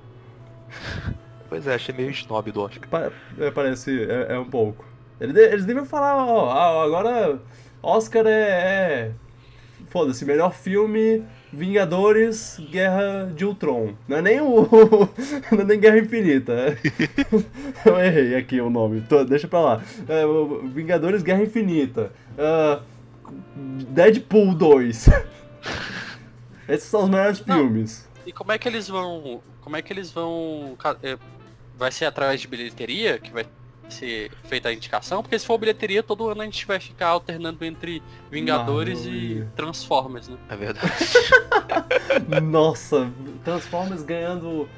Pois 1.48 1.66
é, 1.66 1.74
achei 1.74 1.94
meio 1.94 2.10
snob 2.10 2.50
do 2.50 2.60
Oscar. 2.62 2.88
Pa- 2.88 3.12
é, 3.38 3.50
parece, 3.50 4.04
é, 4.10 4.34
é 4.34 4.38
um 4.38 4.44
pouco. 4.44 4.84
Ele 5.20 5.32
de- 5.32 5.40
Eles 5.40 5.64
devem 5.64 5.84
falar, 5.84 6.16
ó, 6.16 6.50
ah, 6.50 6.84
agora 6.84 7.38
Oscar 7.82 8.26
é. 8.26 8.30
é 9.10 9.10
Foda-se, 9.88 10.24
melhor 10.24 10.52
filme, 10.52 11.22
Vingadores, 11.54 12.58
Guerra 12.70 13.30
de 13.34 13.44
Ultron. 13.44 13.94
Não 14.08 14.16
é 14.18 14.22
nem 14.22 14.40
o. 14.40 14.68
não 15.52 15.60
é 15.60 15.64
nem 15.64 15.80
Guerra 15.80 15.98
Infinita. 15.98 16.76
Eu 17.84 17.98
errei 17.98 18.34
aqui 18.36 18.60
o 18.60 18.68
nome, 18.70 19.00
tô- 19.02 19.24
deixa 19.24 19.46
pra 19.48 19.60
lá. 19.60 19.82
É, 20.08 20.22
Vingadores, 20.68 21.22
Guerra 21.22 21.42
Infinita. 21.42 22.12
Ah, 22.38 22.80
Deadpool 23.56 24.54
2. 24.54 25.08
Esses 26.68 26.88
são 26.88 27.04
os 27.04 27.10
melhores 27.10 27.44
Não. 27.46 27.56
filmes. 27.56 28.08
E 28.26 28.32
como 28.32 28.52
é 28.52 28.58
que 28.58 28.68
eles 28.68 28.88
vão. 28.88 29.42
Como 29.60 29.76
é 29.76 29.82
que 29.82 29.92
eles 29.92 30.10
vão. 30.10 30.76
é, 31.02 31.16
Vai 31.76 31.90
ser 31.90 32.04
através 32.04 32.40
de 32.40 32.46
bilheteria 32.48 33.18
que 33.18 33.32
vai 33.32 33.44
ser 33.94 34.30
feita 34.44 34.68
a 34.68 34.72
indicação? 34.72 35.22
Porque 35.22 35.38
se 35.38 35.46
for 35.46 35.58
bilheteria, 35.58 36.02
todo 36.02 36.28
ano 36.28 36.42
a 36.42 36.44
gente 36.44 36.66
vai 36.66 36.80
ficar 36.80 37.08
alternando 37.08 37.64
entre 37.64 38.02
Vingadores 38.30 39.04
Marvel 39.04 39.14
e 39.14 39.44
Transformers, 39.56 40.28
né? 40.28 40.36
É 40.48 40.56
verdade. 40.56 40.92
Nossa, 42.42 43.10
Transformers 43.44 44.02
ganhando 44.02 44.68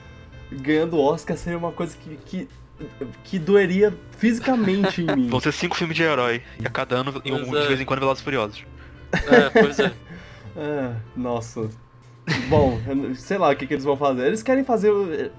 ganhando 0.51 0.99
Oscar 0.99 1.37
seria 1.37 1.59
uma 1.59 1.73
coisa 1.73 1.97
que, 1.97 2.17
que, 2.25 2.49
que 3.25 3.39
doeria 3.39 3.97
fisicamente 4.17 5.03
em 5.03 5.07
mim. 5.07 5.29
Vão 5.29 5.41
ser 5.41 5.53
cinco 5.53 5.77
filmes 5.77 5.97
de 5.97 6.03
herói. 6.03 6.43
E 6.61 6.67
a 6.67 6.71
cada 6.71 6.97
ano, 6.97 7.21
em 7.25 7.33
um, 7.33 7.57
é. 7.57 7.62
de 7.62 7.69
vez 7.69 7.81
em 7.81 7.85
quando, 7.85 8.01
Velozes 8.01 8.21
e 8.21 8.25
Furiosos. 8.25 8.64
É, 9.12 9.51
pois 9.51 9.79
é. 9.79 9.93
É, 10.59 10.97
nossa. 11.14 11.69
Bom, 12.49 12.81
eu 12.89 13.14
sei 13.14 13.39
lá 13.39 13.51
o 13.51 13.57
que, 13.57 13.66
que 13.66 13.74
eles 13.74 13.85
vão 13.85 13.97
fazer. 13.97 14.27
Eles 14.27 14.43
querem 14.43 14.64
fazer. 14.64 15.31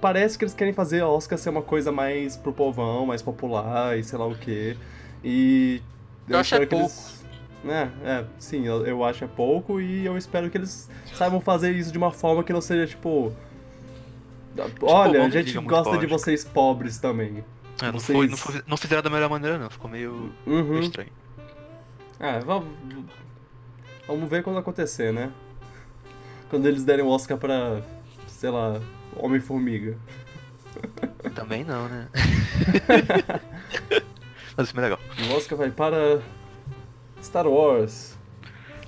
Parece 0.00 0.38
que 0.38 0.44
eles 0.44 0.54
querem 0.54 0.72
fazer 0.72 1.00
a 1.02 1.08
Oscar 1.08 1.36
ser 1.38 1.50
uma 1.50 1.62
coisa 1.62 1.90
mais 1.90 2.36
pro 2.36 2.52
povão, 2.52 3.06
mais 3.06 3.20
popular 3.22 3.98
e 3.98 4.04
sei 4.04 4.18
lá 4.18 4.26
o 4.26 4.34
que. 4.36 4.76
E. 5.24 5.82
Eu 6.28 6.38
acho 6.38 6.54
é 6.54 6.64
que 6.66 6.74
eles- 6.74 7.24
É, 7.66 7.88
é, 8.04 8.24
sim, 8.38 8.64
eu, 8.66 8.86
eu 8.86 9.02
acho 9.04 9.24
é 9.24 9.26
pouco 9.26 9.80
e 9.80 10.06
eu 10.06 10.16
espero 10.16 10.48
que 10.48 10.56
eles 10.56 10.88
saibam 11.12 11.40
fazer 11.40 11.72
isso 11.74 11.90
de 11.90 11.98
uma 11.98 12.12
forma 12.12 12.44
que 12.44 12.52
não 12.52 12.60
seja 12.60 12.86
tipo. 12.86 13.32
Olha, 14.82 15.24
a 15.24 15.28
gente 15.28 15.54
muito 15.56 15.68
gosta 15.68 15.90
de 15.98 16.04
Oscar." 16.06 16.18
vocês 16.18 16.44
pobres 16.44 16.98
também. 16.98 17.44
É, 17.82 17.86
não, 17.86 17.92
Vocês- 17.98 18.16
foi, 18.16 18.28
não, 18.28 18.36
foi- 18.36 18.62
não 18.66 18.76
fizeram 18.76 19.02
da 19.02 19.10
melhor 19.10 19.30
maneira 19.30 19.58
não, 19.58 19.70
ficou 19.70 19.90
meio, 19.90 20.32
meio 20.46 20.64
Uhum. 20.64 20.80
estranho. 20.80 21.10
Ah, 22.20 22.40
vamos, 22.44 22.68
vamos 24.06 24.28
ver 24.28 24.42
quando 24.42 24.58
acontecer, 24.58 25.12
né? 25.12 25.30
Quando 26.50 26.66
eles 26.66 26.84
derem 26.84 27.04
o 27.04 27.08
Oscar 27.08 27.36
pra, 27.38 27.82
sei 28.26 28.50
lá, 28.50 28.80
Homem-Formiga. 29.16 29.96
Também 31.34 31.64
não, 31.64 31.88
né? 31.88 32.08
Mas 34.56 34.68
isso 34.68 34.78
é 34.78 34.80
legal. 34.82 34.98
O 35.30 35.34
Oscar 35.36 35.58
vai 35.58 35.70
para 35.70 36.20
Star 37.22 37.46
Wars. 37.46 38.16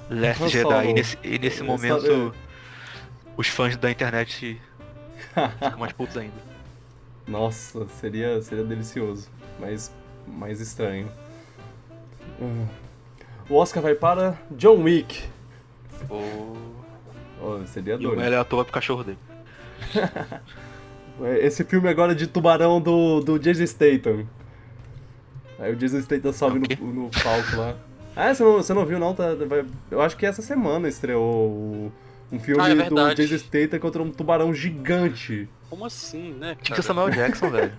Last 0.09 0.43
Han 0.43 0.49
Jedi, 0.49 0.89
e 0.89 0.93
nesse, 0.93 1.19
e 1.23 1.39
nesse 1.39 1.61
É, 1.61 1.65
momento 1.65 2.01
sabe- 2.03 2.33
os 3.37 3.47
fãs 3.49 3.77
da 3.77 3.91
internet 3.91 4.61
ficam 5.63 5.79
mais 5.79 5.93
putos 5.93 6.17
ainda. 6.17 6.35
Nossa, 7.29 7.87
seria, 8.01 8.41
seria 8.43 8.65
delicioso, 8.65 9.29
mas 9.61 9.93
mais 10.27 10.61
estranho. 10.61 11.09
Hum. 12.41 12.67
O 13.49 13.55
Oscar 13.57 13.83
vai 13.83 13.95
para 13.95 14.37
John 14.53 14.83
Wick. 14.83 15.23
O... 16.09 16.80
Oh, 17.43 17.65
seria 17.67 17.95
E 17.95 17.97
o 17.97 17.99
doido. 18.01 18.19
melhor 18.21 18.41
ator 18.41 18.57
vai 18.59 18.65
pro 18.65 18.75
cachorro 18.75 19.05
dele. 19.05 19.19
Esse 21.41 21.65
filme 21.65 21.89
agora 21.89 22.13
é 22.13 22.15
de 22.15 22.27
tubarão 22.27 22.81
do, 22.81 23.21
do 23.21 23.39
Jason 23.39 23.67
Statham. 23.67 24.27
Aí 25.59 25.73
o 25.73 25.77
Jason 25.77 26.01
Statham 26.01 26.33
sobe 26.33 26.59
O 26.59 26.63
quê? 26.63 26.77
no, 26.81 26.93
no 27.05 27.11
palco 27.11 27.57
lá. 27.57 27.77
Ah, 28.17 28.35
você 28.35 28.43
não, 28.43 28.53
você 28.55 28.75
não 28.75 28.85
viu 28.87 28.99
não? 28.99 29.15
Tá, 29.15 29.35
vai- 29.35 29.65
eu 29.91 30.01
acho 30.01 30.17
que 30.17 30.25
essa 30.27 30.41
semana 30.43 30.89
estreou 30.89 31.23
o- 31.49 31.93
um 32.33 32.39
filme 32.39 32.63
Ah, 32.63 32.71
é 32.71 32.89
do. 32.89 33.15
Jason 33.15 33.37
Statham 33.39 33.79
contra 33.79 34.03
um 34.03 34.11
tubarão 34.11 34.55
gigante. 34.55 35.49
Como 35.69 35.85
assim, 35.85 36.33
né? 36.35 36.57
Tinha 36.63 36.75
que 36.77 36.83
ser 36.83 36.89
Samuel 36.89 37.11
Jackson, 37.11 37.51
velho. 37.51 37.73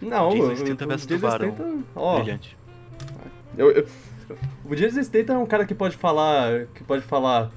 Não, 0.00 0.30
Jason 0.30 0.56
Statham 0.56 0.88
versus 0.88 1.06
Jason 1.06 1.26
tubarão. 1.26 1.52
Statham, 1.54 1.84
ó, 1.94 2.18
Brilhante. 2.20 2.56
eu, 3.56 3.70
eu- 3.70 3.86
o 4.64 4.74
Jason 4.74 5.02
Statham 5.02 5.36
é 5.36 5.38
um 5.38 5.46
cara 5.46 5.64
que 5.64 5.74
pode 5.74 5.96
falar, 5.96 6.66
que 6.74 6.82
pode 6.84 7.02
falar, 7.02 7.50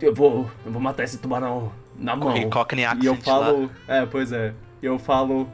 eu 0.00 0.14
vou, 0.14 0.50
eu 0.64 0.72
vou 0.72 0.80
matar 0.80 1.04
esse 1.04 1.18
tubarão 1.18 1.72
na 1.96 2.14
mão. 2.14 2.34
E 2.36 2.42
eu 2.42 3.12
accent 3.14 3.26
lá. 3.26 3.46
falo, 3.46 3.70
é, 3.86 4.06
pois 4.06 4.32
é, 4.32 4.52
e 4.82 4.86
eu 4.86 4.98
falo, 4.98 5.48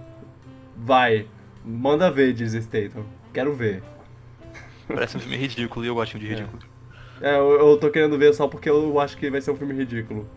vai, 0.76 1.26
manda 1.64 2.10
ver, 2.10 2.32
Jason 2.32 2.60
Statham, 2.60 3.04
quero 3.32 3.54
ver. 3.54 3.82
Parece 4.86 5.16
um 5.16 5.20
filme 5.20 5.36
ridículo 5.36 5.84
e 5.84 5.88
eu 5.88 5.94
gosto 5.94 6.18
de 6.18 6.26
ridículo. 6.26 6.62
É, 7.20 7.36
eu, 7.36 7.52
eu 7.70 7.76
tô 7.78 7.90
querendo 7.90 8.18
ver 8.18 8.34
só 8.34 8.46
porque 8.46 8.68
eu 8.68 8.98
acho 9.00 9.16
que 9.16 9.30
vai 9.30 9.40
ser 9.40 9.50
um 9.50 9.56
filme 9.56 9.72
ridículo. 9.72 10.28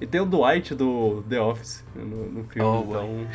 E 0.00 0.06
tem 0.06 0.20
o 0.20 0.24
Dwight 0.24 0.74
do 0.74 1.22
The 1.28 1.38
Office 1.40 1.84
no, 1.94 2.06
no 2.30 2.44
filme, 2.44 2.66
Oh, 2.66 2.82
então. 2.88 3.26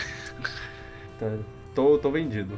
tá, 1.20 1.32
tô, 1.76 2.00
tô 2.00 2.10
vendido. 2.10 2.58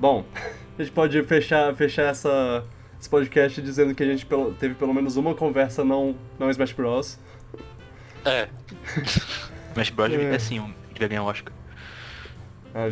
Bom, 0.00 0.24
a 0.78 0.82
gente 0.82 0.92
pode 0.92 1.22
fechar, 1.24 1.74
fechar 1.74 2.04
essa, 2.04 2.64
esse 3.00 3.08
podcast 3.08 3.60
dizendo 3.62 3.94
que 3.94 4.02
a 4.02 4.06
gente 4.06 4.24
pelo- 4.26 4.52
teve 4.54 4.74
pelo 4.74 4.92
menos 4.94 5.16
uma 5.16 5.34
conversa 5.34 5.84
não, 5.84 6.14
não 6.38 6.50
Smash 6.50 6.72
Bros. 6.72 7.18
É, 8.24 8.48
Smash 9.72 9.90
Bros. 9.90 10.12
É. 10.12 10.34
é 10.34 10.38
sim, 10.38 10.74
devia 10.92 11.08
ganhar 11.08 11.22
o 11.22 11.26
Oscar. 11.26 11.52
Ah, 12.74 12.88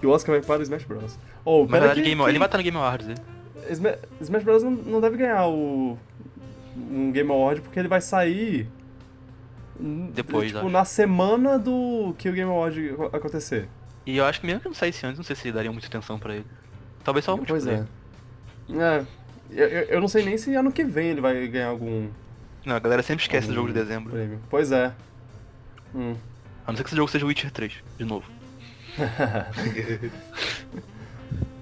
e 0.00 0.06
o 0.06 0.10
Oscar 0.10 0.34
vai 0.36 0.44
para 0.44 0.60
o 0.60 0.62
Smash 0.62 0.84
Bros. 0.84 1.18
Oh, 1.44 1.62
Mas 1.62 1.70
verdade, 1.80 2.00
que- 2.02 2.08
Game... 2.08 2.22
que- 2.22 2.28
ele 2.30 2.38
vai 2.38 2.48
estar 2.48 2.58
no 2.58 2.64
Game 2.64 2.76
Awards, 2.76 3.06
né? 3.08 3.14
Sma- 3.70 3.98
Smash 4.20 4.42
Bros. 4.44 4.62
Não, 4.62 4.70
não 4.70 5.00
deve 5.00 5.16
ganhar 5.16 5.46
o 5.46 5.98
um 6.76 7.12
Game 7.12 7.30
Award 7.30 7.60
porque 7.60 7.78
ele 7.78 7.88
vai 7.88 8.00
sair 8.00 8.66
Depois, 9.78 10.46
tipo, 10.48 10.60
acho. 10.60 10.68
na 10.70 10.84
semana 10.84 11.58
do 11.58 12.14
que 12.16 12.28
o 12.28 12.32
Game 12.32 12.50
Award 12.50 12.90
ac- 12.90 13.16
acontecer. 13.16 13.68
E 14.06 14.16
eu 14.16 14.24
acho 14.24 14.40
que 14.40 14.46
mesmo 14.46 14.60
que 14.60 14.68
não 14.68 14.74
saísse 14.74 15.04
antes, 15.04 15.18
não 15.18 15.24
sei 15.24 15.36
se 15.36 15.52
daria 15.52 15.70
muita 15.70 15.86
atenção 15.86 16.18
pra 16.18 16.34
ele. 16.36 16.46
Talvez 17.04 17.24
só 17.24 17.34
um 17.34 17.44
Pois 17.44 17.66
é. 17.66 17.84
multiplayer. 18.68 19.02
É. 19.02 19.06
Eu, 19.50 19.68
eu- 19.68 19.82
eu 19.84 20.00
não 20.00 20.08
sei 20.08 20.24
nem 20.24 20.38
se 20.38 20.54
ano 20.54 20.72
que 20.72 20.84
vem 20.84 21.08
ele 21.08 21.20
vai 21.20 21.46
ganhar 21.46 21.68
algum, 21.68 22.08
Não, 22.64 22.74
a 22.76 22.78
galera 22.78 23.02
sempre 23.02 23.22
esquece 23.22 23.48
do 23.48 23.54
jogo 23.54 23.68
de 23.68 23.74
dezembro. 23.74 24.10
prêmio. 24.12 24.38
Pois 24.48 24.72
é. 24.72 24.92
Hum. 25.94 26.14
A 26.66 26.70
não 26.72 26.76
ser 26.76 26.84
que 26.84 26.88
esse 26.88 26.96
jogo 26.96 27.10
seja 27.10 27.26
Witcher 27.26 27.50
3, 27.50 27.72
de 27.98 28.04
novo. 28.04 28.24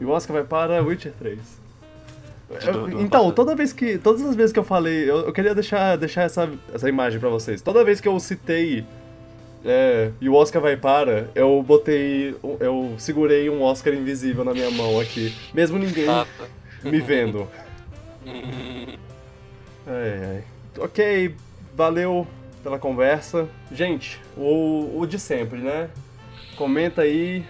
E 0.00 0.04
o 0.04 0.08
Oscar 0.10 0.34
vai 0.34 0.44
para 0.44 0.82
Witcher 0.82 1.12
3. 1.18 1.38
Eu- 2.66 3.00
então, 3.00 3.30
toda 3.32 3.54
vez 3.54 3.72
que. 3.72 3.98
Todas 3.98 4.22
as 4.22 4.34
vezes 4.34 4.52
que 4.52 4.58
eu 4.58 4.64
falei, 4.64 5.08
eu, 5.08 5.18
eu 5.26 5.32
queria 5.32 5.54
deixar, 5.54 5.96
deixar 5.96 6.22
essa, 6.22 6.50
essa 6.74 6.88
imagem 6.88 7.20
pra 7.20 7.28
vocês. 7.28 7.60
Toda 7.62 7.84
vez 7.84 8.00
que 8.00 8.08
eu 8.08 8.18
citei 8.18 8.84
é, 9.64 10.10
e 10.20 10.28
o 10.28 10.34
Oscar 10.34 10.62
vai 10.62 10.76
para, 10.76 11.30
eu 11.34 11.62
botei. 11.62 12.34
Eu 12.58 12.94
segurei 12.98 13.50
um 13.50 13.62
Oscar 13.62 13.92
invisível 13.92 14.44
na 14.44 14.52
minha 14.52 14.70
mão 14.70 14.98
aqui. 14.98 15.34
Mesmo 15.52 15.78
ninguém 15.78 16.06
me 16.82 17.00
vendo. 17.00 17.46
Ai, 19.86 20.24
ai. 20.24 20.44
Ok, 20.78 21.34
valeu 21.74 22.26
pela 22.62 22.78
conversa. 22.78 23.48
Gente, 23.72 24.20
o, 24.36 25.00
o 25.00 25.06
de 25.06 25.18
sempre, 25.18 25.58
né? 25.58 25.88
Comenta 26.56 27.02
aí. 27.02 27.44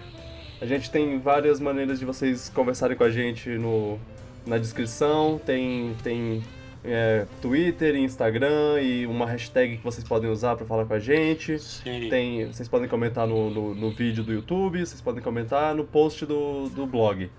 A 0.59 0.65
gente 0.65 0.89
tem 0.89 1.19
várias 1.19 1.59
maneiras 1.59 1.99
de 1.99 2.05
vocês 2.05 2.49
conversarem 2.49 2.97
com 2.97 3.03
a 3.03 3.11
gente 3.11 3.49
no, 3.49 3.99
na 4.45 4.57
descrição. 4.57 5.39
Tem, 5.45 5.95
tem 6.01 6.41
é, 6.83 7.25
Twitter, 7.41 7.95
Instagram 7.95 8.81
e 8.81 9.05
uma 9.05 9.25
hashtag 9.25 9.77
que 9.77 9.83
vocês 9.83 10.05
podem 10.07 10.29
usar 10.29 10.55
para 10.55 10.65
falar 10.65 10.85
com 10.85 10.93
a 10.93 10.99
gente. 10.99 11.59
Sim. 11.59 12.07
Tem, 12.09 12.45
vocês 12.51 12.67
podem 12.67 12.87
comentar 12.87 13.27
no, 13.27 13.49
no, 13.49 13.75
no 13.75 13.91
vídeo 13.91 14.23
do 14.23 14.33
YouTube, 14.33 14.79
vocês 14.85 14.99
podem 15.01 15.21
comentar 15.23 15.75
no 15.75 15.83
post 15.85 16.25
do, 16.25 16.69
do 16.69 16.85
blog. 16.85 17.29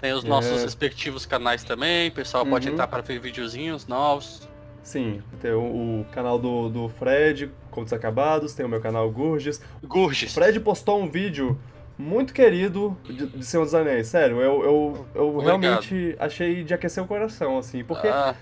Tem 0.00 0.12
os 0.12 0.24
nossos 0.24 0.58
É. 0.58 0.62
respectivos 0.64 1.24
canais 1.24 1.62
também, 1.62 2.08
o 2.08 2.12
pessoal 2.12 2.44
pode 2.44 2.66
Uhum. 2.66 2.74
entrar 2.74 2.88
para 2.88 3.02
ver 3.02 3.20
videozinhos 3.20 3.86
novos. 3.86 4.48
Sim, 4.82 5.22
tem 5.40 5.52
o, 5.52 6.00
o 6.00 6.06
canal 6.10 6.40
do, 6.40 6.68
do 6.68 6.88
Fred, 6.88 7.52
Contos 7.70 7.92
Acabados, 7.92 8.52
tem 8.52 8.66
o 8.66 8.68
meu 8.68 8.80
canal 8.80 9.08
Gurges. 9.12 9.60
O 9.80 9.86
Gurges. 9.86 10.34
Fred 10.34 10.58
postou 10.58 11.00
um 11.00 11.08
vídeo 11.08 11.56
muito 11.96 12.34
querido 12.34 12.98
de, 13.04 13.26
de 13.28 13.44
Senhor 13.46 13.62
dos 13.62 13.74
Anéis, 13.76 14.08
sério, 14.08 14.40
eu, 14.40 14.64
eu, 14.64 15.06
eu 15.14 15.28
Obrigado. 15.28 15.60
realmente 15.60 16.16
achei 16.18 16.64
de 16.64 16.74
aquecer 16.74 17.00
o 17.04 17.06
coração, 17.06 17.58
assim, 17.58 17.84
porque 17.84 18.08
Ah, 18.08 18.34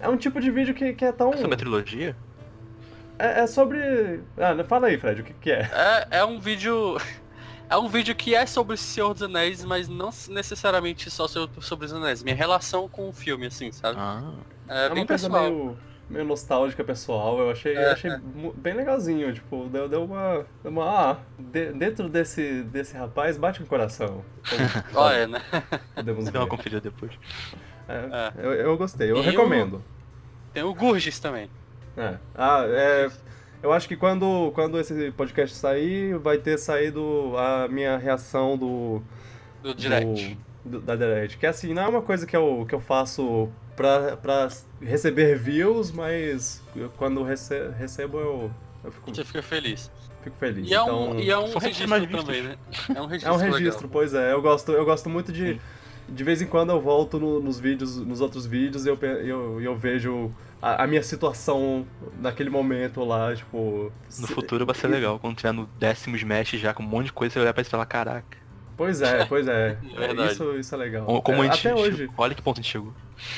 é 0.00 0.08
um 0.08 0.16
tipo 0.16 0.40
de 0.40 0.50
vídeo 0.50 0.74
que, 0.74 0.92
que 0.94 1.04
é 1.04 1.12
tão... 1.12 1.32
É 1.32 1.36
sobre 1.36 1.54
a 1.54 1.58
trilogia? 1.58 2.16
É, 3.18 3.40
é 3.40 3.46
sobre... 3.46 4.20
Ah, 4.36 4.62
fala 4.64 4.86
aí, 4.88 4.98
Fred, 4.98 5.20
o 5.20 5.24
que, 5.24 5.32
que 5.34 5.50
é? 5.50 5.68
é, 6.10 6.18
é 6.18 6.24
um 6.24 6.38
vídeo. 6.40 6.96
É 7.70 7.76
um 7.76 7.86
vídeo 7.86 8.14
que 8.14 8.34
é 8.34 8.46
sobre 8.46 8.72
o 8.72 8.78
Senhor 8.78 9.12
dos 9.12 9.22
Anéis, 9.22 9.62
mas 9.62 9.90
não 9.90 10.08
necessariamente 10.30 11.10
só 11.10 11.28
so- 11.28 11.50
sobre 11.60 11.84
os 11.84 11.92
Anéis. 11.92 12.22
Minha 12.22 12.34
relação 12.34 12.88
com 12.88 13.10
o 13.10 13.12
filme, 13.12 13.44
assim, 13.44 13.70
sabe? 13.72 13.98
Ah. 14.00 14.32
É, 14.66 14.86
É 14.86 14.88
bem 14.88 15.00
uma 15.02 15.06
coisa 15.06 15.28
pessoal. 15.28 15.42
meio, 15.50 15.76
meio 16.08 16.24
nostálgica, 16.24 16.82
pessoal. 16.82 17.38
Eu 17.38 17.50
achei, 17.50 17.76
eu 17.76 17.80
É, 17.82 17.92
achei 17.92 18.10
é. 18.10 18.18
bem 18.54 18.72
legalzinho. 18.72 19.34
Tipo, 19.34 19.68
deu, 19.68 19.86
deu 19.86 20.02
uma. 20.02 20.46
deu 20.62 20.72
uma 20.72 21.10
ah, 21.10 21.16
de- 21.38 21.72
dentro 21.74 22.08
desse, 22.08 22.62
desse 22.62 22.96
rapaz 22.96 23.36
bate 23.36 23.62
um 23.62 23.66
coração. 23.66 24.24
Olha, 24.94 25.26
né? 25.26 25.42
podemos 25.94 26.24
Dá 26.30 26.38
uma 26.38 26.44
ver. 26.46 26.50
conferida 26.50 26.80
depois. 26.80 27.12
É, 27.88 28.32
eu, 28.38 28.52
eu 28.52 28.76
gostei, 28.76 29.10
eu 29.10 29.16
E 29.16 29.20
o- 29.20 29.22
recomendo. 29.22 29.82
Tem 30.52 30.62
o 30.62 30.74
Gurges 30.74 31.18
também. 31.18 31.48
É. 31.96 32.16
Ah, 32.34 32.64
é. 32.66 33.08
Eu 33.62 33.72
acho 33.72 33.88
que 33.88 33.96
quando, 33.96 34.52
quando 34.54 34.78
esse 34.78 35.10
podcast 35.12 35.56
sair, 35.56 36.16
vai 36.18 36.38
ter 36.38 36.58
saído 36.58 37.32
a 37.36 37.66
minha 37.68 37.96
reação 37.96 38.56
do. 38.56 39.02
Do 39.62 39.74
Direct. 39.74 40.38
do- 40.64 40.80
da 40.80 40.94
Direct. 40.94 41.36
Que 41.38 41.46
assim, 41.46 41.74
não 41.74 41.82
é 41.82 41.88
uma 41.88 42.02
coisa 42.02 42.26
que 42.26 42.36
eu, 42.36 42.64
que 42.68 42.74
eu 42.74 42.80
faço 42.80 43.48
pra, 43.74 44.16
pra 44.16 44.48
receber 44.80 45.36
views, 45.36 45.90
mas 45.90 46.62
quando 46.96 47.22
rece, 47.24 47.70
recebo 47.76 48.18
eu, 48.20 48.50
eu 48.84 48.92
fico, 48.92 49.12
Você 49.14 49.24
fica 49.24 49.42
feliz. 49.42 49.90
fico 50.22 50.36
feliz. 50.36 50.68
E 50.70 50.74
é 50.74 50.80
então, 50.80 51.10
um, 51.10 51.18
e 51.18 51.28
é 51.30 51.36
um 51.38 51.58
registro 51.58 52.06
também, 52.06 52.42
né? 52.42 52.56
É 52.94 53.00
um 53.02 53.06
registro. 53.06 53.32
é 53.32 53.36
um 53.36 53.40
legal. 53.40 53.58
registro, 53.58 53.88
pois 53.88 54.14
é. 54.14 54.32
Eu 54.32 54.40
gosto, 54.42 54.70
eu 54.72 54.84
gosto 54.84 55.08
muito 55.10 55.32
de. 55.32 55.60
De 56.08 56.24
vez 56.24 56.40
em 56.40 56.46
quando 56.46 56.70
eu 56.70 56.80
volto 56.80 57.18
no- 57.20 57.40
nos 57.40 57.60
vídeos, 57.60 57.96
nos 57.98 58.20
outros 58.20 58.46
vídeos 58.46 58.86
e 58.86 58.88
eu, 58.88 58.96
eu, 58.96 59.60
eu 59.60 59.76
vejo 59.76 60.30
a, 60.60 60.84
a 60.84 60.86
minha 60.86 61.02
situação 61.02 61.86
naquele 62.20 62.48
momento 62.50 63.04
lá, 63.04 63.34
tipo. 63.34 63.92
No 64.18 64.26
se- 64.26 64.32
futuro 64.34 64.64
vai 64.64 64.74
ser 64.74 64.88
legal, 64.88 65.18
quando 65.18 65.36
tiver 65.36 65.52
no 65.52 65.66
décimo 65.78 66.16
Smash 66.16 66.50
já 66.52 66.72
com 66.72 66.82
um 66.82 66.86
monte 66.86 67.06
de 67.06 67.12
coisa, 67.12 67.34
você 67.34 67.40
olhar 67.40 67.52
pra 67.52 67.60
isso 67.60 67.70
e 67.70 67.72
falar, 67.72 67.86
caraca. 67.86 68.38
Pois 68.76 69.02
é, 69.02 69.24
pois 69.26 69.46
é. 69.48 69.76
É. 69.98 70.26
Isso, 70.30 70.56
isso 70.56 70.74
é 70.74 70.78
legal. 70.78 71.20
Como, 71.22 71.42
É, 71.42 71.48
a 71.48 71.52
gente. 71.52 71.66
até 71.68 71.74
hoje, 71.78 72.08
Olha 72.16 72.34
que 72.34 72.40
ponto 72.40 72.58
a 72.60 72.62
gente 72.62 72.70
chegou. 72.72 72.92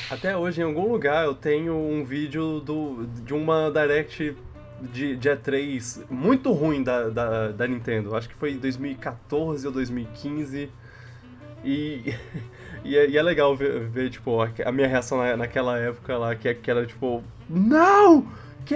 até 0.09 0.37
hoje, 0.37 0.61
em 0.61 0.63
algum 0.63 0.91
lugar, 0.91 1.25
eu 1.25 1.33
tenho 1.33 1.75
um 1.75 2.03
vídeo 2.05 2.59
do, 2.59 3.05
de 3.25 3.33
uma 3.33 3.69
Direct 3.71 4.35
de, 4.93 5.15
de 5.17 5.29
E3 5.29 6.03
muito 6.09 6.51
ruim 6.53 6.83
da, 6.83 7.09
da, 7.09 7.47
da 7.49 7.67
Nintendo. 7.67 8.15
Acho 8.15 8.29
que 8.29 8.35
foi 8.35 8.51
em 8.53 8.57
2014 8.57 9.65
ou 9.67 9.73
2015. 9.73 10.69
E, 11.65 12.13
e, 12.83 12.97
é, 12.97 13.09
e 13.09 13.17
é 13.17 13.21
legal 13.23 13.55
ver, 13.55 13.87
ver, 13.89 14.09
tipo, 14.09 14.41
a, 14.41 14.71
minha 14.71 14.87
reação 14.87 15.17
na- 15.17 15.37
naquela 15.37 15.77
época 15.77 16.17
lá, 16.17 16.35
que, 16.35 16.53
que 16.53 16.69
era 16.71 16.85
tipo, 16.85 17.23
não! 17.49 18.25
Que? 18.65 18.75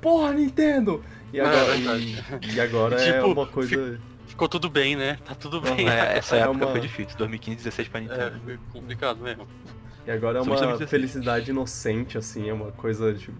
Porra, 0.00 0.32
Nintendo! 0.32 1.02
E 1.32 1.40
É, 1.40 1.44
agora, 1.44 1.76
e, 1.98 2.16
e 2.54 2.60
agora 2.60 3.00
é 3.00 3.12
Tipo, 3.12 3.32
uma 3.32 3.46
coisa... 3.46 3.98
ficou 4.26 4.48
tudo 4.48 4.68
bem, 4.68 4.96
né? 4.96 5.18
Tá 5.24 5.34
tudo 5.34 5.60
bem. 5.60 5.88
É, 5.88 6.18
essa 6.18 6.36
É 6.36 6.40
época 6.40 6.64
uma- 6.66 6.72
foi 6.72 6.80
difícil, 6.80 7.16
2015, 7.16 7.56
16 7.58 7.88
pra 7.88 8.00
É, 8.00 8.02
Nintendo. 8.02 8.40
foi 8.44 8.58
complicado 8.72 9.18
mesmo. 9.22 9.46
E 10.06 10.10
agora 10.10 10.38
é 10.38 10.42
uma 10.42 10.48
2016. 10.56 10.90
felicidade 10.90 11.50
inocente, 11.50 12.18
assim, 12.18 12.48
é 12.48 12.52
uma 12.52 12.72
coisa 12.72 13.14
tipo. 13.14 13.36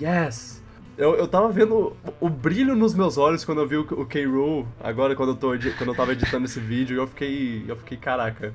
Yes! 0.00 0.62
Eu, 0.96 1.14
eu 1.14 1.26
tava 1.28 1.48
vendo 1.50 1.96
o, 2.20 2.28
brilho 2.28 2.74
nos 2.74 2.92
meus 2.94 3.16
olhos 3.16 3.44
quando 3.44 3.60
eu 3.60 3.68
vi 3.68 3.76
o, 3.76 3.82
o 3.82 4.04
K. 4.04 4.24
Rool, 4.26 4.66
agora 4.80 5.14
quando 5.14 5.30
eu, 5.30 5.36
tô, 5.36 5.48
quando 5.78 5.90
eu 5.90 5.94
tava 5.94 6.12
editando 6.12 6.44
esse 6.44 6.58
vídeo, 6.60 6.96
e 6.96 6.98
eu 6.98 7.06
fiquei. 7.06 7.64
Eu 7.68 7.76
fiquei, 7.76 7.96
caraca. 7.96 8.52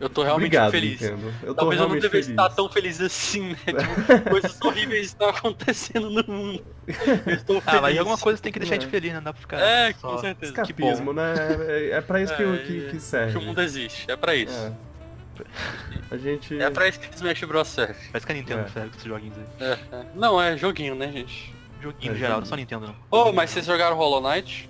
Eu 0.00 0.08
tô 0.08 0.22
realmente 0.22 0.46
Obrigado, 0.46 0.70
feliz. 0.70 1.00
Nintendo. 1.00 1.32
Eu 1.42 1.48
tô 1.48 1.60
Talvez 1.60 1.80
eu 1.80 1.88
não 1.88 1.94
devesse 1.94 2.10
feliz. 2.10 2.28
estar 2.28 2.48
tão 2.50 2.68
feliz 2.68 3.00
assim, 3.00 3.48
né? 3.50 3.56
Tipo, 3.66 4.30
coisas 4.30 4.60
horríveis 4.62 5.06
estão 5.06 5.28
acontecendo 5.28 6.08
no 6.10 6.24
mundo. 6.32 6.64
Eu 7.26 7.34
estou 7.34 7.58
Ah, 7.66 7.72
mas 7.72 7.82
feliz. 7.82 7.98
alguma 7.98 8.18
coisa 8.18 8.40
tem 8.42 8.52
que 8.52 8.58
deixar 8.58 8.74
a 8.76 8.78
gente 8.78 8.88
É. 8.88 8.90
feliz, 8.90 9.10
né? 9.10 9.16
Não 9.16 9.24
dá 9.24 9.32
pra 9.32 9.40
ficar. 9.40 9.58
É, 9.60 9.92
só- 9.94 10.10
com 10.12 10.18
certeza. 10.18 10.52
Escapismo, 10.52 11.12
né? 11.12 11.34
É, 11.68 11.90
é 11.96 12.00
pra 12.00 12.22
isso 12.22 12.34
que, 12.36 12.42
É, 12.42 12.56
que, 12.58 12.80
que 12.90 12.96
é, 12.96 13.00
serve. 13.00 13.32
Que 13.32 13.38
o 13.38 13.42
mundo 13.42 13.60
existe, 13.60 14.10
é 14.10 14.16
pra 14.16 14.34
isso. 14.34 14.54
É. 14.54 14.88
A 16.10 16.16
gente. 16.16 16.60
É, 16.60 16.70
pra 16.70 16.88
isso 16.88 16.98
que 16.98 17.14
Smash 17.14 17.44
Bros 17.44 17.68
serve. 17.68 17.94
Parece 18.10 18.26
que 18.26 18.32
a 18.32 18.34
Nintendo 18.34 18.60
É. 18.62 18.68
serve 18.68 18.88
com 18.90 18.96
esses 18.96 19.04
joguinhos 19.08 19.36
aí. 19.38 19.76
Não, 20.14 20.40
é 20.40 20.56
joguinho, 20.56 20.94
né, 20.94 21.10
gente? 21.12 21.54
Joguinho 21.80 22.12
É, 22.12 22.16
geral, 22.16 22.40
não 22.40 22.46
só 22.46 22.56
Nintendo 22.56 22.86
não. 22.88 22.96
Oh, 23.10 23.32
mas 23.32 23.50
vocês 23.50 23.64
jogaram 23.66 23.96
Hollow 23.96 24.20
Knight? 24.20 24.68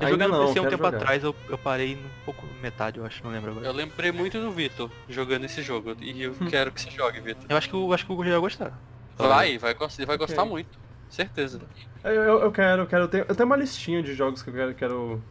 Eu 0.00 0.06
Ainda 0.06 0.24
joguei 0.24 0.26
no 0.28 0.32
não, 0.32 0.46
PC 0.46 0.50
um 0.60 0.62
quero 0.64 0.76
tempo 0.76 0.84
jogar. 0.84 0.96
atrás, 0.96 1.22
eu, 1.24 1.36
eu 1.48 1.58
parei 1.58 1.94
um 1.94 2.24
pouco, 2.24 2.46
metade, 2.62 2.98
eu 2.98 3.04
acho, 3.04 3.22
não 3.22 3.30
lembro 3.30 3.50
agora. 3.50 3.66
Eu 3.66 3.72
lembrei 3.72 4.10
muito 4.10 4.40
do 4.40 4.50
Vitor 4.50 4.90
jogando 5.08 5.44
esse 5.44 5.62
jogo. 5.62 5.94
E 6.00 6.22
eu 6.22 6.34
quero 6.48 6.72
que 6.72 6.80
você 6.80 6.90
jogue, 6.90 7.20
Vitor. 7.20 7.44
Eu 7.48 7.56
acho 7.56 7.68
que 7.68 7.76
o 7.76 7.92
acho 7.92 8.06
que 8.06 8.10
o 8.10 8.14
Hugo 8.14 8.24
ia 8.24 8.38
gostar. 8.38 8.72
Vai, 9.18 9.58
vai, 9.58 9.74
gost- 9.74 10.02
vai 10.04 10.16
gostar 10.16 10.40
Ok. 10.42 10.50
muito. 10.50 10.78
Certeza. 11.10 11.60
Eu, 12.02 12.12
eu, 12.12 12.38
eu 12.44 12.52
quero, 12.52 12.82
eu 12.82 12.86
quero. 12.86 13.04
Eu 13.04 13.08
tenho, 13.08 13.24
eu 13.28 13.34
tenho 13.34 13.46
uma 13.46 13.56
listinha 13.56 14.02
de 14.02 14.14
jogos 14.14 14.42
que 14.42 14.48
eu 14.48 14.54
quero, 14.54 14.74
quero. 14.74 15.22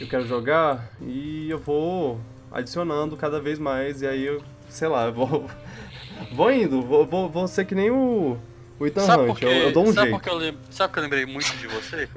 Eu 0.00 0.06
quero 0.08 0.24
jogar 0.26 0.88
e 1.00 1.50
eu 1.50 1.58
vou 1.58 2.20
adicionando 2.52 3.16
cada 3.16 3.40
vez 3.40 3.58
mais. 3.58 4.02
E 4.02 4.06
aí 4.06 4.24
eu, 4.24 4.40
sei 4.68 4.86
lá, 4.88 5.06
eu 5.06 5.12
vou. 5.12 5.50
Vou 6.32 6.52
indo, 6.52 6.82
vou, 6.82 7.06
vou, 7.06 7.30
vou 7.30 7.48
ser 7.48 7.64
que 7.64 7.74
nem 7.74 7.90
o. 7.90 8.36
O 8.78 8.86
Ethan 8.86 9.00
Sabe 9.06 9.30
Hunt, 9.30 9.40
eu, 9.42 9.48
eu 9.50 9.72
dou 9.72 9.84
um 9.84 9.86
sabe 9.92 10.10
jeito. 10.10 10.10
por 10.10 10.22
que 10.22 10.28
eu 10.46 10.54
sabe 10.70 10.92
que 10.92 10.98
eu 10.98 11.02
lembrei 11.02 11.24
muito 11.26 11.50
de 11.56 11.66
você? 11.66 12.08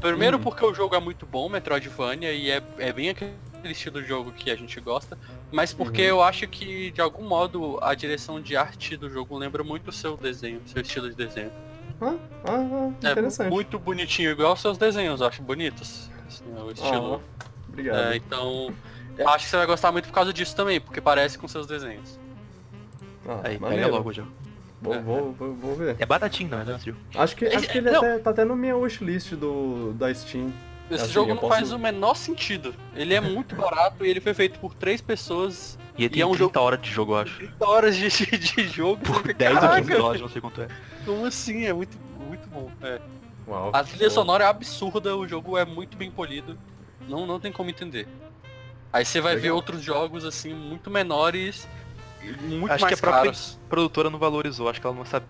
Primeiro 0.00 0.38
Hum. 0.38 0.40
porque 0.40 0.64
o 0.64 0.72
jogo 0.74 0.94
é 0.94 1.00
muito 1.00 1.26
bom, 1.26 1.48
Metroidvania, 1.48 2.32
e 2.32 2.50
é, 2.50 2.62
é 2.78 2.92
bem 2.92 3.10
aquele 3.10 3.32
estilo 3.64 4.00
de 4.00 4.08
jogo 4.08 4.32
que 4.32 4.50
a 4.50 4.56
gente 4.56 4.80
gosta. 4.80 5.18
Mas 5.52 5.72
porque 5.74 6.02
Uhum. 6.02 6.08
eu 6.08 6.22
acho 6.22 6.46
que, 6.48 6.90
de 6.90 7.00
algum 7.00 7.26
modo, 7.28 7.78
a 7.82 7.94
direção 7.94 8.40
de 8.40 8.56
arte 8.56 8.96
do 8.96 9.10
jogo 9.10 9.36
lembra 9.36 9.62
muito 9.62 9.88
o 9.88 9.92
seu 9.92 10.16
desenho, 10.16 10.62
seu 10.66 10.80
estilo 10.82 11.10
de 11.10 11.16
desenho. 11.16 11.50
Ah, 12.00 12.14
ah, 12.44 12.50
ah, 13.02 13.06
É 13.06 13.10
interessante. 13.12 13.50
muito 13.50 13.78
bonitinho, 13.78 14.30
igual 14.30 14.54
os 14.54 14.60
seus 14.60 14.78
desenhos, 14.78 15.20
eu 15.20 15.26
acho 15.26 15.42
bonitos. 15.42 16.08
Assim, 16.26 16.44
o 16.56 16.70
estilo. 16.70 17.22
Ah, 17.40 17.44
obrigado. 17.68 18.12
É, 18.12 18.16
então, 18.16 18.72
eu 19.18 19.28
acho 19.28 19.44
que 19.44 19.50
você 19.50 19.56
vai 19.58 19.66
gostar 19.66 19.92
muito 19.92 20.06
por 20.06 20.14
causa 20.14 20.32
disso 20.32 20.56
também, 20.56 20.80
porque 20.80 21.00
parece 21.00 21.36
com 21.38 21.46
seus 21.46 21.66
desenhos. 21.66 22.18
Ah, 23.28 23.40
Aí, 23.44 23.58
pega 23.58 23.86
logo 23.88 24.08
o 24.08 24.12
Vou, 24.80 25.00
vou, 25.02 25.32
vou, 25.32 25.54
vou 25.54 25.76
ver. 25.76 25.96
É 25.98 26.06
baratinho, 26.06 26.48
na 26.50 26.56
verdade, 26.58 26.78
esse 26.78 26.86
jogo. 26.86 26.98
Acho 27.14 27.36
que, 27.36 27.44
acho 27.46 27.68
que 27.68 27.78
ele 27.78 27.90
Não. 27.90 27.98
até, 27.98 28.18
tá 28.18 28.30
até 28.30 28.44
no 28.44 28.56
minha 28.56 28.76
wishlist 28.76 29.32
do, 29.34 29.92
da 29.94 30.12
Steam. 30.14 30.52
Esse 30.90 31.04
Assim, 31.04 31.12
jogo 31.12 31.28
não 31.34 31.36
posso- 31.36 31.54
faz 31.54 31.72
o 31.72 31.78
menor 31.78 32.14
sentido. 32.16 32.74
Ele 32.96 33.14
é 33.14 33.20
muito 33.20 33.54
barato 33.56 34.04
e 34.04 34.08
ele 34.08 34.20
foi 34.20 34.34
feito 34.34 34.58
por 34.58 34.74
três 34.74 35.00
pessoas, 35.00 35.78
E 35.96 36.04
ele 36.04 36.14
tem 36.14 36.22
é 36.22 36.26
um 36.26 36.30
30 36.30 36.44
jogo- 36.44 36.60
horas 36.60 36.82
de 36.82 36.90
jogo, 36.90 37.12
eu 37.12 37.18
acho. 37.18 37.36
30 37.36 37.68
horas 37.68 37.96
de, 37.96 38.08
de, 38.08 38.38
de 38.38 38.68
jogo. 38.68 39.00
Por 39.04 39.22
Você 39.22 39.34
10 39.34 39.52
fica, 39.54 39.66
ou 39.66 39.70
15 39.76 39.82
"Caraca, 39.86 39.96
dólares, 40.02 40.20
não 40.22 40.28
sei 40.28 40.40
quanto 40.40 40.62
é. 40.62 40.68
Como 41.04 41.24
assim? 41.26 41.64
É 41.66 41.72
muito, 41.72 41.96
muito 42.26 42.48
bom. 42.48 42.70
É. 42.82 42.98
Uau. 43.46 43.70
A 43.72 43.84
trilha 43.84 44.08
Bom. 44.08 44.14
sonora 44.14 44.44
é 44.44 44.46
absurda, 44.48 45.16
o 45.16 45.26
jogo 45.28 45.56
é 45.58 45.64
muito 45.64 45.96
bem 45.96 46.10
polido. 46.10 46.58
Não, 47.08 47.26
não 47.26 47.38
tem 47.38 47.52
como 47.52 47.68
entender. 47.70 48.06
Aí 48.92 49.04
você 49.04 49.20
vai 49.20 49.34
ver 49.36 49.42
Legal. 49.42 49.56
outros 49.56 49.82
jogos 49.82 50.24
assim, 50.24 50.52
muito 50.52 50.90
menores 50.90 51.68
e 51.89 51.89
muito 52.22 52.72
Acho 52.72 52.78
que 52.78 52.90
mais 52.90 52.98
a 52.98 53.00
própria- 53.00 53.22
caros. 53.24 53.60
Produtora 53.68 54.10
não 54.10 54.18
valorizou, 54.18 54.68
acho 54.68 54.80
que 54.80 54.86
ela 54.86 54.94
não 54.96 55.04
sabe. 55.04 55.26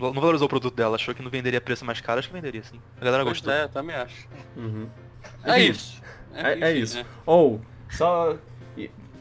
Não 0.00 0.12
valorizou 0.12 0.46
o 0.46 0.48
produto 0.48 0.74
dela, 0.76 0.94
achou 0.94 1.12
que 1.12 1.20
não 1.22 1.30
venderia 1.30 1.60
preço 1.60 1.84
mais 1.84 2.00
caro, 2.00 2.20
acho 2.20 2.28
que 2.28 2.34
venderia 2.34 2.62
sim. 2.62 2.80
A 3.00 3.04
galera 3.04 3.24
Pois 3.24 3.38
gostou. 3.38 3.52
é, 3.52 3.64
eu 3.64 3.68
também 3.68 3.96
acho. 3.96 4.28
Uhum. 4.56 4.88
É 5.42 5.60
Enfim, 5.60 5.70
isso. 5.72 6.02
É, 6.34 6.52
é 6.52 6.70
enfim, 6.72 6.80
isso. 6.82 6.96
né? 6.98 7.06
Ou, 7.26 7.60
só. 7.90 8.36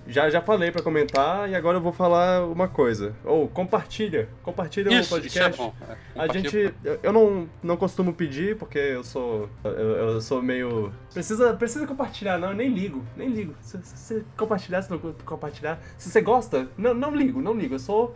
E- 0.07 0.11
Já, 0.11 0.29
já 0.29 0.41
falei 0.41 0.71
pra 0.71 0.81
comentar 0.81 1.49
e 1.49 1.55
agora 1.55 1.77
eu 1.77 1.81
vou 1.81 1.91
falar 1.91 2.45
uma 2.45 2.67
coisa. 2.67 3.13
Ou, 3.25 3.47
compartilha. 3.47 4.29
Compartilha 4.43 4.89
o 4.89 4.93
Isso, 4.93 5.17
isso 5.19 5.37
é 5.39 5.49
podcast. 5.49 5.57
bom. 5.57 5.73
é. 5.89 5.95
A 6.21 6.27
gente. 6.33 6.73
eu- 7.03 7.13
não, 7.13 7.49
não 7.61 7.77
costumo 7.77 8.13
pedir, 8.13 8.55
porque 8.57 8.77
eu 8.79 9.03
sou. 9.03 9.49
Eu, 9.63 9.71
eu 9.71 10.21
sou 10.21 10.41
meio. 10.41 10.91
Precisa, 11.13 11.53
precisa 11.53 11.85
compartilhar, 11.85 12.37
não, 12.37 12.49
eu 12.49 12.55
nem 12.55 12.69
ligo. 12.73 13.03
Nem 13.15 13.29
ligo. 13.29 13.53
Se 13.61 13.77
você 13.77 14.23
compartilhar, 14.37 14.81
se 14.81 14.89
não 14.91 14.99
compartilhar. 15.25 15.79
Se 15.97 16.09
você 16.09 16.21
gosta, 16.21 16.67
não, 16.77 16.93
não 16.93 17.15
ligo, 17.15 17.41
não 17.41 17.53
ligo. 17.53 17.75
Eu 17.75 17.79
sou. 17.79 18.15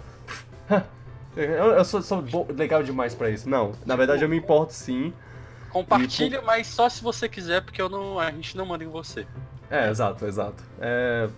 Eu, 1.33 1.45
eu 1.47 1.85
sou, 1.85 2.01
sou 2.01 2.23
legal 2.57 2.83
demais 2.83 3.15
pra 3.15 3.29
isso. 3.29 3.49
Não, 3.49 3.71
na 3.85 3.95
verdade 3.95 4.21
eu 4.21 4.27
me 4.27 4.35
importo 4.35 4.73
sim. 4.73 5.13
Compartilha, 5.69 6.41
mas 6.41 6.67
só 6.67 6.89
se 6.89 7.01
você 7.01 7.29
quiser, 7.29 7.61
porque 7.61 7.81
eu 7.81 7.87
não, 7.87 8.19
a 8.19 8.29
gente 8.31 8.57
não 8.57 8.65
manda 8.65 8.83
em 8.83 8.87
você. 8.89 9.25
É, 9.69 9.89
exato, 9.89 10.25
exato. 10.25 10.61
É, 10.81 11.29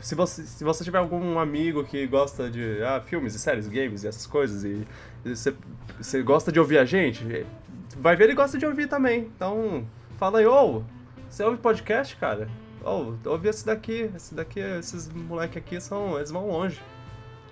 se, 0.00 0.14
você, 0.14 0.42
se 0.42 0.64
você 0.64 0.84
tiver 0.84 0.98
algum 0.98 1.38
amigo 1.38 1.84
que 1.84 2.06
gosta 2.06 2.50
de 2.50 2.82
ah, 2.82 3.00
filmes 3.00 3.34
e 3.34 3.38
séries, 3.38 3.68
games 3.68 4.04
e 4.04 4.08
essas 4.08 4.26
coisas, 4.26 4.64
e, 4.64 4.86
você, 5.24 5.54
você 5.98 6.22
gosta 6.22 6.50
de 6.50 6.58
ouvir 6.58 6.78
a 6.78 6.84
gente, 6.84 7.24
vai 7.98 8.16
ver 8.16 8.24
ele 8.24 8.34
gosta 8.34 8.58
de 8.58 8.66
ouvir 8.66 8.88
também. 8.88 9.30
Então, 9.36 9.86
fala 10.18 10.38
aí, 10.38 10.46
ô, 10.46 10.82
você 11.28 11.42
ouve 11.42 11.58
podcast, 11.58 12.16
cara? 12.16 12.48
Ô, 12.84 13.14
ouve 13.28 13.48
esse 13.48 13.66
daqui, 13.66 14.10
esse 14.14 14.34
daqui, 14.34 14.60
esses 14.60 15.08
moleque 15.08 15.58
aqui 15.58 15.80
são. 15.80 16.16
Eles 16.16 16.30
vão 16.30 16.48
longe. 16.48 16.80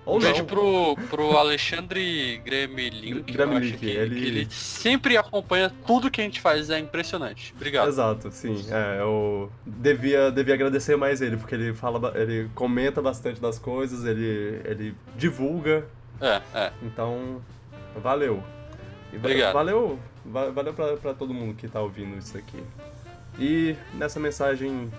Ou 0.06 0.16
Um 0.16 0.20
beijo 0.20 0.38
não. 0.40 0.44
pro, 0.46 0.96
pro 1.08 1.36
Alexandre 1.36 2.38
Gremlin. 2.44 3.22
que 3.22 3.32
eu 3.32 3.34
Gremlin, 3.46 3.56
acho 3.70 3.78
que, 3.78 3.86
ele- 3.86 4.20
que 4.20 4.26
ele 4.26 4.46
sempre 4.50 5.16
acompanha 5.16 5.72
tudo 5.86 6.10
que 6.10 6.20
a 6.20 6.24
gente 6.24 6.40
faz, 6.40 6.68
é 6.70 6.78
impressionante. 6.78 7.52
Obrigado. 7.56 7.88
Exato, 7.88 8.30
sim. 8.30 8.66
É, 8.70 9.00
eu 9.00 9.50
devia, 9.66 10.30
devia 10.30 10.54
agradecer 10.54 10.96
mais 10.96 11.22
ele, 11.22 11.36
porque 11.38 11.54
ele 11.54 11.72
fala, 11.72 12.12
ele 12.16 12.50
comenta 12.54 13.00
bastante 13.00 13.40
das 13.40 13.58
coisas, 13.58 14.04
ele, 14.04 14.60
ele 14.64 14.94
divulga 15.16 15.86
É, 16.20 16.40
é. 16.54 16.72
Então, 16.82 17.40
valeu. 18.02 18.42
E 19.12 19.16
Obrigado. 19.16 19.52
Valeu, 19.54 19.98
va- 20.24 20.50
valeu 20.50 20.74
pra, 20.74 20.96
pra 20.96 21.14
todo 21.14 21.32
mundo 21.32 21.54
que 21.54 21.66
tá 21.66 21.80
ouvindo 21.80 22.18
isso 22.18 22.36
aqui. 22.36 22.62
E 23.38 23.74
nessa 23.94 24.20
mensagem 24.20 24.90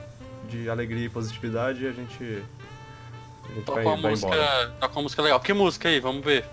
de 0.49 0.69
alegria 0.69 1.05
e 1.05 1.09
positividade, 1.09 1.85
a 1.87 1.91
gente 1.91 2.43
Toca 3.65 3.81
vai, 3.83 3.85
uma 3.85 4.01
vai 4.01 4.13
embora. 4.13 4.35
música. 4.37 4.75
Toca 4.79 4.95
uma 4.95 5.01
música 5.03 5.21
legal. 5.21 5.39
Que 5.39 5.53
música 5.53 5.89
aí? 5.89 5.99
Vamos 5.99 6.23
ver. 6.25 6.45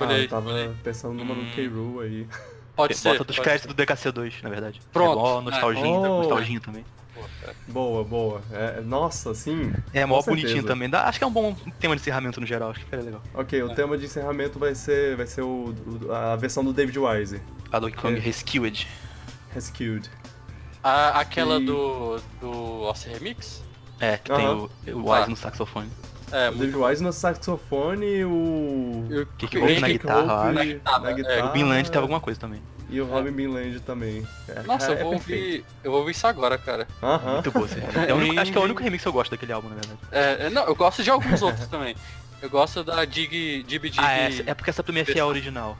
Ah, 0.00 0.06
aí. 0.08 0.22
eu 0.24 0.28
tava 0.28 0.52
aí. 0.54 0.70
pensando 0.82 1.14
numa 1.14 1.34
no 1.34 1.42
Hum. 1.42 1.50
K-Rool 1.54 2.00
aí. 2.00 2.26
Pode 2.74 2.94
ser. 2.94 3.10
Bota 3.12 3.24
dos 3.24 3.38
créditos 3.38 3.74
do 3.74 3.82
DKC2, 3.82 4.42
na 4.42 4.50
verdade. 4.50 4.80
Pronto. 4.92 5.12
É 5.12 5.22
mó 5.22 5.40
nostalgia, 5.40 5.84
Oh. 5.86 6.18
nostalgia 6.22 6.60
também. 6.60 6.84
Boa, 7.68 8.04
boa. 8.04 8.42
É, 8.52 8.80
nossa, 8.82 9.34
sim. 9.34 9.72
É 9.94 10.04
mó 10.04 10.18
Com 10.22 10.30
bonitinho 10.30 10.48
certeza. 10.56 10.66
também. 10.68 10.90
Dá- 10.90 11.04
acho 11.08 11.18
que 11.18 11.24
é 11.24 11.26
um 11.26 11.32
bom 11.32 11.54
tema 11.80 11.96
de 11.96 12.02
encerramento 12.02 12.40
no 12.40 12.46
geral, 12.46 12.70
acho 12.70 12.80
que 12.80 12.84
ficaria 12.84 13.04
legal. 13.06 13.22
Ok, 13.32 13.62
o 13.62 13.74
tema 13.74 13.96
de 13.96 14.04
encerramento 14.04 14.58
vai 14.58 14.74
ser, 14.74 15.16
vai 15.16 15.26
ser 15.26 15.40
o, 15.42 15.74
o- 16.06 16.12
a 16.12 16.36
versão 16.36 16.62
do 16.62 16.72
David 16.74 16.98
Wise, 16.98 17.40
A 17.72 17.78
Donkey 17.78 17.96
Kong 17.96 18.16
É. 18.16 18.20
Rescued. 18.20 18.86
Rescued. 19.54 20.10
A, 20.84 21.20
aquela 21.20 21.56
E- 21.58 21.64
do. 21.64 22.20
do 22.40 22.82
Ossi 22.82 23.08
Remix? 23.08 23.62
É, 23.98 24.18
que 24.18 24.30
Aham. 24.30 24.68
tem 24.76 24.94
o, 24.94 24.98
o 25.00 25.04
Tá. 25.04 25.18
Wise 25.20 25.30
no 25.30 25.36
saxofone. 25.36 25.90
É, 26.32 26.48
o 26.50 26.54
David 26.54 26.76
Wise 26.76 27.02
no 27.02 27.12
saxofone, 27.12 28.24
o... 28.24 29.06
Na 29.08 29.16
Ele- 29.58 29.92
guitarra, 29.98 30.44
Hope 30.46 30.54
Na 30.54 30.64
guitarra, 30.64 30.98
na 31.00 31.10
é. 31.10 31.14
guitarra. 31.14 31.44
O 31.50 31.52
Bin 31.52 31.64
Land 31.64 31.84
teve 31.90 31.98
alguma 32.02 32.20
coisa 32.20 32.38
também. 32.40 32.60
E 32.88 33.00
o 33.00 33.06
Robin 33.06 33.32
Bin 33.32 33.48
Land 33.48 33.80
também. 33.80 34.26
É, 34.48 34.62
Nossa, 34.62 34.92
é, 34.92 34.94
eu 34.94 35.04
vou 35.04 35.14
é 35.14 35.16
perfeito. 35.16 35.42
ouvir. 35.44 35.64
Eu 35.84 35.90
vou 35.90 36.00
ouvir 36.00 36.12
isso 36.12 36.26
agora, 36.26 36.56
cara. 36.58 36.86
Aham. 37.02 37.32
Muito 37.42 37.64
esse 37.64 37.74
remix. 37.80 37.96
É 38.08 38.12
o 38.12 38.16
único- 38.16 38.40
acho 38.40 38.52
que 38.52 38.58
é 38.58 38.60
o 38.60 38.64
único 38.64 38.82
remix 38.82 39.02
que 39.02 39.08
eu 39.08 39.12
gosto 39.12 39.30
daquele 39.32 39.52
álbum, 39.52 39.68
na 39.68 39.74
verdade. 39.74 39.98
É, 40.12 40.46
é, 40.46 40.50
não, 40.50 40.64
eu 40.64 40.74
gosto 40.74 41.02
de 41.02 41.10
alguns 41.10 41.42
outros 41.42 41.66
também. 41.68 41.96
Eu 42.40 42.50
gosto 42.50 42.84
da 42.84 43.04
Dig 43.04 43.64
Dib 43.64 43.82
Dig. 43.84 43.96
Ah, 43.98 44.12
essa, 44.12 44.42
é 44.46 44.54
porque 44.54 44.70
essa 44.70 44.82
pra 44.84 44.92
mim 44.92 45.00
é 45.00 45.18
ao 45.20 45.28
original. 45.28 45.76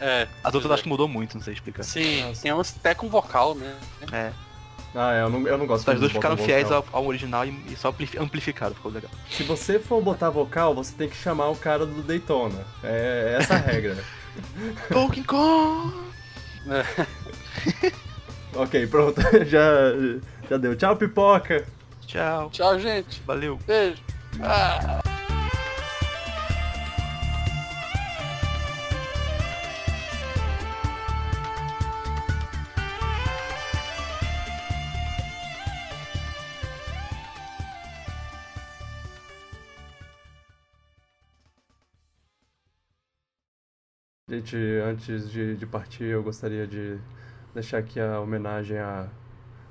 é, 0.00 0.26
As 0.44 0.52
outras 0.52 0.68
eu 0.68 0.74
acho 0.74 0.82
que 0.82 0.88
mudou 0.88 1.06
muito, 1.08 1.34
não 1.36 1.42
sei 1.42 1.54
explicar. 1.54 1.82
Sim, 1.84 2.22
Nossa. 2.24 2.42
tem 2.42 2.52
uns 2.52 2.74
até 2.78 2.94
com 2.94 3.08
vocal, 3.08 3.54
né? 3.54 3.74
É, 4.12 4.30
Ah, 4.94 5.14
é, 5.14 5.22
eu 5.22 5.30
não, 5.30 5.46
eu 5.48 5.56
não 5.56 5.66
gosto 5.66 5.90
as 5.90 5.98
duas 5.98 6.12
ficaram 6.12 6.36
fiéis 6.36 6.70
ao, 6.70 6.84
ao 6.92 7.06
original 7.06 7.46
e, 7.46 7.50
e 7.68 7.76
só 7.76 7.88
ampli- 7.88 8.18
amplificaram, 8.18 8.74
ficou 8.74 8.92
legal. 8.92 9.10
Se 9.30 9.42
você 9.42 9.78
for 9.78 10.02
botar 10.02 10.28
vocal, 10.28 10.74
você 10.74 10.92
tem 10.92 11.08
que 11.08 11.16
chamar 11.16 11.48
o 11.48 11.56
cara 11.56 11.86
do 11.86 12.02
Daytona. 12.02 12.64
É 12.84 13.38
essa 13.40 13.54
a 13.54 13.58
regra. 13.58 13.96
Donkey 14.90 15.24
Kong! 15.24 15.94
ok, 18.54 18.86
pronto. 18.86 19.20
já, 19.46 19.68
já 20.48 20.56
deu. 20.58 20.76
Tchau, 20.76 20.96
pipoca. 20.96 21.64
Tchau, 22.06 22.50
Tchau, 22.50 22.78
gente. 22.78 23.22
valeu. 23.26 23.58
Beijo. 23.66 24.02
Ah. 24.42 25.00
Gente, 44.32 44.56
antes 44.56 45.30
de, 45.30 45.54
de 45.56 45.66
partir, 45.66 46.04
eu 46.04 46.22
gostaria 46.22 46.66
de 46.66 46.96
deixar 47.52 47.76
aqui 47.76 48.00
a 48.00 48.18
homenagem 48.18 48.78
a 48.78 49.06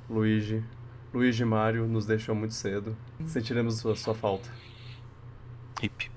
Luigi. 0.08 0.64
Luigi 1.12 1.42
e 1.42 1.46
Mario 1.48 1.88
nos 1.88 2.06
deixou 2.06 2.36
muito 2.36 2.54
cedo. 2.54 2.96
Sentiremos 3.26 3.84
a 3.84 3.96
sua 3.96 4.14
falta. 4.14 4.48
Hip. 5.82 6.12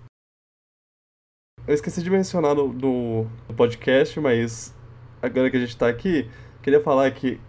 Eu 1.66 1.72
esqueci 1.72 2.02
de 2.02 2.10
mencionar 2.10 2.54
no, 2.54 2.70
no, 2.70 3.22
no 3.48 3.54
podcast, 3.56 4.20
mas 4.20 4.76
agora 5.22 5.50
que 5.50 5.56
a 5.56 5.60
gente 5.60 5.74
tá 5.74 5.88
aqui, 5.88 6.28
queria 6.62 6.82
falar 6.82 7.10
que 7.12 7.40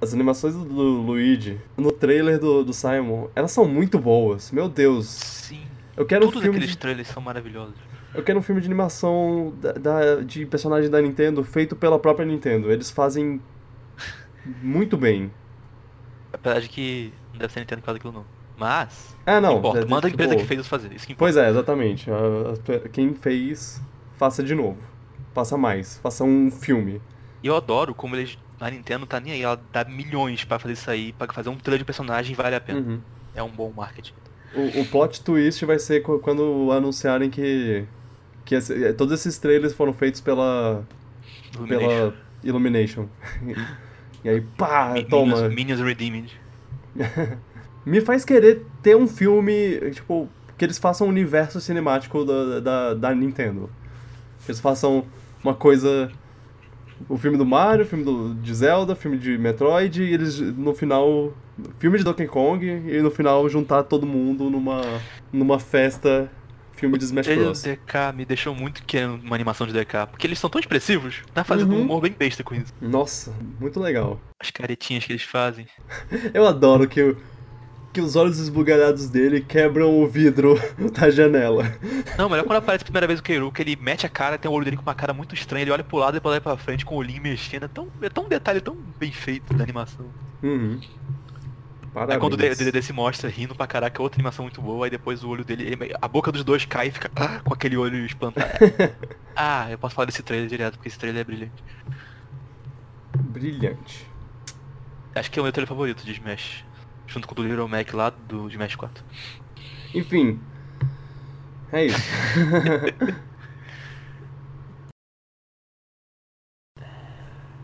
as 0.00 0.14
animações 0.14 0.54
do, 0.54 0.64
do 0.64 1.02
Luigi 1.02 1.60
no 1.76 1.92
trailer 1.92 2.38
do, 2.38 2.64
do 2.64 2.72
Simon, 2.72 3.28
elas 3.36 3.52
são 3.52 3.66
muito 3.66 3.98
boas. 3.98 4.50
Meu 4.50 4.66
Deus. 4.66 5.08
Sim. 5.08 5.66
Eu 5.94 6.06
quero 6.06 6.24
Todos 6.24 6.38
um 6.38 6.42
filme. 6.42 6.56
aqueles 6.56 6.74
trailers 6.74 7.08
são 7.08 7.20
maravilhosos. 7.20 7.87
Eu 8.14 8.22
quero 8.22 8.38
um 8.38 8.42
filme 8.42 8.60
de 8.60 8.66
animação 8.66 9.52
da, 9.60 9.72
da- 9.72 10.14
de 10.22 10.44
personagem 10.46 10.90
da 10.90 11.00
Nintendo 11.00 11.42
feito 11.44 11.76
pela 11.76 11.98
própria 11.98 12.24
Nintendo. 12.26 12.70
Eles 12.70 12.90
fazem 12.90 13.40
muito 14.62 14.96
bem. 14.96 15.30
Apesar 16.32 16.60
de 16.60 16.68
que 16.68 17.12
não 17.32 17.38
deve 17.40 17.52
ser 17.52 17.60
Nintendo 17.60 17.80
que 17.82 17.86
faz 17.86 17.96
aquilo 17.96 18.12
não. 18.12 18.24
Mas, 18.56 19.14
Ah, 19.24 19.40
não. 19.40 19.58
importa. 19.58 19.78
é, 19.80 19.84
Manda 19.84 20.06
a 20.08 20.10
tipo, 20.10 20.22
empresa 20.22 20.36
que 20.36 20.44
fez 20.44 20.66
fazer. 20.66 20.92
Isso 20.92 21.06
que 21.06 21.12
importa. 21.12 21.32
Pois 21.34 21.36
é, 21.36 21.48
exatamente. 21.50 22.06
Quem 22.92 23.14
fez, 23.14 23.80
faça 24.16 24.42
de 24.42 24.54
novo. 24.54 24.78
Faça 25.32 25.56
mais. 25.56 25.98
Faça 25.98 26.24
um 26.24 26.50
filme. 26.50 27.00
E 27.42 27.46
eu 27.46 27.54
adoro 27.56 27.94
como 27.94 28.16
eles. 28.16 28.36
A 28.60 28.68
Nintendo 28.68 29.06
tá 29.06 29.20
nem 29.20 29.34
aí, 29.34 29.42
ela 29.42 29.60
dá 29.72 29.84
milhões 29.84 30.44
pra 30.44 30.58
fazer 30.58 30.72
isso 30.74 30.90
aí, 30.90 31.12
pra 31.12 31.32
fazer 31.32 31.48
um 31.48 31.56
trailer 31.56 31.78
de 31.78 31.84
personagem 31.84 32.34
vale 32.34 32.56
a 32.56 32.60
pena. 32.60 32.80
Uhum. 32.80 33.00
É 33.32 33.40
um 33.42 33.48
bom 33.48 33.72
marketing. 33.76 34.12
O, 34.52 34.80
o 34.80 34.86
plot 34.86 35.22
twist 35.22 35.64
vai 35.64 35.78
ser 35.78 36.00
qu- 36.02 36.18
quando 36.18 36.72
anunciarem 36.72 37.30
que, 37.30 37.84
que 38.48 38.54
esse- 38.54 38.94
todos 38.94 39.12
esses 39.12 39.36
trailers 39.38 39.74
foram 39.74 39.92
feitos 39.92 40.22
pela, 40.22 40.82
pela 41.68 42.14
Illumination. 42.42 43.06
e 44.24 44.28
aí, 44.28 44.40
pá, 44.56 44.94
toma. 45.10 45.48
Minions, 45.50 45.80
Redeemed. 45.80 46.32
Me 47.84 48.00
faz 48.00 48.24
querer 48.24 48.64
ter 48.82 48.96
um 48.96 49.06
filme, 49.06 49.90
tipo, 49.90 50.30
que 50.56 50.64
eles 50.64 50.78
façam 50.78 51.06
um 51.06 51.10
universo 51.10 51.60
cinemático 51.60 52.24
da, 52.24 52.60
da, 52.60 52.94
da 52.94 53.14
Nintendo. 53.14 53.68
Que 54.46 54.50
eles 54.50 54.60
façam 54.60 55.04
uma 55.44 55.54
coisa. 55.54 56.10
O 57.06 57.18
filme 57.18 57.36
do 57.36 57.44
Mario, 57.44 57.84
o 57.84 57.86
filme 57.86 58.02
do, 58.02 58.34
de 58.34 58.54
Zelda, 58.54 58.96
filme 58.96 59.18
de 59.18 59.36
Metroid, 59.36 60.02
e 60.02 60.14
eles 60.14 60.40
no 60.40 60.74
final. 60.74 61.34
Filme 61.78 61.98
de 61.98 62.04
Donkey 62.04 62.26
Kong, 62.26 62.64
e 62.64 63.02
no 63.02 63.10
final 63.10 63.46
juntar 63.48 63.82
todo 63.82 64.06
mundo 64.06 64.48
numa, 64.48 64.80
numa 65.30 65.58
festa. 65.58 66.30
Filme 66.78 66.96
de 66.98 67.04
Smash 67.04 67.26
Ele, 67.26 67.40
o 67.40 67.44
Bros. 67.44 67.62
DK 67.62 68.12
me 68.14 68.24
deixou 68.24 68.54
muito 68.54 68.82
querendo 68.84 69.20
uma 69.22 69.34
animação 69.34 69.66
de 69.66 69.72
DK, 69.72 70.06
porque 70.10 70.26
eles 70.26 70.38
são 70.38 70.48
tão 70.48 70.60
expressivos, 70.60 71.22
tá 71.34 71.42
fazendo 71.44 71.72
Uhum. 71.72 71.80
um 71.80 71.82
humor 71.82 72.00
bem 72.00 72.12
besta 72.12 72.44
com 72.44 72.54
isso. 72.54 72.72
Nossa, 72.80 73.34
muito 73.60 73.80
legal. 73.80 74.20
As 74.40 74.50
caretinhas 74.50 75.04
que 75.04 75.12
eles 75.12 75.22
fazem. 75.22 75.66
Eu 76.32 76.46
adoro 76.46 76.86
que, 76.88 77.16
que 77.92 78.00
os 78.00 78.14
olhos 78.14 78.38
esbugalhados 78.38 79.08
dele 79.08 79.40
quebram 79.40 80.00
o 80.00 80.06
vidro 80.06 80.54
da 80.92 81.10
janela. 81.10 81.64
Não, 82.16 82.28
melhor 82.28 82.44
quando 82.44 82.58
aparece 82.58 82.82
a 82.82 82.84
primeira 82.84 83.06
vez 83.08 83.18
o 83.18 83.22
Keiru, 83.22 83.50
que 83.50 83.60
ele 83.62 83.74
mete 83.76 84.06
a 84.06 84.08
cara, 84.08 84.38
tem 84.38 84.48
o 84.50 84.54
olho 84.54 84.64
dele 84.64 84.76
com 84.76 84.82
uma 84.82 84.94
cara 84.94 85.12
muito 85.12 85.34
estranha, 85.34 85.62
ele 85.64 85.70
olha 85.72 85.82
pro 85.84 85.96
lado 85.98 86.14
e 86.14 86.18
depois 86.18 86.32
olha 86.34 86.40
pra 86.40 86.56
frente 86.56 86.84
com 86.84 86.94
o 86.94 86.98
olhinho 86.98 87.22
mexendo. 87.22 87.64
É 87.64 87.68
tão, 87.68 87.88
é 88.00 88.08
tão 88.08 88.24
um 88.24 88.28
detalhe 88.28 88.60
tão 88.60 88.76
bem 88.98 89.10
feito 89.10 89.52
da 89.52 89.64
animação. 89.64 90.06
Uhum. 90.42 90.80
Parabéns. 91.92 92.14
Aí 92.14 92.20
quando 92.20 92.34
o 92.34 92.36
DDD 92.36 92.82
se 92.82 92.92
mostra 92.92 93.28
rindo 93.28 93.54
pra 93.54 93.66
caraca, 93.66 94.00
é 94.00 94.02
outra 94.02 94.16
animação 94.18 94.44
muito 94.44 94.60
boa, 94.60 94.86
aí 94.86 94.90
depois 94.90 95.24
o 95.24 95.28
olho 95.28 95.44
dele, 95.44 95.64
ele- 95.64 95.94
a 96.00 96.08
boca 96.08 96.30
dos 96.30 96.44
dois 96.44 96.64
cai 96.64 96.88
e 96.88 96.90
fica 96.90 97.10
ah, 97.16 97.40
com 97.40 97.52
aquele 97.52 97.76
olho 97.76 98.04
espantado. 98.04 98.48
ah, 99.34 99.70
eu 99.70 99.78
posso 99.78 99.94
falar 99.94 100.06
desse 100.06 100.22
trailer 100.22 100.48
direto, 100.48 100.74
porque 100.74 100.88
esse 100.88 100.98
trailer 100.98 101.22
é 101.22 101.24
brilhante. 101.24 101.64
Brilhante. 103.16 104.06
Acho 105.14 105.30
que 105.30 105.38
é 105.38 105.42
o 105.42 105.44
meu 105.44 105.52
trailer 105.52 105.68
favorito 105.68 106.04
de 106.04 106.12
Smash. 106.12 106.64
Junto 107.06 107.26
com 107.26 107.32
o 107.32 107.36
do 107.36 107.42
Little 107.42 107.66
Mac 107.68 107.92
lá 107.94 108.10
do 108.10 108.48
Smash 108.48 108.76
4. 108.76 109.02
Enfim. 109.94 110.38
É 111.72 111.86
isso. 111.86 111.98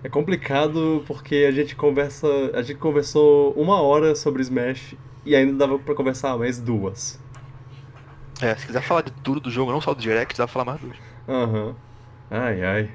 é 0.05 0.09
complicado 0.11 1.03
porque 1.07 1.47
a 1.49 1.51
gente 1.51 1.75
conversa. 1.75 2.29
A 2.53 2.63
gente 2.63 2.79
conversou 2.79 3.53
uma 3.55 3.81
hora 3.81 4.15
sobre 4.15 4.43
Smash 4.43 4.95
e 5.25 5.35
ainda 5.35 5.55
dava 5.55 5.79
pra 5.79 5.95
conversar 5.95 6.37
mais 6.37 6.61
duas. 6.61 7.19
É, 8.43 8.55
se 8.55 8.67
quiser 8.67 8.83
falar 8.83 9.01
de 9.01 9.11
tudo 9.11 9.41
do 9.41 9.51
jogo, 9.51 9.73
não 9.73 9.81
só 9.81 9.95
do 9.95 10.01
Direct, 10.01 10.37
dá 10.37 10.45
pra 10.47 10.53
falar 10.53 10.65
mais 10.67 10.81
duas. 10.81 10.97
Aham. 11.27 11.75
Ai 12.31 12.63
ai. 12.63 12.91